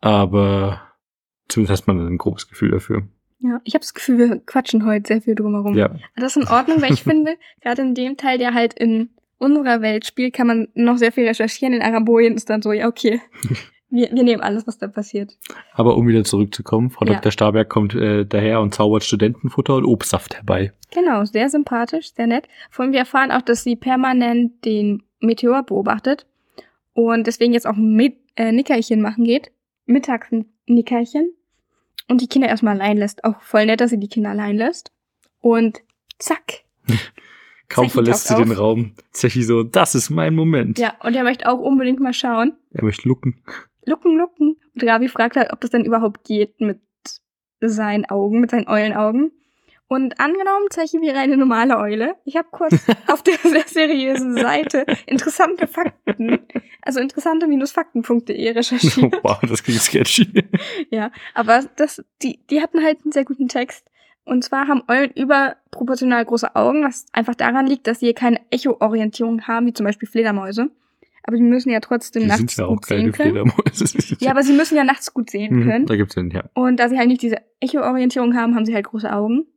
aber 0.00 0.80
zumindest 1.48 1.82
hat 1.82 1.86
man 1.88 2.06
ein 2.06 2.18
grobes 2.18 2.48
Gefühl 2.48 2.70
dafür. 2.70 3.02
Ja, 3.38 3.60
ich 3.64 3.74
habe 3.74 3.80
das 3.82 3.94
Gefühl, 3.94 4.18
wir 4.18 4.38
quatschen 4.40 4.84
heute 4.84 5.08
sehr 5.08 5.22
viel 5.22 5.34
drumherum. 5.34 5.74
Ja, 5.76 5.90
Das 6.16 6.36
ist 6.36 6.42
in 6.42 6.48
Ordnung, 6.48 6.82
weil 6.82 6.92
ich 6.92 7.02
finde, 7.04 7.36
gerade 7.62 7.82
in 7.82 7.94
dem 7.94 8.16
Teil, 8.16 8.38
der 8.38 8.52
halt 8.54 8.74
in 8.74 9.10
unserer 9.38 9.80
Welt 9.80 10.04
spielt, 10.04 10.34
kann 10.34 10.46
man 10.46 10.68
noch 10.74 10.98
sehr 10.98 11.12
viel 11.12 11.26
recherchieren. 11.26 11.74
In 11.74 11.82
Arabolien 11.82 12.34
ist 12.34 12.50
dann 12.50 12.62
so, 12.62 12.72
ja, 12.72 12.86
okay. 12.86 13.20
Wir, 13.92 14.08
wir 14.12 14.22
nehmen 14.22 14.40
alles, 14.40 14.68
was 14.68 14.78
da 14.78 14.86
passiert. 14.86 15.36
aber 15.72 15.96
um 15.96 16.06
wieder 16.06 16.22
zurückzukommen, 16.22 16.90
Frau 16.90 17.04
Ja. 17.06 17.14
Dr. 17.14 17.32
Starberg 17.32 17.68
kommt 17.68 17.92
äh, 17.96 18.24
daher 18.24 18.60
und 18.60 18.72
zaubert 18.72 19.02
Studentenfutter 19.02 19.74
und 19.74 19.84
Obstsaft 19.84 20.36
herbei. 20.36 20.72
Genau, 20.94 21.24
sehr 21.24 21.48
sympathisch, 21.50 22.14
sehr 22.14 22.28
nett. 22.28 22.46
Vor 22.70 22.84
allem 22.84 22.92
wir 22.92 23.00
erfahren 23.00 23.32
auch, 23.32 23.42
dass 23.42 23.64
sie 23.64 23.74
permanent 23.74 24.64
den 24.64 25.02
Meteor 25.18 25.64
beobachtet 25.64 26.24
und 27.08 27.26
deswegen 27.26 27.52
jetzt 27.52 27.66
auch 27.66 27.76
ein 27.76 27.94
Mit 27.94 28.16
äh, 28.36 28.52
Nickerchen 28.52 29.00
machen 29.00 29.24
geht. 29.24 29.50
Mittags 29.86 30.30
ein 30.32 30.46
Nickerchen. 30.66 31.30
Und 32.08 32.20
die 32.20 32.26
Kinder 32.26 32.48
erstmal 32.48 32.74
allein 32.74 32.96
lässt. 32.96 33.24
Auch 33.24 33.40
voll 33.42 33.66
nett, 33.66 33.80
dass 33.80 33.90
sie 33.90 34.00
die 34.00 34.08
Kinder 34.08 34.30
allein 34.30 34.56
lässt. 34.56 34.92
Und 35.40 35.82
zack. 36.18 36.64
Kaum 37.68 37.84
Zechi 37.84 37.92
verlässt 37.92 38.26
sie 38.26 38.34
taucht 38.34 38.44
den 38.44 38.52
auf. 38.52 38.58
Raum. 38.58 38.94
Zechi 39.12 39.42
so, 39.44 39.62
das 39.62 39.94
ist 39.94 40.10
mein 40.10 40.34
Moment. 40.34 40.78
Ja, 40.78 40.94
und 41.04 41.14
er 41.14 41.22
möchte 41.22 41.48
auch 41.48 41.60
unbedingt 41.60 42.00
mal 42.00 42.12
schauen. 42.12 42.54
Er 42.72 42.84
möchte 42.84 43.06
lucken. 43.08 43.42
Lucken, 43.86 44.18
lucken. 44.18 44.56
Und 44.74 44.84
Ravi 44.84 45.08
fragt 45.08 45.36
halt, 45.36 45.52
ob 45.52 45.60
das 45.60 45.70
denn 45.70 45.84
überhaupt 45.84 46.24
geht 46.24 46.60
mit 46.60 46.80
seinen 47.60 48.06
Augen, 48.06 48.40
mit 48.40 48.50
seinen 48.50 48.68
Eulenaugen. 48.68 49.30
Und 49.92 50.20
angenommen, 50.20 50.66
Zechi 50.70 51.00
wäre 51.00 51.18
eine 51.18 51.36
normale 51.36 51.76
Eule. 51.76 52.14
Ich 52.24 52.36
habe 52.36 52.46
kurz 52.52 52.74
auf 53.08 53.24
der 53.24 53.34
sehr 53.42 53.66
seriösen 53.66 54.36
Seite 54.36 54.86
interessante 55.06 55.66
Fakten, 55.66 56.38
also 56.80 57.00
interessante-fakten.de 57.00 58.50
recherchiert. 58.52 59.18
wow, 59.24 59.40
das 59.40 59.64
klingt 59.64 59.80
sketchy. 59.80 60.44
ja, 60.90 61.10
aber 61.34 61.64
das, 61.74 62.04
die, 62.22 62.38
die 62.50 62.62
hatten 62.62 62.84
halt 62.84 62.98
einen 63.02 63.10
sehr 63.10 63.24
guten 63.24 63.48
Text. 63.48 63.84
Und 64.24 64.44
zwar 64.44 64.68
haben 64.68 64.84
Eulen 64.86 65.10
überproportional 65.10 66.24
große 66.24 66.54
Augen, 66.54 66.84
was 66.84 67.06
einfach 67.12 67.34
daran 67.34 67.66
liegt, 67.66 67.88
dass 67.88 67.98
sie 67.98 68.14
keine 68.14 68.40
Echo-Orientierung 68.52 69.48
haben, 69.48 69.66
wie 69.66 69.72
zum 69.72 69.86
Beispiel 69.86 70.08
Fledermäuse. 70.08 70.70
Aber 71.24 71.36
die 71.36 71.42
müssen 71.42 71.70
ja 71.70 71.80
trotzdem 71.80 72.22
Die 72.22 72.28
nachts 72.28 72.54
sind 72.54 72.58
ja 72.58 72.66
auch 72.66 72.76
gut 72.76 72.86
sehen 72.86 73.10
keine 73.10 73.32
können. 73.32 73.50
Fledermäuse. 73.50 74.16
Ja, 74.20 74.30
aber 74.30 74.44
sie 74.44 74.52
müssen 74.52 74.76
ja 74.76 74.84
nachts 74.84 75.12
gut 75.12 75.30
sehen 75.30 75.52
Mhm, 75.56 75.64
können. 75.64 75.86
Da 75.86 75.96
gibt's 75.96 76.14
den, 76.14 76.30
ja. 76.30 76.44
Und 76.54 76.78
da 76.78 76.88
sie 76.88 76.96
halt 76.96 77.08
nicht 77.08 77.22
diese 77.22 77.38
Echo-Orientierung 77.58 78.36
haben, 78.36 78.54
haben 78.54 78.64
sie 78.64 78.74
halt 78.74 78.86
große 78.86 79.12
Augen. 79.12 79.48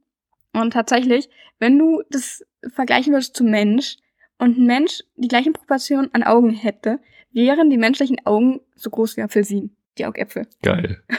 Und 0.54 0.72
tatsächlich, 0.72 1.30
wenn 1.60 1.78
du 1.78 2.02
das 2.10 2.46
vergleichen 2.74 3.14
würdest 3.14 3.36
zum 3.36 3.50
Mensch 3.50 3.98
und 4.38 4.58
ein 4.58 4.66
Mensch 4.66 5.02
die 5.16 5.28
gleichen 5.28 5.54
Proportionen 5.54 6.14
an 6.14 6.24
Augen 6.24 6.52
hätte, 6.52 7.00
wären 7.32 7.70
die 7.70 7.78
menschlichen 7.78 8.26
Augen 8.26 8.62
so 8.76 8.90
groß 8.90 9.18
wie 9.18 9.22
Apfelsinen. 9.22 9.76
Die 9.98 10.06
Augäpfel. 10.06 10.48
Geil. 10.62 11.04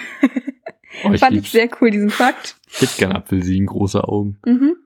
Oh, 1.04 1.10
ich 1.12 1.18
Fand 1.18 1.32
ich 1.32 1.42
lieb's. 1.42 1.50
sehr 1.50 1.68
cool, 1.80 1.90
diesen 1.90 2.08
Fakt. 2.08 2.56
Ich 2.70 2.82
hätte 2.82 2.98
gern 2.98 3.12
Apfelsinen, 3.12 3.66
große 3.66 4.04
Augen. 4.04 4.38
Mhm. 4.46 4.76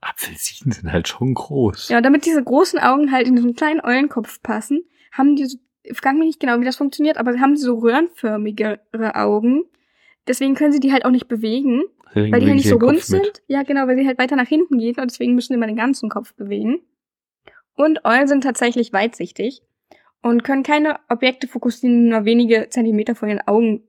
Apfelsinen 0.00 0.72
sind 0.72 0.92
halt 0.92 1.06
schon 1.06 1.32
groß. 1.32 1.90
Ja, 1.90 1.98
und 1.98 2.02
damit 2.02 2.26
diese 2.26 2.42
großen 2.42 2.80
Augen 2.80 3.12
halt 3.12 3.28
in 3.28 3.36
diesen 3.36 3.54
kleinen 3.54 3.80
Eulenkopf 3.80 4.42
passen, 4.42 4.84
haben 5.12 5.36
die 5.36 5.46
so, 5.46 5.58
ich 5.84 5.96
frage 5.96 6.18
mich 6.18 6.26
nicht 6.26 6.40
genau, 6.40 6.60
wie 6.60 6.64
das 6.64 6.76
funktioniert, 6.76 7.18
aber 7.18 7.38
haben 7.38 7.54
die 7.54 7.60
so 7.60 7.78
röhrenförmigere 7.78 9.14
Augen. 9.14 9.62
Deswegen 10.26 10.54
können 10.54 10.72
sie 10.72 10.80
die 10.80 10.92
halt 10.92 11.04
auch 11.04 11.10
nicht 11.10 11.28
bewegen, 11.28 11.84
weil 12.14 12.40
die 12.40 12.46
halt 12.46 12.54
nicht 12.54 12.64
ich 12.64 12.70
so 12.70 12.76
rund 12.76 12.98
Kopf 12.98 13.08
mit. 13.10 13.22
sind. 13.24 13.42
Ja, 13.48 13.62
genau, 13.62 13.86
weil 13.86 13.96
sie 13.98 14.06
halt 14.06 14.18
weiter 14.18 14.36
nach 14.36 14.48
hinten 14.48 14.78
gehen 14.78 14.96
und 14.98 15.10
deswegen 15.10 15.34
müssen 15.34 15.48
sie 15.48 15.54
immer 15.54 15.66
den 15.66 15.76
ganzen 15.76 16.08
Kopf 16.08 16.34
bewegen. 16.34 16.80
Und 17.76 18.04
Eulen 18.04 18.28
sind 18.28 18.42
tatsächlich 18.42 18.92
weitsichtig 18.92 19.62
und 20.22 20.44
können 20.44 20.62
keine 20.62 20.96
Objekte 21.08 21.48
fokussieren, 21.48 22.04
die 22.04 22.08
nur 22.10 22.24
wenige 22.24 22.68
Zentimeter 22.70 23.14
von 23.14 23.28
ihren 23.28 23.40
Augen 23.46 23.82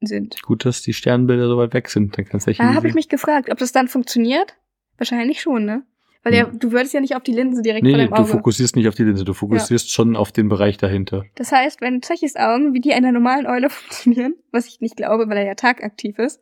sind. 0.00 0.40
Gut, 0.42 0.64
dass 0.64 0.82
die 0.82 0.92
Sternbilder 0.92 1.48
so 1.48 1.56
weit 1.56 1.74
weg 1.74 1.88
sind. 1.88 2.16
Dann 2.16 2.24
kannst 2.26 2.46
du 2.46 2.52
Da 2.52 2.74
habe 2.74 2.86
ich 2.88 2.94
mich 2.94 3.08
gefragt, 3.08 3.50
ob 3.50 3.58
das 3.58 3.72
dann 3.72 3.88
funktioniert. 3.88 4.54
Wahrscheinlich 4.98 5.40
schon, 5.40 5.64
ne? 5.64 5.82
Weil 6.22 6.34
ja, 6.34 6.46
Hm. 6.46 6.58
du 6.58 6.72
würdest 6.72 6.94
ja 6.94 7.00
nicht 7.00 7.16
auf 7.16 7.22
die 7.22 7.32
Linse 7.32 7.60
direkt 7.60 7.82
Nee, 7.82 7.90
vor 7.90 7.98
nee, 7.98 8.04
deinem 8.04 8.14
du 8.14 8.22
Auge. 8.22 8.30
fokussierst 8.30 8.76
nicht 8.76 8.88
auf 8.88 8.94
die 8.94 9.02
Linse, 9.02 9.24
du 9.24 9.34
fokussierst 9.34 9.90
schon 9.90 10.16
auf 10.16 10.32
den 10.32 10.48
Bereich 10.48 10.78
dahinter. 10.78 11.26
Das 11.34 11.52
heißt, 11.52 11.80
wenn 11.82 12.00
Zechis 12.00 12.36
Augen 12.36 12.72
wie 12.72 12.80
die 12.80 12.94
einer 12.94 13.12
normalen 13.12 13.46
Eule 13.46 13.68
funktionieren, 13.70 14.34
was 14.52 14.66
ich 14.68 14.80
nicht 14.80 14.96
glaube, 14.96 15.28
weil 15.28 15.36
er 15.38 15.44
ja 15.46 15.54
tagaktiv 15.54 16.18
ist, 16.18 16.40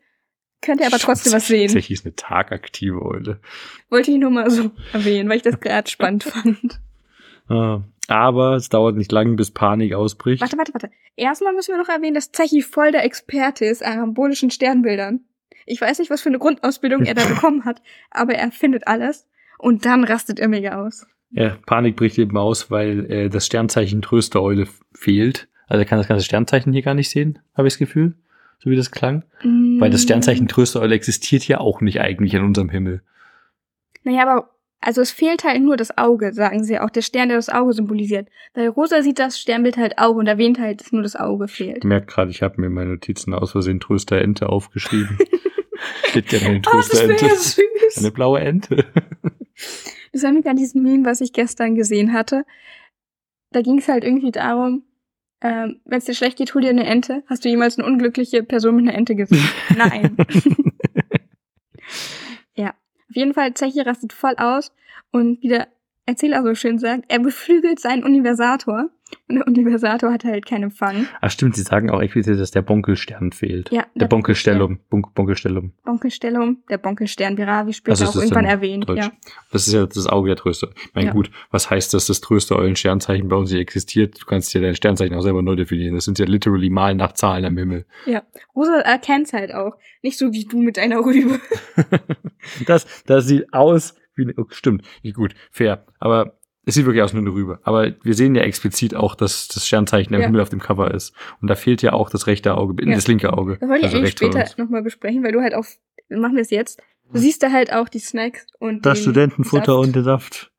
könnte 0.62 0.84
er 0.84 0.88
aber 0.88 0.98
trotzdem 0.98 1.32
was 1.32 1.46
sehen. 1.46 1.66
Tatsächlich 1.66 1.98
ist 1.98 2.06
eine 2.06 2.14
tagaktive 2.16 3.02
Eule. 3.02 3.40
Wollte 3.90 4.10
ich 4.12 4.18
nur 4.18 4.30
mal 4.30 4.50
so 4.50 4.70
erwähnen, 4.92 5.28
weil 5.28 5.36
ich 5.36 5.42
das 5.42 5.60
gerade 5.60 5.90
spannend 5.90 6.24
fand. 6.24 6.80
Ah, 7.48 7.82
aber 8.08 8.54
es 8.56 8.68
dauert 8.68 8.96
nicht 8.96 9.12
lang, 9.12 9.36
bis 9.36 9.50
Panik 9.50 9.94
ausbricht. 9.94 10.40
Warte, 10.42 10.56
warte, 10.58 10.72
warte. 10.74 10.90
Erstmal 11.16 11.52
müssen 11.52 11.72
wir 11.74 11.78
noch 11.78 11.88
erwähnen, 11.88 12.14
dass 12.14 12.32
Zechi 12.32 12.62
voll 12.62 12.92
der 12.92 13.04
Experte 13.04 13.64
ist 13.64 13.84
an 13.84 13.98
arambolischen 13.98 14.50
Sternbildern. 14.50 15.20
Ich 15.66 15.80
weiß 15.80 15.98
nicht, 15.98 16.10
was 16.10 16.22
für 16.22 16.28
eine 16.28 16.38
Grundausbildung 16.38 17.04
er 17.04 17.14
da 17.14 17.24
bekommen 17.28 17.64
hat, 17.64 17.82
aber 18.10 18.34
er 18.34 18.50
findet 18.50 18.86
alles 18.86 19.28
und 19.58 19.84
dann 19.84 20.04
rastet 20.04 20.40
er 20.40 20.48
mega 20.48 20.84
aus. 20.84 21.06
Ja, 21.30 21.56
Panik 21.66 21.96
bricht 21.96 22.18
eben 22.18 22.36
aus, 22.36 22.70
weil 22.70 23.10
äh, 23.10 23.28
das 23.30 23.46
Sternzeichen 23.46 24.02
Tröstereule 24.02 24.62
f- 24.62 24.80
fehlt. 24.94 25.48
Also 25.66 25.82
er 25.82 25.86
kann 25.86 25.98
das 25.98 26.08
ganze 26.08 26.24
Sternzeichen 26.24 26.72
hier 26.72 26.82
gar 26.82 26.94
nicht 26.94 27.08
sehen, 27.08 27.38
habe 27.56 27.68
ich 27.68 27.74
das 27.74 27.78
Gefühl, 27.78 28.14
so 28.62 28.70
wie 28.70 28.76
das 28.76 28.90
klang. 28.92 29.24
Weil 29.42 29.90
das 29.90 30.02
Sternzeichen 30.02 30.46
Tröstereule 30.46 30.94
existiert 30.94 31.46
ja 31.48 31.58
auch 31.58 31.80
nicht 31.80 32.00
eigentlich 32.00 32.34
in 32.34 32.44
unserem 32.44 32.68
Himmel. 32.68 33.02
Naja, 34.04 34.22
aber 34.22 34.50
also 34.80 35.00
es 35.00 35.10
fehlt 35.10 35.44
halt 35.44 35.62
nur 35.62 35.76
das 35.76 35.96
Auge, 35.98 36.32
sagen 36.32 36.64
sie 36.64 36.78
auch, 36.78 36.90
der 36.90 37.02
Stern, 37.02 37.28
der 37.28 37.38
das 37.38 37.48
Auge 37.48 37.72
symbolisiert. 37.72 38.28
Weil 38.54 38.68
Rosa 38.68 39.02
sieht 39.02 39.18
das 39.18 39.38
Sternbild 39.40 39.76
halt 39.76 39.98
Auge 39.98 40.18
und 40.18 40.26
erwähnt 40.26 40.58
halt, 40.58 40.80
dass 40.80 40.92
nur 40.92 41.02
das 41.02 41.14
Auge 41.16 41.48
fehlt. 41.48 41.78
Ich 41.78 41.84
merke 41.84 42.06
gerade, 42.06 42.30
ich 42.30 42.42
habe 42.42 42.60
mir 42.60 42.66
in 42.68 42.72
meinen 42.72 42.90
Notizen 42.90 43.32
aus 43.34 43.52
Versehen 43.52 43.80
Trösterente 43.80 44.48
aufgeschrieben. 44.48 45.18
ich 46.08 46.14
hätte 46.14 46.28
gerne 46.38 46.46
eine 46.56 46.62
Oh, 46.66 46.76
das 46.78 46.92
wäre 46.94 47.16
Trösterente. 47.16 47.26
ja 47.26 47.34
süß. 47.90 47.98
eine 47.98 48.10
blaue 48.10 48.40
Ente. 48.40 48.84
Das 50.12 50.22
war 50.24 50.32
mir 50.32 50.42
gerade 50.42 50.56
dieses 50.56 50.74
Meme, 50.74 51.04
was 51.04 51.20
ich 51.20 51.32
gestern 51.32 51.74
gesehen 51.74 52.12
hatte. 52.12 52.44
Da 53.50 53.62
ging 53.62 53.78
es 53.78 53.88
halt 53.88 54.02
irgendwie 54.04 54.32
darum, 54.32 54.82
ähm, 55.42 55.80
wenn 55.84 55.98
es 55.98 56.04
dir 56.04 56.14
schlecht 56.14 56.38
geht, 56.38 56.54
hol 56.54 56.62
dir 56.62 56.70
eine 56.70 56.86
Ente. 56.86 57.24
Hast 57.28 57.44
du 57.44 57.48
jemals 57.48 57.78
eine 57.78 57.86
unglückliche 57.86 58.44
Person 58.44 58.76
mit 58.76 58.88
einer 58.88 58.96
Ente 58.96 59.16
gesehen? 59.16 59.48
Nein. 59.76 60.16
ja. 62.54 62.70
Auf 62.70 63.16
jeden 63.16 63.34
Fall, 63.34 63.52
Zechi 63.54 63.80
rastet 63.80 64.12
voll 64.12 64.36
aus 64.36 64.72
und 65.10 65.42
wie 65.42 65.48
der 65.48 65.68
Erzähler 66.06 66.42
so 66.42 66.54
schön 66.54 66.78
sagt, 66.78 67.04
er 67.08 67.20
beflügelt 67.20 67.78
seinen 67.80 68.04
Universator. 68.04 68.90
Und 69.28 69.36
der 69.36 69.46
Universator 69.46 70.10
hat 70.10 70.24
halt 70.24 70.46
keinen 70.46 70.64
Empfang. 70.64 71.06
Ach 71.20 71.30
stimmt, 71.30 71.54
sie 71.54 71.62
sagen 71.62 71.90
auch 71.90 72.00
explizit, 72.00 72.40
dass 72.40 72.50
der 72.50 72.62
Bonkelstern 72.62 73.30
fehlt. 73.32 73.70
Ja, 73.70 73.84
Der 73.94 74.06
Bonkelstellum. 74.06 74.80
Bonk 74.88 75.12
Bonkelstellum. 75.14 75.74
Bonkelstellung, 75.84 76.62
der 76.70 76.78
Bonkelstern, 76.78 77.36
wie 77.36 77.42
Ravi 77.42 77.74
später 77.74 78.00
Also 78.00 78.06
auch 78.18 78.22
irgendwann 78.22 78.46
erwähnt. 78.46 78.88
Deutsch. 78.88 79.04
Ja. 79.04 79.12
Das 79.52 79.66
ist 79.66 79.74
ja 79.74 79.84
das 79.84 80.06
Auge 80.06 80.28
der 80.28 80.36
Tröster. 80.36 80.70
Ich 80.86 80.94
meine, 80.94 81.08
Ja. 81.08 81.12
gut, 81.12 81.30
was 81.50 81.68
heißt 81.68 81.92
das, 81.92 82.06
das 82.06 82.22
Tröster-Eulen-Sternzeichen 82.22 83.28
bei 83.28 83.36
uns 83.36 83.50
nicht 83.50 83.60
existiert? 83.60 84.18
Du 84.18 84.24
kannst 84.24 84.54
ja 84.54 84.62
dein 84.62 84.74
Sternzeichen 84.74 85.14
auch 85.14 85.20
selber 85.22 85.42
neu 85.42 85.56
definieren. 85.56 85.94
Das 85.94 86.06
sind 86.06 86.18
ja 86.18 86.24
literally 86.24 86.70
Malen 86.70 86.96
nach 86.96 87.12
Zahlen 87.12 87.44
am 87.44 87.56
Himmel. 87.58 87.84
Rosa 88.56 88.78
erkennt's 88.80 89.34
halt 89.34 89.52
auch. 89.52 89.76
Nicht 90.00 90.16
so 90.18 90.32
wie 90.32 90.46
du 90.46 90.58
mit 90.62 90.78
deiner 90.78 91.04
Rübe. 91.04 91.38
Das, 92.66 92.86
das 93.06 93.26
sieht 93.26 93.52
aus 93.54 93.94
wie 94.14 94.22
eine, 94.22 94.34
oh, 94.36 94.44
stimmt, 94.50 94.84
nicht 95.02 95.16
gut, 95.16 95.34
fair. 95.50 95.84
Aber 95.98 96.38
es 96.64 96.74
sieht 96.74 96.84
wirklich 96.86 97.02
aus 97.02 97.12
wie 97.12 97.18
eine 97.18 97.30
Rübe. 97.30 97.58
Aber 97.64 97.92
wir 98.02 98.14
sehen 98.14 98.34
ja 98.34 98.42
explizit 98.42 98.94
auch, 98.94 99.14
dass 99.16 99.48
das 99.48 99.66
Sternzeichen 99.66 100.14
am 100.14 100.20
Ja. 100.20 100.26
Himmel 100.28 100.40
auf 100.42 100.48
dem 100.50 100.60
Cover 100.60 100.92
ist. 100.94 101.12
Und 101.40 101.48
da 101.48 101.56
fehlt 101.56 101.82
ja 101.82 101.92
auch 101.92 102.08
das 102.08 102.26
rechte 102.28 102.54
Auge, 102.56 102.84
Ja. 102.84 102.94
das 102.94 103.08
linke 103.08 103.32
Auge. 103.32 103.56
Das 103.58 103.68
wollte 103.68 103.80
ich 103.80 103.84
Also 103.86 103.96
eigentlich 103.98 104.06
rechts 104.10 104.20
von 104.22 104.32
später 104.32 104.62
nochmal 104.62 104.82
besprechen, 104.82 105.24
weil 105.24 105.32
du 105.32 105.40
halt 105.40 105.54
auch, 105.54 105.64
machen 106.08 106.34
wir 106.36 106.42
es 106.42 106.50
jetzt. 106.50 106.80
Du 107.12 107.18
siehst 107.18 107.42
da 107.42 107.50
halt 107.50 107.72
auch 107.72 107.88
die 107.88 107.98
Snacks 107.98 108.46
und 108.60 108.86
Das 108.86 108.98
den 108.98 109.02
Studentenfutter 109.02 109.74
Saft. 109.74 109.86
und 109.86 109.96
der 109.96 110.02
Saft. 110.04 110.51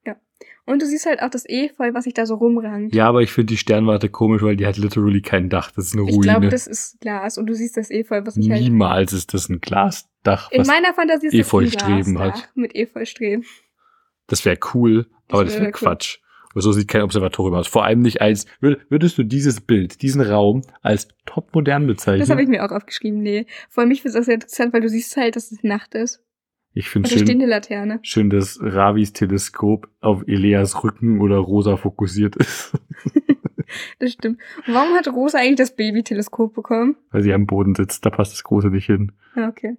Und 0.66 0.82
du 0.82 0.86
siehst 0.86 1.05
halt 1.05 1.22
auch 1.22 1.30
das 1.30 1.43
Efeu, 1.47 1.93
was 1.93 2.05
sich 2.05 2.14
da 2.14 2.26
so 2.26 2.36
rumrangt. 2.36 2.95
Ja, 2.95 3.07
aber 3.09 3.22
ich 3.22 3.32
finde 3.32 3.47
die 3.47 3.57
Sternwarte 3.57 4.07
komisch, 4.09 4.41
weil 4.43 4.55
die 4.55 4.66
hat 4.66 4.78
literally 4.78 5.22
kein 5.22 5.49
Dach. 5.49 5.72
Das 5.72 5.88
ist 5.88 5.93
eine 5.93 6.03
ich 6.03 6.16
Ruine. 6.16 6.22
glaube, 6.24 6.47
das 6.49 6.68
ist 6.68 7.01
Glas 7.01 7.38
und 7.38 7.47
du 7.47 7.53
siehst 7.53 7.76
das 7.76 7.91
Efeu, 7.91 8.22
was 8.26 8.36
sich 8.36 8.49
halt. 8.49 8.61
Niemals 8.61 9.11
ist 9.11 9.34
das 9.34 9.49
ein 9.49 9.59
Glasdach. 9.59 10.51
In 10.51 10.61
Was, 10.61 10.68
meiner 10.68 10.93
Fantasie 10.93 11.28
ist 11.28 11.34
das 11.34 11.38
ein 11.38 11.41
Efeustreben 11.41 12.20
hat. 12.20 12.49
Mit 12.55 12.76
Efeustreben. 12.76 13.43
das 14.28 14.45
wäre 14.45 14.57
cool, 14.74 15.07
aber 15.30 15.43
das 15.43 15.55
wäre 15.55 15.66
cool. 15.66 15.72
Quatsch. 15.74 16.20
Aber 16.51 16.61
so 16.61 16.72
sieht 16.72 16.88
kein 16.88 17.01
Observatorium 17.01 17.55
aus. 17.55 17.68
Vor 17.68 17.84
allem 17.84 18.01
nicht 18.01 18.22
als, 18.22 18.45
würd- 18.61 18.80
würdest 18.88 19.18
du 19.18 19.24
dieses 19.24 19.59
Bild, 19.59 20.01
diesen 20.03 20.22
Raum 20.22 20.61
als 20.82 21.07
top 21.26 21.53
modern 21.55 21.88
bezeichnen? 21.88 22.20
Das 22.20 22.30
habe 22.30 22.43
ich 22.43 22.47
mir 22.47 22.64
auch 22.64 22.72
aufgeschrieben. 22.72 23.22
Nee. 23.22 23.47
Vor 23.70 23.82
allem 23.82 23.89
mich 23.89 24.03
finde 24.03 24.18
das 24.20 24.28
sehr 24.28 24.36
interessant, 24.36 24.72
weil 24.72 24.82
du 24.82 24.88
siehst 24.88 25.18
halt, 25.18 25.36
dass 25.36 25.51
es 25.51 25.64
Nacht 25.64 25.95
ist. 25.95 26.24
Ich 26.74 26.89
finde 26.89 27.09
steht 27.09 27.28
schön, 27.28 27.99
schön, 28.01 28.30
dass 28.30 28.59
Ravis 28.61 29.13
Teleskop 29.13 29.88
auf 30.01 30.24
Eleas 30.28 30.84
Rücken 30.84 31.21
oder 31.21 31.38
Rosa 31.38 31.78
fokussiert 31.78 32.36
ist, 32.36 32.74
Das 33.99 34.11
stimmt. 34.11 34.39
Und 34.67 34.74
warum 34.74 34.93
hat 34.93 35.07
Rosa 35.07 35.39
eigentlich 35.39 35.57
das 35.57 35.76
Baby-Teleskop 35.76 36.53
bekommen? 36.53 36.95
weil 37.11 37.24
sie 37.24 37.34
am 37.34 37.45
Boden 37.45 37.76
sitzt. 37.76 38.05
Da 38.05 38.09
passt 38.09 38.34
das 38.34 38.43
Große 38.43 38.67
nicht 38.67 38.86
hin. 38.86 39.11
Ja, 39.36 39.49
okay. 39.49 39.78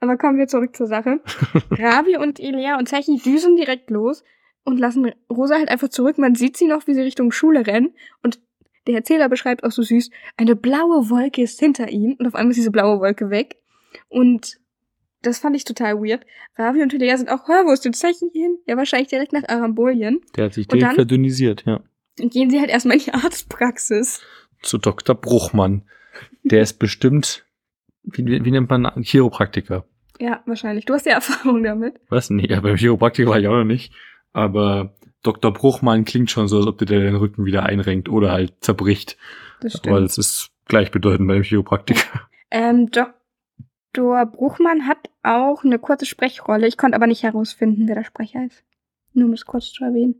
Aber 0.00 0.16
kommen 0.16 0.38
wir 0.38 0.46
zurück 0.46 0.74
zur 0.76 0.86
Sache. 0.86 1.20
Ravi 1.70 2.16
und 2.16 2.40
Elea 2.40 2.78
und 2.78 2.88
Zechi 2.88 3.18
düsen 3.18 3.56
direkt 3.56 3.90
los 3.90 4.24
und 4.64 4.78
lassen 4.78 5.12
Rosa 5.30 5.56
halt 5.56 5.68
einfach 5.68 5.88
zurück. 5.88 6.18
Man 6.18 6.34
sieht 6.34 6.56
sie 6.56 6.66
noch, 6.66 6.86
wie 6.86 6.94
sie 6.94 7.02
Richtung 7.02 7.32
Schule 7.32 7.66
rennen. 7.66 7.94
Und 8.22 8.40
der 8.86 8.94
Erzähler 8.94 9.28
beschreibt 9.28 9.62
auch 9.62 9.72
so 9.72 9.82
süß, 9.82 10.10
eine 10.36 10.56
blaue 10.56 11.10
Wolke 11.10 11.42
ist 11.42 11.60
hinter 11.60 11.90
ihnen. 11.90 12.14
Und 12.14 12.26
auf 12.26 12.34
einmal 12.34 12.50
ist 12.50 12.56
diese 12.56 12.70
blaue 12.70 13.00
Wolke 13.00 13.30
weg. 13.30 13.56
Und 14.08 14.58
das 15.22 15.38
fand 15.38 15.56
ich 15.56 15.64
total 15.64 15.96
weird. 15.96 16.24
Ravi 16.56 16.82
und 16.82 16.92
Elea 16.94 17.16
sind 17.16 17.28
auch, 17.30 17.46
hör, 17.48 17.64
wo 17.66 17.72
ist 17.72 17.84
denn 17.84 17.92
Zechi 17.92 18.30
hin? 18.32 18.58
Ja, 18.66 18.76
wahrscheinlich 18.76 19.08
direkt 19.08 19.32
nach 19.32 19.48
Arambolien. 19.48 20.20
Der 20.36 20.46
hat 20.46 20.54
sich 20.54 20.70
Und 20.72 20.80
dann? 20.80 20.94
verdünnisiert, 20.94 21.64
ja. 21.66 21.80
Und 22.20 22.32
gehen 22.32 22.50
sie 22.50 22.60
halt 22.60 22.70
erstmal 22.70 22.96
in 22.96 23.04
die 23.04 23.12
Arztpraxis. 23.14 24.20
Zu 24.62 24.78
Dr. 24.78 25.14
Bruchmann. 25.14 25.82
Der 26.42 26.62
ist 26.62 26.78
bestimmt, 26.78 27.44
wie, 28.02 28.26
wie 28.26 28.50
nennt 28.50 28.68
man 28.68 28.86
einen 28.86 29.04
Chiropraktiker? 29.04 29.84
Ja, 30.18 30.42
wahrscheinlich. 30.46 30.84
Du 30.84 30.94
hast 30.94 31.06
ja 31.06 31.12
Erfahrung 31.14 31.62
damit. 31.62 31.98
Was? 32.08 32.30
Nee, 32.30 32.46
ja, 32.46 32.60
beim 32.60 32.76
Chiropraktiker 32.76 33.30
war 33.30 33.38
ich 33.40 33.46
auch 33.48 33.56
noch 33.56 33.64
nicht. 33.64 33.92
Aber 34.32 34.94
Dr. 35.22 35.52
Bruchmann 35.52 36.04
klingt 36.04 36.30
schon 36.30 36.48
so, 36.48 36.58
als 36.58 36.66
ob 36.66 36.78
der 36.78 36.86
den 37.00 37.16
Rücken 37.16 37.44
wieder 37.44 37.64
einrenkt 37.64 38.08
oder 38.08 38.32
halt 38.32 38.54
zerbricht. 38.60 39.16
Das 39.60 39.82
Aber 39.84 40.00
das 40.00 40.18
ist 40.18 40.50
gleichbedeutend 40.66 41.28
beim 41.28 41.42
Chiropraktiker. 41.42 42.28
Ähm, 42.50 42.90
Dr. 42.90 44.26
Bruchmann 44.26 44.86
hat 44.86 45.09
auch 45.22 45.64
eine 45.64 45.78
kurze 45.78 46.06
Sprechrolle. 46.06 46.66
Ich 46.66 46.76
konnte 46.76 46.96
aber 46.96 47.06
nicht 47.06 47.22
herausfinden, 47.22 47.86
wer 47.88 47.94
der 47.96 48.04
Sprecher 48.04 48.44
ist. 48.46 48.62
Nur 49.12 49.26
um 49.26 49.32
es 49.34 49.44
kurz 49.44 49.72
zu 49.72 49.84
erwähnen. 49.84 50.16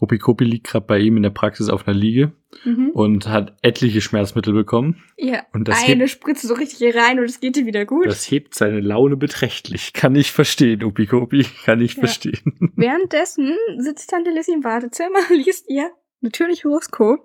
Opikopi 0.00 0.44
liegt 0.44 0.66
gerade 0.66 0.84
bei 0.86 0.98
ihm 0.98 1.16
in 1.16 1.22
der 1.22 1.30
Praxis 1.30 1.68
auf 1.68 1.86
einer 1.86 1.96
Liege 1.96 2.32
Mhm. 2.64 2.90
und 2.90 3.28
hat 3.28 3.56
etliche 3.62 4.00
Schmerzmittel 4.00 4.52
bekommen. 4.52 5.02
Ja, 5.16 5.42
Und 5.52 5.68
das 5.68 5.82
eine 5.84 5.94
hebt, 6.00 6.10
Spritze 6.10 6.46
so 6.48 6.54
richtig 6.54 6.78
hier 6.78 6.94
rein 6.96 7.18
und 7.20 7.24
es 7.26 7.38
geht 7.40 7.54
dir 7.56 7.64
wieder 7.66 7.84
gut. 7.84 8.06
das 8.06 8.28
hebt 8.30 8.54
seine 8.54 8.80
Laune 8.80 9.16
beträchtlich. 9.16 9.92
Kann 9.92 10.14
ich 10.16 10.32
verstehen, 10.32 10.82
Opikopi. 10.82 11.46
Kann 11.64 11.80
ich 11.80 11.94
Ja. 11.94 12.00
verstehen. 12.00 12.72
Währenddessen 12.76 13.54
sitzt 13.78 14.10
Tante 14.10 14.30
Lissy 14.30 14.52
im 14.52 14.64
Wartezimmer, 14.64 15.18
liest 15.30 15.68
ihr 15.70 15.88
natürlich 16.20 16.64
Horoskop. 16.64 17.20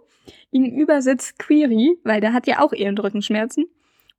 Gegenüber 0.51 1.01
sitzt 1.01 1.39
Query, 1.39 1.97
weil 2.03 2.21
der 2.21 2.33
hat 2.33 2.45
ja 2.45 2.59
auch 2.59 2.73
eher 2.73 2.93
Rückenschmerzen. 2.95 3.65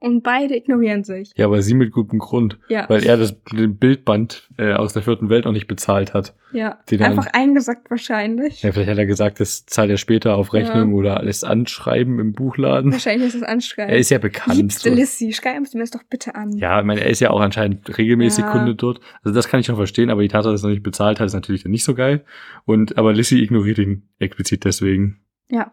Und 0.03 0.23
beide 0.23 0.57
ignorieren 0.57 1.05
sich. 1.05 1.33
Ja, 1.37 1.45
aber 1.45 1.61
sie 1.61 1.75
mit 1.75 1.93
gutem 1.93 2.19
Grund, 2.19 2.59
Ja. 2.69 2.89
weil 2.89 3.05
er 3.05 3.19
das 3.19 3.37
den 3.53 3.77
Bildband 3.77 4.49
äh, 4.57 4.73
aus 4.73 4.95
der 4.95 5.03
vierten 5.03 5.29
Welt 5.29 5.45
noch 5.45 5.53
nicht 5.53 5.67
bezahlt 5.67 6.15
hat. 6.15 6.35
ja. 6.53 6.79
die 6.89 6.97
dann- 6.97 7.13
Einfach 7.13 7.29
eingesackt 7.35 7.91
wahrscheinlich. 7.91 8.63
Ja, 8.63 8.73
vielleicht 8.73 8.89
hat 8.91 8.99
er 8.99 9.05
gesagt, 9.07 9.39
das 9.41 9.67
zahlt 9.67 9.91
er 9.91 9.99
später 9.99 10.35
auf 10.37 10.53
Rechnung 10.55 10.95
oder 10.95 11.19
alles 11.19 11.45
anschreiben 11.45 12.19
im 12.19 12.33
Buchladen. 12.33 12.91
Wahrscheinlich 12.93 13.29
ist 13.29 13.35
es 13.37 13.43
anschreiben. 13.43 13.91
Er 13.93 13.99
ist 13.99 14.11
ja 14.11 14.19
bekannt. 14.19 14.57
Liebste 14.57 14.89
So. 14.89 14.95
Lissy, 14.97 15.33
schreiben 15.35 15.65
Sie 15.67 15.77
mir 15.77 15.83
das 15.85 15.91
doch 15.91 16.03
bitte 16.03 16.35
an. 16.35 16.57
Ja, 16.57 16.81
ich 16.81 16.87
meine, 16.87 17.03
er 17.03 17.11
ist 17.11 17.21
ja 17.21 17.31
auch 17.31 17.41
anscheinend 17.41 17.97
regelmäßig 17.99 18.45
Ja. 18.45 18.51
Kunde 18.53 18.75
dort. 18.75 19.01
Also 19.23 19.35
das 19.35 19.49
kann 19.49 19.61
ich 19.61 19.67
schon 19.67 19.77
verstehen, 19.77 20.09
aber 20.11 20.23
die 20.23 20.29
Tatsache, 20.29 20.53
dass 20.53 20.63
er 20.65 20.69
noch 20.69 20.75
nicht 20.75 20.83
bezahlt 20.83 21.21
hat, 21.21 21.27
ist 21.27 21.35
natürlich 21.35 21.63
dann 21.63 21.73
nicht 21.73 21.85
so 21.85 21.95
geil. 21.95 22.25
Und 22.65 22.97
aber 22.99 23.13
Lissy 23.13 23.39
ignoriert 23.43 23.79
ihn 23.79 24.09
explizit 24.19 24.65
deswegen. 24.65 25.21
Ja. 25.51 25.73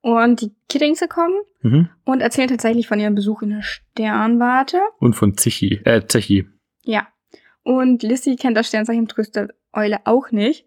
Und 0.00 0.42
die 0.42 0.52
Kiddingse 0.74 1.06
kommen 1.08 1.34
Mhm. 1.62 1.88
und 2.04 2.20
erzählen 2.20 2.48
tatsächlich 2.48 2.88
von 2.88 2.98
ihrem 3.00 3.14
Besuch 3.14 3.42
in 3.42 3.50
der 3.50 3.62
Sternwarte. 3.62 4.80
Und 4.98 5.14
von 5.14 5.36
Zichi, 5.36 5.80
äh, 5.84 6.02
Zechi. 6.06 6.46
Ja. 6.82 7.06
Und 7.62 8.02
Lissy 8.02 8.36
kennt 8.36 8.56
das 8.56 8.66
Sternzeichen 8.68 9.08
Tröster 9.08 9.48
Eule 9.72 10.00
auch 10.04 10.30
nicht. 10.32 10.66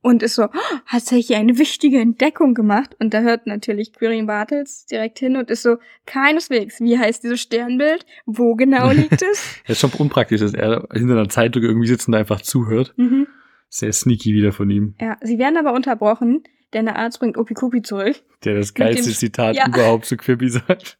Und 0.00 0.22
ist 0.22 0.36
so, 0.36 0.44
"Oh, 0.44 0.76
hat 0.86 1.02
Zechi 1.02 1.34
eine 1.34 1.58
wichtige 1.58 2.00
Entdeckung 2.00 2.54
gemacht? 2.54 2.96
Und 3.00 3.12
da 3.14 3.20
hört 3.20 3.46
natürlich 3.46 3.92
Quirin 3.92 4.26
Bartels 4.26 4.86
direkt 4.86 5.18
hin 5.18 5.36
und 5.36 5.50
ist 5.50 5.62
so, 5.62 5.76
keineswegs, 6.06 6.80
wie 6.80 6.96
heißt 6.98 7.22
dieses 7.24 7.40
Sternbild? 7.40 8.06
Wo 8.24 8.54
genau 8.54 8.90
liegt 8.92 9.20
es? 9.22 9.60
Das 9.66 9.70
ist 9.76 9.80
schon 9.80 9.92
unpraktisch, 9.98 10.40
dass 10.40 10.54
er 10.54 10.86
hinter 10.92 11.14
einer 11.14 11.28
Zeitung 11.28 11.62
irgendwie 11.62 11.88
sitzt 11.88 12.06
und 12.08 12.14
einfach 12.14 12.40
zuhört. 12.40 12.94
mhm. 12.96 13.26
Sehr 13.70 13.92
sneaky 13.92 14.32
wieder 14.32 14.52
von 14.52 14.70
ihm. 14.70 14.94
Ja, 14.98 15.18
sie 15.20 15.38
werden 15.38 15.58
aber 15.58 15.74
unterbrochen, 15.74 16.42
denn 16.72 16.84
der 16.86 16.96
Arzt 16.96 17.18
bringt 17.20 17.36
Opikupi 17.36 17.82
zurück. 17.82 18.16
Der 18.44 18.54
das 18.56 18.74
geilste 18.74 19.12
Zitat 19.12 19.56
Ja. 19.56 19.66
überhaupt 19.68 20.04
zu 20.06 20.16
Quibi 20.16 20.48
sagt. 20.50 20.98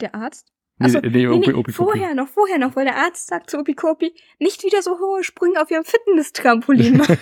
Der 0.00 0.14
Arzt? 0.14 0.46
Nee, 0.82 0.86
Achso, 0.86 1.00
nee, 1.00 1.08
nee, 1.10 1.26
nee, 1.26 1.52
Opi- 1.52 1.72
vorher 1.72 2.14
noch, 2.14 2.26
vorher 2.28 2.56
noch, 2.56 2.74
weil 2.74 2.86
der 2.86 2.96
Arzt 2.96 3.26
sagt 3.26 3.50
zu 3.50 3.58
Opikopi, 3.58 4.14
nicht 4.38 4.64
wieder 4.64 4.80
so 4.80 4.98
hohe 4.98 5.22
Sprünge 5.22 5.60
auf 5.60 5.70
ihrem 5.70 5.84
Fitness-Trampolin 5.84 6.96
machen. 6.96 7.18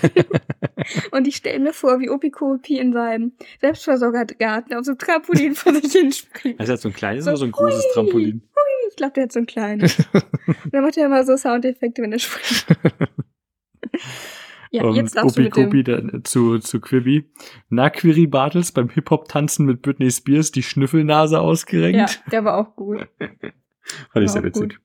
Und 1.10 1.26
ich 1.26 1.34
stelle 1.34 1.58
mir 1.58 1.72
vor, 1.72 1.98
wie 1.98 2.08
Opikopi 2.08 2.78
in 2.78 2.92
seinem 2.92 3.32
Selbstversorgergarten 3.60 4.76
auf 4.76 4.84
so 4.84 4.92
einem 4.92 4.98
Trampolin 4.98 5.56
vor 5.56 5.74
sich 5.74 5.90
hinspringt. 5.92 6.60
Also 6.60 6.70
er 6.70 6.74
hat 6.74 6.80
so 6.82 6.88
ein 6.88 6.94
kleines 6.94 7.24
So, 7.24 7.30
oder 7.32 7.36
so 7.38 7.44
ein 7.46 7.50
großes 7.50 7.82
hui. 7.84 7.92
Trampolin? 7.94 8.42
Ich 8.90 8.96
glaube, 8.96 9.12
der 9.14 9.24
hat 9.24 9.32
so 9.32 9.40
ein 9.40 9.46
kleines. 9.46 9.98
Und 10.14 10.72
dann 10.72 10.84
macht 10.84 10.96
er 10.96 11.06
immer 11.06 11.24
so 11.24 11.36
Soundeffekte, 11.36 12.00
wenn 12.02 12.12
er 12.12 12.20
springt. 12.20 12.64
Ja, 14.70 14.84
Und 14.84 14.94
jetzt 14.96 15.16
darfst 15.16 15.38
du. 15.38 15.48
Kopi 15.48 15.82
dann 15.84 16.22
zu, 16.24 16.58
zu 16.58 16.80
Quibi. 16.80 17.30
Na, 17.68 17.90
Quiri 17.90 18.26
Bartels 18.26 18.72
beim 18.72 18.88
Hip-Hop-Tanzen 18.90 19.66
mit 19.66 19.82
Britney 19.82 20.10
Spears 20.10 20.50
die 20.52 20.62
Schnüffelnase 20.62 21.36
Ja, 21.36 21.40
ausgerenkt. 21.40 22.22
der 22.30 22.44
war 22.44 22.56
auch 22.58 22.76
gut. 22.76 23.06
Fand 24.12 24.24
ich 24.24 24.30
sehr 24.30 24.42
witzig. 24.44 24.78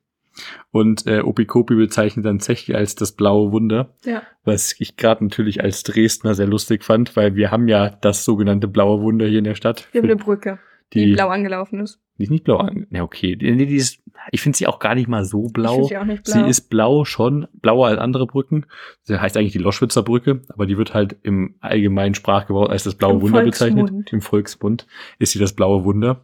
Und 0.72 1.06
äh, 1.06 1.20
Opi 1.22 1.46
Kopi 1.46 1.76
bezeichnet 1.76 2.26
dann 2.26 2.40
Zechi 2.40 2.74
als 2.74 2.96
das 2.96 3.12
blaue 3.12 3.52
Wunder, 3.52 3.94
Ja. 4.04 4.24
was 4.44 4.76
ich 4.80 4.98
gerade 4.98 5.24
natürlich 5.24 5.62
als 5.62 5.84
Dresdner 5.84 6.34
sehr 6.34 6.48
lustig 6.48 6.84
fand, 6.84 7.16
weil 7.16 7.36
wir 7.36 7.52
haben 7.52 7.68
ja 7.68 7.90
das 7.90 8.26
sogenannte 8.26 8.68
blaue 8.68 9.02
Wunder 9.02 9.28
hier 9.28 9.40
in 9.40 9.44
der 9.44 9.54
Stadt. 9.56 9.88
Wir 9.92 10.02
haben 10.02 10.10
eine 10.10 10.16
Brücke, 10.16 10.58
die, 10.94 11.06
die, 11.06 11.14
blau 11.14 11.28
angelaufen 11.30 11.82
ist. 11.82 12.00
Die 12.18 12.24
ist 12.24 12.30
nicht 12.30 12.44
blau. 12.44 12.58
an- 12.58 12.88
Na 12.90 13.02
okay, 13.04 13.36
die, 13.36 13.56
die 13.66 13.76
ist, 13.76 14.00
ich 14.32 14.42
finde 14.42 14.58
sie 14.58 14.68
auch 14.68 14.80
gar 14.80 14.96
nicht 14.96 15.08
mal 15.08 15.26
so 15.26 15.48
Ich 15.48 15.54
blau. 15.54 15.74
finde 15.74 15.88
sie 15.88 15.98
auch 15.98 16.06
nicht 16.06 16.24
blau. 16.24 16.34
Sie 16.44 16.50
ist 16.50 16.70
blau 16.70 17.06
schon, 17.06 17.48
blauer 17.54 17.88
als 17.88 18.00
andere 18.00 18.28
Brücken. 18.28 18.66
Sie 19.02 19.20
heißt 19.20 19.36
eigentlich 19.36 19.52
die 19.54 19.58
Loschwitzer 19.60 20.04
Brücke, 20.04 20.42
aber 20.50 20.66
die 20.66 20.78
wird 20.78 20.94
halt 20.94 21.16
im 21.24 21.56
allgemeinen 21.60 22.14
Sprachgebrauch 22.16 22.70
als 22.70 22.84
das 22.84 22.96
blaue 22.96 23.14
Im 23.16 23.22
Wunder 23.22 23.42
Volksmund. 23.42 23.76
bezeichnet. 23.76 24.14
Im 24.14 24.22
Volksmund 24.22 24.88
ist 25.20 25.32
sie 25.32 25.40
das 25.40 25.54
blaue 25.54 25.84
Wunder. 25.86 26.24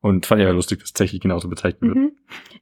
Und 0.00 0.26
fand 0.26 0.40
ich 0.40 0.46
ja 0.46 0.52
lustig, 0.52 0.78
dass 0.78 0.92
Zechi 0.92 1.18
genauso 1.18 1.48
bezeichnet 1.48 1.82
wird. 1.82 1.96
Mhm. 1.96 2.12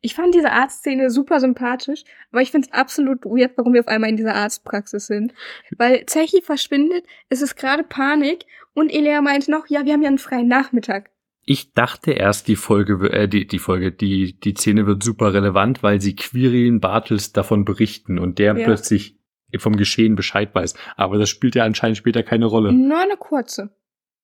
Ich 0.00 0.14
fand 0.14 0.34
diese 0.34 0.52
Arztszene 0.52 1.10
super 1.10 1.38
sympathisch, 1.38 2.02
aber 2.32 2.40
ich 2.40 2.50
finde 2.50 2.68
es 2.70 2.72
absolut 2.78 3.26
weird, 3.26 3.52
warum 3.58 3.74
wir 3.74 3.80
auf 3.80 3.88
einmal 3.88 4.08
in 4.08 4.16
dieser 4.16 4.34
Arztpraxis 4.34 5.06
sind. 5.06 5.34
Weil 5.76 6.06
Zechi 6.06 6.40
verschwindet, 6.40 7.04
es 7.28 7.42
ist 7.42 7.56
gerade 7.56 7.82
Panik 7.84 8.46
und 8.72 8.90
Elea 8.90 9.20
meint 9.20 9.48
noch, 9.48 9.66
ja, 9.68 9.84
wir 9.84 9.92
haben 9.92 10.00
ja 10.02 10.08
einen 10.08 10.16
freien 10.18 10.48
Nachmittag. 10.48 11.10
Ich 11.48 11.72
dachte 11.72 12.10
erst, 12.12 12.48
die 12.48 12.56
Folge, 12.56 13.08
äh, 13.12 13.28
die, 13.28 13.46
die 13.46 13.60
Folge, 13.60 13.92
die, 13.92 14.38
die 14.38 14.54
Szene 14.54 14.86
wird 14.86 15.02
super 15.02 15.32
relevant, 15.32 15.82
weil 15.82 16.00
sie 16.00 16.16
Quirin 16.16 16.80
Bartels 16.80 17.32
davon 17.32 17.64
berichten 17.64 18.18
und 18.18 18.38
der 18.40 18.56
Ja. 18.58 18.64
plötzlich 18.64 19.16
vom 19.58 19.76
Geschehen 19.76 20.16
Bescheid 20.16 20.52
weiß. 20.54 20.74
Aber 20.96 21.18
das 21.18 21.30
spielt 21.30 21.54
ja 21.54 21.64
anscheinend 21.64 21.96
später 21.96 22.22
keine 22.24 22.46
Rolle. 22.46 22.72
Nur 22.72 22.98
eine 22.98 23.16
kurze. 23.16 23.70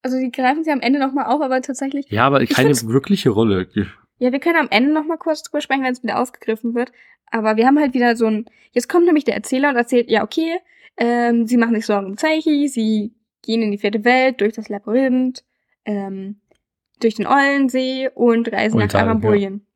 Also 0.02 0.18
die 0.18 0.32
greifen 0.32 0.64
sie 0.64 0.72
am 0.72 0.80
Ende 0.80 0.98
nochmal 0.98 1.26
auf, 1.26 1.40
aber 1.40 1.62
tatsächlich, 1.62 2.06
Ja, 2.10 2.26
aber 2.26 2.44
keine 2.44 2.70
wirkliche 2.82 3.30
Rolle. 3.30 3.68
ja, 4.18 4.32
wir 4.32 4.40
können 4.40 4.56
am 4.58 4.68
Ende 4.70 4.92
nochmal 4.92 5.16
kurz 5.18 5.44
drüber 5.44 5.60
sprechen, 5.60 5.84
wenn 5.84 5.92
es 5.92 6.02
wieder 6.02 6.20
aufgegriffen 6.20 6.74
wird. 6.74 6.90
Aber 7.30 7.56
wir 7.56 7.66
haben 7.66 7.78
halt 7.78 7.94
wieder 7.94 8.16
so 8.16 8.26
ein, 8.26 8.46
jetzt 8.72 8.88
kommt 8.88 9.06
nämlich 9.06 9.24
der 9.24 9.36
Erzähler 9.36 9.70
und 9.70 9.76
erzählt, 9.76 10.10
ja, 10.10 10.24
okay, 10.24 10.58
ähm, 10.98 11.46
sie 11.46 11.56
machen 11.56 11.76
sich 11.76 11.86
Sorgen 11.86 12.08
um 12.08 12.16
Zeichi, 12.18 12.66
sie 12.68 13.14
gehen 13.42 13.62
in 13.62 13.70
die 13.70 13.78
vierte 13.78 14.04
Welt, 14.04 14.40
durch 14.40 14.52
das 14.54 14.68
Labyrinth, 14.68 15.44
ähm, 15.84 16.40
durch 17.02 17.14
den 17.14 17.26
Eulensee 17.26 18.08
und 18.14 18.50
reisen 18.52 18.76
nach 18.78 18.84
Eulental, 18.84 19.02
Arambolien. 19.02 19.66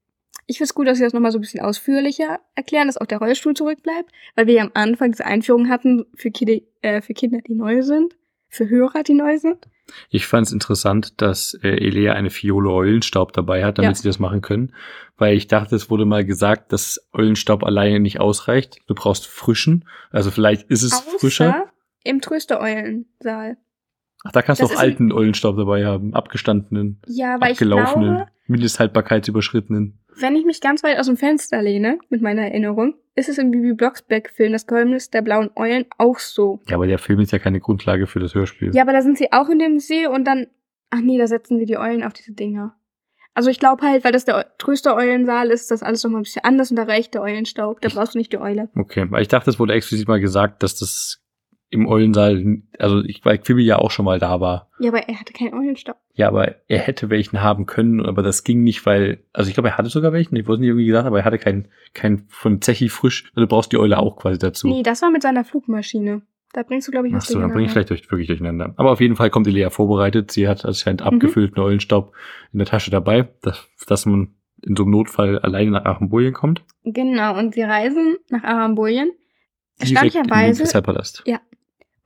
Ich 0.47 0.59
finde 0.59 0.69
es 0.69 0.75
gut, 0.75 0.87
dass 0.87 0.99
sie 0.99 1.05
das 1.05 1.13
nochmal 1.13 1.33
so 1.33 1.39
ein 1.39 1.41
bisschen 1.41 1.61
ausführlicher 1.61 2.39
erklären, 2.55 2.87
dass 2.87 2.97
auch 2.99 3.07
der 3.07 3.19
Rollstuhl 3.19 3.55
zurückbleibt, 3.55 4.11
weil 4.37 4.47
wir 4.47 4.55
ja 4.55 4.63
am 4.63 4.71
Anfang 4.75 5.11
diese 5.13 5.27
Einführung 5.27 5.69
hatten 5.69 6.07
für, 6.15 6.31
Kide, 6.31 6.63
äh, 6.83 7.01
für 7.01 7.15
Kinder, 7.15 7.41
die 7.47 7.55
neu 7.55 7.83
sind, 7.83 8.15
für 8.49 8.69
Hörer, 8.69 9.03
die 9.03 9.15
neu 9.15 9.39
sind. 9.39 9.67
Ich 10.11 10.27
fand 10.27 10.47
es 10.49 10.53
interessant, 10.53 11.21
dass 11.21 11.55
äh, 11.63 11.69
Elea 11.69 12.13
eine 12.15 12.31
Fiole 12.31 12.71
Eulenstaub 12.71 13.33
dabei 13.33 13.65
hat, 13.65 13.79
damit 13.79 13.91
Ja. 13.91 13.95
sie 13.95 14.09
das 14.09 14.19
machen 14.19 14.41
können. 14.41 14.73
Weil 15.17 15.37
ich 15.37 15.47
dachte, 15.47 15.77
es 15.77 15.91
wurde 15.91 16.05
mal 16.05 16.25
gesagt, 16.25 16.73
dass 16.73 17.09
Eulenstaub 17.13 17.63
alleine 17.65 18.01
nicht 18.01 18.19
ausreicht. 18.21 18.79
Du 18.89 18.95
brauchst 18.95 19.27
frischen. 19.27 19.85
Also 20.11 20.31
vielleicht 20.31 20.69
ist 20.71 20.83
es 20.83 20.99
frischer. 21.19 21.71
im 22.05 22.21
Tröstereulensaal. 22.21 23.57
Ach, 24.27 24.33
da 24.33 24.43
kannst 24.43 24.61
du 24.63 24.67
auch 24.67 24.77
alten 24.77 25.13
Eulenstaub 25.13 25.57
dabei 25.57 25.85
haben. 25.87 26.15
Abgestandenen, 26.15 27.01
Ja, 27.07 27.41
weil 27.41 27.53
ich 27.53 27.59
abgelaufenen, 27.59 28.17
glaube, 28.17 28.31
mindesthaltbarkeitsüberschrittenen. 29.01 29.99
wenn 30.19 30.37
ich 30.37 30.45
mich 30.45 30.61
ganz 30.61 30.83
weit 30.83 30.99
aus 30.99 31.07
dem 31.07 31.17
Fenster 31.17 31.63
lehne, 31.63 31.99
mit 32.09 32.23
meiner 32.23 32.43
Erinnerung, 32.43 32.95
ist 33.15 33.29
es 33.29 33.39
im 33.39 33.51
Bibi 33.51 33.73
Blocksberg-Film 33.75 34.53
Das 34.53 34.67
Geheimnis 34.67 35.11
der 35.11 35.23
blauen 35.23 35.51
Eulen 35.57 35.87
auch 35.99 36.19
so. 36.19 36.61
Ja, 36.69 36.77
aber 36.77 36.87
der 36.87 36.99
Film 36.99 37.21
ist 37.21 37.33
ja 37.33 37.39
keine 37.39 37.61
Grundlage 37.61 38.07
für 38.07 38.21
das 38.21 38.35
Hörspiel. 38.35 38.75
Ja, 38.75 38.83
aber 38.83 38.93
da 38.93 39.03
sind 39.03 39.19
sie 39.19 39.33
auch 39.33 39.49
in 39.49 39.59
dem 39.59 39.79
See 39.79 40.07
und 40.07 40.25
dann, 40.25 40.47
ach 40.91 41.01
nee, 41.01 41.19
da 41.19 41.27
setzen 41.27 41.59
sie 41.59 41.65
die 41.67 41.79
Eulen 41.79 42.03
auf 42.03 42.13
diese 42.13 42.33
Dinger. 42.33 42.75
Also 43.35 43.51
ich 43.51 43.59
glaube 43.59 43.83
halt, 43.87 44.03
weil 44.05 44.13
das 44.13 44.25
der 44.25 44.37
Eu- 44.37 44.45
Tröster-Eulensaal 44.59 45.51
ist, 45.51 45.71
das 45.71 45.83
alles 45.83 46.03
nochmal 46.05 46.21
ein 46.21 46.25
bisschen 46.25 46.45
anders 46.45 46.71
und 46.71 46.77
da 46.77 46.85
reicht 46.85 47.13
der 47.15 47.21
Eulenstaub. 47.23 47.81
Da 47.83 47.89
brauchst 47.91 48.15
du 48.15 48.19
nicht 48.19 48.33
die 48.33 48.39
Eule. 48.39 48.71
Okay, 48.75 49.07
weil 49.11 49.21
ich 49.23 49.29
dachte, 49.29 49.51
es 49.51 49.59
wurde 49.59 49.75
explizit 49.75 50.09
mal 50.09 50.21
gesagt, 50.21 50.63
dass 50.63 50.77
das 50.79 51.23
im 51.69 51.87
Eulensaal, 51.89 52.59
also 52.79 53.03
ich, 53.03 53.25
weil 53.25 53.39
Quibi 53.39 53.65
ja 53.65 53.79
auch 53.79 53.91
schon 53.91 54.05
mal 54.05 54.19
da 54.19 54.41
war. 54.41 54.71
Ja, 54.79 54.91
aber 54.91 55.09
er 55.09 55.19
hatte 55.19 55.33
keinen 55.33 55.53
Eulenstaub. 55.55 55.97
Ja, 56.15 56.29
aber 56.29 56.55
er 56.69 56.79
hätte 56.79 57.11
welchen 57.11 57.43
haben 57.43 57.67
können, 57.67 58.05
aber 58.07 58.23
das 58.23 58.45
ging 58.45 58.63
nicht, 58.63 58.87
weil, 58.87 59.25
also 59.33 59.49
ich 59.49 59.55
glaube, 59.55 59.71
er 59.71 59.79
hatte 59.79 59.89
sogar 59.89 60.13
welchen, 60.13 60.37
ich 60.37 60.47
wurde 60.47 60.61
nicht 60.61 60.69
irgendwie 60.69 60.87
gesagt, 60.87 61.07
aber 61.07 61.19
er 61.19 61.25
hatte 61.25 61.39
keinen, 61.39 61.69
keinen 61.93 62.25
von 62.29 62.63
Zechi 62.63 62.89
frisch, 62.89 63.25
also 63.35 63.41
du 63.43 63.47
brauchst 63.49 63.73
die 63.73 63.79
Eule 63.79 63.99
auch 63.99 64.17
quasi 64.17 64.39
dazu. 64.39 64.69
Nee, 64.69 64.83
das 64.83 65.03
war 65.03 65.11
mit 65.11 65.23
seiner 65.23 65.45
Flugmaschine. 65.45 66.23
Da 66.53 66.63
bringst 66.63 66.87
du, 66.89 66.93
glaube 66.93 67.09
ich, 67.09 67.13
Ach 67.15 67.19
was 67.19 67.27
so, 67.27 67.41
dann 67.41 67.51
bringe 67.51 67.67
ich 67.67 67.73
vielleicht 67.73 67.91
durch, 67.91 68.11
wirklich 68.11 68.29
durcheinander. 68.29 68.73
Aber 68.77 68.93
auf 68.93 69.01
jeden 69.01 69.17
Fall 69.17 69.29
kommt 69.29 69.47
Elea 69.47 69.69
vorbereitet. 69.69 70.31
Sie 70.31 70.49
hat 70.49 70.65
anscheinend 70.65 71.03
Mhm. 71.03 71.09
abgefüllten 71.09 71.61
Eulenstaub 71.61 72.15
in 72.53 72.61
der 72.61 72.67
Tasche 72.67 72.91
dabei, 72.91 73.29
dass, 73.43 73.69
dass 73.89 74.07
man 74.07 74.35
in 74.63 74.75
so 74.75 74.85
einem 74.85 74.93
Notfall 74.93 75.39
alleine 75.41 75.73
nach 75.73 75.85
Achenbolien 75.85 76.33
kommt. 76.33 76.65
Genau, 76.85 77.37
und 77.39 77.55
sie 77.55 77.63
reisen 77.63 78.17
nach 78.31 78.45
Arambolien. 78.45 79.11
Erstaunlicherweise, 79.79 80.63
Kristallpalast. 80.63 81.25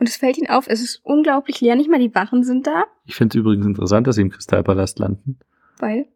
Und 0.00 0.08
es 0.08 0.16
fällt 0.16 0.38
ihnen 0.38 0.48
auf, 0.50 0.66
es 0.66 0.80
ist 0.82 1.00
unglaublich 1.04 1.60
leer, 1.60 1.76
nicht 1.76 1.90
mal 1.90 2.00
die 2.00 2.14
Wachen 2.14 2.42
sind 2.42 2.66
da, 2.66 2.84
Ich 3.06 3.14
finde 3.14 3.36
es 3.36 3.40
übrigens 3.40 3.66
interessant, 3.66 4.06
dass 4.06 4.16
sie 4.16 4.22
im 4.22 4.30
Kristallpalast 4.30 4.98
landen. 4.98 5.38
weil 5.78 6.06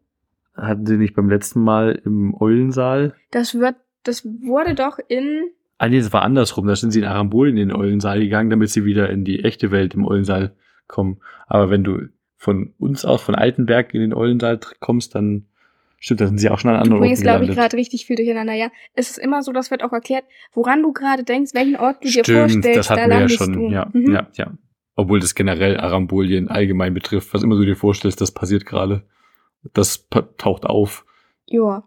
Hatten 0.55 0.85
sie 0.85 0.97
nicht 0.97 1.15
beim 1.15 1.29
letzten 1.29 1.61
Mal 1.61 2.01
im 2.03 2.35
Eulensaal? 2.39 3.13
das 3.31 3.55
wird, 3.55 3.75
das 4.03 4.25
wurde 4.25 4.75
doch 4.75 4.99
in, 5.07 5.51
Ah 5.77 5.89
nee, 5.89 5.99
das 5.99 6.13
war 6.13 6.21
andersrum. 6.21 6.67
Da 6.67 6.75
sind 6.75 6.91
sie 6.91 6.99
in 6.99 7.05
Arambolien 7.05 7.57
in 7.57 7.67
den 7.69 7.77
Eulensaal 7.77 8.19
gegangen, 8.19 8.49
damit 8.49 8.69
sie 8.69 8.85
wieder 8.85 9.09
in 9.09 9.25
die 9.25 9.43
echte 9.43 9.71
Welt 9.71 9.93
im 9.93 10.05
Eulensaal 10.05 10.55
kommen. 10.87 11.17
Aber 11.47 11.69
wenn 11.69 11.83
du 11.83 12.07
von 12.37 12.73
uns 12.79 13.03
aus, 13.03 13.21
von 13.21 13.35
Altenberg 13.35 13.93
in 13.93 13.99
den 14.01 14.13
Eulensaal 14.13 14.59
kommst, 14.79 15.15
dann 15.15 15.47
stimmt, 16.05 16.21
da 16.21 16.27
sind 16.27 16.37
sie 16.37 16.49
auch 16.49 16.59
schon 16.59 16.69
an 16.69 16.75
du 16.75 16.81
anderen 16.81 16.97
Orten 16.99 17.07
bringst, 17.07 17.23
glaube 17.23 17.45
ich, 17.45 17.51
gerade 17.51 17.75
richtig 17.75 18.05
viel 18.05 18.15
durcheinander, 18.15 18.53
ja. 18.53 18.69
Es 18.93 19.09
ist 19.09 19.17
immer 19.17 19.41
so, 19.43 19.51
das 19.51 19.71
wird 19.71 19.83
auch 19.83 19.91
erklärt, 19.91 20.23
woran 20.53 20.81
du 20.81 20.93
gerade 20.93 21.23
denkst, 21.23 21.53
welchen 21.53 21.75
Ort 21.75 21.97
du 22.03 22.07
dir 22.07 22.23
Stimmt, 22.23 22.39
vorstellst, 22.51 22.77
das 22.79 22.89
hatten 22.89 23.09
da 23.09 23.15
wir 23.17 23.21
ja 23.23 23.29
schon. 23.29 23.53
du. 23.53 23.69
Ja, 23.69 23.89
Mhm. 23.91 24.11
ja, 24.13 24.27
ja. 24.33 24.53
Obwohl 24.95 25.19
das 25.19 25.35
generell 25.35 25.77
Arambolien 25.77 26.47
allgemein 26.47 26.93
betrifft, 26.93 27.33
was 27.33 27.43
immer 27.43 27.55
du 27.55 27.65
dir 27.65 27.75
vorstellst, 27.75 28.21
das 28.21 28.31
passiert 28.31 28.65
gerade. 28.65 29.03
Das 29.73 30.07
taucht 30.37 30.65
auf. 30.65 31.05
Ja. 31.47 31.83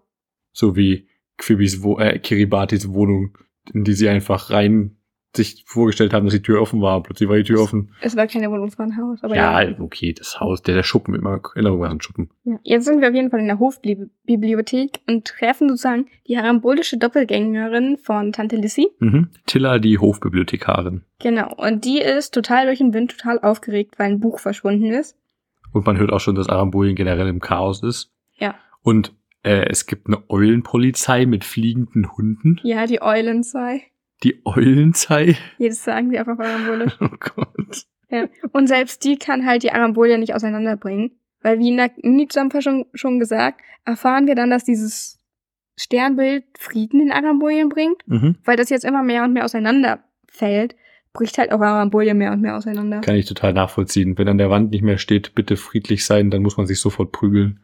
So 0.52 0.76
wie 0.76 1.08
Quibis 1.38 1.82
Wo 1.82 1.98
äh, 1.98 2.18
Kiribatis 2.18 2.92
Wohnung, 2.92 3.38
in 3.72 3.84
die 3.84 3.94
sie 3.94 4.08
einfach 4.10 4.50
rein 4.50 4.97
sich 5.36 5.64
vorgestellt 5.66 6.12
haben, 6.12 6.24
dass 6.24 6.34
die 6.34 6.42
Tür 6.42 6.60
offen 6.60 6.80
war. 6.80 7.02
Plötzlich 7.02 7.28
war 7.28 7.36
die 7.36 7.44
Tür 7.44 7.60
offen. 7.60 7.94
Es 8.00 8.16
war 8.16 8.26
keine 8.26 8.50
Wohnung, 8.50 8.68
es 8.68 8.78
war 8.78 8.86
ein 8.86 8.96
Haus. 8.96 9.22
Aber 9.22 9.36
ja. 9.36 9.62
Ja, 9.62 9.78
okay, 9.78 10.12
das 10.12 10.40
Haus, 10.40 10.62
der, 10.62 10.74
der 10.74 10.82
Schuppen, 10.82 11.14
immer 11.14 11.40
Erinnerung 11.54 11.84
an 11.84 12.00
Schuppen. 12.00 12.30
Ja. 12.44 12.58
Jetzt 12.62 12.86
sind 12.86 13.00
wir 13.00 13.08
auf 13.08 13.14
jeden 13.14 13.30
Fall 13.30 13.40
in 13.40 13.46
der 13.46 13.58
Hofbibliothek 13.58 15.00
und 15.06 15.26
treffen 15.26 15.68
sozusagen 15.68 16.06
die 16.26 16.38
harambolische 16.38 16.96
Doppelgängerin 16.96 17.98
von 17.98 18.32
Tante 18.32 18.56
Lissy. 18.56 18.88
Mhm. 18.98 19.28
Tilla, 19.46 19.78
die 19.78 19.98
Hofbibliothekarin. 19.98 21.02
Genau. 21.18 21.52
Und 21.56 21.84
die 21.84 22.00
ist 22.00 22.32
total 22.32 22.66
durch 22.66 22.78
den 22.78 22.94
Wind 22.94 23.16
total 23.16 23.38
aufgeregt, 23.40 23.98
weil 23.98 24.10
ein 24.10 24.20
Buch 24.20 24.38
verschwunden 24.40 24.90
ist. 24.92 25.16
Und 25.72 25.86
man 25.86 25.98
hört 25.98 26.12
auch 26.12 26.20
schon, 26.20 26.34
dass 26.34 26.48
Arambolien 26.48 26.96
generell 26.96 27.28
im 27.28 27.40
Chaos 27.40 27.82
ist. 27.82 28.10
Ja. 28.36 28.54
Und 28.82 29.12
äh, 29.42 29.68
es 29.68 29.86
gibt 29.86 30.06
eine 30.06 30.22
Eulenpolizei 30.28 31.26
mit 31.26 31.44
fliegenden 31.44 32.16
Hunden. 32.16 32.60
Ja, 32.62 32.86
die 32.86 33.02
Eulenzei. 33.02 33.82
Die 34.22 34.40
Eulenzei. 34.44 35.36
Jedes 35.58 35.84
sagen 35.84 36.10
sie 36.10 36.18
einfach 36.18 36.38
arambolisch. 36.38 36.96
Oh 37.00 37.08
Gott. 37.18 37.86
Ja. 38.10 38.28
Und 38.52 38.66
selbst 38.66 39.04
die 39.04 39.16
kann 39.16 39.46
halt 39.46 39.62
die 39.62 39.72
Arambolia 39.72 40.18
nicht 40.18 40.34
auseinanderbringen. 40.34 41.12
Weil 41.42 41.58
wie 41.58 41.68
in 41.68 41.76
der 41.76 41.90
Mini-Zusammenfassung 42.02 42.86
schon 42.94 43.20
gesagt, 43.20 43.60
erfahren 43.84 44.26
wir 44.26 44.34
dann, 44.34 44.50
dass 44.50 44.64
dieses 44.64 45.20
Sternbild 45.76 46.44
Frieden 46.58 47.00
in 47.00 47.12
Arambolien 47.12 47.68
bringt. 47.68 48.02
Mhm. 48.06 48.36
Weil 48.44 48.56
das 48.56 48.70
jetzt 48.70 48.84
immer 48.84 49.02
mehr 49.02 49.22
und 49.22 49.32
mehr 49.32 49.44
auseinanderfällt, 49.44 50.74
bricht 51.12 51.38
halt 51.38 51.52
auch 51.52 51.60
Arambolien 51.60 52.18
mehr 52.18 52.32
und 52.32 52.40
mehr 52.40 52.56
auseinander. 52.56 53.00
Kann 53.00 53.14
ich 53.14 53.26
total 53.26 53.52
nachvollziehen. 53.52 54.18
Wenn 54.18 54.28
an 54.28 54.38
der 54.38 54.50
Wand 54.50 54.70
nicht 54.70 54.82
mehr 54.82 54.98
steht, 54.98 55.34
bitte 55.34 55.56
friedlich 55.56 56.04
sein, 56.04 56.30
dann 56.30 56.42
muss 56.42 56.56
man 56.56 56.66
sich 56.66 56.80
sofort 56.80 57.12
prügeln. 57.12 57.60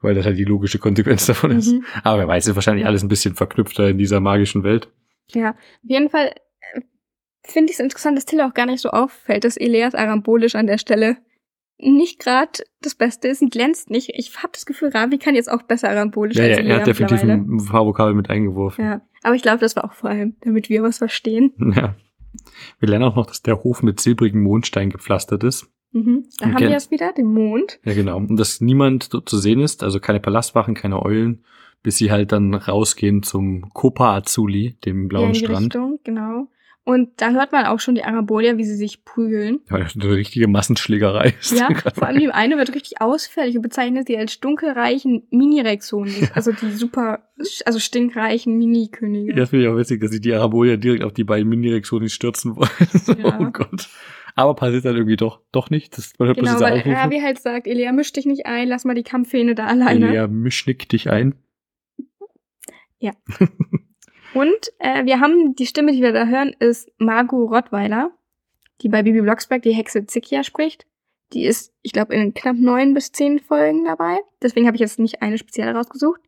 Weil 0.00 0.14
das 0.14 0.26
halt 0.26 0.38
die 0.38 0.44
logische 0.44 0.78
Konsequenz 0.78 1.26
davon 1.26 1.50
ist. 1.50 1.72
Mhm. 1.72 1.84
Aber 2.04 2.18
wer 2.18 2.28
weiß, 2.28 2.46
ist 2.46 2.54
wahrscheinlich 2.54 2.86
alles 2.86 3.02
ein 3.02 3.08
bisschen 3.08 3.34
verknüpfter 3.34 3.88
in 3.88 3.98
dieser 3.98 4.20
magischen 4.20 4.62
Welt. 4.62 4.88
Ja, 5.32 5.50
auf 5.50 5.56
jeden 5.82 6.10
Fall 6.10 6.34
äh, 6.74 6.80
finde 7.44 7.70
ich 7.70 7.78
es 7.78 7.84
interessant, 7.84 8.16
dass 8.16 8.24
Tilla 8.26 8.48
auch 8.48 8.54
gar 8.54 8.66
nicht 8.66 8.80
so 8.80 8.90
auffällt, 8.90 9.44
dass 9.44 9.56
Elias 9.56 9.94
arambolisch 9.94 10.54
an 10.54 10.66
der 10.66 10.78
Stelle 10.78 11.18
nicht 11.80 12.18
gerade 12.18 12.64
das 12.82 12.96
Beste 12.96 13.28
ist 13.28 13.40
und 13.40 13.52
glänzt 13.52 13.88
nicht. 13.90 14.10
Ich 14.14 14.36
habe 14.38 14.50
das 14.52 14.66
Gefühl, 14.66 14.88
Ravi 14.88 15.18
kann 15.18 15.36
jetzt 15.36 15.50
auch 15.50 15.62
besser 15.62 15.88
arambolisch 15.88 16.36
Ja, 16.36 16.44
als 16.44 16.56
ja, 16.56 16.58
Elea 16.58 16.74
er 16.74 16.80
hat 16.80 16.86
definitiv 16.88 17.22
ein 17.22 17.64
paar 17.66 17.86
Vokabel 17.86 18.14
mit 18.14 18.30
eingeworfen. 18.30 18.84
Ja, 18.84 19.00
aber 19.22 19.36
ich 19.36 19.42
glaube, 19.42 19.58
das 19.60 19.76
war 19.76 19.84
auch 19.84 19.92
vor 19.92 20.10
allem, 20.10 20.36
damit 20.40 20.68
wir 20.68 20.82
was 20.82 20.98
verstehen. 20.98 21.52
Ja. 21.76 21.94
Wir 22.78 22.88
lernen 22.88 23.04
auch 23.06 23.16
noch, 23.16 23.26
dass 23.26 23.42
der 23.42 23.64
Hof 23.64 23.82
mit 23.82 24.00
silbrigen 24.00 24.42
Mondstein 24.42 24.90
gepflastert 24.90 25.42
ist. 25.44 25.66
Mhm. 25.92 26.26
Da 26.38 26.46
haben 26.46 26.54
Okay. 26.56 26.68
wir 26.68 26.76
es 26.76 26.90
wieder, 26.90 27.12
den 27.12 27.32
Mond. 27.32 27.80
Ja, 27.84 27.94
genau. 27.94 28.16
Und 28.18 28.36
dass 28.36 28.60
niemand 28.60 29.12
dort 29.14 29.28
zu 29.28 29.38
sehen 29.38 29.60
ist, 29.60 29.82
also 29.82 29.98
keine 29.98 30.20
Palastwachen, 30.20 30.74
keine 30.74 31.02
Eulen, 31.02 31.44
bis 31.82 31.96
sie 31.96 32.10
halt 32.10 32.32
dann 32.32 32.54
rausgehen 32.54 33.22
zum 33.22 33.70
Kopa 33.72 34.16
Azuli, 34.16 34.76
dem 34.84 35.02
Ja, 35.02 35.08
blauen 35.08 35.26
in 35.28 35.32
die 35.32 35.38
Strand. 35.40 35.74
Richtung, 35.74 35.98
genau. 36.04 36.48
Und 36.88 37.20
da 37.20 37.32
hört 37.32 37.52
man 37.52 37.66
auch 37.66 37.80
schon 37.80 37.96
die 37.96 38.04
Arabolia, 38.04 38.56
wie 38.56 38.64
sie 38.64 38.74
sich 38.74 39.04
prügeln. 39.04 39.60
Ja, 39.70 39.80
das 39.80 39.94
eine 39.94 40.08
richtige 40.10 40.48
Massenschlägerei 40.48 41.34
ist. 41.38 41.52
Ja, 41.52 41.68
vor 41.94 42.06
allem 42.06 42.18
die 42.18 42.30
eine 42.30 42.56
wird 42.56 42.74
richtig 42.74 43.02
ausfällig 43.02 43.56
und 43.56 43.60
bezeichnet 43.60 44.06
sie 44.06 44.16
als 44.16 44.40
dunkelreichen 44.40 45.24
Mini-Rexonen. 45.30 46.30
Also 46.34 46.50
die 46.52 46.70
super, 46.70 47.28
also 47.66 47.78
stinkreichen 47.78 48.56
Mini-Könige. 48.56 49.36
Ja, 49.36 49.44
finde 49.44 49.66
ich 49.66 49.70
auch 49.70 49.76
witzig, 49.76 50.00
dass 50.00 50.12
sich 50.12 50.22
die 50.22 50.32
Arabolia 50.32 50.76
direkt 50.76 51.04
auf 51.04 51.12
die 51.12 51.24
beiden 51.24 51.46
Mini-Rexonis 51.50 52.14
stürzen 52.14 52.56
wollen. 52.56 52.70
Ja. 53.22 53.38
Oh 53.38 53.50
Gott. 53.50 53.86
Aber 54.34 54.54
passiert 54.54 54.86
dann 54.86 54.94
irgendwie 54.94 55.16
doch, 55.16 55.40
doch 55.52 55.68
nicht. 55.68 55.98
Das, 55.98 56.12
man 56.18 56.28
hört 56.28 56.38
Genau, 56.38 56.58
weil. 56.60 56.80
Ravi 56.80 57.20
halt 57.20 57.38
sagt, 57.38 57.66
Elia, 57.66 57.92
misch 57.92 58.12
dich 58.12 58.24
nicht 58.24 58.46
ein, 58.46 58.68
lass 58.68 58.86
mal 58.86 58.94
die 58.94 59.02
Kampfhähne 59.02 59.54
da 59.54 59.66
alleine. 59.66 60.08
Elia, 60.08 60.26
mischnick 60.26 60.88
dich 60.88 61.10
ein. 61.10 61.34
Und 64.34 64.72
äh, 64.78 65.04
wir 65.04 65.20
haben, 65.20 65.54
die 65.56 65.66
Stimme, 65.66 65.92
die 65.92 66.02
wir 66.02 66.12
da 66.12 66.26
hören, 66.26 66.54
ist 66.58 66.90
Margot 66.98 67.50
Rottweiler, 67.50 68.10
die 68.82 68.88
bei 68.88 69.02
Bibi 69.02 69.22
Blocksberg 69.22 69.62
die 69.62 69.72
Hexe 69.72 70.06
Zikia 70.06 70.44
spricht. 70.44 70.86
Die 71.32 71.44
ist, 71.44 71.72
ich 71.82 71.92
glaube, 71.92 72.14
in 72.14 72.34
knapp 72.34 72.56
neun 72.56 72.94
bis 72.94 73.12
zehn 73.12 73.38
Folgen 73.38 73.84
dabei. 73.84 74.18
Deswegen 74.42 74.66
habe 74.66 74.76
ich 74.76 74.80
jetzt 74.80 74.98
nicht 74.98 75.22
eine 75.22 75.38
spezielle 75.38 75.74
rausgesucht. 75.74 76.20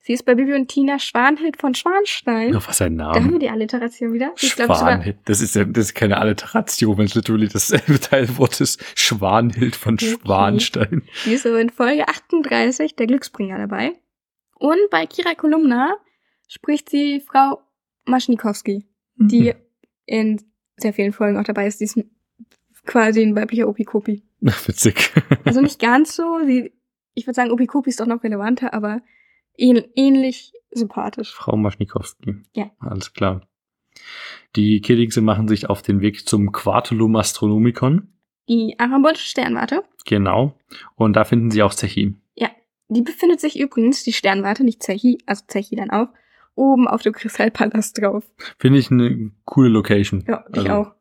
Sie 0.00 0.12
ist 0.12 0.24
bei 0.24 0.34
Bibi 0.36 0.54
und 0.54 0.68
Tina 0.68 0.98
Schwanhild 1.00 1.56
von 1.60 1.74
Schwanstein. 1.74 2.54
Oh, 2.54 2.60
was 2.64 2.80
ein 2.80 2.96
Da 2.96 3.06
haben 3.06 3.14
wir 3.14 3.22
Name. 3.24 3.38
die 3.40 3.48
Alliteration 3.50 4.12
wieder. 4.12 4.32
Die 4.40 4.46
Schwanhild. 4.46 5.16
Das 5.24 5.40
ist 5.40 5.56
ja, 5.56 5.64
das 5.64 5.86
ist 5.86 5.94
keine 5.94 6.18
Alliteration, 6.18 6.96
wenn 6.96 7.06
es 7.06 7.14
literally 7.16 7.48
dasselbe 7.48 7.98
Teilwort 7.98 8.60
ist. 8.60 8.80
Schwanhild 8.94 9.74
von 9.74 9.94
Okay. 9.94 10.16
Schwanstein. 10.22 11.02
die 11.24 11.32
ist 11.32 11.42
so 11.42 11.56
in 11.56 11.70
Folge 11.70 12.06
38 12.06 12.94
der 12.94 13.06
Glücksbringer 13.08 13.58
dabei. 13.58 13.94
Und 14.58 14.78
bei 14.90 15.06
Kira 15.06 15.34
Kolumna 15.34 15.96
spricht 16.46 16.90
sie 16.90 17.20
Frau 17.20 17.62
Maschnikowski, 18.04 18.84
die 19.16 19.54
in 20.04 20.40
sehr 20.76 20.92
vielen 20.92 21.12
Folgen 21.12 21.38
auch 21.38 21.44
dabei 21.44 21.66
ist. 21.66 21.80
Die 21.80 21.84
ist 21.84 21.98
quasi 22.84 23.22
ein 23.22 23.34
weiblicher 23.34 23.68
Opikopi. 23.68 24.22
Witzig. 24.40 25.12
Also 25.44 25.60
nicht 25.60 25.80
ganz 25.80 26.14
so. 26.14 26.38
Sie, 26.44 26.72
ich 27.14 27.26
würde 27.26 27.34
sagen, 27.34 27.50
Opikopi 27.50 27.90
ist 27.90 28.00
doch 28.00 28.06
noch 28.06 28.22
relevanter, 28.22 28.74
aber 28.74 29.00
ähn, 29.56 29.82
ähnlich 29.96 30.52
sympathisch. 30.70 31.32
Frau 31.34 31.56
Maschnikowski. 31.56 32.36
Ja. 32.54 32.70
Alles 32.78 33.12
klar. 33.12 33.46
Die 34.54 34.80
Kiddingse 34.80 35.22
machen 35.22 35.48
sich 35.48 35.68
auf 35.68 35.82
den 35.82 36.00
Weg 36.00 36.28
zum 36.28 36.52
Quartulum 36.52 37.16
Astronomicon. 37.16 38.12
Die 38.48 38.78
arambolische 38.78 39.28
Sternwarte, 39.28 39.82
Genau. 40.06 40.54
Und 40.94 41.14
da 41.14 41.24
finden 41.24 41.50
sie 41.50 41.62
auch 41.62 41.74
Zechi. 41.74 42.14
die 42.88 43.02
befindet 43.02 43.40
sich 43.40 43.58
übrigens, 43.58 44.04
die 44.04 44.12
Sternwarte, 44.12 44.62
nicht 44.62 44.80
Zechi, 44.80 45.18
also 45.26 45.42
Zechi 45.48 45.74
dann 45.74 45.90
auch, 45.90 46.06
oben 46.56 46.88
auf 46.88 47.02
dem 47.02 47.12
Kristallpalast 47.12 48.00
drauf. 48.02 48.24
Finde 48.58 48.78
ich 48.80 48.90
eine 48.90 49.30
coole 49.44 49.68
Location. 49.68 50.24
Ja, 50.26 50.44
ich 50.52 50.58
Also, 50.58 50.70
auch. 50.72 50.92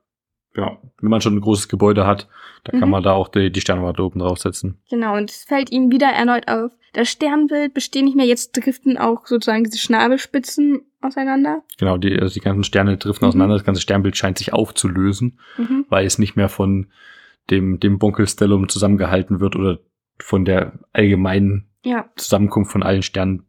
Ja, 0.55 0.77
wenn 1.01 1.09
man 1.09 1.19
schon 1.19 1.35
ein 1.35 1.41
großes 1.41 1.67
Gebäude 1.67 2.05
hat, 2.07 2.29
da 2.63 2.71
kann 2.71 2.83
Mhm. 2.87 2.89
man 2.91 3.03
da 3.03 3.11
auch 3.13 3.27
die, 3.27 3.51
die 3.51 3.59
Sternwarte 3.59 4.03
oben 4.03 4.19
draufsetzen. 4.19 4.79
Genau, 4.89 5.17
und 5.17 5.29
es 5.29 5.43
fällt 5.43 5.69
ihnen 5.71 5.91
wieder 5.91 6.07
erneut 6.07 6.47
auf. 6.47 6.71
Das 6.93 7.09
Sternbild 7.09 7.73
besteht 7.73 8.05
nicht 8.05 8.15
mehr, 8.15 8.25
jetzt 8.25 8.53
driften 8.53 8.97
auch 8.97 9.25
sozusagen 9.27 9.65
diese 9.65 9.79
Schnabelspitzen 9.79 10.83
auseinander. 11.01 11.63
Genau, 11.77 11.97
die, 11.97 12.17
also 12.17 12.33
die 12.33 12.39
ganzen 12.39 12.63
Sterne 12.63 12.95
driften 12.97 13.25
Mhm. 13.25 13.29
auseinander. 13.29 13.55
Das 13.55 13.65
ganze 13.65 13.81
Sternbild 13.81 14.15
scheint 14.15 14.37
sich 14.37 14.53
aufzulösen, 14.53 15.39
Mhm. 15.57 15.85
weil 15.89 16.05
es 16.05 16.19
nicht 16.19 16.37
mehr 16.37 16.47
von 16.47 16.87
dem, 17.49 17.79
dem 17.81 17.99
Bunkelstellum 17.99 18.69
zusammengehalten 18.69 19.41
wird 19.41 19.57
oder 19.57 19.79
von 20.19 20.45
der 20.45 20.79
allgemeinen 20.93 21.67
Ja, 21.83 22.09
Zusammenkunft 22.15 22.71
von 22.71 22.81
allen 22.81 23.03
Sternen. 23.03 23.45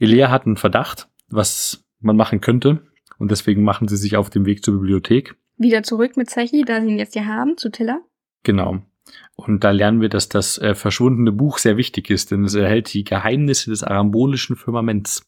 Elea 0.00 0.30
hat 0.30 0.44
einen 0.46 0.56
Verdacht, 0.56 1.07
was 1.28 1.84
man 2.00 2.16
machen 2.16 2.40
könnte. 2.40 2.82
Und 3.18 3.30
deswegen 3.30 3.64
machen 3.64 3.88
sie 3.88 3.96
sich 3.96 4.16
auf 4.16 4.30
den 4.30 4.46
Weg 4.46 4.64
zur 4.64 4.74
Bibliothek. 4.74 5.36
wieder 5.56 5.82
zurück 5.82 6.16
mit 6.16 6.30
Zechi, 6.30 6.62
da 6.62 6.80
sie 6.80 6.88
ihn 6.88 6.98
jetzt 6.98 7.14
hier 7.14 7.26
haben, 7.26 7.56
zu 7.56 7.70
Tilla. 7.70 8.00
Genau. 8.44 8.80
Und 9.34 9.64
da 9.64 9.70
lernen 9.70 10.00
wir, 10.00 10.08
dass 10.08 10.28
das 10.28 10.58
äh, 10.58 10.74
verschwundene 10.74 11.32
Buch 11.32 11.58
sehr 11.58 11.76
wichtig 11.76 12.10
ist, 12.10 12.30
denn 12.30 12.44
es 12.44 12.54
erhält 12.54 12.92
die 12.92 13.04
Geheimnisse 13.04 13.70
des 13.70 13.82
arambolischen 13.82 14.56
Firmaments. 14.56 15.22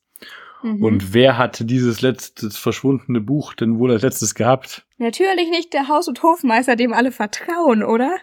Mhm. 0.62 0.82
Und 0.82 1.14
wer 1.14 1.38
hat 1.38 1.68
dieses 1.68 2.00
letzte 2.02 2.50
verschwundene 2.50 3.20
Buch 3.20 3.54
denn 3.54 3.78
wohl 3.78 3.90
als 3.90 4.02
letztes 4.02 4.34
gehabt? 4.34 4.86
Natürlich 4.98 5.50
nicht 5.50 5.72
der 5.72 5.88
Haus- 5.88 6.08
und 6.08 6.22
Hofmeister, 6.22 6.76
dem 6.76 6.92
alle 6.92 7.12
vertrauen, 7.12 7.82
oder? 7.82 8.18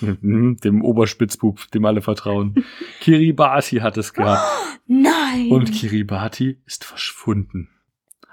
Mhm, 0.00 0.56
dem 0.62 0.84
Oberspitzbub, 0.84 1.70
dem 1.72 1.84
alle 1.84 2.02
vertrauen. 2.02 2.64
Kiribati 3.00 3.76
hat 3.76 3.96
es 3.96 4.12
gehabt. 4.12 4.42
Nein! 4.86 5.50
Und 5.50 5.72
Kiribati 5.72 6.58
ist 6.66 6.84
verschwunden. 6.84 7.68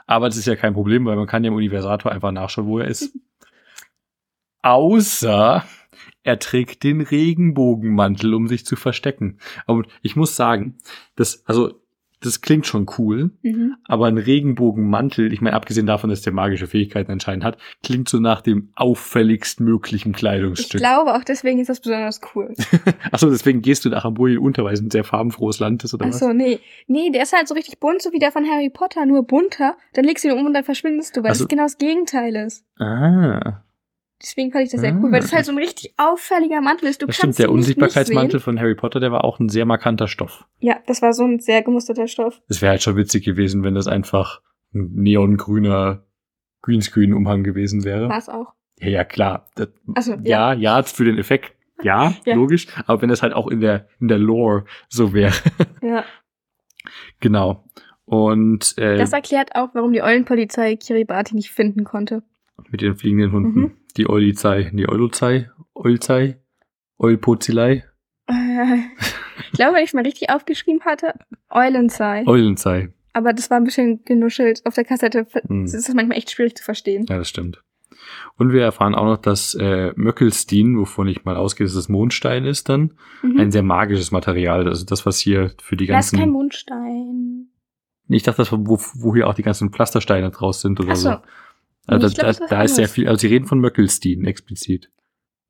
Aber 0.07 0.27
das 0.27 0.37
ist 0.37 0.45
ja 0.45 0.55
kein 0.55 0.73
Problem, 0.73 1.05
weil 1.05 1.15
man 1.15 1.27
kann 1.27 1.43
ja 1.43 1.49
im 1.49 1.55
Universator 1.55 2.11
einfach 2.11 2.31
nachschauen, 2.31 2.67
wo 2.67 2.79
er 2.79 2.87
ist. 2.87 3.17
Außer 4.61 5.63
er 6.23 6.39
trägt 6.39 6.83
den 6.83 7.01
Regenbogenmantel, 7.01 8.33
um 8.33 8.47
sich 8.47 8.65
zu 8.65 8.75
verstecken. 8.75 9.39
Und 9.67 9.87
ich 10.01 10.15
muss 10.15 10.35
sagen, 10.35 10.77
das, 11.15 11.45
also, 11.45 11.81
das 12.25 12.41
klingt 12.41 12.65
schon 12.65 12.85
cool, 12.97 13.31
mhm. 13.43 13.75
aber 13.85 14.07
ein 14.07 14.17
Regenbogenmantel, 14.17 15.31
ich 15.31 15.41
meine, 15.41 15.55
abgesehen 15.55 15.85
davon, 15.85 16.09
dass 16.09 16.21
der 16.21 16.33
magische 16.33 16.67
Fähigkeiten 16.67 17.11
anscheinend 17.11 17.43
hat, 17.43 17.57
klingt 17.83 18.09
so 18.09 18.19
nach 18.19 18.41
dem 18.41 18.69
auffälligst 18.75 19.59
möglichen 19.59 20.11
Ich 20.11 20.17
Kleidungsstück. 20.17 20.79
glaube, 20.81 21.13
auch 21.15 21.23
deswegen 21.23 21.59
ist 21.59 21.69
das 21.69 21.79
besonders 21.79 22.19
cool. 22.35 22.53
Achso, 23.11 23.29
deswegen 23.29 23.61
gehst 23.61 23.85
du 23.85 23.89
nach 23.89 24.03
Hamburg 24.03 24.39
unter, 24.39 24.63
weil 24.63 24.73
es 24.73 24.81
ein 24.81 24.91
sehr 24.91 25.03
farbenfrohes 25.03 25.59
Land 25.59 25.83
ist, 25.83 25.93
oder 25.93 26.07
Ach 26.09 26.13
so, 26.13 26.33
nee. 26.33 26.59
Nee, 26.87 27.09
der 27.11 27.23
ist 27.23 27.33
halt 27.33 27.47
so 27.47 27.53
richtig 27.53 27.79
bunt, 27.79 28.01
so 28.01 28.11
wie 28.11 28.19
der 28.19 28.31
von 28.31 28.45
Harry 28.45 28.69
Potter, 28.69 29.05
nur 29.05 29.23
bunter. 29.25 29.77
Dann 29.93 30.05
legst 30.05 30.23
du 30.23 30.29
ihn 30.29 30.37
um 30.37 30.45
und 30.45 30.53
dann 30.53 30.63
verschwindest 30.63 31.15
du, 31.15 31.23
weil 31.23 31.29
Also- 31.29 31.45
das 31.45 31.49
genau 31.49 31.63
das 31.63 31.77
Gegenteil 31.77 32.35
ist. 32.35 32.63
was? 32.77 32.87
Ah. 32.87 33.61
Deswegen 34.25 34.51
fand 34.51 34.65
ich 34.65 34.71
das 34.71 34.81
sehr 34.81 34.91
Ah. 34.93 34.99
cool, 35.03 35.11
weil 35.11 35.19
das 35.21 35.31
halt 35.31 35.45
so 35.45 35.51
ein 35.51 35.57
richtig 35.59 35.93
auffälliger 35.97 36.59
Mantel 36.59 36.89
ist. 36.89 36.99
Du 36.99 37.05
Das 37.05 37.17
kannst 37.19 37.35
stimmt, 37.37 37.47
der 37.47 37.51
Unsichtbarkeitsmantel 37.53 38.39
von 38.39 38.59
Harry 38.59 38.73
Potter, 38.73 38.99
der 38.99 39.11
war 39.11 39.23
auch 39.23 39.39
ein 39.39 39.49
sehr 39.49 39.65
markanter 39.65 40.07
Stoff. 40.07 40.45
Ja, 40.59 40.77
das 40.87 41.03
war 41.03 41.13
so 41.13 41.23
ein 41.25 41.39
sehr 41.39 41.61
gemusterter 41.61 42.07
Stoff. 42.07 42.41
Es 42.47 42.59
wäre 42.61 42.71
halt 42.71 42.81
schon 42.81 42.95
witzig 42.95 43.23
gewesen, 43.23 43.61
wenn 43.61 43.75
das 43.75 43.85
einfach 43.87 44.41
ein 44.73 44.89
neongrüner 44.95 46.03
Greenscreen-Umhang 46.63 47.43
gewesen 47.43 47.83
wäre. 47.83 48.09
War 48.09 48.17
es 48.17 48.27
auch. 48.29 48.53
Ja, 48.79 48.87
ja, 48.89 49.03
klar. 49.03 49.47
Das, 49.55 49.69
Also, 49.93 50.13
ja. 50.23 50.53
ja, 50.53 50.77
ja, 50.77 50.83
für 50.83 51.05
den 51.05 51.19
Effekt. 51.19 51.53
Ja, 51.83 52.13
Ja. 52.25 52.33
logisch. 52.35 52.65
Aber 52.87 53.01
wenn 53.03 53.09
das 53.09 53.21
halt 53.21 53.33
auch 53.33 53.47
in 53.47 53.59
der, 53.59 53.87
in 53.99 54.07
der 54.07 54.17
Lore 54.17 54.65
so 54.89 55.13
wäre. 55.13 55.33
Ja. 55.83 56.03
genau. 57.19 57.63
Und 58.05 58.75
äh, 58.77 58.97
Das 58.97 59.13
erklärt 59.13 59.55
auch, 59.55 59.69
warum 59.73 59.93
die 59.93 60.01
Eulenpolizei 60.01 60.75
Kiribati 60.75 61.35
nicht 61.35 61.51
finden 61.51 61.83
konnte. 61.83 62.23
Mit 62.69 62.81
den 62.81 62.95
fliegenden 62.95 63.31
Hunden. 63.31 63.59
Mhm. 63.59 63.71
Die 63.97 64.09
Eulizei, 64.09 64.71
die 64.73 64.87
Eulozei, 64.89 65.49
Eulzei, 65.73 66.39
Eulpozilei, 66.97 67.83
Äh, 68.27 68.77
ich 69.45 69.51
glaube, 69.51 69.75
wenn 69.75 69.83
ich 69.83 69.89
es 69.89 69.93
mal 69.93 70.03
richtig 70.03 70.29
aufgeschrieben 70.29 70.81
hatte, 70.83 71.13
Eulenzei. 71.49 72.23
Eulenzei. 72.25 72.93
Aber 73.13 73.31
das 73.33 73.49
war 73.49 73.57
ein 73.57 73.63
bisschen 73.63 74.03
genuschelt. 74.03 74.65
Auf 74.65 74.73
der 74.73 74.83
Kassette 74.83 75.25
Hm. 75.47 75.65
ist 75.65 75.93
manchmal 75.93 76.17
echt 76.17 76.31
schwierig 76.31 76.55
zu 76.57 76.63
verstehen. 76.63 77.05
Ja, 77.07 77.17
das 77.17 77.29
stimmt. 77.29 77.61
Und 78.37 78.51
wir 78.51 78.61
erfahren 78.63 78.93
auch 78.95 79.05
noch, 79.05 79.17
dass 79.17 79.55
äh, 79.55 79.93
Möckelstein, 79.95 80.77
wovon 80.77 81.07
ich 81.07 81.23
mal 81.23 81.37
ausgehe, 81.37 81.65
dass 81.65 81.75
es 81.75 81.87
Mondstein 81.87 82.43
ist, 82.45 82.67
dann 82.67 82.93
Mhm. 83.21 83.39
ein 83.39 83.51
sehr 83.51 83.63
magisches 83.63 84.11
Material. 84.11 84.67
Also 84.67 84.85
das, 84.85 85.05
was 85.05 85.19
hier 85.19 85.51
für 85.61 85.77
die 85.77 85.85
Das 85.87 86.07
ist 86.07 86.11
kein 86.11 86.19
ganzen. 86.21 86.33
Mondstein. 86.33 87.47
Ich 88.07 88.23
dachte, 88.23 88.37
das, 88.41 88.51
wo, 88.51 88.77
wo 88.95 89.15
hier 89.15 89.27
auch 89.27 89.33
die 89.33 89.41
ganzen 89.43 89.71
Pflastersteine 89.71 90.29
draus 90.31 90.61
sind 90.61 90.79
oder 90.79 90.91
Ach 90.91 90.95
so. 90.97 91.09
so. 91.11 91.17
Also 91.87 92.07
Ich 92.07 92.15
glaub, 92.15 92.23
da, 92.25 92.29
ist 92.31 92.41
da 92.49 92.63
ist 92.63 92.75
sehr 92.75 92.87
viel, 92.89 93.07
also 93.07 93.19
sie 93.21 93.27
reden 93.27 93.45
von 93.45 93.59
Möckelstein 93.59 94.25
explizit. 94.25 94.89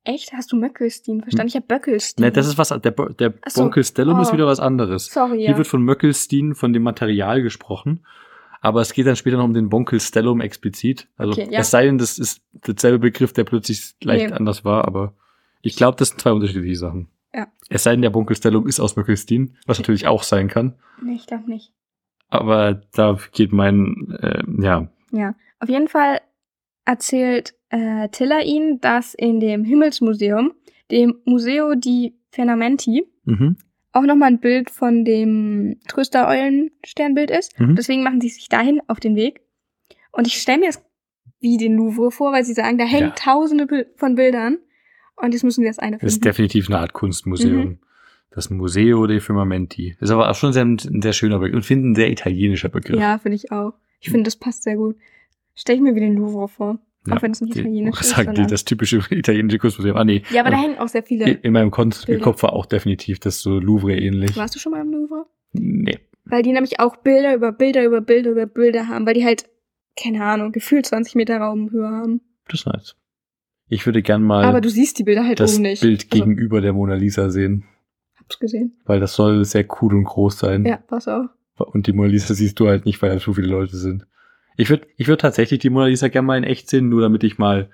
Echt? 0.04 0.34
Hast 0.34 0.52
du 0.52 0.58
Möckelstein 0.58 1.22
verstanden? 1.22 1.48
Ich 1.48 1.56
habe 1.56 1.66
Böckelstein. 1.66 2.26
Ne, 2.26 2.32
das 2.32 2.46
ist 2.48 2.58
was, 2.58 2.70
der, 2.70 2.92
Bo- 2.92 3.10
der 3.10 3.34
so. 3.48 3.62
Bonkelstellum 3.62 4.20
ist 4.20 4.30
Oh. 4.30 4.34
wieder 4.34 4.46
was 4.46 4.60
anderes. 4.60 5.08
Sorry, 5.08 5.40
ja. 5.42 5.48
Hier 5.48 5.58
wird 5.58 5.68
von 5.68 5.82
Möckelstein, 5.82 6.54
von 6.54 6.74
dem 6.74 6.84
Material 6.84 7.42
gesprochen. 7.42 8.06
Aber 8.62 8.82
es 8.82 8.94
geht 8.94 9.08
dann 9.08 9.16
später 9.16 9.38
noch 9.38 9.46
um 9.46 9.54
den 9.54 9.70
Bonkelstellum 9.70 10.42
explizit. 10.42 11.08
Also 11.18 11.34
Okay, 11.34 11.48
ja. 11.52 11.60
es 11.60 11.72
sei 11.72 11.86
denn, 11.86 11.98
das 11.98 12.20
ist 12.20 12.42
derselbe 12.54 13.00
Begriff, 13.00 13.34
der 13.34 13.44
plötzlich 13.46 13.96
leicht 14.04 14.30
Nee. 14.30 14.34
anders 14.36 14.64
war, 14.66 14.86
aber 14.86 15.14
ich 15.62 15.76
glaube, 15.76 15.98
das 15.98 16.10
sind 16.10 16.22
zwei 16.22 16.32
unterschiedliche 16.34 16.76
Sachen. 16.76 17.08
Ja. 17.34 17.48
Es 17.70 17.84
sei 17.84 17.92
denn, 17.92 18.02
der 18.02 18.10
Bonkelstellum 18.12 18.68
ist 18.68 18.80
aus 18.80 18.96
Möckelstein, 18.96 19.56
was 19.66 19.80
natürlich 19.80 20.06
auch 20.08 20.24
sein 20.24 20.48
kann. 20.48 20.76
nee, 21.02 21.16
ich 21.16 21.26
glaube 21.28 21.50
nicht. 21.50 21.72
Aber 22.30 22.82
da 22.94 23.18
geht 23.34 23.52
mein, 23.54 24.16
äh, 24.20 24.44
ja, 24.64 24.88
Ja. 25.16 25.36
Auf 25.60 25.70
jeden 25.70 25.88
Fall 25.88 26.22
erzählt 26.86 27.56
äh, 27.70 28.10
Tiller 28.10 28.44
ihn, 28.44 28.80
dass 28.82 29.14
in 29.14 29.40
dem 29.40 29.64
Himmelsmuseum, 29.64 30.54
dem 30.92 31.16
Museo 31.26 31.76
di 31.76 32.16
Fernamenti, 32.30 33.06
mhm. 33.24 33.58
auch 33.92 34.04
nochmal 34.04 34.30
ein 34.30 34.40
Bild 34.40 34.70
von 34.70 35.04
dem 35.06 35.80
Tröster-Eulen-Sternbild 35.88 37.32
ist. 37.32 37.60
Mhm. 37.60 37.76
Deswegen 37.76 38.04
machen 38.04 38.22
sie 38.22 38.30
sich 38.30 38.50
dahin 38.50 38.82
auf 38.88 39.00
den 39.00 39.16
Weg. 39.16 39.42
Und 40.12 40.28
ich 40.28 40.42
stelle 40.42 40.60
mir 40.60 40.68
das 40.68 40.84
wie 41.40 41.58
den 41.58 41.76
Louvre 41.76 42.12
vor, 42.12 42.32
weil 42.32 42.44
sie 42.44 42.54
sagen, 42.54 42.78
da 42.78 42.86
hängen 42.86 43.10
Ja. 43.10 43.16
tausende 43.16 43.88
von 43.98 44.16
Bildern. 44.16 44.58
Und 45.16 45.34
jetzt 45.34 45.44
müssen 45.44 45.64
wir 45.64 45.70
das 45.70 45.80
eine 45.80 45.98
das 45.98 46.04
ist 46.04 46.14
finden. 46.16 46.24
definitiv 46.26 46.70
eine 46.70 46.80
Art 46.80 46.94
Kunstmuseum. 46.94 47.66
Mhm. 47.66 47.80
Das 48.32 48.50
Museo 48.50 49.08
dei 49.08 49.22
Firmamenti. 49.22 49.96
Ist 50.00 50.12
aber 50.12 50.30
auch 50.30 50.36
schon 50.36 50.52
sehr, 50.52 50.66
ein 50.66 50.78
sehr 50.78 51.14
schöner 51.14 51.40
Begriff 51.40 51.56
und 51.56 51.64
finde 51.64 51.90
ein 51.90 51.96
sehr 51.96 52.12
italienischer 52.12 52.68
Begriff. 52.68 53.00
Ja, 53.00 53.18
finde 53.18 53.38
ich 53.38 53.52
auch. 53.52 53.74
Ich 54.00 54.10
finde, 54.10 54.24
das 54.24 54.36
passt 54.36 54.64
sehr 54.64 54.76
gut. 54.76 54.96
Stell 55.56 55.76
ich 55.78 55.82
mir 55.82 55.96
wie 55.96 56.00
den 56.02 56.16
Louvre 56.16 56.48
vor. 56.48 56.80
Ja, 57.08 57.18
auch 57.18 57.22
wenn 57.22 57.32
es 57.32 57.42
nicht 57.42 57.56
Die- 57.56 57.60
italienisch 57.60 58.00
ist. 58.02 58.10
sagen 58.10 58.34
die, 58.34 58.46
das 58.48 58.66
typische 58.66 58.98
italienische 59.12 59.60
Kunstmuseum. 59.60 59.96
Ah, 59.98 60.04
nee. 60.04 60.24
ja, 60.32 60.42
aber 60.42 60.52
da 60.52 60.58
hängen 60.62 60.78
auch 60.80 60.88
sehr 60.88 61.04
viele. 61.04 61.30
in 61.32 61.54
meinem 61.54 61.72
Kon 61.72 61.94
Bilder. 62.06 62.24
Kopf 62.24 62.42
war 62.44 62.54
auch 62.54 62.66
definitiv 62.66 63.20
das 63.20 63.42
so 63.42 63.60
Louvre 63.60 63.96
ähnlich. 63.98 64.36
Warst 64.38 64.56
du 64.56 64.60
schon 64.60 64.72
mal 64.72 64.82
im 64.82 64.92
Louvre? 64.92 65.26
Nee. 65.54 66.00
Weil 66.26 66.42
die 66.42 66.52
nämlich 66.52 66.80
auch 66.80 66.96
Bilder 66.98 67.36
über 67.36 67.52
Bilder 67.52 67.86
über 67.86 68.02
Bilder 68.02 68.32
über 68.32 68.48
Bilder 68.48 68.88
haben, 68.88 69.06
weil 69.06 69.14
die 69.14 69.24
halt, 69.24 69.46
keine 69.96 70.24
Ahnung, 70.24 70.52
gefühlt 70.52 70.88
20 70.88 71.14
Meter 71.16 71.38
Raumhöhe 71.38 71.88
haben. 71.88 72.22
Das 72.48 72.62
ist 72.62 72.66
nice. 72.66 72.96
Ich 73.68 73.86
würde 73.86 74.02
gern 74.02 74.24
mal 74.24 74.44
Aber 74.44 74.60
du 74.62 74.70
siehst 74.70 74.98
die 75.00 75.04
Bilder 75.04 75.24
halt 75.26 75.40
das 75.40 75.54
oben 75.56 75.64
nicht. 75.64 75.82
Bild 75.82 76.08
Also, 76.12 76.24
gegenüber 76.26 76.62
der 76.62 76.74
Mona 76.74 76.96
Lisa 76.96 77.30
sehen. 77.30 77.66
hab's 78.20 78.40
gesehen. 78.40 78.76
Weil 78.86 79.00
das 79.00 79.14
soll 79.16 79.46
sehr 79.46 79.66
cool 79.82 79.94
und 79.96 80.04
groß 80.06 80.40
sein. 80.40 80.66
Ja, 80.66 80.78
pass 80.78 81.08
auf. 81.08 81.28
Und 81.58 81.88
die 81.88 81.94
Mona 81.94 82.10
Lisa 82.10 82.34
siehst 82.34 82.60
du 82.60 82.68
halt 82.68 82.86
nicht, 82.86 83.02
weil 83.02 83.12
da 83.12 83.20
so 83.20 83.34
viele 83.34 83.48
Leute 83.48 83.78
sind. 83.78 84.06
Ich 84.58 84.70
würde 84.70 84.88
ich 84.98 85.08
würd 85.08 85.22
tatsächlich 85.22 85.60
die 85.60 85.70
Mona 85.70 85.88
Lisa 85.88 86.08
gerne 86.08 86.26
mal 86.26 86.38
in 86.38 86.44
echt 86.44 86.70
sehen, 86.70 86.90
nur 86.90 87.02
damit 87.02 87.24
ich 87.24 87.38
mal, 87.38 87.70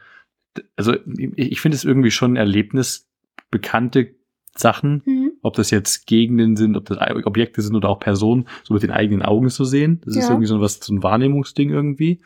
also 0.76 0.94
ich, 1.18 1.32
ich 1.38 1.62
finde 1.62 1.76
es 1.76 1.84
irgendwie 1.84 2.12
schon 2.12 2.34
ein 2.34 2.38
Erlebnis, 2.38 3.08
bekannte 3.50 4.16
Sachen, 4.56 5.02
Mhm. 5.06 5.32
ob 5.42 5.54
das 5.56 5.72
jetzt 5.72 6.08
Gegenden 6.08 6.58
sind, 6.58 6.76
ob 6.76 6.86
das 6.86 6.98
Objekte 7.26 7.62
sind 7.62 7.76
oder 7.76 7.90
auch 7.90 8.00
Personen, 8.00 8.48
so 8.64 8.74
mit 8.74 8.84
den 8.84 8.92
eigenen 8.92 9.22
Augen 9.22 9.50
zu 9.50 9.64
sehen. 9.66 10.02
Das 10.06 10.16
ist 10.16 10.26
Ja. 10.26 10.32
irgendwie 10.32 10.48
so 10.48 10.60
was, 10.62 10.76
so 10.82 10.94
ein 10.94 11.04
Wahrnehmungsding 11.04 11.70
irgendwie. 11.70 12.22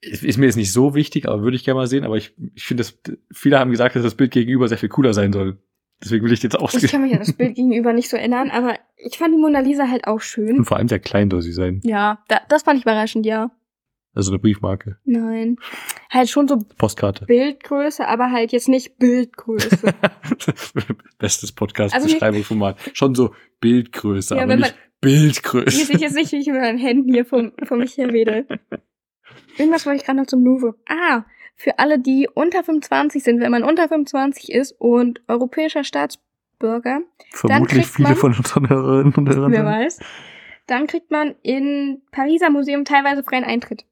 Ist 0.00 0.22
ist 0.24 0.36
mir 0.36 0.46
jetzt 0.46 0.56
nicht 0.56 0.72
so 0.72 0.94
wichtig, 0.94 1.26
aber 1.28 1.42
würde 1.42 1.56
ich 1.56 1.64
gerne 1.64 1.80
mal 1.80 1.86
sehen. 1.86 2.04
Aber 2.04 2.16
ich, 2.16 2.34
ich 2.54 2.64
finde, 2.64 2.82
das, 2.82 2.98
viele 3.32 3.58
haben 3.58 3.70
gesagt, 3.70 3.96
dass 3.96 4.02
das 4.02 4.14
Bild 4.16 4.32
gegenüber 4.32 4.68
sehr 4.68 4.76
viel 4.76 4.90
cooler 4.90 5.14
sein 5.14 5.32
soll. 5.32 5.56
Deswegen 6.02 6.24
will 6.24 6.32
ich 6.32 6.42
jetzt 6.42 6.54
Ich 6.54 6.60
ausgehen. 6.60 6.88
kann 6.88 7.02
mich 7.02 7.12
an 7.12 7.20
das 7.20 7.32
Bild 7.32 7.54
gegenüber 7.54 7.92
nicht 7.92 8.08
so 8.10 8.16
erinnern, 8.16 8.50
aber 8.50 8.78
ich 8.96 9.16
fand 9.18 9.34
die 9.34 9.38
Mona 9.40 9.60
Lisa 9.60 9.88
halt 9.88 10.06
auch 10.06 10.20
schön. 10.20 10.58
Und 10.58 10.64
vor 10.64 10.76
allem 10.76 10.88
sehr 10.88 10.98
klein 10.98 11.30
soll 11.30 11.42
sie 11.42 11.52
sein. 11.52 11.80
Ja, 11.84 12.22
da, 12.28 12.40
das 12.48 12.62
fand 12.62 12.78
ich 12.78 12.84
überraschend, 12.84 13.24
ja. 13.26 13.50
Also 14.16 14.30
eine 14.30 14.38
Briefmarke, 14.38 14.98
Nein. 15.04 15.56
Halt 16.08 16.30
schon 16.30 16.46
so 16.46 16.58
Postkarte. 16.78 17.26
Bildgröße, 17.26 18.06
aber 18.06 18.30
halt 18.30 18.52
jetzt 18.52 18.68
nicht 18.68 18.96
Bildgröße. 18.98 19.68
Bestes 21.18 21.42
Also 21.50 21.54
Podcast-Beschreibungsformat. 21.56 22.78
Schon 22.92 23.14
so 23.16 23.34
Bildgröße, 23.60 24.36
Ja, 24.36 24.42
aber 24.44 24.54
nicht 24.56 24.76
Bildgröße. 25.00 25.84
seht 25.86 26.00
jetzt 26.00 26.14
nicht, 26.14 26.30
wie 26.32 26.36
ich 26.36 26.46
mit 26.46 26.60
meinen 26.60 26.78
Händen 26.78 27.12
hier 27.12 27.24
vor, 27.24 27.50
vor 27.64 27.76
mich 27.76 27.96
her 27.96 28.12
wedel. 28.12 28.46
Irgendwas 29.58 29.84
wollte 29.84 29.98
ich 29.98 30.04
gerade 30.04 30.18
noch 30.20 30.26
zum 30.26 30.44
Louvre. 30.44 30.74
Ah, 30.88 31.24
für 31.56 31.78
alle, 31.78 31.98
die 31.98 32.28
unter 32.32 32.64
25 32.64 33.22
sind, 33.22 33.40
wenn 33.40 33.50
man 33.50 33.62
unter 33.62 33.88
25 33.88 34.52
ist 34.52 34.72
und 34.78 35.20
europäischer 35.28 35.84
Staatsbürger, 35.84 37.00
Vermutlich 37.30 37.86
viele 37.86 38.08
man- 38.10 38.16
von 38.16 38.34
unseren 38.34 38.68
Hörerinnen 38.68 39.14
und 39.14 39.28
Hörern. 39.28 39.52
wer 39.52 39.64
weiß, 39.64 40.00
dann 40.66 40.86
kriegt 40.86 41.10
man 41.10 41.34
in 41.42 42.02
Pariser 42.10 42.50
Museum 42.50 42.84
teilweise 42.84 43.22
freien 43.22 43.44
Eintritt. 43.44 43.84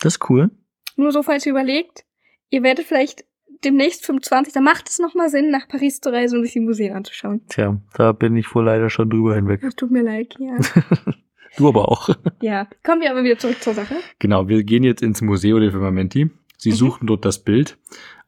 Das 0.00 0.14
ist 0.14 0.30
cool. 0.30 0.50
Nur 0.96 1.12
so, 1.12 1.22
falls 1.22 1.46
ihr 1.46 1.50
überlegt, 1.52 2.04
ihr 2.50 2.62
werdet 2.62 2.86
vielleicht 2.86 3.24
demnächst 3.64 4.06
25, 4.06 4.52
da 4.54 4.60
macht 4.60 4.88
es 4.88 4.98
nochmal 5.00 5.28
Sinn, 5.30 5.50
nach 5.50 5.68
Paris 5.68 6.00
zu 6.00 6.10
reisen 6.10 6.38
und 6.38 6.44
sich 6.44 6.52
die 6.52 6.60
Museen 6.60 6.94
anzuschauen. 6.94 7.42
Tja, 7.48 7.76
da 7.94 8.12
bin 8.12 8.36
ich 8.36 8.54
wohl 8.54 8.64
leider 8.64 8.88
schon 8.90 9.10
drüber 9.10 9.34
hinweg. 9.34 9.60
Das 9.60 9.74
tut 9.76 9.90
mir 9.90 10.02
leid, 10.02 10.34
ja. 10.38 10.56
Du 11.56 11.66
aber 11.66 11.88
auch. 11.88 12.08
ja. 12.40 12.68
Kommen 12.84 13.00
wir 13.02 13.10
aber 13.10 13.24
wieder 13.24 13.36
zurück 13.38 13.60
zur 13.60 13.74
Sache. 13.74 13.96
Genau, 14.20 14.46
wir 14.48 14.62
gehen 14.62 14.84
jetzt 14.84 15.02
ins 15.02 15.22
Museo 15.22 15.58
dei 15.58 15.70
Firmamenti. 15.70 16.30
Sie 16.58 16.70
Mhm. 16.70 16.74
suchen 16.74 17.06
dort 17.06 17.24
das 17.24 17.42
Bild. 17.42 17.78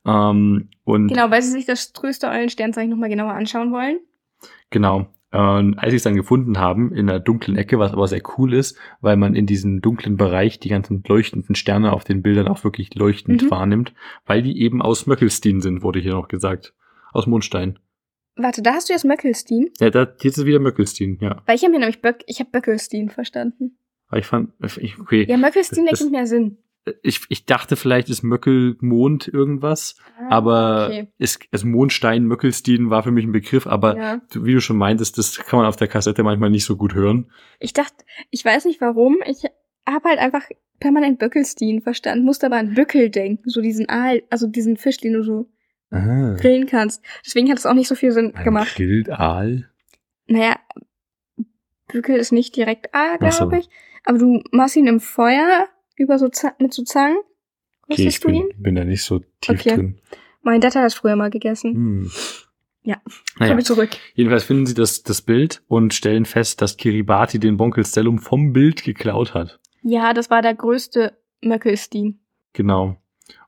Ähm, 0.06 0.68
und 0.84 1.08
Genau, 1.08 1.30
weil 1.30 1.42
sie 1.42 1.50
sich 1.50 1.66
das 1.66 1.92
Tröster 1.92 2.30
Eulensternzeichen 2.30 2.90
nochmal 2.90 3.10
genauer 3.10 3.32
anschauen 3.32 3.70
wollen. 3.72 3.98
Genau. 4.70 5.06
Und 5.32 5.78
als 5.78 5.90
sie 5.90 5.96
es 5.96 6.02
dann 6.02 6.16
gefunden 6.16 6.58
haben, 6.58 6.92
in 6.92 7.08
einer 7.08 7.20
dunklen 7.20 7.56
Ecke, 7.56 7.78
was 7.78 7.92
aber 7.92 8.08
sehr 8.08 8.22
cool 8.36 8.52
ist, 8.52 8.76
weil 9.00 9.16
man 9.16 9.36
in 9.36 9.46
diesem 9.46 9.80
dunklen 9.80 10.16
Bereich 10.16 10.58
die 10.58 10.68
ganzen 10.70 11.04
leuchtenden 11.06 11.54
Sterne 11.54 11.92
auf 11.92 12.02
den 12.02 12.22
Bildern 12.22 12.48
auch 12.48 12.64
wirklich 12.64 12.94
leuchtend 12.96 13.42
Mhm. 13.44 13.50
wahrnimmt, 13.50 13.92
weil 14.26 14.42
die 14.42 14.60
eben 14.60 14.82
aus 14.82 15.06
Möckelstein 15.06 15.60
sind, 15.60 15.82
wurde 15.82 16.00
hier 16.00 16.14
noch 16.14 16.26
gesagt. 16.28 16.74
Aus 17.12 17.26
Mondstein. 17.28 17.78
Warte, 18.36 18.62
da 18.62 18.72
hast 18.72 18.88
du 18.88 18.92
jetzt 18.92 19.04
Möckelstein? 19.04 19.68
Ja, 19.78 19.90
da, 19.90 20.08
jetzt 20.22 20.38
ist 20.38 20.46
wieder 20.46 20.58
Möckelstein, 20.60 21.18
ja. 21.20 21.42
Weil 21.46 21.56
ich 21.56 21.62
habe 21.62 21.72
mir 21.72 21.80
nämlich 21.80 22.00
Böck, 22.00 22.24
ich 22.26 22.40
habe 22.40 22.50
Böckelstein 22.50 23.08
verstanden. 23.10 23.76
Aber 24.08 24.18
ich 24.18 24.26
fand, 24.26 24.50
ich, 24.78 24.98
okay. 24.98 25.26
Ja, 25.28 25.36
Möckelstein 25.36 25.86
ergibt 25.86 26.10
mehr 26.10 26.26
Sinn. 26.26 26.56
Ich, 27.02 27.20
ich 27.28 27.44
dachte 27.44 27.76
vielleicht 27.76 28.08
ist 28.08 28.22
Möckelmond 28.22 29.28
irgendwas, 29.28 29.96
aber 30.30 30.54
Ah, 30.56 30.86
okay. 30.86 31.08
ist, 31.18 31.40
also 31.52 31.66
Mondstein, 31.66 32.24
Möckelstein 32.24 32.88
war 32.88 33.02
für 33.02 33.10
mich 33.10 33.24
ein 33.26 33.32
Begriff, 33.32 33.66
aber 33.66 33.96
Ja. 33.96 34.20
wie 34.32 34.54
du 34.54 34.60
schon 34.62 34.78
meintest, 34.78 35.18
das 35.18 35.36
kann 35.36 35.58
man 35.58 35.66
auf 35.68 35.76
der 35.76 35.88
Kassette 35.88 36.22
manchmal 36.22 36.48
nicht 36.50 36.64
so 36.64 36.76
gut 36.76 36.94
hören. 36.94 37.30
Ich 37.58 37.74
dachte, 37.74 38.04
ich 38.30 38.44
weiß 38.44 38.64
nicht 38.64 38.80
warum, 38.80 39.18
ich 39.26 39.44
habe 39.86 40.08
halt 40.08 40.18
einfach 40.18 40.44
permanent 40.80 41.18
Böckelstein 41.18 41.82
verstanden, 41.82 42.24
musste 42.24 42.46
aber 42.46 42.56
an 42.56 42.74
Bückel 42.74 43.10
denken, 43.10 43.48
so 43.50 43.60
diesen 43.60 43.88
Aal, 43.90 44.22
also 44.30 44.46
diesen 44.46 44.76
Fisch, 44.78 44.96
den 44.96 45.12
du 45.12 45.22
so 45.22 45.50
Ah. 45.92 46.36
grillen 46.40 46.66
kannst. 46.66 47.04
Deswegen 47.26 47.50
hat 47.50 47.58
es 47.58 47.66
auch 47.66 47.74
nicht 47.74 47.88
so 47.88 47.94
viel 47.96 48.12
Sinn 48.12 48.32
gemacht. 48.32 48.76
Gildaal? 48.76 49.68
Naja, 50.28 50.56
Bückel 51.88 52.16
ist 52.16 52.32
nicht 52.32 52.54
direkt 52.56 52.94
Aal, 52.94 53.18
so. 53.32 53.48
glaube 53.48 53.58
ich, 53.58 53.68
aber 54.04 54.18
du 54.18 54.42
machst 54.52 54.76
ihn 54.76 54.86
im 54.86 55.00
Feuer 55.00 55.66
über 56.00 56.18
so 56.18 56.28
Z 56.28 56.58
mit 56.60 56.72
so 56.74 56.82
Zangen. 56.82 57.18
Okay, 57.88 58.06
ich 58.06 58.20
bin, 58.20 58.48
bin 58.56 58.74
da 58.76 58.84
nicht 58.84 59.02
so 59.02 59.18
tief 59.40 59.60
Okay. 59.60 59.74
drin. 59.76 59.98
Mein 60.42 60.60
Dad 60.60 60.74
hat 60.74 60.84
das 60.84 60.94
früher 60.94 61.16
mal 61.16 61.30
gegessen. 61.30 61.74
Hm. 61.74 62.10
Ja. 62.82 62.96
Naja, 63.38 63.50
Kommen 63.50 63.58
wir 63.58 63.64
zurück. 63.64 63.90
jedenfalls 64.14 64.44
finden 64.44 64.64
sie 64.66 64.74
das, 64.74 65.02
das 65.02 65.20
Bild 65.22 65.62
und 65.68 65.92
stellen 65.92 66.24
fest, 66.24 66.62
dass 66.62 66.76
Kiribati 66.78 67.38
den 67.38 67.56
Bonkelstellum 67.58 68.18
vom 68.18 68.52
Bild 68.54 68.82
geklaut 68.84 69.34
hat. 69.34 69.60
Ja, 69.82 70.14
das 70.14 70.30
war 70.30 70.40
der 70.40 70.54
größte 70.54 71.12
Möckelstein. 71.42 72.20
Genau. 72.54 72.96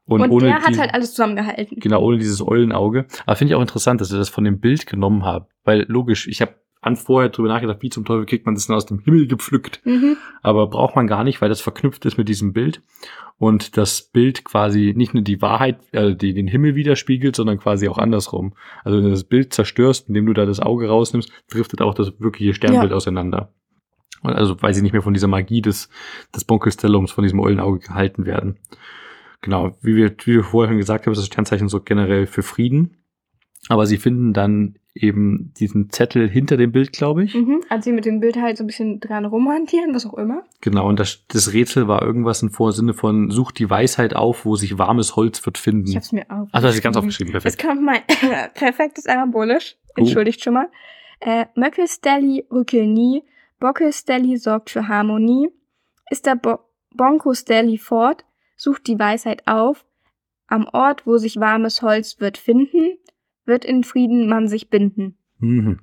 Und, 0.05 0.21
Und, 0.21 0.31
ohne 0.31 0.47
der 0.47 0.63
hat 0.63 0.75
die- 0.75 0.79
halt 0.79 0.93
alles 0.93 1.11
zusammengehalten. 1.13 1.79
Genau, 1.81 2.03
ohne 2.03 2.19
dieses 2.19 2.47
Eulenauge. 2.47 3.07
Aber 3.25 3.37
finde 3.37 3.53
ich 3.53 3.55
auch 3.55 3.61
interessant, 3.63 4.01
dass 4.01 4.09
sie 4.09 4.19
das 4.19 4.29
von 4.29 4.45
dem 4.45 4.61
Bild 4.61 4.87
genommen 4.87 5.25
haben. 5.25 5.47
Weil 5.65 5.85
logisch, 5.89 6.27
ich 6.29 6.43
habe 6.43 6.57
an 6.83 6.97
vorher 6.97 7.31
drüber 7.31 7.49
nachgedacht, 7.49 7.79
wie 7.81 7.91
zum 7.91 8.05
Teufel 8.05 8.27
kriegt 8.27 8.45
man 8.45 8.57
das 8.57 8.67
denn 8.67 8.75
aus 8.77 8.87
dem 8.87 8.99
Himmel 8.99 9.29
gepflückt. 9.29 9.81
Mhm. 9.85 10.17
Aber 10.43 10.67
braucht 10.67 10.97
man 10.97 11.07
gar 11.07 11.23
nicht, 11.25 11.41
weil 11.41 11.49
das 11.49 11.61
verknüpft 11.61 12.05
ist 12.05 12.19
mit 12.19 12.29
diesem 12.29 12.53
Bild. 12.53 12.83
Und 13.39 13.77
das 13.77 14.03
Bild 14.03 14.45
quasi 14.45 14.93
nicht 14.95 15.15
nur 15.15 15.23
die 15.23 15.41
Wahrheit, 15.41 15.79
äh, 15.93 16.15
die 16.15 16.35
den 16.35 16.49
Himmel 16.49 16.75
widerspiegelt, 16.75 17.37
sondern 17.37 17.59
quasi 17.59 17.89
auch 17.89 17.99
andersrum. 17.99 18.55
Also 18.85 18.99
wenn 18.99 19.05
du 19.05 19.11
das 19.11 19.25
Bild 19.25 19.55
zerstörst, 19.55 20.09
indem 20.09 20.27
du 20.27 20.33
da 20.33 20.45
das 20.45 20.61
Auge 20.61 20.89
rausnimmst, 20.89 21.31
driftet 21.51 21.81
auch 21.83 21.95
das 21.95 22.21
wirkliche 22.21 22.53
Sternbild 22.53 22.91
Ja. 22.91 22.97
auseinander. 22.97 23.53
Und 24.23 24.33
also 24.33 24.61
weil 24.61 24.75
sie 24.75 24.83
nicht 24.83 24.93
mehr 24.93 25.03
von 25.03 25.15
dieser 25.15 25.29
Magie 25.29 25.63
des, 25.63 25.89
des 26.35 26.45
Bonkelstellums, 26.45 27.13
von 27.13 27.23
diesem 27.23 27.41
Eulenauge 27.41 27.79
gehalten 27.79 28.27
werden. 28.27 28.59
Genau, 29.41 29.77
wie 29.83 29.97
wir, 29.97 30.15
wie 30.25 30.35
wir 30.35 30.45
vorher 30.45 30.71
schon 30.71 30.79
gesagt 30.79 31.07
haben, 31.07 31.13
ist 31.13 31.19
das 31.19 31.27
Sternzeichen 31.27 31.69
so 31.69 31.81
generell 31.81 32.27
für 32.27 32.43
Frieden. 32.43 32.97
Aber 33.69 33.87
sie 33.87 33.97
finden 33.99 34.33
dann 34.33 34.77
eben 34.95 35.53
diesen 35.59 35.91
Zettel 35.91 36.29
hinter 36.29 36.57
dem 36.57 36.73
Bild, 36.73 36.93
glaube 36.93 37.25
ich. 37.25 37.35
Mhm. 37.35 37.63
Als 37.69 37.85
sie 37.85 37.93
mit 37.93 38.05
dem 38.05 38.21
Bild 38.21 38.37
halt 38.37 38.59
so 38.59 38.65
ein 38.65 38.67
bisschen 38.67 39.01
dran 39.01 39.25
rumhantieren, 39.25 39.95
was 39.95 40.07
auch 40.07 40.15
immer. 40.15 40.45
Genau, 40.61 40.87
und 40.87 41.01
das, 41.01 41.25
das 41.29 41.53
Rätsel 41.53 41.89
war 41.89 42.03
irgendwas 42.03 42.43
im 42.43 42.51
Vorsinne 42.51 42.93
von, 42.93 43.31
such 43.31 43.53
die 43.53 43.71
Weisheit 43.71 44.15
auf, 44.15 44.45
wo 44.45 44.57
sich 44.57 44.77
warmes 44.79 45.17
Holz 45.17 45.45
wird 45.47 45.57
finden. 45.57 45.89
Ich 45.89 45.97
hab's 45.97 46.13
mir 46.13 46.27
auch. 46.29 46.49
Ach, 46.53 46.61
das 46.61 46.77
du 46.77 46.83
ganz 46.83 46.97
aufgeschrieben, 46.97 47.33
Jetzt 47.33 47.43
perfekt. 47.43 47.63
kommt 47.63 47.83
mein 47.83 48.03
perfektes 48.55 49.07
Arabolisch. 49.07 49.77
Oh. 49.97 50.01
Entschuldigt 50.01 50.43
schon 50.43 50.55
mal. 50.55 50.69
Äh, 51.21 51.47
Möckelstelli 51.55 52.47
rückel 52.51 52.87
nie, 52.87 53.23
Bockelstelli 53.61 54.37
sorgt 54.37 54.71
für 54.71 54.89
Harmonie. 54.89 55.49
Ist 56.11 56.27
der 56.27 56.35
Bo 56.35 56.59
Bonkostelli 56.95 57.79
fort, 57.79 58.27
sucht 58.57 58.87
die 58.87 58.99
Weisheit 58.99 59.49
auf. 59.49 59.87
Am 60.47 60.69
Ort, 60.71 61.07
wo 61.07 61.17
sich 61.17 61.41
warmes 61.41 61.81
Holz 61.81 62.21
wird 62.21 62.37
finden, 62.37 62.99
wird 63.45 63.65
in 63.65 63.85
Frieden 63.85 64.29
man 64.29 64.49
sich 64.49 64.71
binden. 64.71 65.17
Mhm. 65.39 65.81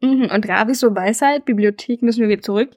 Mhm. 0.00 0.30
Und 0.32 0.48
Ravi 0.48 0.74
so 0.74 0.94
Weisheit, 0.94 1.44
Bibliothek 1.44 2.02
müssen 2.02 2.20
wir 2.20 2.28
wieder 2.28 2.42
zurück. 2.42 2.70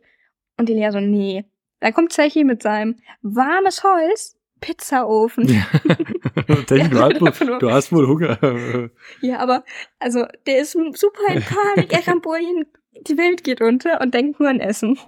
Und 0.58 0.70
die 0.70 0.74
Lea 0.74 0.90
so, 0.92 1.00
nee. 1.00 1.46
Da 1.80 1.92
kommt 1.92 2.12
Zechi 2.12 2.44
mit 2.44 2.62
seinem 2.62 2.98
warmes 3.22 3.84
Holz, 3.84 4.38
Pizzaofen. 4.60 5.48
Ja. 5.48 5.66
Denk, 6.70 6.92
du, 6.92 7.00
hast 7.00 7.22
wohl, 7.22 7.60
du 7.60 7.72
hast 7.72 7.92
wohl 7.92 8.08
Hunger. 8.08 8.90
Ja, 9.22 9.40
aber, 9.40 9.64
also, 10.00 10.26
der 10.46 10.60
ist 10.60 10.74
super 10.74 11.34
in 11.34 11.42
Panik, 11.42 11.94
er 11.94 12.02
kann 12.02 12.22
Bojen, 12.22 12.66
die 13.08 13.18
Welt 13.18 13.44
geht 13.44 13.62
unter 13.62 14.02
und 14.02 14.14
denkt 14.14 14.40
nur 14.40 14.50
an 14.50 14.60
Essen. 14.60 15.00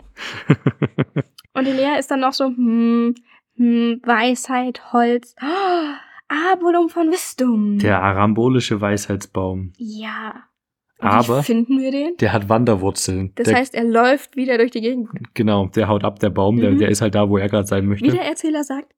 Und 1.54 1.68
die 1.68 1.74
Lea 1.74 2.00
ist 2.00 2.10
dann 2.10 2.22
noch 2.22 2.32
so, 2.32 2.46
hm, 2.46 3.14
hm, 3.58 4.02
Weisheit, 4.06 4.94
Holz, 4.94 5.36
oh, 5.42 5.94
Abulum 6.53 6.90
von 6.90 7.12
Wisdom. 7.12 7.78
Der 7.80 8.02
arambolische 8.02 8.80
Weisheitsbaum. 8.82 9.74
Ja. 9.78 10.44
Und 10.99 11.08
Aber- 11.08 11.40
Wie 11.40 11.44
finden 11.44 11.80
wir 11.80 11.91
den? 11.91 12.16
Der 12.18 12.32
hat 12.32 12.48
Wanderwurzeln. 12.48 13.32
Das 13.36 13.48
der, 13.48 13.58
heißt, 13.58 13.74
er 13.76 13.84
läuft 13.84 14.36
wieder 14.36 14.58
durch 14.58 14.72
die 14.72 14.82
Gegend. 14.82 15.10
genau, 15.34 15.68
der 15.68 15.88
haut 15.88 16.03
ab, 16.03 16.20
der 16.20 16.30
Baum, 16.30 16.58
der, 16.58 16.72
Mhm. 16.72 16.78
der 16.78 16.90
ist 16.90 17.02
halt 17.02 17.16
da, 17.16 17.28
wo 17.30 17.38
er 17.38 17.49
gerade 17.49 17.68
sein 17.68 17.84
Wie 17.84 17.88
möchte. 17.88 18.12
der 18.12 18.22
Erzähler 18.26 18.64
sagt, 18.64 18.94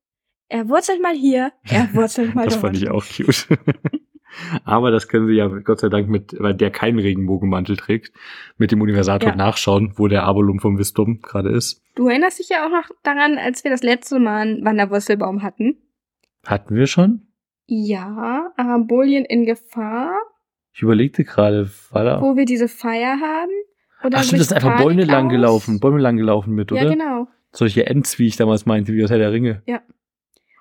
er 0.49 0.67
wurzelt 0.69 1.01
mal 1.01 1.15
hier, 1.15 1.53
er 1.63 1.89
wurzelt 1.93 2.35
mal 2.35 2.43
Das 2.45 2.55
dort. 2.55 2.61
fand 2.61 2.77
ich 2.77 2.89
auch 2.89 3.03
cute. 3.05 3.47
Aber 4.65 4.89
das 4.91 5.07
können 5.07 5.27
sie 5.27 5.33
ja 5.35 5.47
Gott 5.47 5.79
sei 5.79 5.89
Dank 5.89 6.09
mit, 6.09 6.35
weil 6.39 6.55
der 6.55 6.71
keinen 6.71 6.97
Regenbogenmantel 6.99 7.77
trägt, 7.77 8.11
mit 8.57 8.71
dem 8.71 8.81
Universator 8.81 9.29
Ja. 9.29 9.35
nachschauen, 9.35 9.93
wo 9.95 10.07
der 10.07 10.23
Abolum 10.23 10.59
vom 10.59 10.77
Wisdom 10.79 11.21
gerade 11.21 11.49
ist. 11.49 11.81
Du 11.95 12.07
erinnerst 12.09 12.39
dich 12.39 12.49
ja 12.49 12.65
auch 12.65 12.71
noch 12.71 12.89
daran, 13.03 13.37
als 13.37 13.63
wir 13.63 13.69
das 13.71 13.83
letzte 13.83 14.19
Mal 14.19 14.41
einen 14.41 14.65
Wanderwurzelbaum 14.65 15.43
hatten. 15.43 15.77
Hatten 16.45 16.75
wir 16.75 16.87
schon? 16.87 17.27
Ja, 17.67 18.51
Arambolien 18.57 19.25
in 19.25 19.45
Gefahr, 19.45 20.15
Ich 20.73 20.81
überlegte 20.81 21.23
gerade, 21.23 21.69
war 21.91 22.03
da. 22.03 22.21
wo 22.21 22.35
wir 22.35 22.45
diese 22.45 22.67
Feier 22.67 23.19
haben. 23.21 23.51
Dann 24.01 24.15
Ach 24.15 24.23
stimmt, 24.23 24.41
das 24.41 24.47
ist 24.47 24.53
einfach 24.53 24.71
Panik 24.75 24.85
Bäume 24.85 25.05
lang 25.05 25.25
aus. 25.27 25.31
gelaufen, 25.31 25.79
Bäume 25.79 25.99
lang 25.99 26.17
gelaufen 26.17 26.53
mit, 26.53 26.71
oder? 26.73 26.83
Ja, 26.83 26.89
genau. 26.89 27.27
Solche 27.53 27.85
Ents, 27.85 28.19
wie 28.19 28.27
ich 28.27 28.35
damals 28.35 28.65
meinte, 28.65 28.91
wie 28.93 29.03
aus 29.03 29.09
Herr 29.09 29.17
der 29.17 29.31
Ringe. 29.31 29.61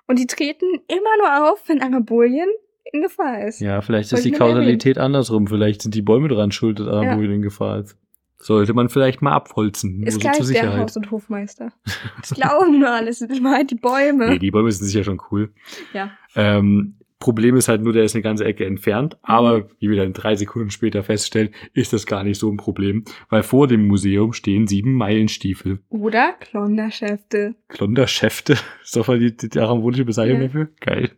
Und 0.07 0.19
die 0.19 0.27
treten 0.27 0.65
immer 0.87 1.17
nur 1.19 1.51
auf, 1.51 1.67
wenn 1.67 1.81
Arambolien 1.81 2.47
in 2.91 3.01
Gefahr 3.01 3.45
ist. 3.47 3.59
Ja, 3.59 3.81
vielleicht 3.81 4.11
Wollte 4.11 4.27
ist 4.27 4.33
die. 4.33 4.37
Kausalität 4.37 4.97
andersrum. 4.97 5.47
Vielleicht 5.47 5.81
sind 5.81 5.95
die 5.95 6.01
Bäume 6.01 6.27
dran 6.29 6.51
schuld, 6.51 6.79
dass 6.79 6.87
Arambolien 6.87 7.33
in 7.33 7.41
Gefahr 7.41 7.79
ist. 7.79 7.97
Sollte 8.43 8.73
man 8.73 8.89
vielleicht 8.89 9.21
mal 9.21 9.31
abholzen, 9.31 10.03
ist 10.03 10.15
so 10.15 10.19
gleich 10.19 10.37
der. 10.51 10.77
Haus- 10.77 10.97
und 10.97 11.09
Hofmeister. 11.11 11.71
Das 12.19 12.31
glauben 12.31 12.79
nur 12.79 12.89
alles, 12.89 13.19
das 13.19 13.29
sind 13.29 13.47
halt 13.47 13.71
die 13.71 13.75
Bäume. 13.75 14.29
Nee, 14.29 14.39
die 14.39 14.51
Bäume 14.51 14.71
sind 14.71 14.85
sicher 14.85 15.03
schon 15.03 15.21
cool. 15.31 15.53
Ja. 15.93 16.11
Ähm, 16.35 16.95
Problem 17.19 17.55
ist 17.55 17.69
halt 17.69 17.81
nur, 17.81 17.93
der 17.93 18.03
ist 18.03 18.15
eine 18.15 18.21
ganze 18.21 18.43
Ecke 18.43 18.65
entfernt. 18.65 19.13
Mhm. 19.13 19.19
Aber 19.23 19.69
wie 19.79 19.89
wir 19.89 19.95
dann 19.95 20.11
drei 20.11 20.35
Sekunden 20.35 20.71
später 20.71 21.03
feststellen, 21.03 21.51
ist 21.73 21.93
das 21.93 22.05
gar 22.05 22.23
nicht 22.25 22.37
so 22.37 22.51
ein 22.51 22.57
Problem. 22.57 23.05
Weil 23.29 23.43
vor 23.43 23.69
dem 23.69 23.87
Museum 23.87 24.33
stehen 24.33 24.67
sieben 24.67 24.93
Meilenstiefel. 24.95 25.79
Oder 25.87 26.33
Klonderschäfte. 26.33 27.55
Klonderschäfte. 27.69 28.53
Ist 28.83 28.97
doch 28.97 29.07
mal 29.07 29.19
die, 29.19 29.35
die 29.37 29.57
arambolische 29.57 30.03
Bezeichnung 30.03 30.41
Ja. 30.41 30.47
dafür? 30.47 30.67
Geil. 30.81 31.11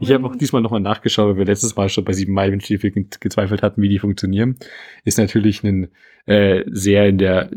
Ich 0.00 0.10
habe 0.12 0.26
auch 0.26 0.36
diesmal 0.36 0.62
nochmal 0.62 0.80
nachgeschaut, 0.80 1.28
weil 1.30 1.36
wir 1.38 1.44
letztes 1.46 1.76
Mal 1.76 1.88
schon 1.88 2.04
bei 2.04 2.12
sieben 2.12 2.32
Meilenstiefel 2.34 2.90
ge- 2.90 3.06
gezweifelt 3.20 3.62
hatten, 3.62 3.80
wie 3.82 3.88
die 3.88 3.98
funktionieren. 3.98 4.56
Ist 5.04 5.18
natürlich 5.18 5.62
ein 5.64 5.88
äh, 6.26 6.64
sehr 6.66 7.06
in 7.08 7.18
der, 7.18 7.50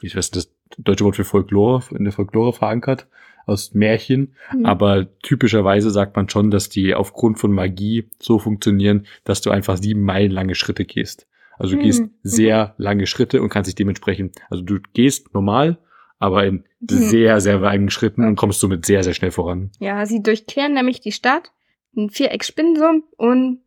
wie 0.00 0.10
heißt 0.10 0.36
das 0.36 0.50
deutsche 0.78 1.04
Wort 1.04 1.16
für 1.16 1.24
Folklore, 1.24 1.82
in 1.96 2.04
der 2.04 2.12
Folklore 2.12 2.52
verankert, 2.52 3.06
aus 3.46 3.74
Märchen. 3.74 4.34
Mhm. 4.54 4.66
Aber 4.66 5.06
typischerweise 5.22 5.90
sagt 5.90 6.16
man 6.16 6.28
schon, 6.28 6.50
dass 6.50 6.68
die 6.68 6.94
aufgrund 6.94 7.38
von 7.38 7.52
Magie 7.52 8.08
so 8.18 8.38
funktionieren, 8.38 9.06
dass 9.24 9.40
du 9.40 9.50
einfach 9.50 9.76
sieben 9.78 10.02
Meilen 10.02 10.30
lange 10.30 10.54
Schritte 10.54 10.84
gehst. 10.84 11.26
Also 11.58 11.74
du 11.74 11.78
Mhm. 11.78 11.84
gehst 11.84 12.02
Mhm. 12.02 12.10
sehr 12.22 12.74
lange 12.78 13.06
Schritte 13.06 13.40
und 13.40 13.48
kannst 13.48 13.68
dich 13.68 13.76
dementsprechend, 13.76 14.36
also 14.50 14.62
du 14.62 14.78
gehst 14.92 15.32
normal, 15.34 15.78
aber 16.24 16.44
in 16.46 16.64
Mhm. 16.90 16.96
sehr, 16.96 17.40
sehr 17.40 17.58
langen 17.58 17.90
Schritten 17.90 18.24
und 18.26 18.36
kommst 18.36 18.60
somit 18.60 18.84
sehr, 18.84 19.02
sehr 19.02 19.14
schnell 19.14 19.30
voran. 19.30 19.70
Ja, 19.78 20.04
sie 20.06 20.22
durchqueren 20.22 20.74
nämlich 20.74 21.00
die 21.00 21.12
Stadt, 21.12 21.52
ein 21.96 22.10
Viereck-Spinnensump 22.10 23.04
und 23.16 23.60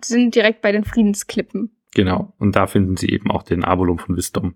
sind 0.00 0.34
direkt 0.34 0.62
bei 0.62 0.70
den 0.72 0.84
Friedensklippen. 0.84 1.74
Genau. 1.94 2.32
Und 2.38 2.54
da 2.56 2.66
finden 2.66 2.96
sie 2.96 3.08
eben 3.08 3.30
auch 3.30 3.42
den 3.42 3.64
Abolum 3.64 3.98
von 3.98 4.16
Wisdom. 4.16 4.54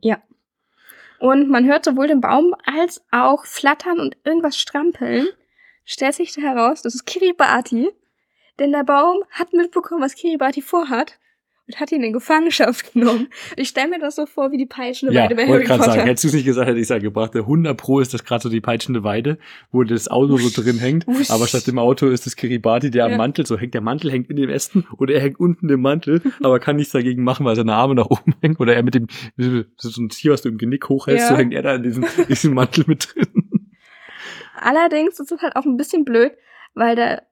Und 1.18 1.48
man 1.48 1.64
hört 1.66 1.84
sowohl 1.84 2.08
den 2.08 2.20
Baum 2.20 2.54
als 2.64 3.04
auch 3.10 3.44
flattern 3.46 3.98
und 4.00 4.16
irgendwas 4.24 4.56
strampeln. 4.58 5.26
Stellt 5.84 6.14
sich 6.14 6.36
heraus, 6.36 6.82
das 6.82 6.94
ist 6.94 7.06
Kiribati. 7.06 7.88
Denn 8.58 8.72
der 8.72 8.84
Baum 8.84 9.22
hat 9.30 9.52
mitbekommen, 9.52 10.02
was 10.02 10.14
Kiribati 10.14 10.62
vorhat 10.62 11.18
und 11.68 11.80
hat 11.80 11.90
ihn 11.92 12.02
in 12.02 12.12
Gefangenschaft 12.12 12.92
genommen. 12.92 13.28
Ich 13.56 13.68
stelle 13.68 13.88
mir 13.88 13.98
das 13.98 14.14
so 14.16 14.26
vor 14.26 14.52
wie 14.52 14.56
die 14.56 14.66
peitschende 14.66 15.14
Ja, 15.14 15.24
Weide 15.24 15.34
bei 15.34 15.46
Harry 15.48 15.64
Potter. 15.64 15.82
sagen, 15.82 16.02
hättest 16.02 16.24
du 16.24 16.28
es 16.28 16.34
nicht 16.34 16.44
gesagt, 16.44 16.68
hätte 16.68 16.78
ich 16.78 16.84
es 16.84 16.88
ja 16.90 16.98
gebracht. 16.98 17.34
Der 17.34 17.42
100 17.42 17.76
Pro 17.76 18.00
ist 18.00 18.14
das 18.14 18.24
gerade 18.24 18.42
so 18.42 18.48
die 18.48 18.60
peitschende 18.60 19.02
Weide, 19.02 19.38
wo 19.72 19.82
das 19.82 20.08
Auto 20.08 20.36
so 20.38 20.62
drin 20.62 20.78
hängt. 20.78 21.06
Wusch. 21.06 21.30
Aber 21.30 21.46
statt 21.46 21.66
dem 21.66 21.78
Auto 21.78 22.06
ist 22.08 22.24
das 22.26 22.36
Kiribati, 22.36 22.90
der 22.90 23.06
Ja. 23.06 23.12
am 23.12 23.18
Mantel 23.18 23.46
so 23.46 23.58
hängt. 23.58 23.74
Der 23.74 23.80
Mantel 23.80 24.12
hängt 24.12 24.30
in 24.30 24.36
dem 24.36 24.48
Westen 24.48 24.86
oder 24.98 25.14
er 25.14 25.20
hängt 25.20 25.40
unten 25.40 25.68
im 25.68 25.80
Mantel, 25.80 26.22
aber 26.42 26.60
kann 26.60 26.76
nichts 26.76 26.92
dagegen 26.92 27.24
machen, 27.24 27.44
weil 27.44 27.56
seine 27.56 27.74
Arme 27.74 27.94
nach 27.96 28.06
oben 28.06 28.34
hängen. 28.40 28.56
Oder 28.58 28.76
er 28.76 28.82
mit 28.82 28.94
dem, 28.94 29.08
so 29.76 30.00
ein 30.00 30.08
Tier, 30.10 30.32
was 30.32 30.42
du 30.42 30.48
im 30.48 30.58
Genick 30.58 30.88
hochhältst, 30.88 31.24
Ja. 31.24 31.30
so 31.30 31.36
hängt 31.36 31.52
er 31.52 31.62
da 31.62 31.74
in 31.74 31.82
diesem, 31.82 32.04
diesem 32.28 32.54
Mantel 32.54 32.84
mit 32.86 33.08
drin. 33.14 33.72
Allerdings 34.58 35.18
ist 35.20 35.32
es 35.32 35.42
halt 35.42 35.56
auch 35.56 35.64
ein 35.64 35.76
bisschen 35.76 36.04
blöd, 36.04 36.32
weil 36.74 36.96
der 36.96 37.22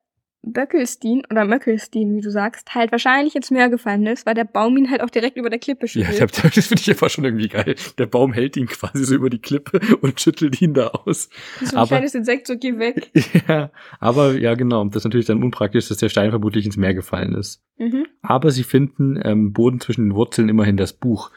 Böckelstein 0.53 1.23
oder 1.31 1.45
Möckelstein, 1.45 2.15
wie 2.15 2.21
du 2.21 2.31
sagst, 2.31 2.75
halt 2.75 2.93
wahrscheinlich 2.93 3.35
ins 3.37 3.51
Meer 3.51 3.69
gefallen 3.69 4.07
ist, 4.07 4.27
weil 4.27 4.35
der 4.35 4.45
Baum 4.45 4.77
ihn 4.77 4.91
halt 4.91 5.03
auch 5.03 5.11
direkt 5.11 5.37
über 5.37 5.51
der 5.51 5.59
Klippe 5.59 5.87
Ja, 5.87 6.07
schüttelt. 6.07 6.21
hab, 6.21 6.55
das 6.55 6.67
finde 6.67 6.81
ich 6.83 6.91
einfach 6.91 7.11
schon 7.11 7.25
irgendwie 7.25 7.49
geil. 7.49 7.75
Der 7.99 8.07
Baum 8.07 8.33
hält 8.33 8.57
ihn 8.57 8.67
quasi 8.67 9.05
so 9.05 9.15
über 9.15 9.31
die 9.31 9.41
Klippe 9.41 9.81
und 10.03 10.21
schüttelt 10.21 10.61
ihn 10.61 10.75
da 10.75 10.89
aus. 10.89 11.29
So 11.61 11.77
ein 11.77 11.79
aber- 11.79 11.87
kleines 11.89 12.15
Insekt, 12.15 12.47
so 12.47 12.57
geh 12.59 12.79
weg. 12.79 13.11
Ja, 13.49 13.71
aber 14.01 14.33
ja, 14.39 14.55
genau. 14.55 14.85
Das 14.85 14.97
ist 14.97 15.05
natürlich 15.05 15.27
dann 15.27 15.43
unpraktisch, 15.43 15.89
dass 15.89 15.99
der 15.99 16.09
Stein 16.09 16.31
vermutlich 16.31 16.65
ins 16.67 16.77
Meer 16.77 16.95
gefallen 16.95 17.35
ist. 17.35 17.63
Mhm. 17.79 18.07
Aber 18.23 18.51
sie 18.51 18.63
finden 18.65 19.21
ähm, 19.23 19.53
Boden 19.53 19.81
zwischen 19.81 20.09
den 20.11 20.15
Wurzeln 20.15 20.49
immerhin 20.49 20.77
das 20.77 20.93
Buch. 20.93 21.31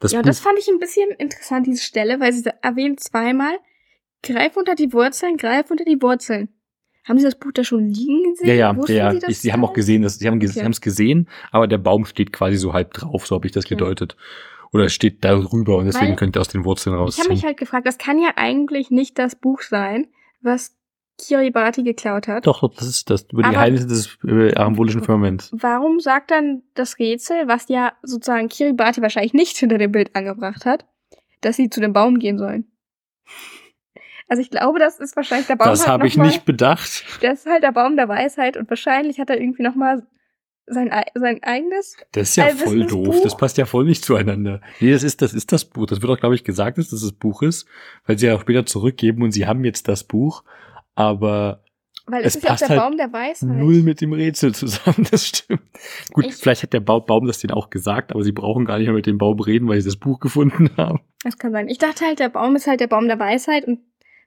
Das 0.00 0.12
ja, 0.12 0.20
Buch, 0.20 0.26
das 0.26 0.40
fand 0.40 0.58
ich 0.58 0.68
ein 0.68 0.78
bisschen 0.78 1.10
interessant, 1.18 1.66
diese 1.66 1.82
Stelle, 1.82 2.18
weil 2.20 2.32
sie 2.32 2.48
erwähnt 2.62 3.00
zweimal, 3.00 3.52
greif 4.22 4.56
unter 4.56 4.74
die 4.74 4.92
Wurzeln, 4.92 5.36
greif 5.36 5.70
unter 5.70 5.84
die 5.84 6.00
Wurzeln. 6.00 6.48
Haben 7.04 7.18
Sie 7.18 7.24
das 7.24 7.34
Buch 7.34 7.50
da 7.52 7.64
schon 7.64 7.88
liegen 7.88 8.22
gesehen? 8.32 8.46
ja, 8.48 8.54
ja, 8.54 8.76
Wussten 8.76 8.96
ja. 8.96 9.12
Sie, 9.12 9.26
Ich, 9.28 9.38
sie 9.40 9.52
haben 9.52 9.64
auch 9.64 9.72
gesehen, 9.72 10.02
dass 10.02 10.18
sie 10.18 10.28
haben 10.28 10.40
es 10.40 10.56
Okay. 10.56 10.78
gesehen, 10.80 11.28
aber 11.50 11.66
der 11.66 11.78
Baum 11.78 12.04
steht 12.04 12.32
quasi 12.32 12.56
so 12.56 12.72
halb 12.72 12.94
drauf, 12.94 13.26
so 13.26 13.34
habe 13.34 13.46
ich 13.46 13.52
das 13.52 13.64
Okay. 13.64 13.74
gedeutet. 13.74 14.16
Oder 14.72 14.84
es 14.84 14.94
steht 14.94 15.22
darüber 15.24 15.76
und 15.78 15.86
deswegen 15.86 16.10
Weil- 16.10 16.16
könnte 16.16 16.40
aus 16.40 16.48
den 16.48 16.64
Wurzeln 16.64 16.94
Ich 17.08 17.18
habe 17.18 17.28
mich 17.28 17.44
halt 17.44 17.56
gefragt, 17.58 17.86
das 17.86 17.98
kann 17.98 18.18
ja 18.20 18.30
eigentlich 18.36 18.90
nicht 18.90 19.18
das 19.18 19.34
Buch 19.34 19.60
sein, 19.62 20.06
was 20.40 20.76
Kiribati 21.18 21.82
geklaut 21.82 22.26
hat. 22.26 22.46
Doch, 22.46 22.60
doch, 22.60 22.74
das 22.74 22.88
ist 22.88 23.10
das 23.10 23.24
über 23.30 23.42
die 23.42 23.48
Aber- 23.48 23.56
Geheimnisse 23.56 23.86
des 23.86 24.18
äh, 24.26 24.54
arambolischen 24.54 25.02
Firmaments. 25.02 25.50
Warum 25.52 26.00
sagt 26.00 26.30
dann 26.30 26.62
das 26.74 26.98
Rätsel, 26.98 27.46
was 27.48 27.68
ja 27.68 27.92
sozusagen 28.02 28.48
Kiribati 28.48 29.02
wahrscheinlich 29.02 29.34
nicht 29.34 29.56
hinter 29.58 29.76
dem 29.78 29.92
Bild 29.92 30.16
angebracht 30.16 30.64
hat, 30.64 30.86
dass 31.42 31.56
sie 31.56 31.68
zu 31.68 31.80
dem 31.80 31.92
Baum 31.92 32.18
gehen 32.18 32.38
sollen? 32.38 32.72
Also 34.32 34.40
ich 34.40 34.48
glaube, 34.50 34.78
das 34.78 34.98
ist 34.98 35.14
wahrscheinlich 35.14 35.46
der 35.46 35.56
Baum. 35.56 35.68
Das 35.68 35.82
hat 35.82 35.88
habe 35.88 36.06
ich 36.06 36.16
mal, 36.16 36.24
nicht 36.26 36.46
bedacht. 36.46 37.04
Das 37.20 37.40
ist 37.40 37.46
halt 37.46 37.62
der 37.62 37.72
Baum 37.72 37.96
der 37.96 38.08
Weisheit 38.08 38.56
und 38.56 38.70
wahrscheinlich 38.70 39.18
hat 39.20 39.28
er 39.28 39.38
irgendwie 39.38 39.62
noch 39.62 39.74
mal 39.74 40.06
sein, 40.66 40.90
ei- 40.90 41.04
sein 41.14 41.42
eigenes. 41.42 41.96
Das 42.12 42.30
ist 42.30 42.36
ja 42.36 42.46
voll 42.46 42.86
doof. 42.86 43.20
Das 43.22 43.36
passt 43.36 43.58
ja 43.58 43.66
voll 43.66 43.84
nicht 43.84 44.02
zueinander. 44.06 44.62
Nee, 44.80 44.90
das 44.92 45.02
ist 45.02 45.20
das 45.20 45.34
ist 45.34 45.52
das 45.52 45.66
Buch. 45.66 45.84
Das 45.84 46.00
wird 46.00 46.10
auch, 46.10 46.18
glaube 46.18 46.34
ich, 46.34 46.44
gesagt, 46.44 46.78
dass 46.78 46.88
das 46.88 47.02
das 47.02 47.12
Buch 47.12 47.42
ist, 47.42 47.66
weil 48.06 48.18
sie 48.18 48.28
ja 48.28 48.36
auch 48.36 48.40
später 48.40 48.64
zurückgeben 48.64 49.22
und 49.22 49.32
sie 49.32 49.46
haben 49.46 49.64
jetzt 49.66 49.86
das 49.86 50.02
Buch, 50.04 50.44
aber 50.94 51.62
Weil 52.06 52.22
Es 52.22 52.28
es, 52.28 52.36
ist 52.36 52.42
ja 52.44 52.48
auch 52.48 52.52
passt 52.52 52.62
der 52.62 52.68
halt 52.70 52.80
Baum 52.80 52.96
der 52.96 53.12
Weisheit. 53.12 53.48
null 53.50 53.82
mit 53.82 54.00
dem 54.00 54.12
Rätsel 54.14 54.54
zusammen. 54.54 55.06
Das 55.10 55.26
stimmt. 55.28 55.60
Gut, 56.12 56.26
Ich- 56.26 56.34
vielleicht 56.36 56.62
hat 56.62 56.72
der 56.72 56.80
Ba- 56.80 57.00
Baum 57.00 57.26
das 57.26 57.38
denen 57.40 57.52
auch 57.52 57.68
gesagt, 57.68 58.12
aber 58.12 58.22
sie 58.22 58.32
brauchen 58.32 58.64
gar 58.64 58.78
nicht 58.78 58.86
mehr 58.86 58.94
mit 58.96 59.06
dem 59.06 59.18
Baum 59.18 59.40
reden, 59.40 59.68
weil 59.68 59.80
sie 59.80 59.88
das 59.88 59.96
Buch 59.96 60.20
gefunden 60.20 60.70
haben. 60.78 61.00
Das 61.22 61.36
kann 61.38 61.52
sein. 61.52 61.68
Ich 61.68 61.78
dachte 61.78 62.04
halt, 62.06 62.18
der 62.18 62.28
Baum 62.30 62.56
ist 62.56 62.66
halt 62.66 62.80
der 62.80 62.86
Baum 62.88 63.06
der 63.08 63.18
Weisheit 63.18 63.66
und 63.66 63.80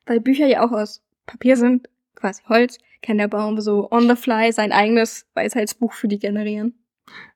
weil 0.06 0.20
Bücher 0.20 0.48
ja 0.48 0.66
auch 0.66 0.72
aus 0.72 1.02
Papier 1.26 1.58
sind, 1.58 1.90
quasi 2.16 2.42
Holz, 2.48 2.78
kann 3.02 3.18
der 3.18 3.28
Baum 3.28 3.60
so 3.62 3.90
on 3.92 4.08
the 4.08 4.16
fly 4.16 4.52
sein 4.52 4.72
eigenes 4.72 5.28
Weisheitsbuch 5.34 5.94
für 5.94 6.08
die 6.08 6.20
generieren. 6.20 6.74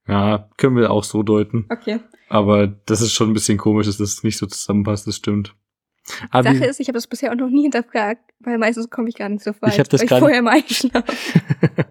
Ja, 0.07 0.49
können 0.57 0.75
wir 0.75 0.91
auch 0.91 1.03
so 1.03 1.21
deuten. 1.21 1.65
Okay. 1.69 1.99
Aber 2.27 2.67
das 2.67 3.01
ist 3.01 3.13
schon 3.13 3.29
ein 3.29 3.33
bisschen 3.33 3.57
komisch, 3.57 3.87
dass 3.87 3.97
das 3.97 4.23
nicht 4.23 4.37
so 4.37 4.47
zusammenpasst, 4.47 5.05
das 5.07 5.15
stimmt. 5.15 5.55
Aber 6.31 6.51
Sache 6.51 6.65
ist, 6.65 6.79
ich 6.79 6.87
habe 6.87 6.97
das 6.97 7.05
bisher 7.05 7.31
auch 7.31 7.35
noch 7.35 7.49
nie 7.49 7.63
hinterfragt, 7.63 8.31
weil 8.39 8.57
meistens 8.57 8.89
komme 8.89 9.09
ich 9.09 9.15
gar 9.15 9.29
nicht 9.29 9.43
so 9.43 9.51
weit, 9.61 9.77
hab 9.77 9.89
das 9.89 10.01
weil 10.01 10.05
ich 10.05 10.19
vorher 10.19 10.41
mal 10.41 10.53
einschlafe. 10.53 11.05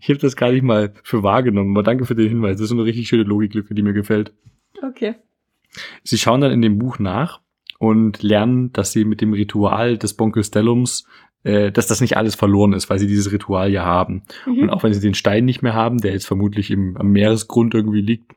ich 0.00 0.08
habe 0.08 0.18
das 0.18 0.34
gar 0.34 0.50
nicht 0.50 0.62
mal 0.62 0.92
für 1.04 1.22
wahrgenommen, 1.22 1.76
aber 1.76 1.84
danke 1.84 2.04
für 2.04 2.16
den 2.16 2.28
Hinweis. 2.28 2.56
Das 2.56 2.66
ist 2.66 2.72
eine 2.72 2.84
richtig 2.84 3.06
schöne 3.06 3.22
Logiklücke, 3.22 3.74
die 3.74 3.82
mir 3.82 3.92
gefällt. 3.92 4.34
Okay. 4.82 5.14
Sie 6.02 6.18
schauen 6.18 6.40
dann 6.40 6.50
in 6.50 6.62
dem 6.62 6.78
Buch 6.78 6.98
nach 6.98 7.40
und 7.84 8.22
lernen, 8.22 8.72
dass 8.72 8.92
sie 8.92 9.04
mit 9.04 9.20
dem 9.20 9.32
Ritual 9.32 9.96
des 9.98 10.14
Bonkelstellums, 10.14 11.06
äh, 11.44 11.70
dass 11.70 11.86
das 11.86 12.00
nicht 12.00 12.16
alles 12.16 12.34
verloren 12.34 12.72
ist, 12.72 12.88
weil 12.90 12.98
sie 12.98 13.06
dieses 13.06 13.30
Ritual 13.32 13.70
ja 13.70 13.84
haben. 13.84 14.22
Und 14.46 14.62
Mhm. 14.62 14.70
auch 14.70 14.82
wenn 14.82 14.94
sie 14.94 15.00
den 15.00 15.14
Stein 15.14 15.44
nicht 15.44 15.62
mehr 15.62 15.74
haben, 15.74 15.98
der 15.98 16.12
jetzt 16.12 16.26
vermutlich 16.26 16.70
im, 16.70 16.96
am 16.96 17.10
Meeresgrund 17.12 17.74
irgendwie 17.74 18.00
liegt, 18.00 18.32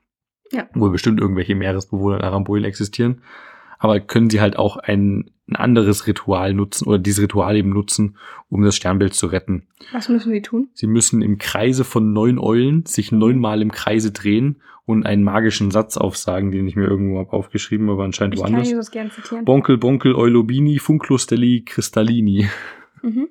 Ja. 0.52 0.68
wo 0.74 0.90
bestimmt 0.90 1.20
irgendwelche 1.22 1.56
Meeresbewohner 1.56 2.18
in 2.18 2.24
Aramboil 2.24 2.66
existieren, 2.66 3.22
aber 3.80 4.00
können 4.00 4.30
sie 4.30 4.42
halt 4.42 4.58
auch 4.58 4.78
ein, 4.78 5.30
ein 5.50 5.56
anderes 5.56 6.08
Ritual 6.08 6.54
nutzen 6.54 6.88
oder 6.88 7.00
dieses 7.00 7.24
Ritual 7.24 7.56
eben 7.56 7.70
nutzen, 7.70 8.18
um 8.50 8.64
das 8.64 8.76
Sternbild 8.76 9.14
zu 9.14 9.28
retten. 9.28 9.68
Was 9.94 10.10
müssen 10.10 10.34
wir 10.34 10.44
tun? 10.44 10.70
Sie 10.74 10.88
müssen 10.88 11.22
im 11.22 11.38
Kreise 11.38 11.84
von 11.84 12.12
neun 12.12 12.38
Eulen 12.38 12.86
sich 12.86 13.12
neunmal 13.12 13.62
im 13.62 13.72
Kreise 13.72 14.12
drehen 14.12 14.58
und 14.86 15.06
einen 15.06 15.24
magischen 15.24 15.72
Satz 15.72 15.98
aufsagen, 15.98 16.52
den 16.52 16.68
ich 16.68 16.76
mir 16.76 16.86
irgendwo 16.86 17.20
habe 17.20 17.34
aufgeschrieben, 17.34 17.90
aber 17.90 18.04
anscheinend 18.04 18.36
Ich 18.36 18.42
kann 18.42 18.52
woanders. 18.52 18.70
Jesus 18.70 18.92
gerne 18.92 19.10
zitieren. 19.10 19.46
Bonkel, 19.46 19.78
Bonkel, 19.78 20.16
Eulobini, 20.16 20.80
Funclustelli, 20.80 21.64
Cristallini. 21.66 22.48
Mhm. 23.02 23.30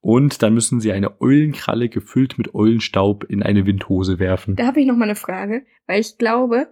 Und 0.00 0.42
dann 0.42 0.54
müssen 0.54 0.80
sie 0.80 0.92
eine 0.92 1.20
Eulenkralle 1.20 1.88
gefüllt 1.88 2.38
mit 2.38 2.54
Eulenstaub 2.54 3.24
in 3.24 3.42
eine 3.42 3.66
Windhose 3.66 4.18
werfen. 4.18 4.54
Da 4.56 4.66
habe 4.66 4.80
ich 4.80 4.86
noch 4.86 4.96
mal 4.96 5.04
eine 5.04 5.16
Frage, 5.16 5.64
weil 5.86 6.00
ich 6.00 6.18
glaube, 6.18 6.68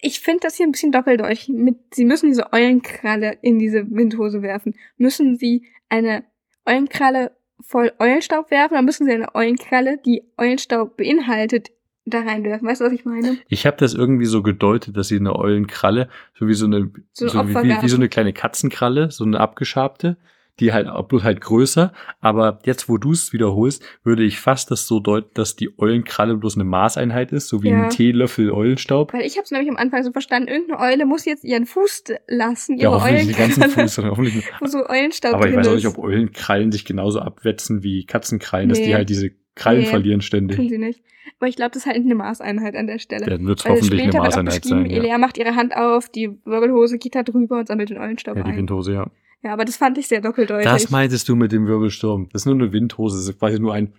ich 0.00 0.20
finde 0.20 0.40
das 0.42 0.56
hier 0.56 0.66
ein 0.66 0.72
bisschen 0.72 0.92
doppeldeutig. 0.92 1.48
Mit, 1.48 1.94
sie 1.94 2.04
müssen 2.04 2.28
diese 2.28 2.52
Eulenkralle 2.52 3.36
in 3.42 3.58
diese 3.58 3.90
Windhose 3.90 4.42
werfen. 4.42 4.74
Müssen 4.96 5.36
sie 5.36 5.66
eine 5.88 6.24
Eulenkralle 6.66 7.32
voll 7.60 7.92
Eulenstaub 7.98 8.50
werfen, 8.50 8.74
dann 8.74 8.84
müssen 8.84 9.06
sie 9.06 9.12
eine 9.12 9.34
Eulenkralle, 9.34 9.98
die 9.98 10.22
Eulenstaub 10.36 10.96
beinhaltet, 10.96 11.70
da 12.04 12.20
reinwerfen. 12.20 12.66
Weißt 12.66 12.80
du, 12.80 12.84
was 12.84 12.92
ich 12.92 13.04
meine? 13.04 13.38
Ich 13.48 13.66
habe 13.66 13.76
das 13.76 13.94
irgendwie 13.94 14.26
so 14.26 14.42
gedeutet, 14.42 14.96
dass 14.96 15.08
sie 15.08 15.16
eine 15.16 15.36
Eulenkralle, 15.36 16.08
so 16.34 16.46
wie 16.46 16.54
so 16.54 16.66
eine, 16.66 16.90
So 17.12 17.28
so, 17.28 17.48
wie, 17.48 17.54
wie 17.54 17.88
so 17.88 17.96
eine 17.96 18.08
kleine 18.08 18.32
Katzenkralle, 18.32 19.10
so 19.10 19.24
eine 19.24 19.40
abgeschabte, 19.40 20.16
die 20.60 20.72
halt 20.72 20.88
bloß 21.08 21.22
halt 21.24 21.40
größer. 21.40 21.92
Aber 22.20 22.58
jetzt, 22.64 22.88
wo 22.88 22.98
du 22.98 23.12
es 23.12 23.32
wiederholst, 23.32 23.82
würde 24.04 24.24
ich 24.24 24.40
fast 24.40 24.70
das 24.70 24.86
so 24.86 25.00
deuten, 25.00 25.30
dass 25.34 25.56
die 25.56 25.70
Eulenkralle 25.78 26.36
bloß 26.36 26.56
eine 26.56 26.64
Maßeinheit 26.64 27.32
ist, 27.32 27.48
so 27.48 27.62
wie 27.62 27.68
Ja. 27.70 27.84
ein 27.84 27.90
Teelöffel 27.90 28.50
Eulenstaub. 28.50 29.12
Weil 29.12 29.22
ich 29.22 29.36
habe 29.36 29.44
es 29.44 29.50
nämlich 29.50 29.70
am 29.70 29.76
Anfang 29.76 30.02
so 30.04 30.12
verstanden, 30.12 30.48
irgendeine 30.48 30.80
Eule 30.80 31.06
muss 31.06 31.24
jetzt 31.24 31.44
ihren 31.44 31.66
Fuß 31.66 32.04
lassen, 32.28 32.76
Ja, 32.76 32.90
ihre 32.90 32.94
hoffentlich 33.02 33.26
nicht 33.26 33.38
den 33.38 33.42
ganzen 33.46 33.62
Eulenkralle, 33.62 33.88
Fuß, 33.88 34.04
hoffentlich 34.04 34.44
wo 34.60 34.66
so 34.66 34.86
Eulenstaub 34.88 35.34
Aber 35.34 35.48
ich 35.48 35.56
weiß 35.56 35.68
auch 35.68 35.74
nicht, 35.74 35.86
ob 35.86 35.98
Eulenkrallen 35.98 36.72
sich 36.72 36.84
genauso 36.84 37.20
abwetzen 37.20 37.82
wie 37.82 38.04
Katzenkrallen, 38.04 38.68
dass 38.68 38.78
Nee. 38.78 38.86
die 38.86 38.94
halt 38.94 39.08
diese 39.08 39.30
Krallen 39.58 39.80
Nee. 39.80 39.86
verlieren 39.86 40.20
Tun 40.20 40.26
ständig. 40.26 40.56
sie 40.68 40.78
nicht. 40.78 41.02
Aber 41.38 41.48
ich 41.48 41.56
glaube, 41.56 41.70
das 41.72 41.82
ist 41.82 41.86
halt 41.86 41.96
eine 41.96 42.14
Maßeinheit 42.14 42.74
an 42.74 42.86
der 42.86 42.98
Stelle. 42.98 43.26
Dann 43.26 43.46
wird 43.46 43.60
es 43.60 43.66
hoffentlich 43.66 44.02
eine 44.02 44.12
Maßeinheit 44.12 44.64
sein. 44.64 44.86
Ja. 44.90 44.96
Elea 44.98 45.18
macht 45.18 45.36
ihre 45.38 45.54
Hand 45.54 45.76
auf, 45.76 46.08
die 46.08 46.30
Wirbelhose 46.44 46.98
geht 46.98 47.14
da 47.14 47.22
drüber 47.22 47.58
und 47.58 47.68
sammelt 47.68 47.90
den 47.90 47.98
Eulenstaub 47.98 48.36
ja, 48.36 48.42
die 48.42 48.50
ein. 48.50 48.56
Windhose, 48.56 48.92
ja. 48.94 49.10
Ja, 49.42 49.52
aber 49.52 49.64
das 49.64 49.76
fand 49.76 49.98
ich 49.98 50.08
sehr 50.08 50.20
doppeldeutig. 50.20 50.64
Das 50.64 50.90
meintest 50.90 51.28
du 51.28 51.36
mit 51.36 51.52
dem 51.52 51.66
Wirbelsturm. 51.68 52.28
Das 52.32 52.42
ist 52.42 52.46
nur 52.46 52.56
eine 52.56 52.72
Windhose. 52.72 53.16
Das 53.18 53.28
ist 53.28 53.38
quasi 53.38 53.60
nur 53.60 53.72
ein, 53.72 53.92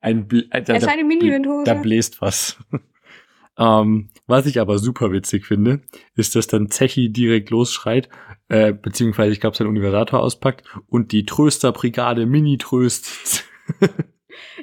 ein, 0.00 0.28
Bl- 0.28 0.46
äh, 0.50 0.62
da, 0.62 0.74
es 0.76 0.82
ist 0.84 0.88
eine 0.88 1.04
Mini-Windhose. 1.04 1.64
da 1.64 1.74
bläst 1.74 2.22
was. 2.22 2.58
ähm, 3.58 4.08
was 4.26 4.46
ich 4.46 4.58
aber 4.60 4.78
super 4.78 5.12
witzig 5.12 5.44
finde, 5.46 5.82
ist, 6.14 6.36
dass 6.36 6.46
dann 6.46 6.70
Zechi 6.70 7.10
direkt 7.12 7.50
losschreit, 7.50 8.08
äh, 8.48 8.72
beziehungsweise 8.72 9.32
ich 9.32 9.40
glaube, 9.40 9.56
sein 9.56 9.66
Universator 9.66 10.20
auspackt 10.20 10.64
und 10.86 11.12
die 11.12 11.26
Trösterbrigade 11.26 12.24
Mini-Tröst 12.24 13.44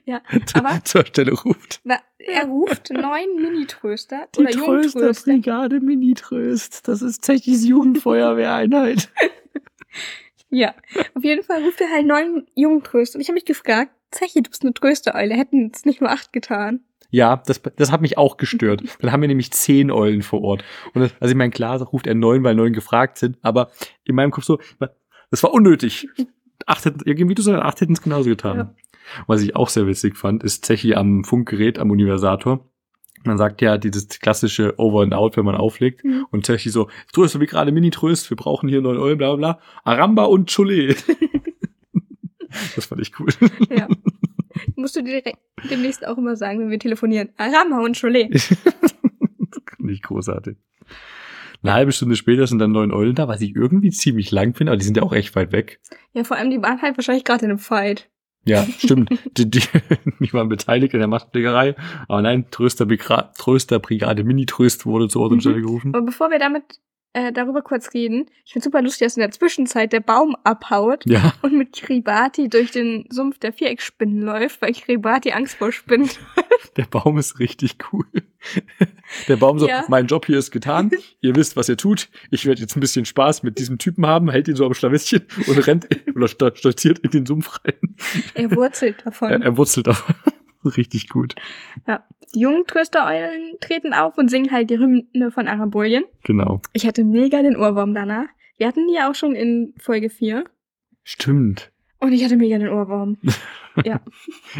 Ja, 0.06 0.22
aber- 0.54 0.84
zur 0.84 1.06
Stelle 1.06 1.34
ruft. 1.34 1.82
Na, 1.84 1.98
er 2.20 2.46
ruft 2.46 2.90
neun 2.92 3.36
Mini-Tröster 3.42 4.28
Die 4.36 4.40
oder. 4.42 4.50
Trösterbrigade 4.52 5.80
Mini-Tröst. 5.80 6.88
Das 6.88 7.02
ist 7.02 7.24
Zechis 7.26 7.66
Jugendfeuerwehreinheit. 7.66 9.10
Ja, 10.50 10.74
auf 11.14 11.24
jeden 11.24 11.44
Fall 11.44 11.62
ruft 11.64 11.82
er 11.82 11.90
halt 11.90 12.06
neun 12.06 12.48
Jungtröster. 12.56 13.18
Und 13.18 13.22
ich 13.22 13.28
habe 13.28 13.34
mich 13.34 13.46
gefragt, 13.46 13.92
Zechi, 14.12 14.42
du 14.42 14.50
bist 14.50 14.64
eine 14.64 14.74
Tröstereule, 14.74 15.36
hätten 15.36 15.72
es 15.74 15.84
nicht 15.84 16.00
nur 16.00 16.10
acht 16.10 16.32
getan. 16.32 16.82
Ja, 17.10 17.42
das, 17.46 17.62
das 17.76 17.92
hat 17.92 18.02
mich 18.02 18.18
auch 18.18 18.38
gestört. 18.38 18.82
Dann 19.02 19.12
haben 19.12 19.22
wir 19.22 19.28
nämlich 19.28 19.52
zehn 19.52 19.92
Eulen 19.92 20.22
vor 20.22 20.42
Ort. 20.44 20.64
Und 20.94 21.02
das, 21.02 21.12
also 21.20 21.32
ich 21.32 21.38
meine, 21.38 21.52
klar 21.52 21.82
ruft 21.82 22.08
er 22.08 22.16
neun, 22.16 22.44
weil 22.44 22.56
neun 22.56 22.74
gefragt 22.74 23.18
sind, 23.18 23.38
aber 23.42 23.72
in 24.06 24.16
meinem 24.16 24.32
Kopf 24.32 24.46
so, 24.46 24.60
das 25.32 25.44
war 25.44 25.52
unnötig. 25.52 26.08
Acht 26.66 26.86
hätten, 26.86 27.02
irgendwie 27.06 27.36
du 27.36 27.42
sondern 27.42 27.64
acht 27.64 27.82
hätten 27.82 27.94
es 27.94 28.02
genauso 28.02 28.30
getan. 28.30 28.58
Ja. 28.58 28.76
Was 29.28 29.42
ich 29.42 29.56
auch 29.56 29.70
sehr 29.70 29.88
witzig 29.88 30.18
fand, 30.18 30.44
ist 30.44 30.66
Zechi 30.66 30.96
am 30.96 31.24
Funkgerät, 31.24 31.80
am 31.80 31.92
Universator. 31.92 32.66
Man 33.24 33.38
sagt 33.38 33.62
ja 33.62 33.78
dieses 33.78 34.08
klassische 34.08 34.76
Over 34.78 35.04
and 35.04 35.14
Out, 35.14 35.38
wenn 35.38 35.46
man 35.46 35.56
auflegt. 35.56 36.04
Mhm. 36.04 36.28
Und 36.32 36.46
Zechi 36.46 36.70
so, 36.70 36.88
Tröst, 37.12 37.40
wie 37.40 37.46
gerade 37.46 37.72
Mini-Tröst, 37.72 38.30
wir 38.30 38.38
brauchen 38.38 38.70
hier 38.70 38.82
neun 38.82 38.98
Eulen, 38.98 39.18
bla 39.18 39.36
bla 39.36 39.36
bla. 39.36 39.60
Aramba 39.84 40.26
und 40.26 40.54
Chole. 40.54 40.96
das 42.76 42.86
fand 42.86 43.02
ich 43.02 43.20
cool. 43.20 43.30
Ja. 43.70 43.88
Musst 44.76 44.96
du 44.96 45.02
dir 45.02 45.22
direkt 45.22 45.40
demnächst 45.70 46.06
auch 46.06 46.18
immer 46.18 46.36
sagen, 46.36 46.60
wenn 46.60 46.70
wir 46.70 46.80
telefonieren. 46.80 47.30
Arama 47.38 47.84
und 47.84 48.00
Cholet. 48.00 48.30
Nicht 49.80 50.04
großartig. 50.04 50.58
Eine 51.64 51.74
halbe 51.74 51.92
Stunde 51.92 52.16
später 52.16 52.46
sind 52.46 52.60
dann 52.60 52.72
neun 52.72 52.94
Eulen 52.94 53.16
da, 53.16 53.28
was 53.28 53.42
ich 53.42 53.56
irgendwie 53.56 53.90
ziemlich 53.90 54.32
lang 54.32 54.54
finde, 54.54 54.72
aber 54.72 54.78
die 54.78 54.86
sind 54.86 54.98
ja 54.98 55.04
auch 55.04 55.14
echt 55.14 55.36
weit 55.36 55.52
weg. 55.52 55.80
Ja, 56.14 56.24
vor 56.24 56.38
allem, 56.38 56.52
die 56.52 56.62
waren 56.62 56.82
halt 56.82 56.98
wahrscheinlich 56.98 57.24
gerade 57.24 57.46
in 57.46 57.52
einem 57.52 57.60
Fight. 57.60 58.10
Ja, 58.48 58.66
stimmt. 58.78 59.10
die, 59.38 59.50
die, 59.50 59.62
waren 60.34 60.50
beteiligt 60.50 60.94
in 60.94 61.00
der 61.00 61.08
Machtpflegerei. 61.08 61.76
Aber 62.08 62.22
nein, 62.22 62.46
Trösterbrigade, 62.52 63.30
Trösterbrigade 63.38 64.24
Mini-Tröst 64.24 64.86
wurde 64.86 65.08
zur 65.10 65.24
und 65.24 65.42
Mhm. 65.58 65.62
Gerufen. 65.62 65.96
Aber 65.96 66.06
bevor 66.06 66.30
wir 66.32 66.40
damit 66.40 66.64
äh, 67.18 67.32
darüber 67.34 67.62
kurz 67.62 67.94
reden, 67.94 68.28
ich 68.46 68.54
finde 68.54 68.64
super 68.66 68.82
lustig, 68.82 69.06
dass 69.08 69.18
in 69.18 69.22
der 69.22 69.32
Zwischenzeit 69.32 69.92
der 69.94 70.00
Baum 70.02 70.36
abhaut 70.44 71.04
Ja, 71.06 71.34
und 71.42 71.54
mit 71.58 71.74
Kiribati 71.74 72.50
durch 72.50 72.72
den 72.72 73.06
Sumpf 73.10 73.40
der 73.40 73.52
Viereckspinnen 73.54 74.22
läuft, 74.22 74.62
weil 74.62 74.72
Kiribati 74.74 75.32
Angst 75.32 75.56
vor 75.56 75.72
Spinnen. 75.72 76.10
der 76.78 76.86
Baum 76.86 77.18
ist 77.18 77.40
richtig 77.40 77.76
cool. 77.92 78.06
Der 79.28 79.36
Baum 79.38 79.58
so, 79.60 79.68
Ja. 79.68 79.84
mein 79.90 80.06
Job 80.08 80.26
hier 80.26 80.38
ist 80.38 80.52
getan. 80.52 80.92
Ihr 81.22 81.36
wisst, 81.36 81.56
was 81.56 81.68
ihr 81.70 81.78
tut. 81.78 82.10
Ich 82.30 82.46
werde 82.46 82.62
jetzt 82.62 82.78
ein 82.78 82.80
bisschen 82.82 83.06
Spaß 83.06 83.44
mit 83.44 83.58
diesem 83.58 83.78
Typen 83.78 84.06
haben, 84.06 84.30
hält 84.30 84.48
ihn 84.48 84.56
so 84.56 84.66
am 84.66 84.74
Schlawittchen 84.74 85.26
und 85.48 85.68
rennt 85.68 85.88
oder 86.16 86.28
sto- 86.28 86.54
stolziert 86.56 87.00
in 87.00 87.12
den 87.12 87.26
Sumpf 87.26 87.60
rein. 87.66 87.96
Er 88.36 88.52
wurzelt 88.56 88.98
davon. 89.06 89.30
Er, 89.32 89.42
er 89.42 89.58
wurzelt 89.58 89.88
davon. 89.88 90.16
Richtig 90.78 91.10
gut. 91.10 91.36
Die 92.34 92.40
jungen 92.40 92.66
Tröstereulen 92.66 93.58
treten 93.62 93.94
auf 93.94 94.18
und 94.18 94.30
singen 94.30 94.52
halt 94.52 94.70
die 94.70 94.80
Hymne 94.80 95.32
von 95.32 95.48
Arabolien. 95.48 96.04
Genau. 96.24 96.62
Ich 96.74 96.86
hatte 96.86 97.04
mega 97.04 97.42
den 97.42 97.56
Ohrwurm 97.56 97.94
danach. 97.94 98.28
Wir 98.58 98.68
hatten 98.68 98.88
die 98.88 98.96
ja 98.96 99.10
auch 99.10 99.16
schon 99.16 99.36
in 99.36 99.74
Folge 99.80 100.10
4. 100.10 100.46
Stimmt. 101.04 101.72
Und 102.00 102.14
ich 102.14 102.24
hatte 102.24 102.38
mega 102.38 102.58
den 102.58 102.70
Ohrwurm. 102.70 103.18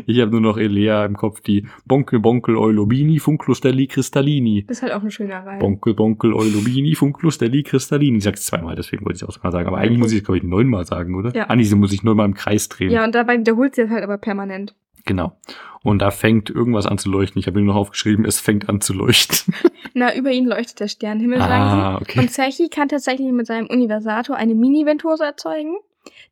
Ich 0.06 0.20
habe 0.20 0.32
nur 0.32 0.42
noch 0.42 0.58
Elea 0.58 1.06
im 1.06 1.16
Kopf, 1.16 1.42
die 1.42 1.68
Bonkel, 1.86 2.20
Bonkel, 2.20 2.56
Eulobini, 2.56 3.20
Funklustelli, 3.20 3.88
Cristallini. 3.88 4.66
Das 4.68 4.78
ist 4.78 4.84
halt 4.84 4.94
auch 4.94 5.02
ein 5.02 5.12
schöner 5.12 5.46
Reim. 5.46 5.60
Bonkel, 5.60 5.96
Bonkel, 5.96 6.34
Eulobini, 6.34 6.96
Funklustelli, 6.96 7.64
Cristallini. 7.64 8.18
Ich 8.20 8.24
sag's 8.24 8.46
zweimal, 8.46 8.76
deswegen 8.76 9.06
wollte 9.06 9.18
ich 9.18 9.24
es 9.24 9.28
auch 9.28 9.44
mal 9.44 9.52
sagen. 9.52 9.68
Aber 9.68 9.78
eigentlich 9.78 9.98
muss 9.98 10.12
ich 10.12 10.20
es, 10.20 10.24
glaube 10.24 10.38
ich, 10.38 10.44
neunmal 10.44 10.86
sagen, 10.86 11.16
oder? 11.16 11.34
Ja. 11.36 11.50
Ah, 11.50 11.56
nee, 11.56 11.64
sie 11.64 11.76
muss 11.76 11.94
ich 11.94 12.04
neunmal 12.04 12.28
im 12.28 12.36
Kreis 12.36 12.70
drehen. 12.70 12.92
Ja, 12.92 13.04
und 13.04 13.16
dabei 13.16 13.40
wiederholt 13.40 13.76
sie 13.76 13.82
das 13.82 13.92
halt 13.92 14.04
aber 14.04 14.18
permanent. 14.18 14.76
Genau. 15.08 15.40
Und 15.84 16.00
da 16.00 16.12
fängt 16.12 16.50
irgendwas 16.50 16.86
an 16.86 16.98
zu 16.98 17.10
leuchten. 17.10 17.40
Ich 17.40 17.48
habe 17.48 17.60
nur 17.60 17.74
noch 17.74 17.80
aufgeschrieben, 17.80 18.26
es 18.26 18.40
fängt 18.40 18.70
an 18.70 18.82
zu 18.82 18.94
leuchten. 18.94 19.54
Na, 19.94 20.14
über 20.16 20.32
ihn 20.32 20.46
leuchtet 20.46 20.80
der 20.82 20.88
Sternenhimmel, 20.90 21.40
sagen 21.40 21.54
ah, 21.54 21.98
sie. 21.98 22.02
okay. 22.04 22.20
Und 22.20 22.32
Zechi 22.32 22.70
kann 22.70 22.90
tatsächlich 22.90 23.32
mit 23.32 23.48
seinem 23.48 23.68
Universator 23.68 24.36
eine 24.36 24.54
Mini-Ventose 24.54 25.24
erzeugen. 25.24 25.78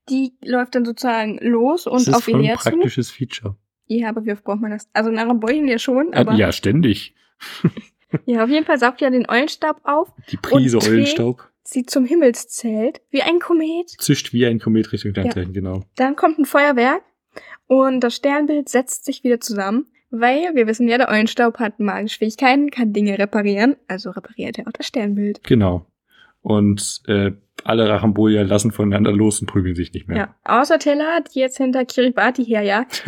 Die 0.10 0.34
läuft 0.44 0.76
dann 0.76 0.86
sozusagen 0.86 1.40
los 1.42 1.88
und 1.88 1.96
das 1.96 2.08
ist 2.08 2.14
auf 2.16 2.24
voll 2.26 2.36
ein 2.36 2.40
Elea 2.42 2.58
zu. 2.58 2.70
praktisches 2.70 3.12
Feature. 3.12 3.56
Ja, 3.88 4.10
aber 4.10 4.26
wie 4.26 4.34
oft 4.34 4.44
braucht 4.44 4.62
man 4.62 4.72
das? 4.72 4.90
Also 4.94 5.10
in 5.10 5.18
Arabolien 5.18 5.68
ja 5.68 5.80
schon, 5.80 6.12
Äh, 6.14 6.18
aber 6.18 6.34
ja. 6.34 6.38
ja, 6.48 6.52
ständig. 6.52 7.16
auf 7.44 8.50
jeden 8.50 8.66
Fall 8.66 8.78
saugt 8.78 9.02
er 9.02 9.12
den 9.12 9.30
Eulenstaub 9.30 9.80
auf, 9.84 10.12
Die 10.32 10.38
Prise 10.38 10.80
Eulenstaub 10.82 11.50
sie 11.68 11.86
zum 11.86 12.06
Himmelszelt, 12.06 13.02
wie 13.10 13.22
ein 13.22 13.40
Komet. 13.40 13.90
zischt 13.90 14.34
wie 14.34 14.46
ein 14.46 14.60
Komet 14.60 14.92
Richtung 14.92 15.12
Sternzeichen, 15.12 15.54
genau. 15.54 15.84
Dann 15.96 16.16
kommt 16.16 16.38
ein 16.40 16.46
Feuerwerk 16.46 17.02
und 17.68 18.02
das 18.02 18.16
Sternbild 18.16 18.70
setzt 18.70 19.06
sich 19.06 19.24
wieder 19.24 19.40
zusammen, 19.40 19.88
weil 20.12 20.56
wir 20.56 20.68
wissen 20.68 20.88
ja, 20.88 20.98
der 20.98 21.10
Eulenstaub 21.10 21.60
hat 21.60 21.80
magische 21.80 22.20
Fähigkeiten, 22.20 22.70
kann 22.72 22.94
Dinge 22.94 23.18
reparieren, 23.18 23.76
also 23.88 24.12
repariert 24.12 24.60
er 24.60 24.68
auch 24.68 24.72
das 24.72 24.86
Sternbild. 24.88 25.44
Genau. 25.44 25.86
Und 26.42 27.02
äh, 27.08 27.32
alle 27.64 27.90
Rachambolier 27.90 28.44
lassen 28.44 28.72
voneinander 28.72 29.12
los 29.12 29.42
und 29.42 29.48
prügeln 29.48 29.76
sich 29.76 29.94
nicht 29.94 30.08
mehr. 30.08 30.18
Ja. 30.18 30.36
Außer 30.44 30.78
Tella, 30.78 31.22
die 31.22 31.40
jetzt 31.40 31.58
hinter 31.58 31.86
Kiribati 31.86 32.46
herjagt, 32.46 33.04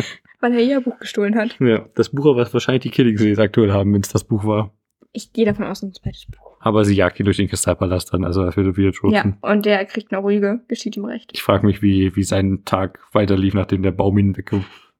weil 0.40 0.52
er 0.52 0.60
ihr 0.60 0.80
Buch 0.80 0.98
gestohlen 0.98 1.36
hat. 1.36 1.56
Ja, 1.60 1.86
das 1.94 2.10
Buch, 2.10 2.36
was 2.36 2.52
wahrscheinlich 2.52 2.82
die 2.82 2.90
Killings 2.90 3.38
aktuell 3.38 3.72
haben, 3.72 3.94
wenn 3.94 4.02
es 4.02 4.10
das 4.10 4.24
Buch 4.24 4.44
war. 4.44 4.74
Ich 5.12 5.32
gehe 5.32 5.46
davon 5.46 5.64
aus, 5.64 5.82
ein 5.82 5.94
zweites 5.94 6.26
Buch. 6.26 6.51
Aber 6.64 6.84
sie 6.84 6.94
jagt 6.94 7.18
ihn 7.18 7.24
durch 7.24 7.36
den 7.38 7.48
Kristallpalast 7.48 8.14
dann, 8.14 8.24
also 8.24 8.42
wird 8.44 8.76
wieder 8.76 8.86
Ja, 8.86 8.92
trosten. 8.92 9.36
und 9.42 9.66
der 9.66 9.84
kriegt 9.84 10.12
eine 10.12 10.22
Rüge, 10.22 10.60
geschieht 10.68 10.96
ihm 10.96 11.04
recht. 11.04 11.30
Ich 11.34 11.42
frage 11.42 11.66
mich, 11.66 11.82
wie, 11.82 12.14
wie 12.14 12.22
sein 12.22 12.62
Tag 12.64 13.00
weiterlief, 13.12 13.52
nachdem 13.54 13.82
der 13.82 13.90
Baum 13.90 14.16
ihn 14.18 14.36
weg 14.36 14.52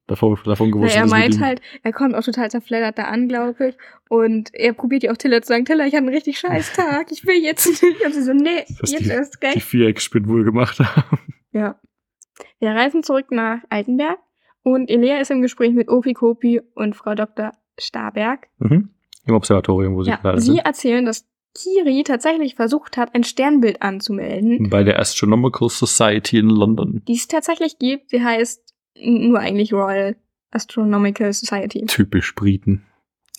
davon, 0.09 0.37
davon 0.45 0.71
Na, 0.71 0.75
gewusst 0.77 0.97
er 0.97 1.05
ist. 1.05 1.11
mit 1.13 1.21
meint 1.21 1.41
halt, 1.41 1.61
er 1.85 1.93
kommt 1.93 2.17
auch 2.17 2.25
total 2.25 2.51
zerfleddert 2.51 2.99
da 2.99 3.05
an, 3.05 3.29
glaube 3.29 3.69
ich. 3.69 3.77
Und 4.09 4.53
er 4.53 4.73
probiert 4.73 5.05
ja 5.05 5.13
auch 5.13 5.17
Tilla 5.17 5.41
zu 5.41 5.49
sagen, 5.49 5.65
Tilla, 5.65 5.87
ich 5.87 5.95
hatte 5.95 6.05
einen 6.05 6.13
richtig 6.15 6.39
scheiß 6.39 6.73
Tag, 6.77 7.13
ich 7.13 7.25
will 7.25 7.41
jetzt 7.41 7.67
nicht. 7.83 8.05
Und 8.05 8.13
sie 8.13 8.23
so, 8.23 8.33
nee, 8.33 8.65
Was 8.81 8.91
jetzt 8.91 9.05
die- 9.05 9.09
erst 9.11 9.41
Die 9.43 9.47
recht. 9.47 9.63
Viereckspinnen 9.63 10.29
wohl 10.29 10.43
gemacht 10.45 10.81
haben. 10.81 11.19
Ja. 11.53 11.79
Wir 12.59 12.71
reisen 12.71 13.03
zurück 13.05 13.27
nach 13.31 13.59
Altenberg 13.71 14.19
und 14.65 14.91
Elea 14.91 15.19
ist 15.21 15.31
im 15.31 15.43
Gespräch 15.43 15.73
mit 15.75 15.89
Opi 15.89 16.13
Kopi 16.15 16.61
und 16.75 16.97
Frau 16.97 17.15
Dr. 17.15 17.53
Starberg. 17.79 18.49
Mhm. 18.59 18.91
Im 19.27 19.35
Observatorium, 19.35 19.95
wo 19.95 20.03
sie 20.03 20.11
Ja, 20.11 20.17
gerade 20.17 20.41
sie 20.41 20.53
sind. 20.55 20.67
erzählen, 20.67 21.05
dass 21.05 21.29
Kiri 21.55 22.03
tatsächlich 22.05 22.55
versucht 22.55 22.97
hat, 22.97 23.15
ein 23.15 23.25
Sternbild 23.25 23.83
anzumelden, 23.83 24.71
Bei 24.71 24.83
der 24.85 24.99
Astronomical 24.99 25.69
Society 25.69 26.39
in 26.39 26.49
London. 26.49 27.03
die 27.07 27.15
es 27.15 27.29
tatsächlich 27.29 27.79
gibt. 27.79 28.11
Sie 28.11 28.23
heißt 28.23 28.75
nur 29.03 29.39
eigentlich 29.39 29.73
Royal 29.73 30.17
Astronomical 30.51 31.33
Society. 31.33 31.85
Typisch 31.87 32.35
Briten. 32.35 32.85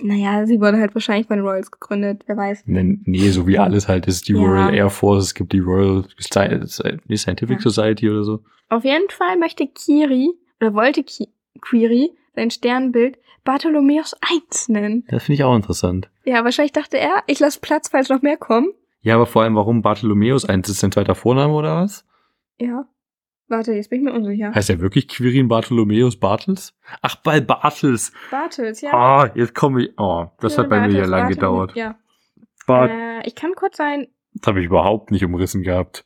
Naja, 0.01 0.45
sie 0.47 0.59
wurde 0.59 0.79
halt 0.79 0.95
wahrscheinlich 0.95 1.27
den 1.27 1.41
Royals 1.41 1.69
gegründet, 1.69 2.23
wer 2.25 2.35
weiß. 2.35 2.63
Nee, 2.65 2.97
nee, 3.05 3.29
so 3.29 3.45
wie 3.47 3.59
alles 3.59 3.87
halt. 3.87 4.07
Es 4.07 4.15
ist 4.15 4.27
die 4.27 4.33
Ja. 4.33 4.39
Royal 4.39 4.73
Air 4.73 4.89
Force, 4.89 5.25
es 5.25 5.33
gibt 5.35 5.53
die 5.53 5.59
Royal 5.59 6.03
Scientific 6.19 7.57
Ja. 7.57 7.59
Society 7.69 8.09
oder 8.09 8.23
so. 8.23 8.39
Auf 8.69 8.83
jeden 8.83 9.09
Fall 9.09 9.37
möchte 9.37 9.67
Kiri, 9.67 10.31
oder 10.59 10.73
wollte 10.73 11.03
Ki 11.03 11.27
Quiri, 11.61 12.11
sein 12.35 12.49
Sternbild 12.49 13.17
Bartholomäus 13.43 14.15
I 14.31 14.41
nennen. 14.71 15.05
Das 15.09 15.23
finde 15.23 15.35
ich 15.35 15.43
auch 15.43 15.55
interessant. 15.55 16.09
Ja, 16.23 16.43
wahrscheinlich 16.43 16.71
dachte 16.71 16.97
er, 16.97 17.23
ich 17.27 17.39
lasse 17.39 17.59
Platz, 17.59 17.89
falls 17.89 18.09
noch 18.09 18.21
mehr 18.21 18.37
kommen. 18.37 18.69
Ja, 19.01 19.15
aber 19.15 19.25
vor 19.25 19.41
allem, 19.43 19.55
warum 19.55 19.81
Bartholomäus 19.81 20.45
eins 20.45 20.69
ist 20.69 20.79
sein 20.79 20.91
zweiter 20.91 21.15
Vorname 21.15 21.53
oder 21.53 21.81
was? 21.81 22.05
Ja. 22.57 22.85
Warte, 23.49 23.73
jetzt 23.73 23.89
bin 23.89 23.99
ich 23.99 24.05
mir 24.05 24.13
unsicher. 24.13 24.53
Heißt 24.55 24.69
er 24.69 24.79
wirklich 24.79 25.09
Quirin 25.09 25.49
Bartholomäus 25.49 26.17
Bartels? 26.17 26.73
Ach, 27.01 27.17
bei 27.17 27.41
Bartels. 27.41 28.13
Bartels, 28.31 28.79
ja. 28.81 28.93
Ah, 28.93 29.29
jetzt 29.35 29.53
komme 29.53 29.83
ich. 29.83 29.93
Oh, 29.99 30.27
das 30.39 30.57
hat 30.57 30.69
bei 30.69 30.79
mir 30.79 30.87
ja 30.87 30.91
Bartels, 31.01 31.09
lang 31.09 31.19
Bartels, 31.21 31.35
gedauert. 31.37 31.75
Ja. 31.75 31.95
Bart, 32.65 32.91
Äh, 32.91 33.27
ich 33.27 33.35
kann 33.35 33.53
kurz 33.55 33.75
sein, 33.75 34.07
das 34.35 34.47
habe 34.47 34.61
ich 34.61 34.67
überhaupt 34.67 35.11
nicht 35.11 35.25
umrissen 35.25 35.61
gehabt. 35.63 36.05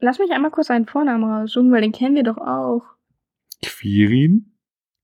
lass 0.00 0.18
mich 0.18 0.32
einmal 0.32 0.50
kurz 0.50 0.66
seinen 0.66 0.86
Vornamen 0.86 1.22
raussuchen, 1.24 1.70
weil 1.72 1.80
den 1.82 1.92
kennen 1.92 2.16
wir 2.16 2.24
doch 2.24 2.38
auch. 2.38 2.82
Quirin? 3.64 4.55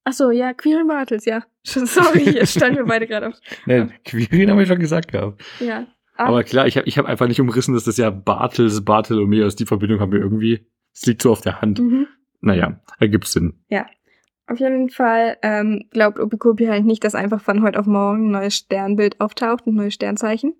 Ach 0.04 0.12
so, 0.12 0.30
ja, 0.30 0.52
Quirin 0.52 0.88
Bartels, 0.88 1.24
ja. 1.24 1.44
Sorry, 1.64 2.30
jetzt 2.30 2.52
standen 2.52 2.78
wir 2.78 2.84
beide 2.84 3.06
gerade 3.06 3.28
auf. 3.28 3.34
Nein, 3.66 3.92
Quirin 4.04 4.50
habe 4.50 4.62
ich 4.62 4.68
schon 4.68 4.78
gesagt 4.80 5.12
gehabt. 5.12 5.42
Ja. 5.60 5.86
Ah, 6.16 6.26
Aber 6.26 6.44
klar, 6.44 6.66
ich 6.66 6.76
habe 6.76 6.86
ich 6.86 6.98
hab 6.98 7.06
einfach 7.06 7.26
nicht 7.28 7.40
umrissen, 7.40 7.74
dass 7.74 7.84
das 7.84 7.96
ja 7.96 8.10
Bartels, 8.10 8.84
Bartholomäus, 8.84 9.56
die 9.56 9.66
Verbindung 9.66 10.00
haben 10.00 10.12
wir 10.12 10.20
irgendwie. 10.20 10.66
Es 10.94 11.06
liegt 11.06 11.22
so 11.22 11.32
auf 11.32 11.40
der 11.40 11.60
Hand. 11.62 11.78
mhm. 11.78 12.06
Naja, 12.40 12.80
ergibt 12.98 13.28
Sinn. 13.28 13.54
Auf 14.52 14.58
jeden 14.58 14.90
Fall 14.90 15.38
ähm, 15.42 15.84
glaubt 15.90 16.18
Opikopi 16.18 16.66
halt 16.66 16.84
nicht, 16.84 17.04
dass 17.04 17.14
einfach 17.14 17.40
von 17.40 17.62
heute 17.62 17.78
auf 17.78 17.86
morgen 17.86 18.28
ein 18.28 18.32
neues 18.32 18.56
Sternbild 18.56 19.18
auftaucht, 19.20 19.66
ein 19.66 19.74
neues 19.74 19.94
Sternzeichen. 19.94 20.54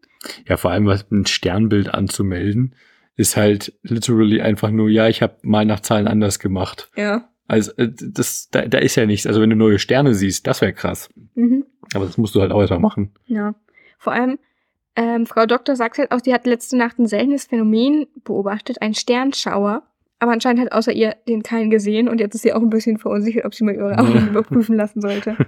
Ja, 0.49 0.57
vor 0.57 0.71
allem 0.71 0.87
was 0.87 1.11
ein 1.11 1.27
Sternbild 1.27 1.93
anzumelden, 1.93 2.75
ist 3.17 3.37
halt 3.37 3.75
literally 3.83 4.41
einfach 4.41 4.71
nur, 4.71 4.89
ja, 4.89 5.09
ich 5.09 5.21
habe 5.21 5.37
mal 5.43 5.67
nach 5.67 5.81
Zahlen 5.81 6.09
anders 6.09 6.39
gemacht. 6.39 6.91
Ja. 6.97 7.29
Also 7.49 7.73
äh, 7.77 7.91
das, 7.91 8.49
da, 8.51 8.67
da 8.67 8.79
ist 8.79 8.97
ja 8.97 9.07
nichts. 9.07 9.27
Also 9.27 9.41
wenn 9.41 9.51
du 9.51 9.57
neue 9.57 9.79
Sterne 9.79 10.15
siehst, 10.15 10.47
das 10.47 10.61
wäre 10.61 10.73
krass. 10.73 11.09
Mhm. 11.35 11.65
Aber 11.95 12.07
das 12.07 12.19
musst 12.19 12.35
du 12.35 12.41
halt 12.41 12.53
auch 12.53 12.61
erstmal 12.61 12.81
machen. 12.81 13.13
Ja. 13.27 13.55
Vor 13.99 14.13
allem, 14.13 14.39
ähm, 14.97 15.27
Frau 15.27 15.47
Doktor 15.47 15.77
sagt 15.77 15.99
halt 15.99 16.13
auch, 16.13 16.21
sie 16.21 16.35
hat 16.35 16.47
letzte 16.47 16.77
Nacht 16.77 16.99
ein 16.99 17.07
seltenes 17.07 17.47
Phänomen 17.47 18.07
beobachtet, 18.25 18.83
einen 18.83 18.95
Sternschauer. 18.95 19.83
Aber 20.19 20.33
anscheinend 20.33 20.63
hat 20.63 20.73
außer 20.73 20.93
ihr 20.93 21.17
den 21.29 21.43
keinen 21.43 21.71
gesehen 21.71 22.09
und 22.09 22.21
jetzt 22.21 22.35
ist 22.35 22.43
sie 22.43 22.53
auch 22.53 22.61
ein 22.61 22.71
bisschen 22.71 22.99
verunsichert, 22.99 23.45
ob 23.45 23.55
sie 23.55 23.65
mal 23.65 23.75
ihre 23.75 23.99
Augen 23.99 24.29
überprüfen 24.29 24.77
lassen 24.77 25.01
sollte. 25.01 25.37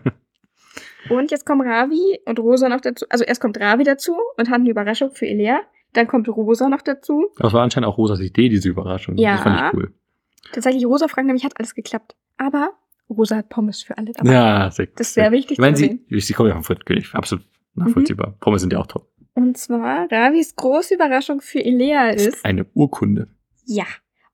Und 1.11 1.31
jetzt 1.31 1.45
kommen 1.45 1.66
Ravi 1.69 2.19
und 2.25 2.39
Rosa 2.39 2.69
noch 2.69 2.81
dazu. 2.81 3.05
Also 3.11 3.25
erst 3.25 3.41
kommt 3.41 3.61
Ravi 3.61 3.85
dazu 3.85 4.16
und 4.39 4.49
hat 4.49 4.61
eine 4.61 4.71
Überraschung 4.71 5.11
für 5.11 5.27
Elea. 5.27 5.61
Dann 5.93 6.09
kommt 6.09 6.29
Rosa 6.29 6.69
noch 6.69 6.83
dazu. 6.83 7.27
Das 7.37 7.53
war 7.53 7.62
anscheinend 7.62 7.89
auch 7.89 7.99
Rosas 7.99 8.21
Idee, 8.21 8.49
diese 8.49 8.71
Überraschung. 8.71 9.16
Ja. 9.16 9.35
Das 9.35 9.43
fand 9.43 9.61
ich 9.61 9.75
cool. 9.75 9.95
Tatsächlich, 10.53 10.85
Rosa 10.87 11.09
fragt 11.09 11.27
nämlich, 11.27 11.45
hat 11.45 11.59
alles 11.59 11.75
geklappt. 11.75 12.15
Aber 12.37 12.71
Rosa 13.11 13.37
hat 13.37 13.49
Pommes 13.49 13.83
für 13.83 13.97
alle 13.99 14.12
dabei. 14.12 14.33
Ja, 14.33 14.71
sehr, 14.71 14.87
Das 14.87 15.09
ist 15.09 15.15
sehr 15.15 15.31
wichtig 15.33 15.53
Ich 15.53 15.59
meine, 15.59 15.77
sie, 15.77 16.01
sie 16.11 16.33
kommt 16.33 16.49
ja 16.49 16.55
vom 16.55 16.65
Frittenkönig. 16.65 17.15
Absolut 17.15 17.45
nachvollziehbar. 17.75 18.31
Mhm. 18.31 18.39
Pommes 18.41 18.61
sind 18.62 18.73
ja 18.73 18.79
auch 18.79 18.87
toll. 18.87 19.03
Und 19.35 19.57
zwar, 19.59 20.11
Ravis 20.12 20.55
große 20.55 20.95
Überraschung 20.95 21.41
für 21.41 21.65
Elea 21.65 22.11
ist, 22.11 22.45
Eine 22.45 22.66
Urkunde. 22.75 23.29
ja. 23.66 23.85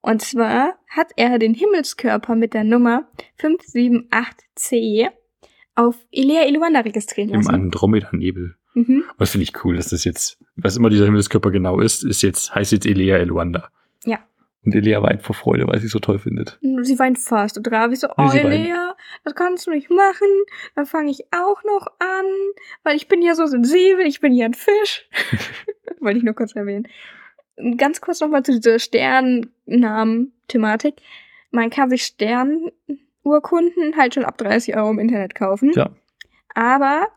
Und 0.03 0.23
zwar 0.23 0.78
hat 0.89 1.09
er 1.16 1.39
den 1.39 1.53
Himmelskörper 1.53 2.35
mit 2.35 2.55
der 2.55 2.65
Nummer 2.65 3.07
578c 3.39 5.09
auf 5.74 5.97
Elea 6.11 6.47
Iluanda 6.47 6.81
registrieren 6.81 7.31
Im 7.31 7.37
lassen. 7.37 7.55
Andromeda-Nebel. 7.55 8.57
Mhm. 8.74 9.05
Und 9.11 9.15
das 9.20 9.31
finde 9.31 9.45
ich 9.45 9.65
cool, 9.65 9.77
dass 9.77 9.89
das 9.89 10.05
jetzt, 10.05 10.39
was 10.57 10.77
immer 10.77 10.91
dieser 10.91 11.05
Himmelskörper 11.05 11.51
genau 11.51 11.81
ist, 11.81 12.05
ist 12.05 12.23
jetzt, 12.23 12.55
heißt 12.55 12.73
jetzt 12.73 12.87
Elea 12.87 13.16
Eluanda. 13.19 13.69
Ja. 14.05 14.20
Und 14.65 14.74
Elea 14.74 15.03
weint 15.03 15.23
vor 15.23 15.35
Freude, 15.35 15.66
weil 15.66 15.78
sie 15.78 15.87
es 15.87 15.93
so 15.93 16.01
toll 16.01 16.19
findet. 16.19 16.59
Sie 16.82 16.99
weint 16.99 17.19
fast. 17.19 17.57
Und 17.57 17.73
Ravi 17.73 17.97
so, 17.97 18.09
oh. 18.16 18.31
Elea, 18.31 18.95
das 19.24 19.35
kannst 19.35 19.66
du 19.66 19.70
nicht 19.70 19.89
machen. 19.91 20.28
Dann 20.74 20.85
fange 20.85 21.11
ich 21.11 21.24
auch 21.32 21.65
noch 21.65 21.87
an, 21.99 22.27
weil 22.82 22.97
ich 22.97 23.09
bin 23.09 23.23
ja 23.23 23.35
so 23.35 23.47
sensibel, 23.47 24.07
ich 24.07 24.20
bin 24.20 24.35
ja 24.35 24.45
ein 24.45 24.53
Fisch. 24.53 25.09
Wollte 26.01 26.19
ich 26.19 26.24
nur 26.24 26.35
kurz 26.35 26.55
erwähnen. 26.55 26.89
Ganz 27.78 28.03
kurz 28.03 28.20
nochmal 28.20 28.43
zu 28.43 28.53
dieser 28.53 28.78
Sternnamen-Thematik. 28.78 30.97
Man 31.51 31.70
kann 31.70 31.89
sich 31.89 32.05
Sternurkunden 32.05 33.97
halt 33.97 34.12
schon 34.15 34.27
ab 34.27 34.37
30 34.39 34.77
Euro 34.77 34.91
im 34.91 34.99
Internet 34.99 35.35
kaufen. 35.35 35.73
Ja. 35.74 35.89
Aber, 36.55 37.09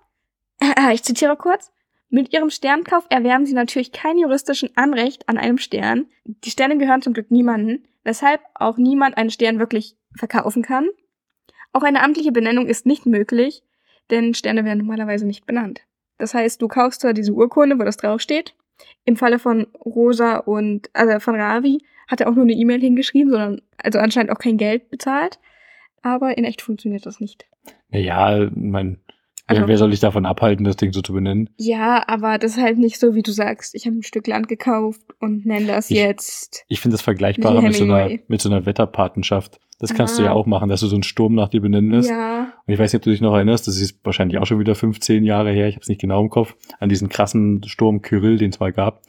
ich 0.94 1.04
zitiere 1.04 1.36
kurz, 1.36 1.74
mit 2.14 2.32
ihrem 2.32 2.52
Sternkauf 2.52 3.08
erwerben 3.10 3.48
sie 3.48 3.56
natürlich 3.56 3.92
kein 3.92 4.20
juristischen 4.20 4.70
Anrecht 4.76 5.28
an 5.28 5.40
einem 5.40 5.58
Stern. 5.58 6.06
Die 6.26 6.52
Sterne 6.52 6.78
gehören 6.78 7.02
zum 7.02 7.14
Glück 7.14 7.32
niemanden, 7.32 7.88
weshalb 8.04 8.40
auch 8.54 8.78
niemand 8.78 9.18
einen 9.18 9.32
Stern 9.32 9.58
wirklich 9.58 9.96
verkaufen 10.16 10.62
kann. 10.62 10.90
Auch 11.72 11.82
eine 11.82 12.04
amtliche 12.04 12.32
Benennung 12.32 12.68
ist 12.68 12.86
nicht 12.86 13.08
möglich, 13.08 13.64
denn 14.12 14.36
Sterne 14.36 14.64
werden 14.64 14.78
normalerweise 14.78 15.26
nicht 15.26 15.48
benannt. 15.48 15.82
Das 16.20 16.36
heißt, 16.36 16.62
du 16.62 16.68
kaufst 16.68 17.02
zwar 17.02 17.14
diese 17.14 17.34
Urkunde, 17.34 17.80
wo 17.80 17.84
das 17.84 17.98
draufsteht. 17.98 18.54
Im 19.06 19.18
Falle 19.18 19.40
von 19.40 19.66
Rosa 19.84 20.38
und 20.38 20.92
also 20.94 21.20
von 21.20 21.34
Ravi 21.34 21.80
hat 22.08 22.22
er 22.22 22.30
auch 22.30 22.36
nur 22.36 22.44
eine 22.44 22.54
E-Mail 22.54 22.80
hingeschrieben, 22.80 23.32
sondern 23.32 23.62
also 23.78 23.98
anscheinend 23.98 24.32
auch 24.32 24.38
kein 24.38 24.58
Geld 24.58 24.92
bezahlt. 24.92 25.40
Aber 26.04 26.38
in 26.38 26.44
echt 26.44 26.62
funktioniert 26.62 27.08
das 27.08 27.20
nicht. 27.20 27.48
Naja, 27.90 28.52
mein, 28.54 29.00
Also- 29.46 29.62
wer, 29.64 29.68
wer 29.68 29.78
soll 29.78 29.92
dich 29.92 30.00
davon 30.00 30.26
abhalten, 30.26 30.64
das 30.64 30.78
Ding 30.78 30.94
so 30.94 31.02
zu 31.02 31.14
benennen? 31.14 31.50
Ja, 31.58 32.04
aber 32.08 32.38
das 32.38 32.58
ist 32.58 32.62
halt 32.64 32.78
nicht 32.78 33.00
so, 33.00 33.14
wie 33.16 33.24
du 33.24 33.32
sagst. 33.32 33.76
Ich 33.76 33.86
habe 33.86 33.98
ein 33.98 34.04
Stück 34.04 34.28
Land 34.28 34.48
gekauft 34.48 35.02
und 35.20 35.46
nenne 35.46 35.68
das 35.68 35.90
Ich- 35.92 35.98
jetzt. 35.98 36.64
Ich 36.70 36.80
finde 36.80 36.94
das 36.96 37.02
vergleichbarer 37.02 37.62
mit 37.62 37.76
so, 37.76 37.84
einer, 37.84 38.10
mit 38.28 38.42
so 38.42 38.50
einer 38.50 38.66
Wetterpatenschaft. 38.66 39.60
Das 39.80 39.94
kannst 39.94 40.18
du 40.18 40.24
ja 40.24 40.32
auch 40.32 40.46
machen, 40.46 40.70
dass 40.70 40.80
du 40.80 40.88
so 40.88 40.96
einen 40.96 41.04
Sturm 41.04 41.36
nach 41.36 41.50
dir 41.50 41.60
benennen 41.60 41.92
lässt. 41.92 42.10
Ja, 42.10 42.54
Und 42.66 42.74
ich 42.74 42.80
weiß 42.80 42.94
nicht, 42.94 43.00
ob 43.00 43.04
du 43.04 43.10
dich 43.10 43.20
noch 43.20 43.34
erinnerst, 43.34 43.68
das 43.68 43.78
ist 43.82 44.00
wahrscheinlich 44.06 44.38
auch 44.38 44.46
schon 44.46 44.60
wieder 44.60 44.76
15 44.76 45.26
Jahre 45.26 45.52
her, 45.52 45.68
ich 45.68 45.76
habe 45.76 45.82
es 45.82 45.90
nicht 45.90 46.00
genau 46.00 46.22
im 46.22 46.30
Kopf, 46.30 46.56
an 46.80 46.88
diesen 46.88 47.10
krassen 47.10 47.62
Sturm 47.66 48.02
Kyrill, 48.02 48.38
den 48.38 48.52
es 48.52 48.60
mal 48.62 48.72
gab. 48.72 49.02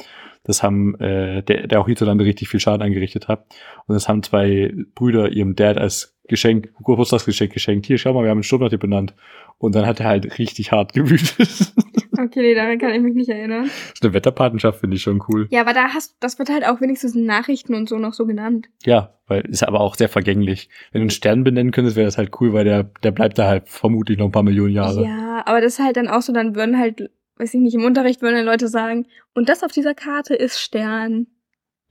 Das 0.43 0.63
haben, 0.65 0.95
äh, 1.01 1.43
der, 1.45 1.69
der 1.69 1.81
auch 1.81 1.87
hierzulande 1.87 2.25
richtig 2.25 2.49
viel 2.49 2.59
Schaden 2.61 2.83
angerichtet 2.83 3.29
hat. 3.29 3.47
Und 3.87 3.95
das 3.95 4.09
haben 4.09 4.23
zwei 4.25 4.73
Brüder 4.95 5.31
ihrem 5.31 5.55
Dad 5.55 5.79
als 5.79 6.14
Geschenk, 6.27 6.73
Geburtstagsgeschenk 6.79 7.53
geschenkt. 7.53 7.87
Hier, 7.87 7.99
schau 7.99 8.15
mal, 8.15 8.23
wir 8.23 8.31
haben 8.31 8.39
einen 8.39 8.45
Sturm 8.45 8.63
nach 8.63 8.71
dir 8.71 8.79
benannt. 8.79 9.15
Und 9.59 9.75
dann 9.75 9.87
hat 9.87 10.01
er 10.01 10.07
halt 10.07 10.39
richtig 10.39 10.73
hart 10.73 10.93
gewütet. 10.95 11.39
das 11.39 11.75
okay, 12.19 12.41
nee, 12.41 12.55
daran 12.55 12.79
kann 12.79 12.93
ich 12.93 13.03
mich 13.03 13.15
nicht 13.15 13.29
erinnern. 13.29 13.65
ist 13.65 14.03
eine 14.03 14.15
Wetterpatenschaft, 14.15 14.81
finde 14.81 14.97
ich 14.97 15.03
schon 15.03 15.23
cool. 15.29 15.47
Ja, 15.51 15.61
aber 15.61 15.75
da 15.75 15.89
hast, 15.95 16.17
das 16.21 16.39
wird 16.39 16.49
halt 16.49 16.67
auch 16.67 16.81
wenigstens 16.81 17.15
in 17.15 17.27
Nachrichten 17.27 17.75
und 17.75 17.89
so 17.89 17.99
noch 17.99 18.15
so 18.15 18.27
genannt. 18.27 18.69
Ja, 18.85 19.15
weil 19.27 19.43
ist 19.43 19.63
aber 19.63 19.81
auch 19.81 19.97
sehr 19.97 20.09
vergänglich. 20.09 20.69
Wenn 20.93 21.01
du 21.01 21.05
einen 21.05 21.11
Stern 21.11 21.45
benennen 21.45 21.73
könntest, 21.73 21.97
wäre 21.97 22.07
das 22.07 22.19
halt 22.19 22.33
cool, 22.41 22.53
weil 22.53 22.65
der, 22.65 22.85
der 23.03 23.11
bleibt 23.11 23.39
da 23.39 23.47
halt 23.47 23.69
vermutlich 23.69 24.19
noch 24.19 24.27
ein 24.27 24.33
paar 24.33 24.43
Millionen 24.43 24.73
Jahre. 24.73 25.05
Ja, 25.05 25.43
aber 25.47 25.61
das 25.61 25.75
ist 25.75 25.85
halt 25.85 25.97
dann 25.97 26.09
auch 26.09 26.23
so, 26.23 26.33
dann 26.33 26.55
würden 26.55 26.79
halt, 26.79 27.11
weiß 27.37 27.55
ich 27.55 27.61
nicht, 27.61 27.75
im 27.75 27.85
Unterricht 27.85 28.23
würden 28.23 28.37
dann 28.37 28.47
Leute 28.47 28.69
sagen, 28.69 29.07
und 29.35 29.49
das 29.49 29.63
auf 29.63 29.73
dieser 29.73 29.95
Karte 29.95 30.35
ist 30.35 30.59
Stern 30.59 31.27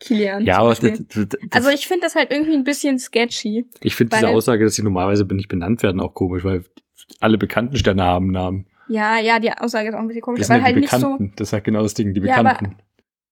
Kilian. 0.03 0.45
Ja, 0.45 0.59
aber 0.59 0.69
das, 0.69 0.79
das, 0.79 0.99
das, 1.07 1.27
also 1.51 1.69
ich 1.69 1.87
finde 1.87 2.01
das 2.05 2.15
halt 2.15 2.31
irgendwie 2.31 2.53
ein 2.53 2.63
bisschen 2.63 2.99
sketchy. 2.99 3.65
Ich 3.81 3.95
finde 3.95 4.15
diese 4.17 4.29
Aussage, 4.29 4.63
dass 4.65 4.75
sie 4.75 4.83
normalerweise 4.83 5.25
nicht 5.25 5.47
benannt 5.47 5.81
werden, 5.83 5.99
auch 6.01 6.13
komisch, 6.13 6.43
weil 6.43 6.63
alle 7.19 7.37
bekannten 7.37 7.77
Sterne 7.77 8.03
haben 8.03 8.27
Namen. 8.31 8.67
Ja, 8.89 9.17
ja, 9.19 9.39
die 9.39 9.51
Aussage 9.51 9.89
ist 9.89 9.95
auch 9.95 9.99
ein 9.99 10.07
bisschen 10.07 10.21
komisch, 10.21 10.39
Das 10.41 10.47
sind 10.47 10.57
weil 10.57 10.63
halt 10.63 10.75
die 10.75 10.81
nicht 10.81 10.91
so. 10.91 10.97
Bekannten. 10.97 11.33
Das 11.37 11.49
ist 11.49 11.53
halt 11.53 11.63
genau 11.63 11.81
das 11.83 11.93
Ding, 11.93 12.13
die 12.13 12.21
Ja, 12.21 12.43
Bekannten. 12.43 12.75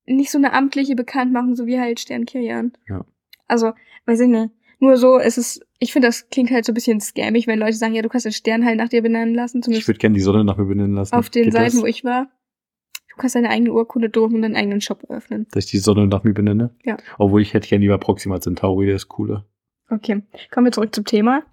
nicht 0.05 0.31
so 0.31 0.37
eine 0.37 0.53
amtliche 0.53 0.95
Bekanntmachung, 0.95 1.55
so 1.55 1.65
wie 1.65 1.79
halt 1.79 1.99
Stern 1.99 2.25
Kilian. 2.25 2.71
Ja. 2.87 3.05
Also, 3.47 3.73
weiß 4.05 4.21
ich 4.21 4.27
nicht. 4.29 4.49
Nur 4.79 4.97
so 4.97 5.17
ist 5.19 5.37
es, 5.37 5.59
ich 5.77 5.93
finde, 5.93 6.07
das 6.07 6.29
klingt 6.29 6.49
halt 6.51 6.65
so 6.65 6.71
ein 6.71 6.73
bisschen 6.73 6.99
scammig, 7.01 7.45
wenn 7.47 7.59
Leute 7.59 7.73
sagen, 7.77 7.93
ja, 7.93 8.01
du 8.01 8.09
kannst 8.09 8.25
den 8.25 8.31
Stern 8.31 8.65
halt 8.65 8.77
nach 8.77 8.89
dir 8.89 9.01
benennen 9.03 9.35
lassen. 9.35 9.57
Ich 9.59 9.63
Zumindest 9.65 9.87
würde 9.89 9.99
gerne 9.99 10.15
die 10.15 10.21
Sonne 10.21 10.43
nach 10.43 10.57
mir 10.57 10.65
benennen 10.65 10.95
lassen. 10.95 11.13
auf 11.13 11.29
den 11.29 11.43
Geht 11.43 11.53
Seiten, 11.53 11.75
das? 11.75 11.81
wo 11.81 11.85
ich 11.85 12.03
war. 12.03 12.29
Kannst 13.21 13.35
deine 13.35 13.49
eigene 13.51 13.71
Urkunde 13.71 14.09
drucken 14.09 14.35
und 14.37 14.41
deinen 14.41 14.55
eigenen 14.55 14.81
Shop 14.81 15.03
eröffnen. 15.07 15.45
Dass 15.51 15.65
ich 15.65 15.71
die 15.71 15.77
Sonne 15.77 16.07
nach 16.07 16.23
mir 16.23 16.33
benenne? 16.33 16.71
Ja. 16.83 16.97
Obwohl 17.19 17.41
ich 17.43 17.53
hätte 17.53 17.67
gerne 17.69 17.83
lieber 17.83 17.99
Proxima 17.99 18.41
Centauri, 18.41 18.87
der 18.87 18.95
ist 18.95 19.07
cooler. 19.09 19.45
Okay, 19.91 20.23
kommen 20.51 20.65
wir 20.65 20.71
zurück 20.71 20.95
zum 20.95 21.05
Thema. 21.05 21.43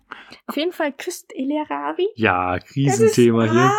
Auf 0.47 0.57
jeden 0.57 0.73
Fall 0.73 0.93
küsst 0.93 1.33
Elia 1.37 1.65
Ravi. 1.69 2.07
Ja, 2.15 2.55
Das 2.57 2.65
ist- 2.71 2.77
Riesenthema 2.77 3.43
hier. 3.51 3.61
Ah, 3.61 3.73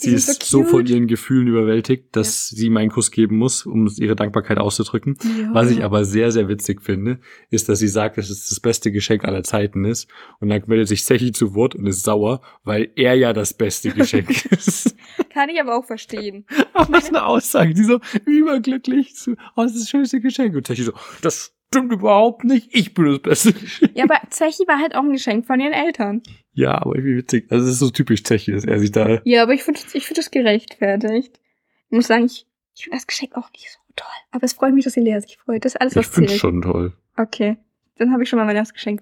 Sie 0.00 0.14
ist 0.14 0.42
so, 0.44 0.60
cute. 0.60 0.70
von 0.70 0.86
ihren 0.86 1.06
Gefühlen 1.06 1.46
überwältigt, 1.46 2.16
dass 2.16 2.48
sie 2.48 2.70
meinen 2.70 2.90
Kuss 2.90 3.10
geben 3.10 3.36
muss, 3.36 3.66
um 3.66 3.86
ihre 3.98 4.16
Dankbarkeit 4.16 4.58
auszudrücken. 4.58 5.18
Ja. 5.22 5.50
Was 5.52 5.70
ich 5.70 5.84
aber 5.84 6.04
sehr, 6.04 6.32
sehr 6.32 6.48
witzig 6.48 6.82
finde, 6.82 7.20
ist, 7.50 7.68
dass 7.68 7.80
sie 7.80 7.88
sagt, 7.88 8.16
dass 8.16 8.30
es 8.30 8.48
das 8.48 8.60
beste 8.60 8.92
Geschenk 8.92 9.24
aller 9.24 9.42
Zeiten 9.42 9.84
ist. 9.84 10.08
Und 10.40 10.48
dann 10.48 10.62
meldet 10.66 10.88
sich 10.88 11.04
Sechi 11.04 11.32
zu 11.32 11.54
Wort 11.54 11.74
und 11.74 11.86
ist 11.86 12.02
sauer, 12.02 12.40
weil 12.64 12.90
er 12.96 13.14
ja 13.14 13.32
das 13.32 13.52
beste 13.52 13.90
Geschenk 13.90 14.46
ist. 14.52 14.96
Kann 15.32 15.50
ich 15.50 15.60
aber 15.60 15.76
auch 15.76 15.84
verstehen. 15.84 16.46
Aber 16.72 16.94
was 16.94 17.08
eine 17.08 17.24
Aussage, 17.24 17.74
die 17.74 17.84
so 17.84 18.00
überglücklich, 18.24 19.14
so, 19.14 19.32
oh, 19.56 19.62
das 19.62 19.72
ist 19.74 19.82
das 19.82 19.90
schönste 19.90 20.20
Geschenk. 20.20 20.56
Und 20.56 20.66
Sechi 20.66 20.82
so, 20.82 20.92
das 21.20 21.54
stimmt 21.72 21.92
überhaupt 21.92 22.44
nicht, 22.44 22.68
ich 22.72 22.94
bin 22.94 23.06
das 23.06 23.20
beste 23.20 23.52
Geschenk. 23.52 23.92
Ja, 23.94 24.04
aber 24.04 24.20
Zechi 24.30 24.66
war 24.66 24.78
halt 24.78 24.94
auch 24.94 25.02
ein 25.02 25.12
Geschenk 25.12 25.46
von 25.46 25.60
ihren 25.60 25.72
Eltern. 25.72 26.22
Ja, 26.60 26.74
aber 26.82 26.94
irgendwie 26.94 27.16
witzig. 27.16 27.46
Also 27.48 27.64
es 27.64 27.72
ist 27.72 27.78
so 27.78 27.88
typisch 27.88 28.22
Zechi, 28.22 28.52
dass 28.52 28.66
er 28.66 28.78
sich 28.78 28.92
da, 28.92 29.22
Ja, 29.24 29.42
aber 29.42 29.54
ich 29.54 29.62
finde 29.62 29.80
ich 29.94 30.04
find 30.04 30.18
das 30.18 30.30
gerechtfertigt. 30.30 31.40
Ich 31.88 31.96
muss 31.96 32.06
sagen, 32.06 32.26
ich, 32.26 32.46
ich 32.76 32.84
finde 32.84 32.98
das 32.98 33.06
Geschenk 33.06 33.34
auch 33.34 33.50
nicht 33.52 33.70
so 33.70 33.78
toll. 33.96 34.06
Aber 34.30 34.44
es 34.44 34.52
freut 34.52 34.74
mich, 34.74 34.84
dass 34.84 34.94
Elia 34.98 35.22
sich 35.22 35.38
freut. 35.38 35.64
Das 35.64 35.74
ist 35.74 35.80
alles, 35.80 35.94
ich 35.94 35.98
was 36.00 36.08
finde 36.08 36.28
zählt. 36.28 36.40
schon 36.40 36.60
toll. 36.60 36.92
Okay, 37.16 37.56
dann 37.96 38.12
habe 38.12 38.22
ich 38.22 38.28
schon 38.28 38.38
mal 38.38 38.44
mein 38.44 38.56
erstes 38.56 38.74
Geschenk 38.74 39.00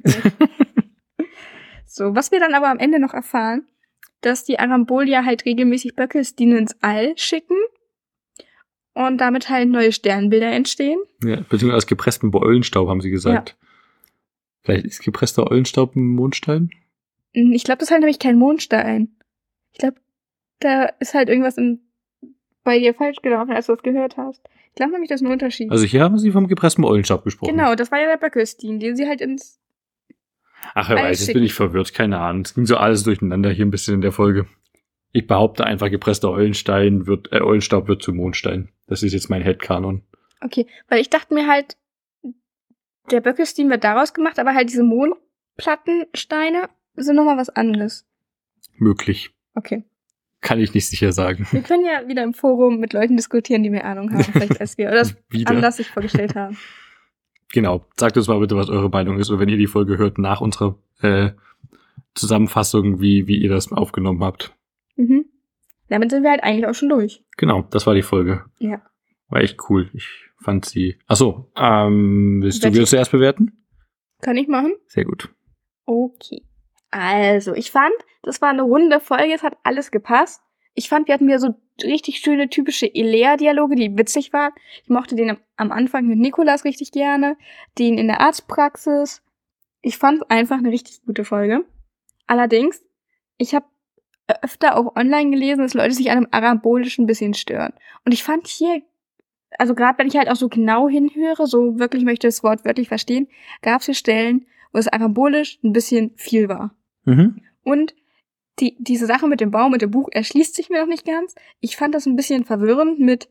so, 1.87 2.15
was 2.15 2.31
wir 2.31 2.39
dann 2.39 2.55
aber 2.55 2.69
am 2.69 2.79
Ende 2.79 3.01
noch 3.01 3.13
erfahren, 3.13 3.67
dass 4.21 4.45
die 4.45 4.61
Arambolia 4.61 5.25
halt 5.25 5.45
regelmäßig 5.45 5.97
Böckelstin 5.97 6.57
ins 6.57 6.77
All 6.81 7.19
schicken 7.19 7.57
und 8.95 9.19
damit 9.21 9.49
halt 9.49 9.69
neue 9.69 9.91
Sternbilder 9.91 10.53
entstehen. 10.53 11.01
Ja, 11.25 11.41
beziehungsweise 11.41 11.77
aus 11.77 11.87
gepresstem 11.89 12.33
Eulenstaub, 12.33 12.89
haben 12.89 13.01
sie 13.01 13.11
gesagt. 13.11 13.57
Vielleicht 14.63 14.85
ist 14.85 15.03
gepresster 15.03 15.51
Eulenstaub 15.51 15.97
ein 15.97 16.07
Mondstein? 16.07 16.71
Hm, 17.35 17.53
Ich 17.53 17.65
glaube, 17.65 17.79
das 17.79 17.89
ist 17.89 17.93
halt 17.93 18.01
nämlich 18.01 18.19
kein 18.19 18.37
Mondstein. 18.39 19.17
Ich 19.73 19.79
glaube, 19.79 19.97
da 20.61 20.85
ist 21.01 21.15
halt 21.15 21.29
irgendwas 21.29 21.57
in, 21.59 21.81
bei 22.65 22.79
dir 22.79 22.95
falsch 22.95 23.19
gelaufen, 23.23 23.53
als 23.53 23.67
du 23.67 23.75
das 23.75 23.83
gehört 23.83 24.17
hast. 24.17 24.43
Ich 24.69 24.75
glaube 24.75 24.93
nämlich, 24.93 25.09
das 25.09 25.21
ist 25.21 25.27
ein 25.27 25.33
Unterschied. 25.33 25.71
Also 25.71 25.85
hier 25.85 26.03
haben 26.03 26.19
sie 26.19 26.31
vom 26.31 26.47
gepressten 26.49 26.85
Eulenstaub 26.85 27.25
gesprochen. 27.25 27.51
genau, 27.51 27.75
das 27.75 27.91
war 27.91 28.01
ja 28.01 28.07
der 28.09 28.17
Böckelstin, 28.17 28.79
den 28.81 28.97
sie 28.97 29.07
halt 29.09 29.21
ins. 29.21 29.61
Ach, 30.75 30.89
wer 30.91 30.97
weiß, 30.97 31.21
jetzt 31.27 31.33
bin 31.35 31.43
ich 31.45 31.55
verwirrt, 31.55 31.95
keine 31.95 32.19
Ahnung. 32.19 32.43
Es 32.43 32.55
ging 32.55 32.67
so 32.67 32.77
alles 32.77 33.03
durcheinander 33.05 33.51
hier 33.51 33.65
ein 33.65 33.71
bisschen 33.71 33.95
in 33.95 34.01
der 34.01 34.13
Folge. 34.13 34.47
Ich 35.13 35.27
behaupte 35.27 35.65
einfach, 35.65 35.89
gepresster 35.91 36.31
Eulenstein 36.31 37.07
wird, 37.07 37.33
äh, 37.33 37.41
Eulenstaub 37.41 37.89
wird 37.89 38.03
zu 38.03 38.13
Mondstein. 38.13 38.69
Das 38.87 39.03
ist 39.03 39.13
jetzt 39.15 39.31
mein 39.31 39.43
Headcanon. 39.43 40.03
Okay, 40.41 40.67
weil 40.89 41.01
ich 41.01 41.09
dachte 41.11 41.33
mir 41.35 41.47
halt, 41.49 41.77
der 43.11 43.21
Böckelstin 43.21 43.71
wird 43.71 43.85
daraus 43.85 44.13
gemacht, 44.13 44.39
aber 44.39 44.55
halt 44.55 44.69
diese 44.69 44.83
Mondplattensteine 44.85 46.69
sind 47.07 47.17
nochmal 47.17 47.37
was 47.37 47.49
anderes. 47.51 48.07
Möglich. 48.77 49.31
Okay. 49.55 49.85
Kann 50.41 50.61
ich 50.61 50.73
nicht 50.73 50.87
sicher 50.89 51.11
sagen. 51.13 51.47
Wir 51.51 51.63
können 51.63 51.85
ja 51.85 52.07
wieder 52.07 52.23
im 52.23 52.33
Forum 52.33 52.79
mit 52.79 52.93
Leuten 52.93 53.17
diskutieren, 53.17 53.63
die 53.65 53.71
mehr 53.71 53.85
Ahnung 53.85 54.13
haben, 54.13 54.23
vielleicht 54.25 54.61
als 54.61 54.79
wir, 54.79 54.89
oder 54.89 55.61
das 55.61 55.77
sich 55.77 55.89
vorgestellt 55.89 56.37
haben. 56.37 56.57
Genau. 57.53 57.85
Sagt 57.97 58.17
uns 58.17 58.29
mal 58.29 58.39
bitte, 58.39 58.57
was 58.57 58.69
eure 58.69 58.89
Meinung 58.89 59.19
ist. 59.19 59.31
Oder 59.31 59.41
wenn 59.41 59.49
ihr 59.49 59.57
die 59.57 59.67
Folge 59.67 59.99
hört, 59.99 60.19
nach 60.19 60.41
unserer 60.41 60.79
äh, 61.01 61.31
Zusammenfassung, 62.15 63.01
wie, 63.01 63.27
wie 63.27 63.39
ihr 63.39 63.49
das 63.49 63.73
aufgenommen 63.73 64.23
habt. 64.23 64.55
Mhm. 64.97 65.25
Damit 65.89 66.11
sind 66.11 66.23
wir 66.23 66.31
halt 66.31 66.43
eigentlich 66.43 66.67
auch 66.67 66.75
schon 66.75 66.89
durch. 66.91 67.25
Genau, 67.37 67.63
das 67.71 67.87
war 67.87 67.95
die 67.95 68.03
Folge. 68.03 68.45
Ja. 68.59 68.83
War 69.29 69.41
echt 69.41 69.59
cool. 69.71 69.91
Ich 69.95 70.09
fand 70.41 70.65
sie. 70.67 70.99
Ach 71.07 71.17
so, 71.17 71.51
ähm, 71.57 72.41
willst 72.43 72.63
du 72.63 72.65
Welche- 72.67 72.77
wieder 72.77 72.87
zuerst 72.87 73.11
bewerten? 73.13 73.65
Kann 74.21 74.37
ich 74.37 74.49
machen? 74.49 74.75
Sehr 74.87 75.05
gut. 75.05 75.31
Okay. 75.87 76.43
Also, 76.91 77.55
ich 77.55 77.71
fand, 77.71 77.95
das 78.23 78.41
war 78.41 78.49
eine 78.51 78.63
runde 78.63 79.01
Folge, 79.01 79.35
es 79.35 79.43
hat 79.43 79.57
alles 79.63 79.91
gepasst. 79.91 80.43
Ich 80.75 80.89
fand, 80.89 81.07
wir 81.07 81.15
hatten 81.15 81.27
wieder 81.27 81.39
so 81.39 81.55
richtig 81.83 82.19
schöne, 82.19 82.49
typische 82.49 82.93
Elea-Dialoge, 82.93 83.75
die 83.75 83.99
witzig 83.99 84.33
waren. 84.33 84.53
Ich 84.83 84.89
mochte 84.89 85.15
den 85.17 85.37
am- 85.57 85.73
Anfang 85.73 86.07
mit 86.07 86.19
Nikolas 86.19 86.65
richtig 86.65 86.93
gerne, 86.93 87.37
den 87.79 87.99
in 87.99 88.07
der 88.07 88.21
Arztpraxis. 88.21 89.23
Ich 89.83 89.99
fand 89.99 90.31
einfach 90.31 90.59
eine 90.59 90.71
richtig 90.71 91.03
gute 91.05 91.25
Folge. 91.25 91.65
Allerdings, 92.27 92.83
ich 93.39 93.55
habe 93.55 93.67
öfter 94.43 94.77
auch 94.77 94.97
online 94.97 95.31
gelesen, 95.31 95.63
dass 95.63 95.75
Leute 95.75 95.95
sich 95.95 96.11
an 96.11 96.19
einem 96.19 96.29
Arabolischen 96.31 97.05
ein 97.05 97.07
bisschen 97.07 97.35
stören. 97.35 97.73
Und 98.05 98.13
ich 98.13 98.23
fand 98.23 98.47
hier, 98.47 98.83
also 99.59 99.75
gerade 99.75 99.99
wenn 99.99 100.09
ich 100.09 100.17
halt 100.17 100.29
auch 100.29 100.37
so 100.37 100.49
genau 100.49 100.89
hinhöre, 100.89 101.47
so 101.47 101.79
wirklich 101.79 102.05
möchte 102.05 102.27
das 102.27 102.43
Wort 102.43 102.65
wörtlich 102.65 102.89
verstehen, 102.89 103.29
gab 103.63 103.81
es 103.81 103.87
hier 103.87 103.95
Stellen, 103.95 104.47
wo 104.73 104.79
es 104.79 104.89
arabolisch 104.89 105.59
ein 105.65 105.73
bisschen 105.73 106.13
viel 106.17 106.49
war. 106.49 106.75
Mhm. 107.09 107.43
Und 107.63 107.95
die, 108.61 108.77
diese 108.79 109.07
Sache 109.07 109.29
mit 109.29 109.41
dem 109.41 109.51
Baum 109.51 109.73
und 109.73 109.83
dem 109.83 109.91
Buch 109.91 110.09
erschließt 110.11 110.55
sich 110.55 110.69
mir 110.69 110.81
noch 110.81 110.89
nicht 110.89 111.07
ganz. 111.07 111.35
Ich 111.61 111.77
fand 111.77 111.95
das 111.95 112.07
ein 112.07 112.17
bisschen 112.17 112.45
verwirrend 112.45 112.99
mit, 112.99 113.29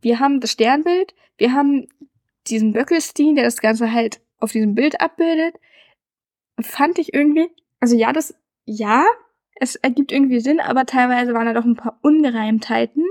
wir 0.00 0.20
haben 0.20 0.40
das 0.40 0.52
Sternbild, 0.52 1.14
wir 1.36 1.52
haben 1.52 1.88
diesen 2.46 2.72
Böckelstein, 2.72 3.34
der 3.34 3.44
das 3.44 3.60
Ganze 3.60 3.92
halt 3.92 4.20
auf 4.38 4.52
diesem 4.52 4.74
Bild 4.74 5.00
abbildet. 5.00 5.56
Fand 6.60 6.98
ich 6.98 7.14
irgendwie, 7.14 7.48
also 7.80 7.96
ja, 7.96 8.12
das, 8.12 8.34
ja, 8.64 9.04
es 9.56 9.76
ergibt 9.76 10.12
irgendwie 10.12 10.40
Sinn, 10.40 10.60
aber 10.60 10.86
teilweise 10.86 11.34
waren 11.34 11.46
da 11.46 11.54
doch 11.54 11.64
ein 11.64 11.76
paar 11.76 11.98
Ungereimtheiten. 12.02 13.04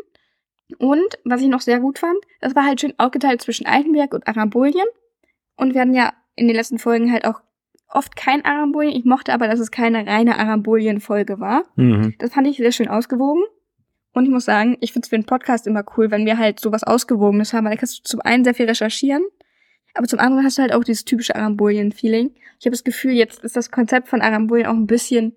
Und 0.80 1.20
was 1.24 1.42
ich 1.42 1.48
noch 1.48 1.62
sehr 1.62 1.80
gut 1.80 2.00
fand, 2.00 2.20
das 2.40 2.56
war 2.56 2.66
halt 2.66 2.82
schön 2.82 2.94
aufgeteilt 2.98 3.42
zwischen 3.42 3.66
Altenberg 3.66 4.14
und 4.14 4.28
Arabolien. 4.28 4.88
Und 5.56 5.74
wir 5.74 5.82
hatten 5.82 5.94
ja 5.94 6.14
in 6.36 6.48
den 6.48 6.56
letzten 6.56 6.78
Folgen 6.78 7.12
halt 7.12 7.26
auch 7.26 7.42
oft 7.90 8.16
kein 8.16 8.44
Arambolien. 8.46 8.96
Ich 8.96 9.06
mochte 9.06 9.34
aber, 9.34 9.48
dass 9.48 9.60
es 9.60 9.72
keine 9.72 10.06
reine 10.06 10.38
Arambolien-Folge 10.40 11.40
war. 11.40 11.64
Mhm. 11.76 12.16
Das 12.20 12.34
fand 12.34 12.48
ich 12.48 12.58
sehr 12.58 12.72
schön 12.72 12.88
ausgewogen. 12.88 13.44
Und 14.14 14.26
ich 14.26 14.32
muss 14.32 14.46
sagen, 14.46 14.78
ich 14.82 14.94
finde 14.94 15.06
es 15.06 15.10
für 15.10 15.16
einen 15.16 15.26
Podcast 15.26 15.68
immer 15.68 15.84
cool, 15.96 16.10
wenn 16.12 16.26
wir 16.26 16.38
halt 16.38 16.60
sowas 16.60 16.84
Ausgewogenes 16.84 17.54
haben, 17.54 17.66
weil 17.66 17.74
da 17.74 17.78
kannst 17.80 18.00
du 18.00 18.04
zum 18.04 18.22
einen 18.22 18.44
sehr 18.44 18.56
viel 18.56 18.66
recherchieren, 18.66 19.24
aber 19.94 20.08
zum 20.08 20.18
anderen 20.20 20.44
hast 20.44 20.58
du 20.58 20.64
halt 20.64 20.74
auch 20.74 20.84
dieses 20.84 21.06
typische 21.06 21.36
Arambolien-Feeling. 21.36 22.32
Ich 22.60 22.66
habe 22.66 22.72
das 22.72 22.84
Gefühl, 22.84 23.12
jetzt 23.12 23.44
ist 23.44 23.56
das 23.56 23.70
Konzept 23.70 24.08
von 24.08 24.22
Arambolien 24.22 24.66
auch 24.68 24.74
ein 24.74 24.88
bisschen 24.88 25.34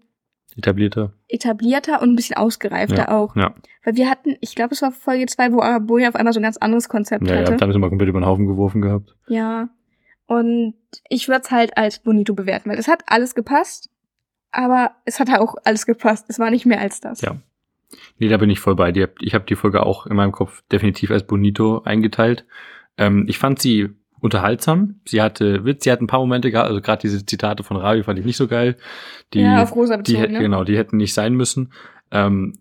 Etablierter. 0.57 1.13
etablierter 1.29 2.01
und 2.03 2.11
ein 2.13 2.17
bisschen 2.17 2.37
ausgereifter 2.37 3.13
auch. 3.13 3.37
Ja. 3.37 3.55
Weil 3.85 3.97
wir 3.97 4.11
hatten, 4.11 4.37
ich 4.41 4.55
glaube, 4.55 4.75
es 4.75 4.83
war 4.83 4.93
Folge 4.93 5.27
2, 5.27 5.53
wo 5.53 5.61
Arambolien 5.61 6.09
auf 6.09 6.17
einmal 6.17 6.33
so 6.33 6.41
ein 6.41 6.45
ganz 6.45 6.57
anderes 6.57 6.89
Konzept 6.89 7.27
Ja, 7.29 7.35
ja, 7.35 7.41
hatte. 7.43 7.57
da 7.57 7.65
haben 7.65 7.73
sie 7.73 7.79
mal 7.79 7.89
komplett 7.91 8.09
über 8.09 8.21
den 8.21 8.27
Haufen 8.27 8.47
geworfen 8.47 8.81
gehabt. 8.81 9.15
Ja. 9.29 9.69
Und 10.31 10.75
ich 11.09 11.27
würde 11.27 11.41
es 11.43 11.51
halt 11.51 11.77
als 11.77 11.99
Bonito 11.99 12.35
bewerten, 12.35 12.71
weil 12.71 12.79
es 12.79 12.87
hat 12.87 13.03
alles 13.07 13.35
gepasst, 13.35 13.91
aber 14.53 14.93
es 15.05 15.19
hat 15.19 15.29
auch 15.37 15.57
alles 15.65 15.87
gepasst. 15.87 16.27
Es 16.29 16.39
war 16.39 16.53
nicht 16.53 16.67
mehr 16.67 16.81
als 16.81 17.01
das. 17.01 17.21
Ja. 17.21 17.39
Nee, 18.21 18.29
da 18.29 18.37
bin 18.37 18.49
ich 18.49 18.61
voll 18.61 18.77
bei 18.77 18.93
dir. 18.93 19.09
Ich 19.19 19.35
habe 19.35 19.45
die 19.45 19.57
Folge 19.57 19.85
auch 19.85 20.07
in 20.07 20.15
meinem 20.15 20.31
Kopf 20.31 20.63
definitiv 20.71 21.11
als 21.11 21.27
Bonito 21.27 21.83
eingeteilt. 21.83 22.45
Ähm, 22.97 23.25
ich 23.27 23.39
fand 23.39 23.61
sie 23.61 23.89
unterhaltsam. 24.21 25.01
Sie 25.05 25.21
hatte 25.21 25.65
Witz, 25.65 25.83
sie 25.83 25.91
hat 25.91 26.01
ein 26.01 26.07
paar 26.07 26.21
Momente 26.21 26.53
gehabt, 26.53 26.69
also 26.69 26.81
gerade 26.81 27.01
diese 27.01 27.27
Zitate 27.27 27.65
von 27.65 27.77
Ravi 27.77 28.05
fand 28.05 28.21
ich 28.21 28.25
nicht 28.25 28.37
so 28.37 28.47
geil. 28.47 28.77
Die, 29.35 29.41
ja, 29.41 29.65
auf 29.65 29.75
Rosa 29.75 29.97
die 29.97 30.13
bezogen, 30.13 30.21
hätten, 30.21 30.33
ne? 30.35 30.39
genau, 30.39 30.63
die 30.63 30.79
hätten 30.79 30.97
nicht 30.97 31.13
sein 31.13 31.35
müssen. 31.35 31.73
Ähm, 32.13 32.53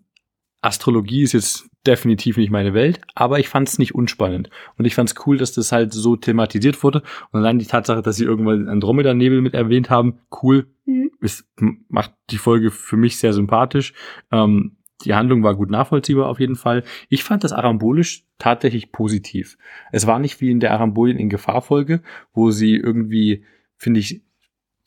Astrologie 0.62 1.22
ist 1.22 1.32
jetzt 1.32 1.68
definitiv 1.86 2.36
nicht 2.36 2.50
meine 2.50 2.74
Welt, 2.74 3.00
aber 3.14 3.38
ich 3.38 3.48
fand 3.48 3.68
es 3.68 3.78
nicht 3.78 3.94
unspannend. 3.94 4.50
Und 4.76 4.84
ich 4.84 4.94
fand 4.94 5.08
es 5.10 5.26
cool, 5.26 5.38
dass 5.38 5.52
das 5.52 5.72
halt 5.72 5.92
so 5.94 6.16
thematisiert 6.16 6.82
wurde. 6.82 7.02
Und 7.32 7.40
allein 7.40 7.58
die 7.58 7.66
Tatsache, 7.66 8.02
dass 8.02 8.16
sie 8.16 8.24
irgendwann 8.24 8.68
Andromeda-Nebel 8.68 9.40
mit 9.40 9.54
erwähnt 9.54 9.88
haben, 9.90 10.18
cool, 10.42 10.66
Mhm. 10.86 11.10
es 11.20 11.48
macht 11.88 12.12
die 12.30 12.38
Folge 12.38 12.70
für 12.70 12.96
mich 12.96 13.18
sehr 13.18 13.32
sympathisch. 13.32 13.94
Ähm, 14.32 14.76
die 15.04 15.14
Handlung 15.14 15.42
war 15.42 15.54
gut 15.54 15.70
nachvollziehbar 15.70 16.28
auf 16.28 16.40
jeden 16.40 16.56
Fall. 16.56 16.82
Ich 17.08 17.24
fand 17.24 17.44
das 17.44 17.52
arambolisch 17.52 18.24
tatsächlich 18.38 18.92
positiv. 18.92 19.56
Es 19.92 20.06
war 20.06 20.18
nicht 20.18 20.40
wie 20.40 20.50
in 20.50 20.60
der 20.60 20.72
Arambolien 20.72 21.18
in 21.18 21.30
Gefahr-Folge, 21.30 22.02
wo 22.34 22.50
sie 22.50 22.74
irgendwie, 22.74 23.44
finde 23.76 24.00
ich, 24.00 24.22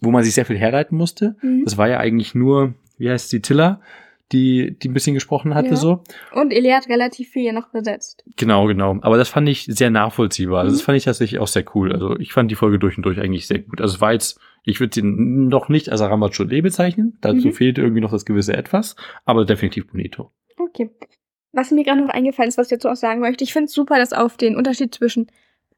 wo 0.02 0.12
man 0.12 0.24
sich 0.24 0.36
sehr 0.36 0.46
viel 0.46 0.58
herleiten 0.58 0.98
musste. 0.98 1.36
Mhm. 1.42 1.64
Das 1.64 1.78
war 1.78 1.88
ja 1.88 2.00
eigentlich 2.00 2.36
nur, 2.36 2.76
wie 2.98 3.10
heißt 3.10 3.30
sie, 3.30 3.42
Tilla, 3.42 3.82
die, 4.32 4.78
die 4.80 4.90
ein 4.90 4.94
bisschen 4.94 5.14
gesprochen 5.14 5.54
hatte 5.54 5.70
Ja. 5.70 5.76
so. 5.76 6.02
Und 6.34 6.52
Elia 6.52 6.78
hat 6.78 6.88
relativ 6.90 7.30
viel 7.30 7.44
hier 7.44 7.54
noch 7.54 7.70
besetzt. 7.70 8.24
Genau, 8.38 8.66
genau. 8.66 8.98
Aber 9.02 9.18
das 9.18 9.30
fand 9.30 9.48
ich 9.50 9.66
sehr 9.66 9.90
nachvollziehbar. 9.92 10.60
Also 10.62 10.72
Mhm. 10.72 10.78
das 10.78 10.82
fand 10.82 10.98
ich 10.98 11.04
tatsächlich 11.04 11.40
auch 11.40 11.48
sehr 11.48 11.66
cool. 11.76 11.92
Also 11.94 12.18
ich 12.18 12.34
fand 12.34 12.50
die 12.50 12.56
Folge 12.56 12.80
durch 12.80 12.98
und 12.98 13.04
durch 13.04 13.20
eigentlich 13.20 13.46
sehr 13.48 13.60
gut. 13.60 13.80
Also 13.82 13.96
es 13.96 14.02
war 14.02 14.14
jetzt, 14.14 14.40
ich 14.64 14.80
würde 14.80 14.94
sie 14.96 15.02
noch 15.04 15.70
nicht 15.70 15.90
als 15.90 16.02
Aramachole 16.02 16.62
bezeichnen. 16.64 17.18
Dazu 17.22 17.48
Mhm. 17.50 17.54
fehlt 17.54 17.78
irgendwie 17.78 18.02
noch 18.02 18.12
das 18.12 18.26
gewisse 18.26 18.54
Etwas, 18.56 18.96
aber 19.26 19.46
definitiv 19.46 19.88
Bonito. 19.88 20.32
Okay. 20.58 20.90
was 21.56 21.70
mir 21.70 21.84
gerade 21.84 22.02
noch 22.02 22.10
eingefallen 22.10 22.50
ist, 22.50 22.58
was 22.58 22.72
ich 22.72 22.78
dazu 22.80 22.90
auch 22.90 22.96
sagen 22.96 23.20
möchte, 23.22 23.44
ich 23.44 23.54
finde 23.54 23.66
es 23.66 23.74
super, 23.74 24.00
dass 24.00 24.12
auf 24.12 24.38
den 24.38 24.56
Unterschied 24.56 24.96
zwischen 24.96 25.28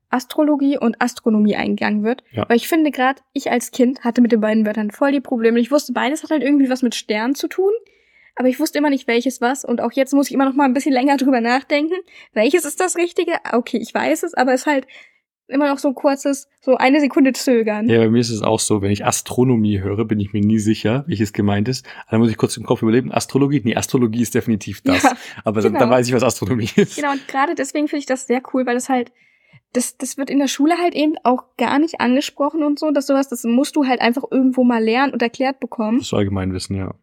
Astrologie 0.10 0.78
und 0.78 1.02
Astronomie 1.02 1.56
eingegangen 1.58 2.04
wird. 2.04 2.24
Ja. 2.32 2.46
Weil 2.48 2.56
ich 2.58 2.68
finde 2.70 2.92
gerade, 2.92 3.22
ich 3.34 3.52
als 3.52 3.72
Kind 3.72 4.04
hatte 4.06 4.22
mit 4.22 4.32
den 4.32 4.40
beiden 4.40 4.66
Wörtern 4.66 4.92
voll 4.92 5.12
die 5.12 5.20
Probleme. 5.20 5.60
Ich 5.60 5.72
wusste, 5.72 5.92
beides 5.92 6.24
hat 6.24 6.30
halt 6.32 6.44
irgendwie 6.44 6.70
was 6.70 6.82
mit 6.84 6.96
Sternen 6.96 7.36
zu 7.36 7.48
tun. 7.50 7.72
Aber 8.36 8.50
ich 8.50 8.60
wusste 8.60 8.78
immer 8.78 8.90
nicht, 8.90 9.08
welches 9.08 9.42
was. 9.42 9.64
Und 9.64 9.82
auch 9.82 9.94
jetzt 9.94 10.14
muss 10.14 10.28
ich 10.28 10.34
immer 10.34 10.46
noch 10.46 10.56
mal 10.56 10.66
ein 10.66 10.74
bisschen 10.74 10.94
länger 10.94 11.18
drüber 11.18 11.42
nachdenken. 11.42 11.96
Welches 12.34 12.66
ist 12.66 12.80
das 12.80 12.98
Richtige? 12.98 13.34
Okay, 13.52 13.78
ich 13.78 13.94
weiß 13.94 14.24
es, 14.24 14.34
aber 14.34 14.54
es 14.54 14.62
ist 14.62 14.68
halt 14.68 14.88
immer 15.48 15.70
noch 15.70 15.78
so 15.78 15.90
ein 15.90 15.96
kurzes, 15.96 16.48
so 16.62 16.76
eine 16.76 17.00
Sekunde 17.00 17.34
zögern. 17.34 17.88
Ja, 17.88 18.00
bei 18.00 18.10
mir 18.10 18.20
ist 18.20 18.30
es 18.30 18.42
auch 18.42 18.60
so, 18.60 18.82
wenn 18.82 18.92
ich 18.92 19.06
Astronomie 19.06 19.80
höre, 19.80 20.06
bin 20.06 20.20
ich 20.20 20.34
mir 20.34 20.42
nie 20.42 20.60
sicher, 20.60 21.04
welches 21.08 21.34
gemeint 21.34 21.68
ist. 21.68 21.86
Dann 22.10 22.20
muss 22.20 22.30
ich 22.30 22.38
kurz 22.38 22.58
im 22.58 22.64
Kopf 22.64 22.82
überleben. 22.82 23.12
Astrologie? 23.12 23.62
Nee, 23.64 23.76
Astrologie 23.76 24.22
ist 24.22 24.34
definitiv 24.34 24.82
das. 24.82 25.04
Ja, 25.04 25.16
Aber 25.44 25.62
genau. 25.62 25.80
dann 25.80 25.90
weiß 25.90 26.08
ich, 26.08 26.14
was 26.14 26.24
Astronomie 26.24 26.70
ist. 26.76 26.96
Genau, 26.96 27.12
und 27.12 27.28
gerade 27.28 27.56
deswegen 27.56 27.88
finde 27.88 28.00
ich 28.00 28.06
das 28.06 28.28
sehr 28.28 28.42
cool, 28.54 28.66
weil 28.66 28.76
das 28.76 28.90
halt, 28.90 29.12
das, 29.74 29.98
das 29.98 30.18
wird 30.18 30.30
in 30.30 30.40
der 30.40 30.48
Schule 30.48 30.78
halt 30.82 30.96
eben 30.96 31.16
auch 31.24 31.44
gar 31.58 31.80
nicht 31.80 32.02
angesprochen 32.02 32.64
und 32.64 32.80
so, 32.80 32.90
dass 32.92 33.08
sowas, 33.08 33.30
das 33.30 33.44
musst 33.44 33.76
du 33.76 33.86
halt 33.86 34.02
einfach 34.02 34.24
irgendwo 34.30 34.64
mal 34.64 34.84
lernen 34.84 35.14
und 35.14 35.22
erklärt 35.22 35.60
bekommen. 35.60 36.00
Das 36.00 36.08
ist 36.08 36.14
Allgemeinwissen, 36.14 36.76
ja. 36.76 36.96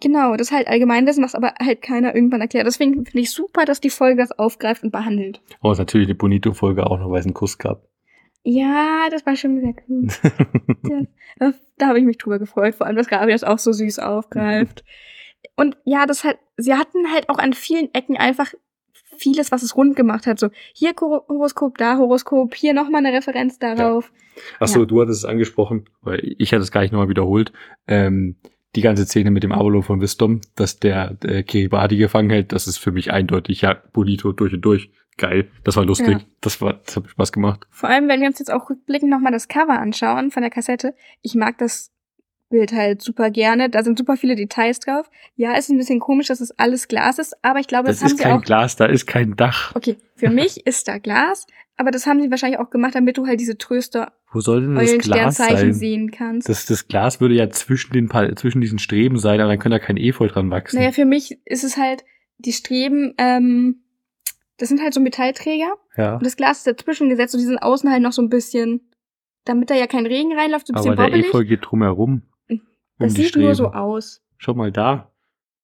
Genau, 0.00 0.34
das 0.36 0.48
ist 0.48 0.52
halt 0.56 0.66
Allgemeinwissen, 0.66 1.22
was 1.22 1.34
aber 1.34 1.52
halt 1.62 1.82
keiner 1.82 2.14
irgendwann 2.14 2.40
erklärt. 2.40 2.66
Deswegen 2.66 2.94
finde 3.04 3.20
ich 3.20 3.30
super, 3.30 3.64
dass 3.66 3.80
die 3.80 3.90
Folge 3.90 4.22
das 4.22 4.32
aufgreift 4.38 4.82
und 4.82 4.90
behandelt. 4.92 5.42
Oh, 5.62 5.70
ist 5.72 5.78
natürlich 5.78 6.06
eine 6.08 6.14
Bonito-Folge 6.14 6.86
auch 6.86 6.98
noch, 6.98 7.10
weil 7.10 7.20
es 7.20 7.26
einen 7.26 7.34
Kuss 7.34 7.58
gab. 7.58 7.86
Ja, 8.42 9.08
das 9.10 9.26
war 9.26 9.36
schon 9.36 9.60
sehr 9.60 9.74
cool. 9.88 10.08
Ja, 11.40 11.52
da 11.78 11.86
habe 11.86 11.98
ich 11.98 12.04
mich 12.04 12.18
drüber 12.18 12.38
gefreut, 12.38 12.74
vor 12.74 12.86
allem, 12.86 12.96
dass 12.96 13.08
Gabi 13.08 13.32
das 13.32 13.44
auch 13.44 13.58
so 13.58 13.72
süß 13.72 13.98
aufgreift. 14.00 14.84
Und 15.56 15.76
ja, 15.84 16.04
das 16.06 16.24
halt, 16.24 16.38
sie 16.56 16.74
hatten 16.74 17.12
halt 17.12 17.28
auch 17.28 17.38
an 17.38 17.52
vielen 17.52 17.88
Ecken 17.94 18.16
einfach 18.16 18.52
vieles, 19.16 19.52
was 19.52 19.62
es 19.62 19.76
rund 19.76 19.96
gemacht 19.96 20.26
hat. 20.26 20.38
So, 20.38 20.48
hier 20.74 20.92
Hor- 21.00 21.26
Horoskop, 21.28 21.78
da 21.78 21.96
Horoskop, 21.98 22.54
hier 22.54 22.74
nochmal 22.74 23.04
eine 23.04 23.16
Referenz 23.16 23.58
darauf. 23.58 24.10
Ach 24.58 24.66
so, 24.68 24.80
Ja. 24.80 24.86
du 24.86 25.00
hattest 25.02 25.24
es 25.24 25.28
angesprochen, 25.28 25.84
weil 26.02 26.20
ich 26.38 26.52
hatte 26.52 26.62
es 26.62 26.72
gar 26.72 26.80
nicht 26.82 26.92
nochmal 26.92 27.08
wiederholt. 27.10 27.52
Ähm, 27.86 28.36
die 28.76 28.82
ganze 28.82 29.04
Szene 29.04 29.30
mit 29.30 29.42
dem 29.42 29.52
Avalo 29.52 29.82
von 29.82 30.00
Wisdom, 30.00 30.40
dass 30.54 30.78
der 30.78 31.16
äh, 31.24 31.42
Kiribati 31.42 31.96
gefangen 31.96 32.30
hält, 32.30 32.52
das 32.52 32.66
ist 32.66 32.78
für 32.78 32.92
mich 32.92 33.12
eindeutig, 33.12 33.62
ja, 33.62 33.74
Bonito 33.92 34.32
durch 34.32 34.52
und 34.54 34.60
durch. 34.62 34.90
Geil, 35.16 35.50
das 35.64 35.76
war 35.76 35.84
lustig, 35.84 36.18
Ja. 36.18 36.20
das 36.40 36.60
war, 36.62 36.74
das 36.84 36.96
hat 36.96 37.08
Spaß 37.10 37.32
gemacht. 37.32 37.66
Vor 37.70 37.88
allem, 37.90 38.08
wenn 38.08 38.20
wir 38.20 38.28
uns 38.28 38.38
jetzt 38.38 38.52
auch 38.52 38.70
rückblickend 38.70 39.10
nochmal 39.10 39.32
das 39.32 39.48
Cover 39.48 39.78
anschauen 39.78 40.30
von 40.30 40.42
der 40.42 40.50
Kassette. 40.50 40.94
Ich 41.20 41.34
mag 41.34 41.58
das 41.58 41.90
Bild 42.50 42.72
halt 42.72 43.00
super 43.00 43.30
gerne. 43.30 43.70
Da 43.70 43.82
sind 43.82 43.96
super 43.96 44.16
viele 44.16 44.36
Details 44.36 44.80
drauf. 44.80 45.08
Ja, 45.36 45.54
ist 45.54 45.70
ein 45.70 45.78
bisschen 45.78 46.00
komisch, 46.00 46.26
dass 46.26 46.40
es 46.40 46.50
alles 46.58 46.88
Glas 46.88 47.18
ist, 47.18 47.34
aber 47.42 47.60
ich 47.60 47.68
glaube, 47.68 47.86
das, 47.88 47.96
Das 47.96 48.02
haben 48.04 48.12
ist 48.12 48.18
sie 48.18 48.24
kein 48.24 48.32
auch. 48.36 48.42
Glas, 48.42 48.76
da 48.76 48.86
ist 48.86 49.06
kein 49.06 49.36
Dach. 49.36 49.74
Okay, 49.74 49.96
für 50.16 50.28
mich 50.30 50.66
ist 50.66 50.86
da 50.88 50.98
Glas, 50.98 51.46
aber 51.76 51.90
das 51.90 52.06
haben 52.06 52.20
sie 52.20 52.30
wahrscheinlich 52.30 52.60
auch 52.60 52.68
gemacht, 52.68 52.94
damit 52.94 53.16
du 53.16 53.26
halt 53.26 53.40
diese 53.40 53.56
Tröster 53.56 54.12
Wo 54.32 54.40
soll 54.40 54.60
denn 54.60 54.74
das 54.74 54.98
Glas 54.98 55.36
sein? 55.36 55.72
sehen 55.72 56.10
kannst. 56.10 56.48
Das, 56.48 56.66
das 56.66 56.88
Glas 56.88 57.20
würde 57.20 57.34
ja 57.34 57.48
zwischen 57.48 57.92
den 57.92 58.10
zwischen 58.36 58.60
diesen 58.60 58.78
Streben 58.78 59.18
sein, 59.18 59.40
aber 59.40 59.48
dann 59.50 59.58
könnte 59.58 59.78
da 59.78 59.84
kein 59.84 59.96
Efeu 59.96 60.28
dran 60.28 60.50
wachsen. 60.50 60.78
Naja, 60.78 60.92
für 60.92 61.06
mich 61.06 61.38
ist 61.46 61.64
es 61.64 61.76
halt, 61.78 62.04
die 62.38 62.52
Streben, 62.52 63.14
ähm, 63.18 63.82
das 64.56 64.68
sind 64.68 64.82
halt 64.82 64.92
so 64.92 65.00
Metallträger 65.00 65.72
ja. 65.96 66.14
und 66.16 66.26
das 66.26 66.36
Glas 66.36 66.58
ist 66.58 66.66
dazwischen 66.66 67.08
gesetzt 67.08 67.34
und 67.34 67.40
die 67.40 67.46
sind 67.46 67.58
außen 67.58 67.90
halt 67.90 68.02
noch 68.02 68.12
so 68.12 68.22
ein 68.22 68.28
bisschen, 68.28 68.80
damit 69.44 69.70
da 69.70 69.74
ja 69.74 69.86
kein 69.86 70.06
Regen 70.06 70.36
reinläuft, 70.36 70.66
so 70.66 70.72
ein 70.72 70.76
bisschen 70.76 70.92
Aber 70.92 71.04
der 71.04 71.12
wobbelig. 71.12 71.28
Efeu 71.28 71.44
geht 71.44 71.60
drumherum. 71.62 72.22
Um 73.00 73.06
das 73.06 73.14
sieht 73.14 73.36
nur 73.36 73.54
so 73.54 73.68
aus. 73.72 74.22
Schau 74.36 74.54
mal 74.54 74.70
da. 74.70 75.10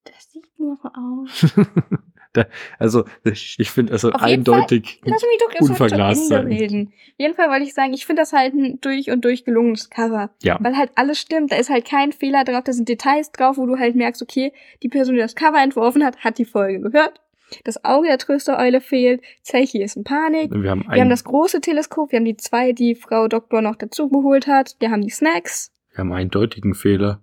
Das 0.04 0.32
sieht 0.32 0.46
nur 0.58 0.76
so 0.76 0.88
aus. 0.88 1.54
da, 2.32 2.46
also 2.78 3.04
ich, 3.24 3.56
ich 3.58 3.70
finde 3.70 3.92
also 3.92 4.10
Auf 4.10 4.22
eindeutig. 4.22 5.00
Lass 5.04 5.22
mich 5.22 5.38
doch 5.38 5.50
erst 5.50 5.60
mal 5.60 5.66
zu 5.66 5.72
Unverglast 5.72 6.28
sein. 6.28 6.46
reden. 6.46 6.88
Auf 6.88 7.18
jeden 7.18 7.34
Fall 7.34 7.50
wollte 7.50 7.64
ich 7.64 7.74
sagen, 7.74 7.92
ich 7.92 8.06
finde 8.06 8.22
das 8.22 8.32
halt 8.32 8.54
ein 8.54 8.80
durch 8.80 9.10
und 9.10 9.24
durch 9.24 9.44
gelungenes 9.44 9.90
Cover. 9.90 10.30
Ja. 10.42 10.58
Weil 10.60 10.76
halt 10.76 10.92
alles 10.94 11.18
stimmt, 11.18 11.52
da 11.52 11.56
ist 11.56 11.70
halt 11.70 11.84
kein 11.84 12.12
Fehler 12.12 12.44
drauf, 12.44 12.64
da 12.64 12.72
sind 12.72 12.88
Details 12.88 13.32
drauf, 13.32 13.58
wo 13.58 13.66
du 13.66 13.78
halt 13.78 13.96
merkst, 13.96 14.22
okay, 14.22 14.52
die 14.82 14.88
Person, 14.88 15.14
die 15.14 15.20
das 15.20 15.34
Cover 15.34 15.62
entworfen 15.62 16.04
hat, 16.04 16.18
hat 16.18 16.38
die 16.38 16.44
Folge 16.44 16.80
gehört. 16.80 17.20
Das 17.64 17.84
Auge 17.84 18.08
der 18.08 18.18
Tröstereule 18.18 18.80
fehlt, 18.80 19.22
Zechi 19.42 19.80
ist 19.80 19.96
in 19.96 20.04
Panik. 20.04 20.52
Wir 20.52 20.70
haben, 20.70 20.84
Wir 20.90 21.00
haben 21.00 21.10
das 21.10 21.24
große 21.24 21.60
Teleskop, 21.60 22.10
wir 22.10 22.18
haben 22.18 22.24
die 22.24 22.36
zwei, 22.36 22.72
die 22.72 22.96
Frau 22.96 23.28
Doktor 23.28 23.62
noch 23.62 23.76
dazu 23.76 24.08
geholt 24.08 24.46
hat, 24.46 24.76
wir 24.80 24.90
haben 24.90 25.02
die 25.02 25.10
Snacks. 25.10 25.70
wir 25.92 25.98
haben 25.98 26.12
einen 26.12 26.22
eindeutigen 26.22 26.74
Fehler. 26.74 27.22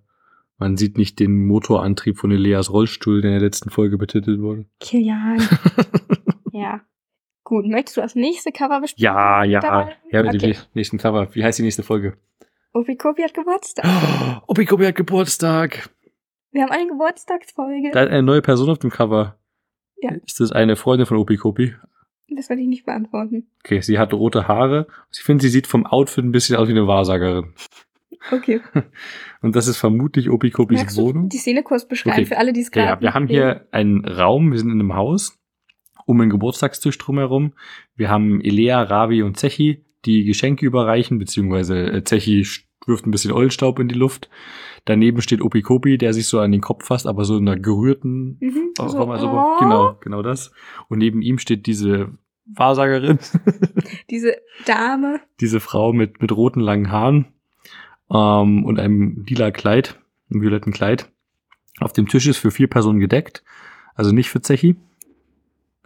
Man 0.57 0.77
sieht 0.77 0.97
nicht 0.97 1.19
den 1.19 1.45
Motorantrieb 1.47 2.17
von 2.17 2.31
Elias 2.31 2.71
Rollstuhl, 2.71 3.21
der 3.21 3.31
in 3.31 3.39
der 3.39 3.45
letzten 3.47 3.69
Folge 3.69 3.97
betitelt 3.97 4.39
wurde. 4.39 4.65
Kilian. 4.79 5.41
ja. 6.51 6.81
Gut, 7.43 7.65
möchtest 7.65 7.97
du 7.97 8.01
das 8.01 8.15
nächste 8.15 8.51
Cover 8.51 8.79
besprechen? 8.79 9.03
Ja, 9.03 9.43
ja. 9.43 9.59
Dabei? 9.59 9.95
Ja, 10.11 10.21
Okay. 10.21 10.37
dem 10.37 10.55
nächsten 10.73 10.97
Cover. 10.97 11.27
Wie 11.35 11.43
heißt 11.43 11.59
die 11.59 11.63
nächste 11.63 11.83
Folge? 11.83 12.17
Opikopi 12.73 13.21
hat 13.23 13.33
Geburtstag. 13.33 13.85
Oh, 13.85 14.41
Opikobi 14.47 14.85
hat 14.85 14.95
Geburtstag. 14.95 15.89
Wir 16.51 16.63
haben 16.63 16.71
eine 16.71 16.87
Geburtstagsfolge. 16.87 17.91
Da 17.91 18.03
ist 18.03 18.09
eine 18.11 18.23
neue 18.23 18.41
Person 18.41 18.69
auf 18.69 18.79
dem 18.79 18.91
Cover. 18.91 19.37
Ja. 20.01 20.11
Ist 20.25 20.39
das 20.39 20.51
eine 20.51 20.75
Freundin 20.75 21.05
von 21.05 21.17
Opikopi? 21.17 21.75
Das 22.29 22.49
werde 22.49 22.61
ich 22.61 22.67
nicht 22.67 22.85
beantworten. 22.85 23.47
Okay, 23.63 23.81
sie 23.81 23.99
hat 23.99 24.13
rote 24.13 24.47
Haare. 24.47 24.87
Ich 25.11 25.19
finde, 25.19 25.43
sie 25.43 25.49
sieht 25.49 25.67
vom 25.67 25.85
Outfit 25.85 26.23
ein 26.23 26.31
bisschen 26.31 26.55
aus 26.55 26.67
wie 26.67 26.71
eine 26.71 26.87
Wahrsagerin. 26.87 27.53
Okay. 28.31 28.61
Und 29.41 29.55
das 29.55 29.67
ist 29.67 29.77
vermutlich 29.77 30.29
Opikopis 30.29 30.95
Wohnung. 30.97 31.29
die 31.29 31.37
Szene 31.37 31.63
kurz 31.63 31.87
beschreiben 31.87 32.17
Okay. 32.17 32.25
für 32.25 32.37
alle, 32.37 32.53
die 32.53 32.61
es 32.61 32.71
gerade 32.71 32.87
ja, 32.87 33.01
wir 33.01 33.13
haben 33.13 33.27
hier 33.27 33.67
einen 33.71 34.05
Raum, 34.05 34.51
wir 34.51 34.59
sind 34.59 34.69
in 34.71 34.79
einem 34.79 34.95
Haus, 34.95 35.37
um 36.05 36.19
einen 36.21 36.29
Geburtstagstisch 36.29 36.97
drumherum. 36.97 37.53
Wir 37.95 38.09
haben 38.09 38.41
Elea, 38.41 38.81
Ravi 38.83 39.23
und 39.23 39.37
Zechi, 39.37 39.85
die 40.05 40.23
Geschenke 40.25 40.65
überreichen, 40.65 41.17
beziehungsweise 41.19 41.91
äh, 41.91 42.03
Zechi 42.03 42.45
wirft 42.85 43.05
ein 43.05 43.11
bisschen 43.11 43.31
Eulenstaub 43.31 43.79
in 43.79 43.87
die 43.87 43.95
Luft. 43.95 44.29
Daneben 44.85 45.21
steht 45.21 45.41
Opikopi, 45.41 45.97
der 45.97 46.11
sich 46.13 46.27
so 46.27 46.39
an 46.41 46.51
den 46.51 46.59
Kopf 46.59 46.85
fasst, 46.85 47.07
aber 47.07 47.23
so 47.23 47.37
in 47.37 47.47
einer 47.47 47.57
gerührten 47.59 48.37
Mhm. 48.41 48.71
So, 48.77 48.83
warte 48.85 49.05
mal, 49.07 49.19
so, 49.19 49.27
oh, 49.29 49.57
Genau, 49.59 49.97
genau 50.01 50.21
das. 50.21 50.51
Und 50.89 50.97
neben 50.97 51.21
ihm 51.21 51.37
steht 51.37 51.65
diese 51.67 52.09
Wahrsagerin, 52.45 53.19
Diese 54.09 54.35
Dame. 54.65 55.21
diese 55.39 55.61
Frau 55.61 55.93
mit, 55.93 56.21
mit 56.21 56.31
roten 56.35 56.59
langen 56.59 56.91
Haaren 56.91 57.27
ähm, 58.11 58.65
und 58.65 58.79
einem 58.79 59.23
lila 59.27 59.51
Kleid, 59.51 59.99
einem 60.29 60.41
violetten 60.41 60.73
Kleid. 60.73 61.11
Auf 61.79 61.93
dem 61.93 62.07
Tisch 62.07 62.27
ist 62.27 62.37
für 62.37 62.51
vier 62.51 62.67
Personen 62.67 62.99
gedeckt, 62.99 63.43
also 63.95 64.11
nicht 64.11 64.29
für 64.29 64.41
Zechi. 64.41 64.75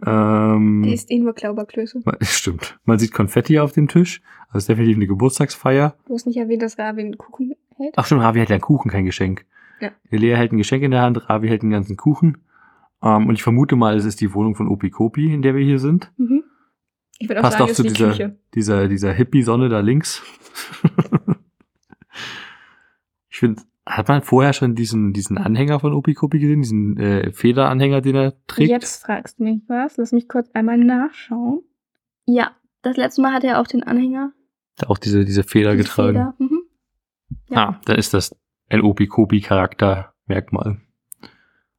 Ähm, 0.06 0.82
Die 0.84 0.92
ist 0.92 1.10
eh 1.10 1.18
nur 1.18 1.34
Klauberklöße. 1.34 2.00
stimmt. 2.22 2.78
Man 2.84 2.98
sieht 2.98 3.12
Konfetti 3.12 3.58
auf 3.58 3.72
dem 3.72 3.88
Tisch. 3.88 4.22
Also 4.48 4.58
ist 4.58 4.68
definitiv 4.68 4.96
eine 4.96 5.06
Geburtstagsfeier. 5.06 5.96
Du 6.06 6.14
hast 6.14 6.26
nicht 6.26 6.36
erwähnt, 6.36 6.62
dass 6.62 6.78
Ravi 6.78 7.00
einen 7.00 7.18
Kuchen 7.18 7.54
hält. 7.76 7.94
Ach 7.96 8.06
stimmt, 8.06 8.22
Ravi 8.22 8.40
hat 8.40 8.48
ja 8.48 8.54
einen 8.54 8.62
Kuchen, 8.62 8.90
kein 8.90 9.04
Geschenk. 9.04 9.44
Ja. 9.80 9.90
Lea 10.10 10.34
hält 10.36 10.52
ein 10.52 10.58
Geschenk 10.58 10.82
in 10.82 10.90
der 10.92 11.02
Hand, 11.02 11.28
Ravi 11.28 11.48
hält 11.48 11.62
den 11.62 11.70
ganzen 11.70 11.96
Kuchen. 11.96 12.38
Ähm, 13.02 13.26
und 13.28 13.34
ich 13.34 13.42
vermute 13.42 13.76
mal, 13.76 13.96
es 13.96 14.04
ist 14.04 14.20
die 14.20 14.34
Wohnung 14.34 14.54
von 14.54 14.68
Opikopi, 14.68 15.32
in 15.32 15.42
der 15.42 15.54
wir 15.54 15.64
hier 15.64 15.78
sind. 15.78 16.12
Mhm. 16.16 16.44
Ich 17.18 17.28
würde 17.28 17.40
auch 17.40 17.44
Passt 17.44 17.58
sagen, 17.58 17.70
auch 17.70 17.74
zu 17.74 17.82
die 17.82 17.88
dieser, 17.88 18.08
Küche. 18.10 18.38
dieser, 18.54 18.88
dieser 18.88 19.12
Hippie-Sonne 19.12 19.68
da 19.68 19.80
links. 19.80 20.22
ich 23.38 23.40
finde, 23.40 23.62
hat 23.86 24.08
man 24.08 24.22
vorher 24.22 24.52
schon 24.52 24.74
diesen, 24.74 25.12
diesen 25.12 25.38
Anhänger 25.38 25.78
von 25.78 25.92
Opikopi 25.92 26.40
gesehen, 26.40 26.60
diesen 26.60 26.98
äh, 26.98 27.32
Federanhänger, 27.32 28.00
den 28.00 28.16
er 28.16 28.34
trägt? 28.48 28.68
Jetzt 28.68 29.04
fragst 29.04 29.38
du 29.38 29.44
mich 29.44 29.62
was. 29.68 29.96
Lass 29.96 30.10
mich 30.10 30.28
kurz 30.28 30.50
einmal 30.54 30.76
nachschauen. 30.76 31.62
Ja, 32.26 32.50
das 32.82 32.96
letzte 32.96 33.22
Mal 33.22 33.32
hat 33.32 33.44
er 33.44 33.60
auch 33.60 33.68
den 33.68 33.84
Anhänger. 33.84 34.32
Hat 34.76 34.86
er 34.86 34.90
auch 34.90 34.98
diese, 34.98 35.24
diese 35.24 35.44
Feder 35.44 35.70
diese 35.70 35.84
getragen. 35.84 36.14
Feder. 36.14 36.34
Mhm. 36.38 36.62
Ja. 37.48 37.56
Ah, 37.56 37.80
dann 37.84 37.96
ist 37.96 38.12
das 38.12 38.36
ein 38.70 38.82
Opikopi-Charakter-Merkmal. 38.82 40.80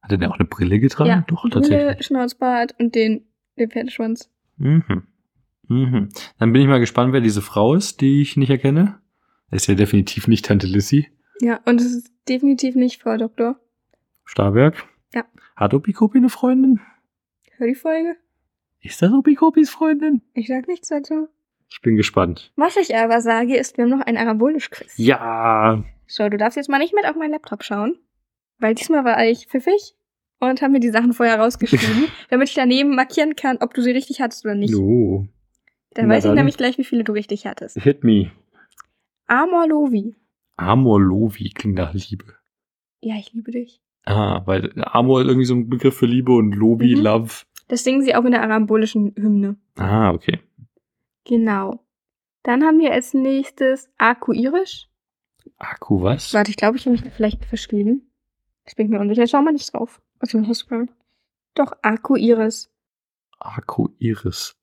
Hat 0.00 0.10
er 0.10 0.16
denn 0.16 0.30
auch 0.30 0.38
eine 0.38 0.48
Brille 0.48 0.80
getragen? 0.80 1.10
Ja, 1.10 1.24
Doch, 1.28 1.42
Brille, 1.42 1.52
tatsächlich. 1.52 2.06
Schnauzbart 2.06 2.74
und 2.78 2.94
den, 2.94 3.26
den 3.58 3.70
Pferdeschwanz. 3.70 4.32
Mhm. 4.56 5.02
Mhm. 5.68 6.08
Dann 6.38 6.52
bin 6.54 6.62
ich 6.62 6.68
mal 6.68 6.80
gespannt, 6.80 7.12
wer 7.12 7.20
diese 7.20 7.42
Frau 7.42 7.74
ist, 7.74 8.00
die 8.00 8.22
ich 8.22 8.38
nicht 8.38 8.48
erkenne. 8.48 8.98
Das 9.50 9.64
ist 9.64 9.66
ja 9.66 9.74
definitiv 9.74 10.26
nicht 10.26 10.46
Tante 10.46 10.66
Lissy. 10.66 11.08
Ja, 11.40 11.60
und 11.64 11.80
es 11.80 11.92
ist 11.94 12.12
definitiv 12.28 12.74
nicht 12.74 13.02
Frau 13.02 13.16
Doktor. 13.16 13.58
Starberg. 14.24 14.74
Ja. 15.14 15.24
Hat 15.56 15.74
Opikopi 15.74 16.18
eine 16.18 16.28
Freundin? 16.28 16.80
Hör 17.56 17.66
die 17.66 17.74
Folge. 17.74 18.16
Ist 18.80 19.02
das 19.02 19.12
Opikopis 19.12 19.68
Freundin? 19.70 20.22
Ich 20.32 20.46
sag 20.48 20.66
nichts 20.68 20.88
dazu. 20.88 21.28
Ich 21.68 21.80
bin 21.82 21.96
gespannt. 21.96 22.52
Was 22.56 22.76
ich 22.76 22.96
aber 22.96 23.20
sage, 23.20 23.56
ist, 23.56 23.76
wir 23.76 23.84
haben 23.84 23.90
noch 23.90 24.04
ein 24.06 24.16
Arabolisch-Quiz. 24.16 24.94
Ja. 24.96 25.84
So, 26.06 26.28
du 26.28 26.36
darfst 26.36 26.56
jetzt 26.56 26.68
mal 26.68 26.78
nicht 26.78 26.94
mit 26.94 27.04
auf 27.06 27.16
meinen 27.16 27.32
Laptop 27.32 27.62
schauen. 27.62 27.96
Weil 28.58 28.74
diesmal 28.74 29.04
war 29.04 29.22
ich 29.24 29.46
pfiffig 29.46 29.94
und 30.38 30.62
habe 30.62 30.72
mir 30.72 30.80
die 30.80 30.90
Sachen 30.90 31.12
vorher 31.12 31.38
rausgeschrieben, 31.38 32.08
damit 32.30 32.48
ich 32.48 32.54
daneben 32.54 32.94
markieren 32.94 33.36
kann, 33.36 33.58
ob 33.60 33.74
du 33.74 33.82
sie 33.82 33.90
richtig 33.92 34.20
hattest 34.20 34.44
oder 34.44 34.54
nicht. 34.54 34.72
No. 34.74 35.28
Dann 35.94 36.08
Na 36.08 36.14
weiß 36.14 36.24
ich 36.24 36.28
dann. 36.28 36.36
nämlich 36.36 36.56
gleich, 36.56 36.78
wie 36.78 36.84
viele 36.84 37.04
du 37.04 37.12
richtig 37.12 37.46
hattest. 37.46 37.78
Hit 37.78 38.04
me. 38.04 38.30
Amor 39.26 39.66
Lovi. 39.68 40.14
Amor 40.60 41.00
Lovi 41.00 41.50
klingt 41.50 41.76
nach 41.76 41.94
Liebe. 41.94 42.34
Ja, 43.00 43.16
ich 43.16 43.32
liebe 43.32 43.50
dich. 43.50 43.80
Ah, 44.04 44.42
weil 44.46 44.72
Amor 44.82 45.22
ist 45.22 45.28
irgendwie 45.28 45.46
so 45.46 45.54
ein 45.54 45.68
Begriff 45.68 45.96
für 45.96 46.06
Liebe 46.06 46.32
und 46.32 46.52
Lobi, 46.52 46.96
Mhm. 46.96 47.02
Love. 47.02 47.32
Das 47.68 47.84
singen 47.84 48.02
sie 48.02 48.14
auch 48.14 48.24
in 48.24 48.32
der 48.32 48.42
arambolischen 48.42 49.14
Hymne. 49.16 49.56
Ah, 49.76 50.10
okay. 50.10 50.40
Genau. 51.24 51.80
Dann 52.42 52.62
haben 52.62 52.78
wir 52.78 52.92
als 52.92 53.14
nächstes 53.14 53.90
Aku-Irisch. 53.98 54.88
Akku 55.58 56.02
was? 56.02 56.34
Warte, 56.34 56.50
ich 56.50 56.56
glaube, 56.56 56.76
ich 56.76 56.84
habe 56.84 56.92
mich 56.92 57.02
da 57.02 57.10
vielleicht 57.10 57.44
verschrieben. 57.44 58.10
Ich 58.66 58.76
bin 58.76 58.88
mir 58.88 59.00
unsicher. 59.00 59.26
Schau 59.26 59.42
mal 59.42 59.52
nicht 59.52 59.72
drauf. 59.72 60.00
Hast 60.20 60.34
du 60.34 60.86
Doch, 61.54 61.72
Aku-Iris. 61.82 62.70
Arco 63.38 63.90
Iris. 63.98 64.56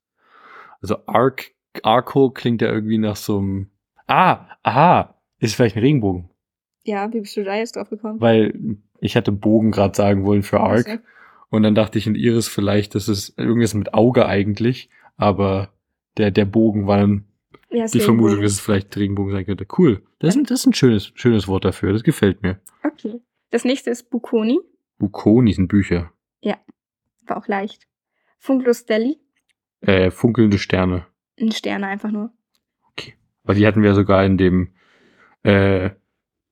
Also 0.82 0.98
Arc, 1.08 1.52
Arco 1.84 2.30
klingt 2.30 2.62
ja 2.62 2.70
irgendwie 2.72 3.00
nach 3.00 3.16
so 3.16 3.40
einem. 3.40 3.72
Ah, 4.06 4.46
aha, 4.64 5.16
ist 5.40 5.56
vielleicht 5.56 5.76
ein 5.76 5.84
Regenbogen. 5.84 6.30
Ja, 6.84 7.12
wie 7.14 7.20
bist 7.22 7.36
du 7.38 7.44
da 7.44 7.56
jetzt 7.56 7.76
drauf 7.76 7.90
gekommen? 7.90 8.22
Weil 8.22 8.78
ich 9.00 9.16
hatte 9.16 9.32
Bogen 9.32 9.72
gerade 9.72 9.96
sagen 9.96 10.26
wollen 10.26 10.44
für 10.44 10.60
Arc. 10.62 10.88
Also, 10.88 11.02
Und 11.50 11.64
dann 11.64 11.76
dachte 11.76 11.98
ich 11.98 12.08
in 12.08 12.16
Iris 12.16 12.48
vielleicht, 12.48 12.96
das 12.96 13.08
ist 13.10 13.38
irgendwas 13.38 13.74
mit 13.74 13.94
Auge 13.94 14.26
eigentlich, 14.26 14.90
aber 15.18 15.74
der, 16.18 16.32
der 16.32 16.46
Bogen 16.46 16.88
war 16.88 16.98
dann 17.00 17.26
Ja, 17.70 17.86
die 17.86 18.00
Vermutung, 18.00 18.26
Regenbogen. 18.40 18.44
dass 18.44 18.52
es 18.54 18.60
vielleicht 18.62 18.96
Regenbogen 18.98 19.32
sein 19.34 19.46
könnte. 19.46 19.68
Cool. 19.78 20.02
Das 20.20 20.36
ist, 20.36 20.42
ein- 20.42 20.44
das 20.46 20.60
ist 20.62 20.66
ein 20.68 20.74
schönes, 20.74 21.12
schönes 21.16 21.48
Wort 21.48 21.66
dafür. 21.66 21.94
Das 21.94 22.04
gefällt 22.04 22.42
mir. 22.42 22.60
Okay. 22.84 23.20
Das 23.52 23.64
nächste 23.66 23.90
ist 23.92 24.10
Buconi. 24.10 24.60
Bukoni 24.98 25.54
sind 25.54 25.68
Bücher. 25.68 26.12
War 27.30 27.36
auch 27.38 27.48
leicht. 27.50 27.90
Funklus 28.40 28.86
Deli. 28.86 29.18
Äh, 29.82 30.12
funkelnde 30.12 30.58
Sterne. 30.58 31.06
Ein 31.38 31.52
Sterne 31.52 31.88
einfach 31.88 32.10
nur. 32.10 32.32
Weil 33.44 33.56
die 33.56 33.68
hatten 33.68 33.84
wir 33.84 33.94
sogar 33.94 34.24
in 34.26 34.38
dem, 34.38 34.74
äh, 35.44 35.92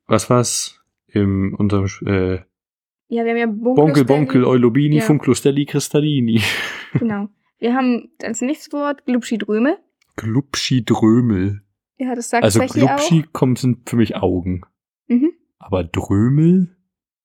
was 0.08 0.30
war's? 0.30 0.82
In 1.08 1.54
unserem, 1.54 1.86
äh, 2.06 2.40
Ja, 3.08 3.24
wir 3.24 3.32
haben 3.32 3.38
ja 3.38 3.46
Bonkel. 3.48 4.04
Bonkel, 4.06 4.44
Eulobini, 4.44 4.98
Ja. 4.98 5.04
Funklus-Delli, 5.04 5.66
Cristallini. 5.66 6.42
Genau. 6.94 7.30
Wir 7.60 7.74
haben 7.74 8.10
als 8.22 8.42
nächstes 8.42 8.74
Wort 8.74 9.06
Glubschi-Dröme. 9.06 9.78
Glubschi-Drömel. 10.18 11.62
Ja, 11.98 12.16
das 12.16 12.30
sagt 12.30 12.44
Also 12.44 12.60
Glubschi 12.60 13.24
kommt, 13.32 13.60
sind 13.60 13.90
für 13.90 13.96
mich 13.96 14.16
Augen. 14.18 14.62
Mhm. 15.08 15.32
Aber 15.60 15.84
Drömel? 15.84 16.76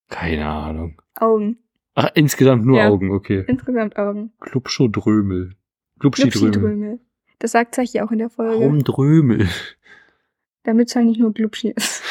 Keine 0.09 0.47
Ahnung. 0.47 1.01
Augen. 1.17 1.59
Ach, 1.95 2.11
insgesamt 2.15 2.65
nur 2.65 2.79
Ja. 2.79 2.89
Augen, 2.89 3.11
okay. 3.11 3.45
Insgesamt 3.49 3.97
Augen. 3.97 4.33
Glubscho-Drömel. 4.41 5.57
Glubschi-Drömel. 5.99 6.51
Glubschi-Dröme. 6.51 6.99
Das 7.41 7.53
sagt 7.53 7.75
Zechi 7.75 8.01
auch 8.01 8.11
in 8.13 8.19
der 8.19 8.31
Folge. 8.31 8.61
Warum 8.61 8.85
Drömel? 8.85 9.49
Damit 10.65 10.89
es 10.89 10.97
halt 10.97 11.07
nicht 11.07 11.21
nur 11.21 11.33
Glubschi 11.33 11.71
ist. 11.71 12.03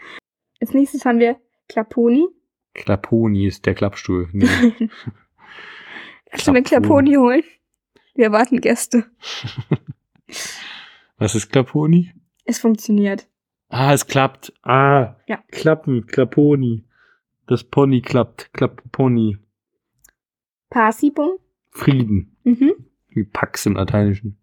als 0.60 0.72
nächstes 0.72 1.04
haben 1.04 1.18
wir 1.20 1.36
Klaponi. 1.68 2.26
Klapponi 2.74 3.46
ist 3.46 3.66
der 3.66 3.74
Klappstuhl. 3.74 4.28
Nee. 4.32 4.46
Kannst 6.30 6.48
du 6.48 6.52
mir 6.52 6.62
Klaponi 6.62 7.14
holen? 7.14 7.44
Wir 8.14 8.26
erwarten 8.26 8.60
Gäste. 8.60 9.04
Was 11.18 11.34
ist 11.34 11.50
Klapponi? 11.50 12.12
Es 12.44 12.58
funktioniert. 12.58 13.28
Ah, 13.68 13.92
es 13.92 14.06
klappt. 14.06 14.52
Ah, 14.62 15.16
Ja. 15.26 15.42
Klappen, 15.50 16.06
Klapponi. 16.06 16.84
Das 17.46 17.62
Pony 17.64 18.00
klappt, 18.00 18.52
Klapponi. 18.52 19.38
Parsibum. 20.70 21.38
Frieden. 21.70 22.36
Mhm. 22.44 22.72
Wie 23.08 23.24
Pax 23.24 23.66
im 23.66 23.74
Lateinischen. 23.74 24.38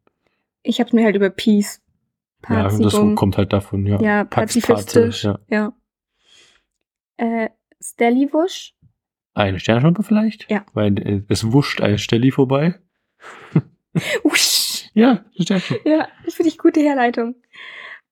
Ich 0.63 0.79
hab's 0.79 0.93
mir 0.93 1.03
halt 1.03 1.15
über 1.15 1.29
Peace. 1.29 1.81
Ja, 2.49 2.63
das 2.63 2.79
Parzibum. 2.79 3.15
kommt 3.15 3.37
halt 3.37 3.53
davon, 3.53 3.85
ja. 3.85 3.99
Ja, 4.01 4.23
Pax 4.23 4.53
pazifistisch. 4.55 5.23
Pate, 5.23 5.39
Ja. 5.49 5.73
Äh, 7.17 7.49
Stelliwusch. 7.79 8.73
Eine 9.33 9.59
Sternschnuppe 9.59 10.03
vielleicht? 10.03 10.49
Ja. 10.51 10.65
Weil 10.73 10.99
äh, 10.99 11.23
es 11.29 11.51
wuscht 11.51 11.81
ein 11.81 11.97
Stelli 11.97 12.31
vorbei. 12.31 12.79
Usch. 14.23 14.89
Ja, 14.93 15.23
Sternschnuppe. 15.39 15.89
Ja, 15.89 16.07
das 16.25 16.33
finde 16.35 16.49
ich 16.49 16.57
gute 16.57 16.79
Herleitung. 16.81 17.35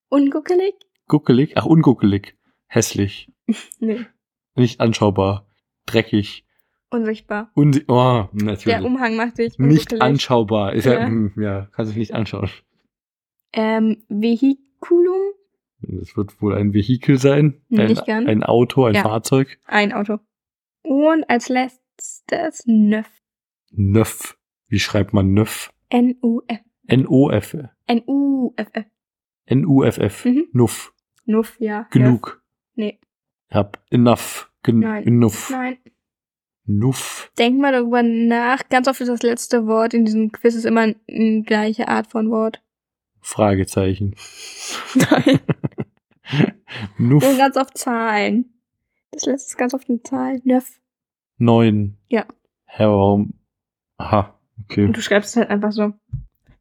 Unguckelig? 0.08 0.74
Guckelig, 1.08 1.56
ach 1.56 1.66
unguckelig. 1.66 2.36
Hässlich. 2.66 3.30
Nee. 3.80 4.06
Nicht 4.54 4.80
anschaubar. 4.80 5.46
Dreckig. 5.86 6.44
Unsichtbar. 6.90 7.50
Unsi 7.54 7.84
oh, 7.88 8.28
Der 8.32 8.44
natürlich. 8.44 8.80
Umhang 8.80 9.16
macht 9.16 9.38
dich 9.38 9.58
Nicht 9.58 9.92
unguckelig. 9.92 10.02
anschaubar. 10.02 10.72
Ist 10.72 10.84
ja, 10.86 10.94
Ja. 11.00 11.06
hm, 11.06 11.32
ja, 11.36 11.68
kannst 11.72 11.94
du 11.94 11.98
nicht 11.98 12.14
anschauen. 12.14 12.48
Ähm, 13.52 14.02
Vehiculum? 14.08 15.32
Das 15.82 16.16
wird 16.16 16.40
wohl 16.42 16.54
ein 16.54 16.74
Vehikel 16.74 17.18
sein. 17.18 17.62
Ein, 17.70 17.86
nicht 17.88 18.04
gern. 18.04 18.26
ein 18.26 18.42
Auto, 18.42 18.84
ein 18.84 18.94
Ja. 18.94 19.02
Fahrzeug. 19.02 19.58
Ein 19.66 19.92
Auto. 19.92 20.18
Und 20.82 21.28
als 21.28 21.48
letztes 21.48 22.64
Nöff. 22.66 23.10
Nöff. 23.70 24.36
Wie 24.68 24.78
schreibt 24.78 25.12
man 25.12 25.32
Nöff? 25.32 25.72
N-U-F. 25.88 26.60
N-O-F. 26.86 27.56
N-U-F-F. 27.86 28.86
N-U-F-F. 29.46 30.24
Mhm. 30.24 30.44
Nuff. 30.52 30.92
Nuff, 31.24 31.56
ja. 31.60 31.86
Genug. 31.90 32.42
Nee. 32.74 32.98
Hab 33.50 33.82
enough. 33.90 34.50
Gen 34.62 34.80
Nein. 34.80 35.06
Enough. 35.06 35.50
Nein. 35.50 35.78
Nuff. 36.66 37.32
Denk 37.38 37.58
mal 37.58 37.72
darüber 37.72 38.02
nach. 38.02 38.68
Ganz 38.68 38.86
oft 38.86 39.00
ist 39.00 39.08
das 39.08 39.22
letzte 39.22 39.66
Wort 39.66 39.94
in 39.94 40.04
diesem 40.04 40.30
Quiz 40.30 40.54
ist 40.54 40.66
immer 40.66 40.82
eine 41.08 41.42
gleiche 41.42 41.88
Art 41.88 42.06
von 42.08 42.30
Wort. 42.30 42.62
Fragezeichen. 43.20 44.14
Nein. 44.94 45.40
Nuff. 46.98 47.26
Und 47.28 47.38
ganz 47.38 47.56
oft 47.56 47.76
Zahlen. 47.76 48.52
Das 49.10 49.24
letzte 49.26 49.48
ist 49.50 49.58
ganz 49.58 49.74
oft 49.74 49.88
eine 49.88 50.02
Zahl. 50.02 50.40
Nöff. 50.44 50.78
Neun. 51.38 51.96
Ja. 52.08 52.26
Hä, 52.66 52.84
warum? 52.84 53.34
Aha. 53.96 54.38
Okay. 54.64 54.84
Und 54.84 54.96
du 54.96 55.02
schreibst 55.02 55.30
es 55.30 55.36
halt 55.36 55.50
einfach 55.50 55.72
so. 55.72 55.92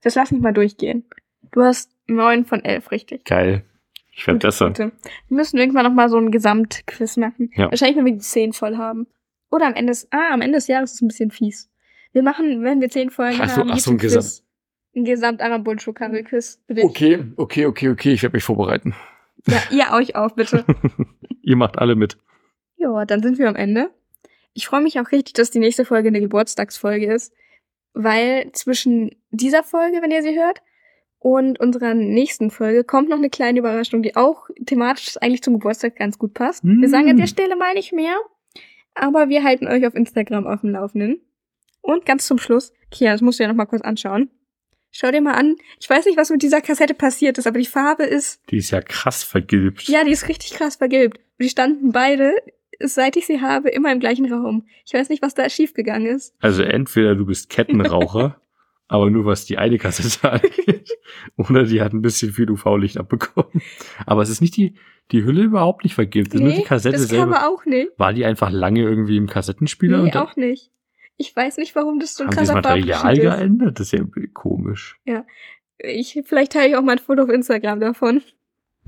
Das 0.01 0.15
lass 0.15 0.31
mich 0.31 0.41
mal 0.41 0.53
durchgehen. 0.53 1.05
Du 1.51 1.61
hast 1.61 1.91
neun 2.07 2.45
von 2.45 2.63
elf 2.63 2.91
richtig. 2.91 3.25
Geil. 3.25 3.65
Ich 4.11 4.25
werde 4.27 4.37
Gute 4.37 4.47
besser. 4.47 4.65
Punkte. 4.65 4.91
Wir 5.27 5.37
müssen 5.37 5.57
irgendwann 5.57 5.85
noch 5.85 5.93
mal 5.93 6.09
so 6.09 6.17
ein 6.17 6.31
Gesamtquiz 6.31 7.17
machen. 7.17 7.51
Ja. 7.55 7.69
Wahrscheinlich, 7.69 7.97
wenn 7.97 8.05
wir 8.05 8.13
die 8.13 8.19
zehn 8.19 8.53
voll 8.53 8.77
haben. 8.77 9.07
Oder 9.51 9.67
am 9.67 9.73
Ende 9.73 9.91
des, 9.91 10.07
ah, 10.11 10.31
am 10.33 10.41
Ende 10.41 10.57
des 10.57 10.67
Jahres 10.67 10.91
ist 10.91 10.95
es 10.95 11.01
ein 11.01 11.07
bisschen 11.07 11.31
fies. 11.31 11.69
Wir 12.11 12.23
machen, 12.23 12.63
wenn 12.63 12.81
wir 12.81 12.89
zehn 12.89 13.09
Folgen 13.11 13.39
Ach 13.41 13.49
so, 13.49 13.57
haben, 13.61 13.71
ach 13.71 13.79
so, 13.79 13.91
ein. 13.91 13.97
Gesamt- 13.97 14.43
Ein 14.95 15.05
gesamt 15.05 15.41
für 15.41 16.73
dich. 16.73 16.83
Okay, 16.83 17.23
okay, 17.37 17.65
okay, 17.65 17.89
okay. 17.89 18.13
Ich 18.13 18.23
werde 18.23 18.35
mich 18.35 18.43
vorbereiten. 18.43 18.95
Ja, 19.47 19.61
ihr 19.71 19.93
euch 19.95 20.15
auch, 20.15 20.31
bitte. 20.31 20.65
Ihr 21.41 21.55
macht 21.55 21.77
alle 21.77 21.95
mit. 21.95 22.17
ja, 22.77 23.05
dann 23.05 23.23
sind 23.23 23.37
wir 23.39 23.47
am 23.47 23.55
Ende. 23.55 23.89
Ich 24.53 24.67
freue 24.67 24.81
mich 24.81 24.99
auch 24.99 25.11
richtig, 25.11 25.33
dass 25.33 25.51
die 25.51 25.59
nächste 25.59 25.85
Folge 25.85 26.09
eine 26.09 26.19
Geburtstagsfolge 26.19 27.11
ist. 27.13 27.33
Weil 27.93 28.51
zwischen 28.53 29.15
dieser 29.31 29.63
Folge, 29.63 30.01
wenn 30.01 30.11
ihr 30.11 30.21
sie 30.21 30.37
hört, 30.37 30.61
und 31.21 31.59
unserer 31.59 31.93
nächsten 31.95 32.49
Folge 32.49 32.83
kommt 32.85 33.09
noch 33.09 33.17
eine 33.17 33.29
kleine 33.29 33.59
Überraschung, 33.59 34.01
die 34.01 34.15
auch 34.15 34.47
thematisch 34.65 35.17
eigentlich 35.21 35.43
zum 35.43 35.55
Geburtstag 35.55 35.97
ganz 35.97 36.17
gut 36.17 36.33
passt. 36.33 36.63
Wir 36.63 36.87
Mm. 36.87 36.91
sagen 36.91 37.09
an 37.09 37.17
der 37.17 37.27
Stelle 37.27 37.57
mal 37.57 37.73
nicht 37.73 37.91
mehr, 37.91 38.15
aber 38.95 39.27
wir 39.27 39.43
halten 39.43 39.67
euch 39.67 39.85
auf 39.85 39.95
Instagram 39.95 40.47
auf 40.47 40.61
dem 40.61 40.69
Laufenden. 40.71 41.19
Und 41.81 42.05
ganz 42.05 42.25
zum 42.25 42.37
Schluss, 42.37 42.71
Kia, 42.89 43.11
das 43.11 43.21
musst 43.21 43.39
du 43.39 43.43
ja 43.43 43.49
noch 43.49 43.55
mal 43.55 43.65
kurz 43.65 43.81
anschauen. 43.81 44.29
Schau 44.91 45.11
dir 45.11 45.21
mal 45.21 45.33
an. 45.35 45.55
Ich 45.79 45.89
weiß 45.89 46.05
nicht, 46.05 46.17
was 46.17 46.29
mit 46.29 46.41
dieser 46.41 46.61
Kassette 46.61 46.93
passiert 46.93 47.37
ist, 47.37 47.45
aber 47.47 47.59
die 47.59 47.65
Farbe 47.65 48.03
ist, 48.03 48.41
Die 48.49 48.57
ist 48.57 48.71
ja 48.71 48.81
krass 48.81 49.23
vergilbt. 49.23 49.87
ja, 49.87 50.03
die 50.03 50.11
ist 50.11 50.27
richtig 50.27 50.53
krass 50.53 50.77
vergilbt. 50.77 51.17
Und 51.17 51.43
die 51.45 51.49
standen 51.49 51.91
beide, 51.91 52.33
seit 52.79 53.15
ich 53.15 53.27
sie 53.27 53.41
habe, 53.41 53.69
immer 53.69 53.91
im 53.91 53.99
gleichen 53.99 54.31
Raum. 54.31 54.65
Ich 54.85 54.93
weiß 54.93 55.09
nicht, 55.09 55.21
was 55.21 55.35
da 55.35 55.47
schiefgegangen 55.49 56.07
ist. 56.07 56.33
Also 56.39 56.63
entweder 56.63 57.15
du 57.15 57.25
bist 57.25 57.49
Kettenraucher, 57.49 58.41
aber 58.87 59.09
nur 59.11 59.25
was 59.25 59.45
die 59.45 59.57
eine 59.59 59.77
Kassette 59.77 60.31
angeht, 60.31 60.89
oder 61.37 61.63
die 61.63 61.81
hat 61.81 61.93
ein 61.93 62.01
bisschen 62.01 62.31
viel 62.31 62.49
UV-Licht 62.49 62.97
abbekommen. 62.97 63.61
Aber 64.07 64.23
es 64.23 64.29
ist 64.29 64.41
nicht 64.41 64.57
die, 64.57 64.73
die 65.11 65.23
Hülle 65.23 65.43
überhaupt 65.43 65.83
nicht 65.83 65.93
vergilbt. 65.93 66.29
Es 66.33 66.39
ist 66.39 66.45
nur 66.45 66.53
die 66.53 66.63
Kassette 66.63 66.97
das 66.97 67.07
selber. 67.09 67.33
Cover 67.35 67.47
auch 67.49 67.65
nicht. 67.65 67.89
War 67.97 68.13
die 68.13 68.25
einfach 68.25 68.49
lange 68.49 68.81
irgendwie 68.81 69.17
im 69.17 69.27
Kassettenspieler? 69.27 70.01
Nee, 70.03 70.13
auch 70.13 70.35
nicht. 70.35 70.71
Ich 71.21 71.35
weiß 71.35 71.57
nicht, 71.57 71.75
warum 71.75 71.99
das 71.99 72.15
so 72.15 72.23
ein 72.23 72.29
haben 72.29 72.35
das 72.37 72.47
krasser 72.47 72.53
Material 72.55 72.97
Farbunterschied 72.99 73.23
ist. 73.25 73.37
geändert? 73.37 73.79
Das 73.79 73.93
ist 73.93 73.99
ja 73.99 74.05
komisch. 74.33 74.97
Ich, 75.77 76.17
vielleicht 76.25 76.53
teile 76.53 76.69
ich 76.69 76.75
auch 76.77 76.81
mal 76.81 76.93
ein 76.93 76.99
Foto 76.99 77.23
auf 77.23 77.29
Instagram 77.29 77.81
davon. 77.81 78.21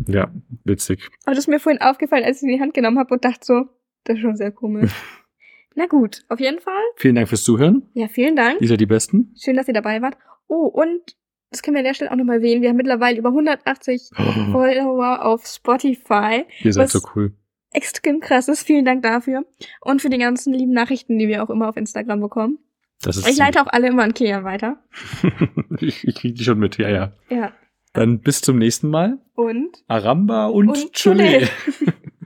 Ja, 0.08 0.32
witzig. 0.64 1.10
Aber 1.26 1.36
das 1.36 1.44
ist 1.44 1.48
mir 1.49 1.60
vorhin 1.60 1.82
aufgefallen, 1.82 2.24
als 2.24 2.38
ich 2.38 2.44
es 2.44 2.44
in 2.44 2.56
die 2.56 2.62
Hand 2.62 2.74
genommen 2.74 2.98
habe 2.99 3.14
und 3.14 3.26
dachte 3.26 3.45
so, 3.45 3.66
das 4.06 4.16
ist 4.16 4.22
schon 4.22 4.38
sehr 4.38 4.52
komisch. 4.52 4.94
Na 5.76 5.88
gut, 5.88 6.24
auf 6.30 6.40
jeden 6.40 6.62
Fall. 6.62 6.82
Vielen 6.95 7.16
Dank 7.16 7.28
fürs 7.28 7.44
Zuhören. 7.44 7.90
Ja, 7.95 8.08
vielen 8.08 8.38
Dank. 8.38 8.62
Ihr 8.62 8.68
seid 8.70 8.80
die 8.80 8.86
Besten. 8.86 9.36
Schön, 9.38 9.58
dass 9.58 9.68
ihr 9.68 9.74
dabei 9.74 10.02
wart. 10.02 10.18
Oh, 10.48 10.68
und 10.68 11.18
das 11.49 11.62
können 11.62 11.76
wir 11.76 11.80
an 11.80 11.86
der 11.86 11.94
Stelle 11.94 12.12
auch 12.12 12.16
nochmal 12.16 12.38
erwähnen. 12.38 12.62
Wir 12.62 12.70
haben 12.70 12.78
mittlerweile 12.78 13.18
über 13.18 13.30
180 13.30 14.10
Follower 14.53 15.26
auf 15.26 15.45
Spotify. 15.45 16.45
Ihr 16.62 16.72
seid 16.72 16.90
so 16.90 17.02
cool. 17.14 17.34
Extrem 17.73 18.19
krasses. 18.19 18.64
Vielen 18.64 18.85
Dank 18.85 19.03
dafür. 19.03 19.45
Und 19.81 20.02
für 20.02 20.10
die 20.10 20.18
ganzen 20.18 20.53
lieben 20.53 20.73
Nachrichten, 20.73 21.18
die 21.18 21.27
wir 21.27 21.43
auch 21.43 21.49
immer 21.49 21.69
auf 21.69 21.77
Instagram 21.77 22.19
bekommen. 22.19 22.60
Das 23.02 23.18
ist 23.18 23.27
Ich 23.27 23.38
leite 23.38 23.61
auch 23.61 23.68
alle 23.68 23.88
immer 23.88 24.03
an 24.03 24.14
Kian 24.14 24.43
weiter. 24.43 24.77
ich, 25.80 26.07
ich 26.07 26.15
krieg 26.15 26.35
die 26.35 26.43
schon 26.43 26.60
mit, 26.60 26.77
ja, 26.77 26.89
ja. 26.89 27.14
Ja. 27.30 27.52
Dann 27.93 28.19
bis 28.19 28.41
zum 28.41 28.57
nächsten 28.57 28.89
Mal. 28.89 29.18
Und 29.35 29.84
Aramba 29.88 30.48
und, 30.48 30.69
Und. 30.69 30.93
Chole. 31.02 31.49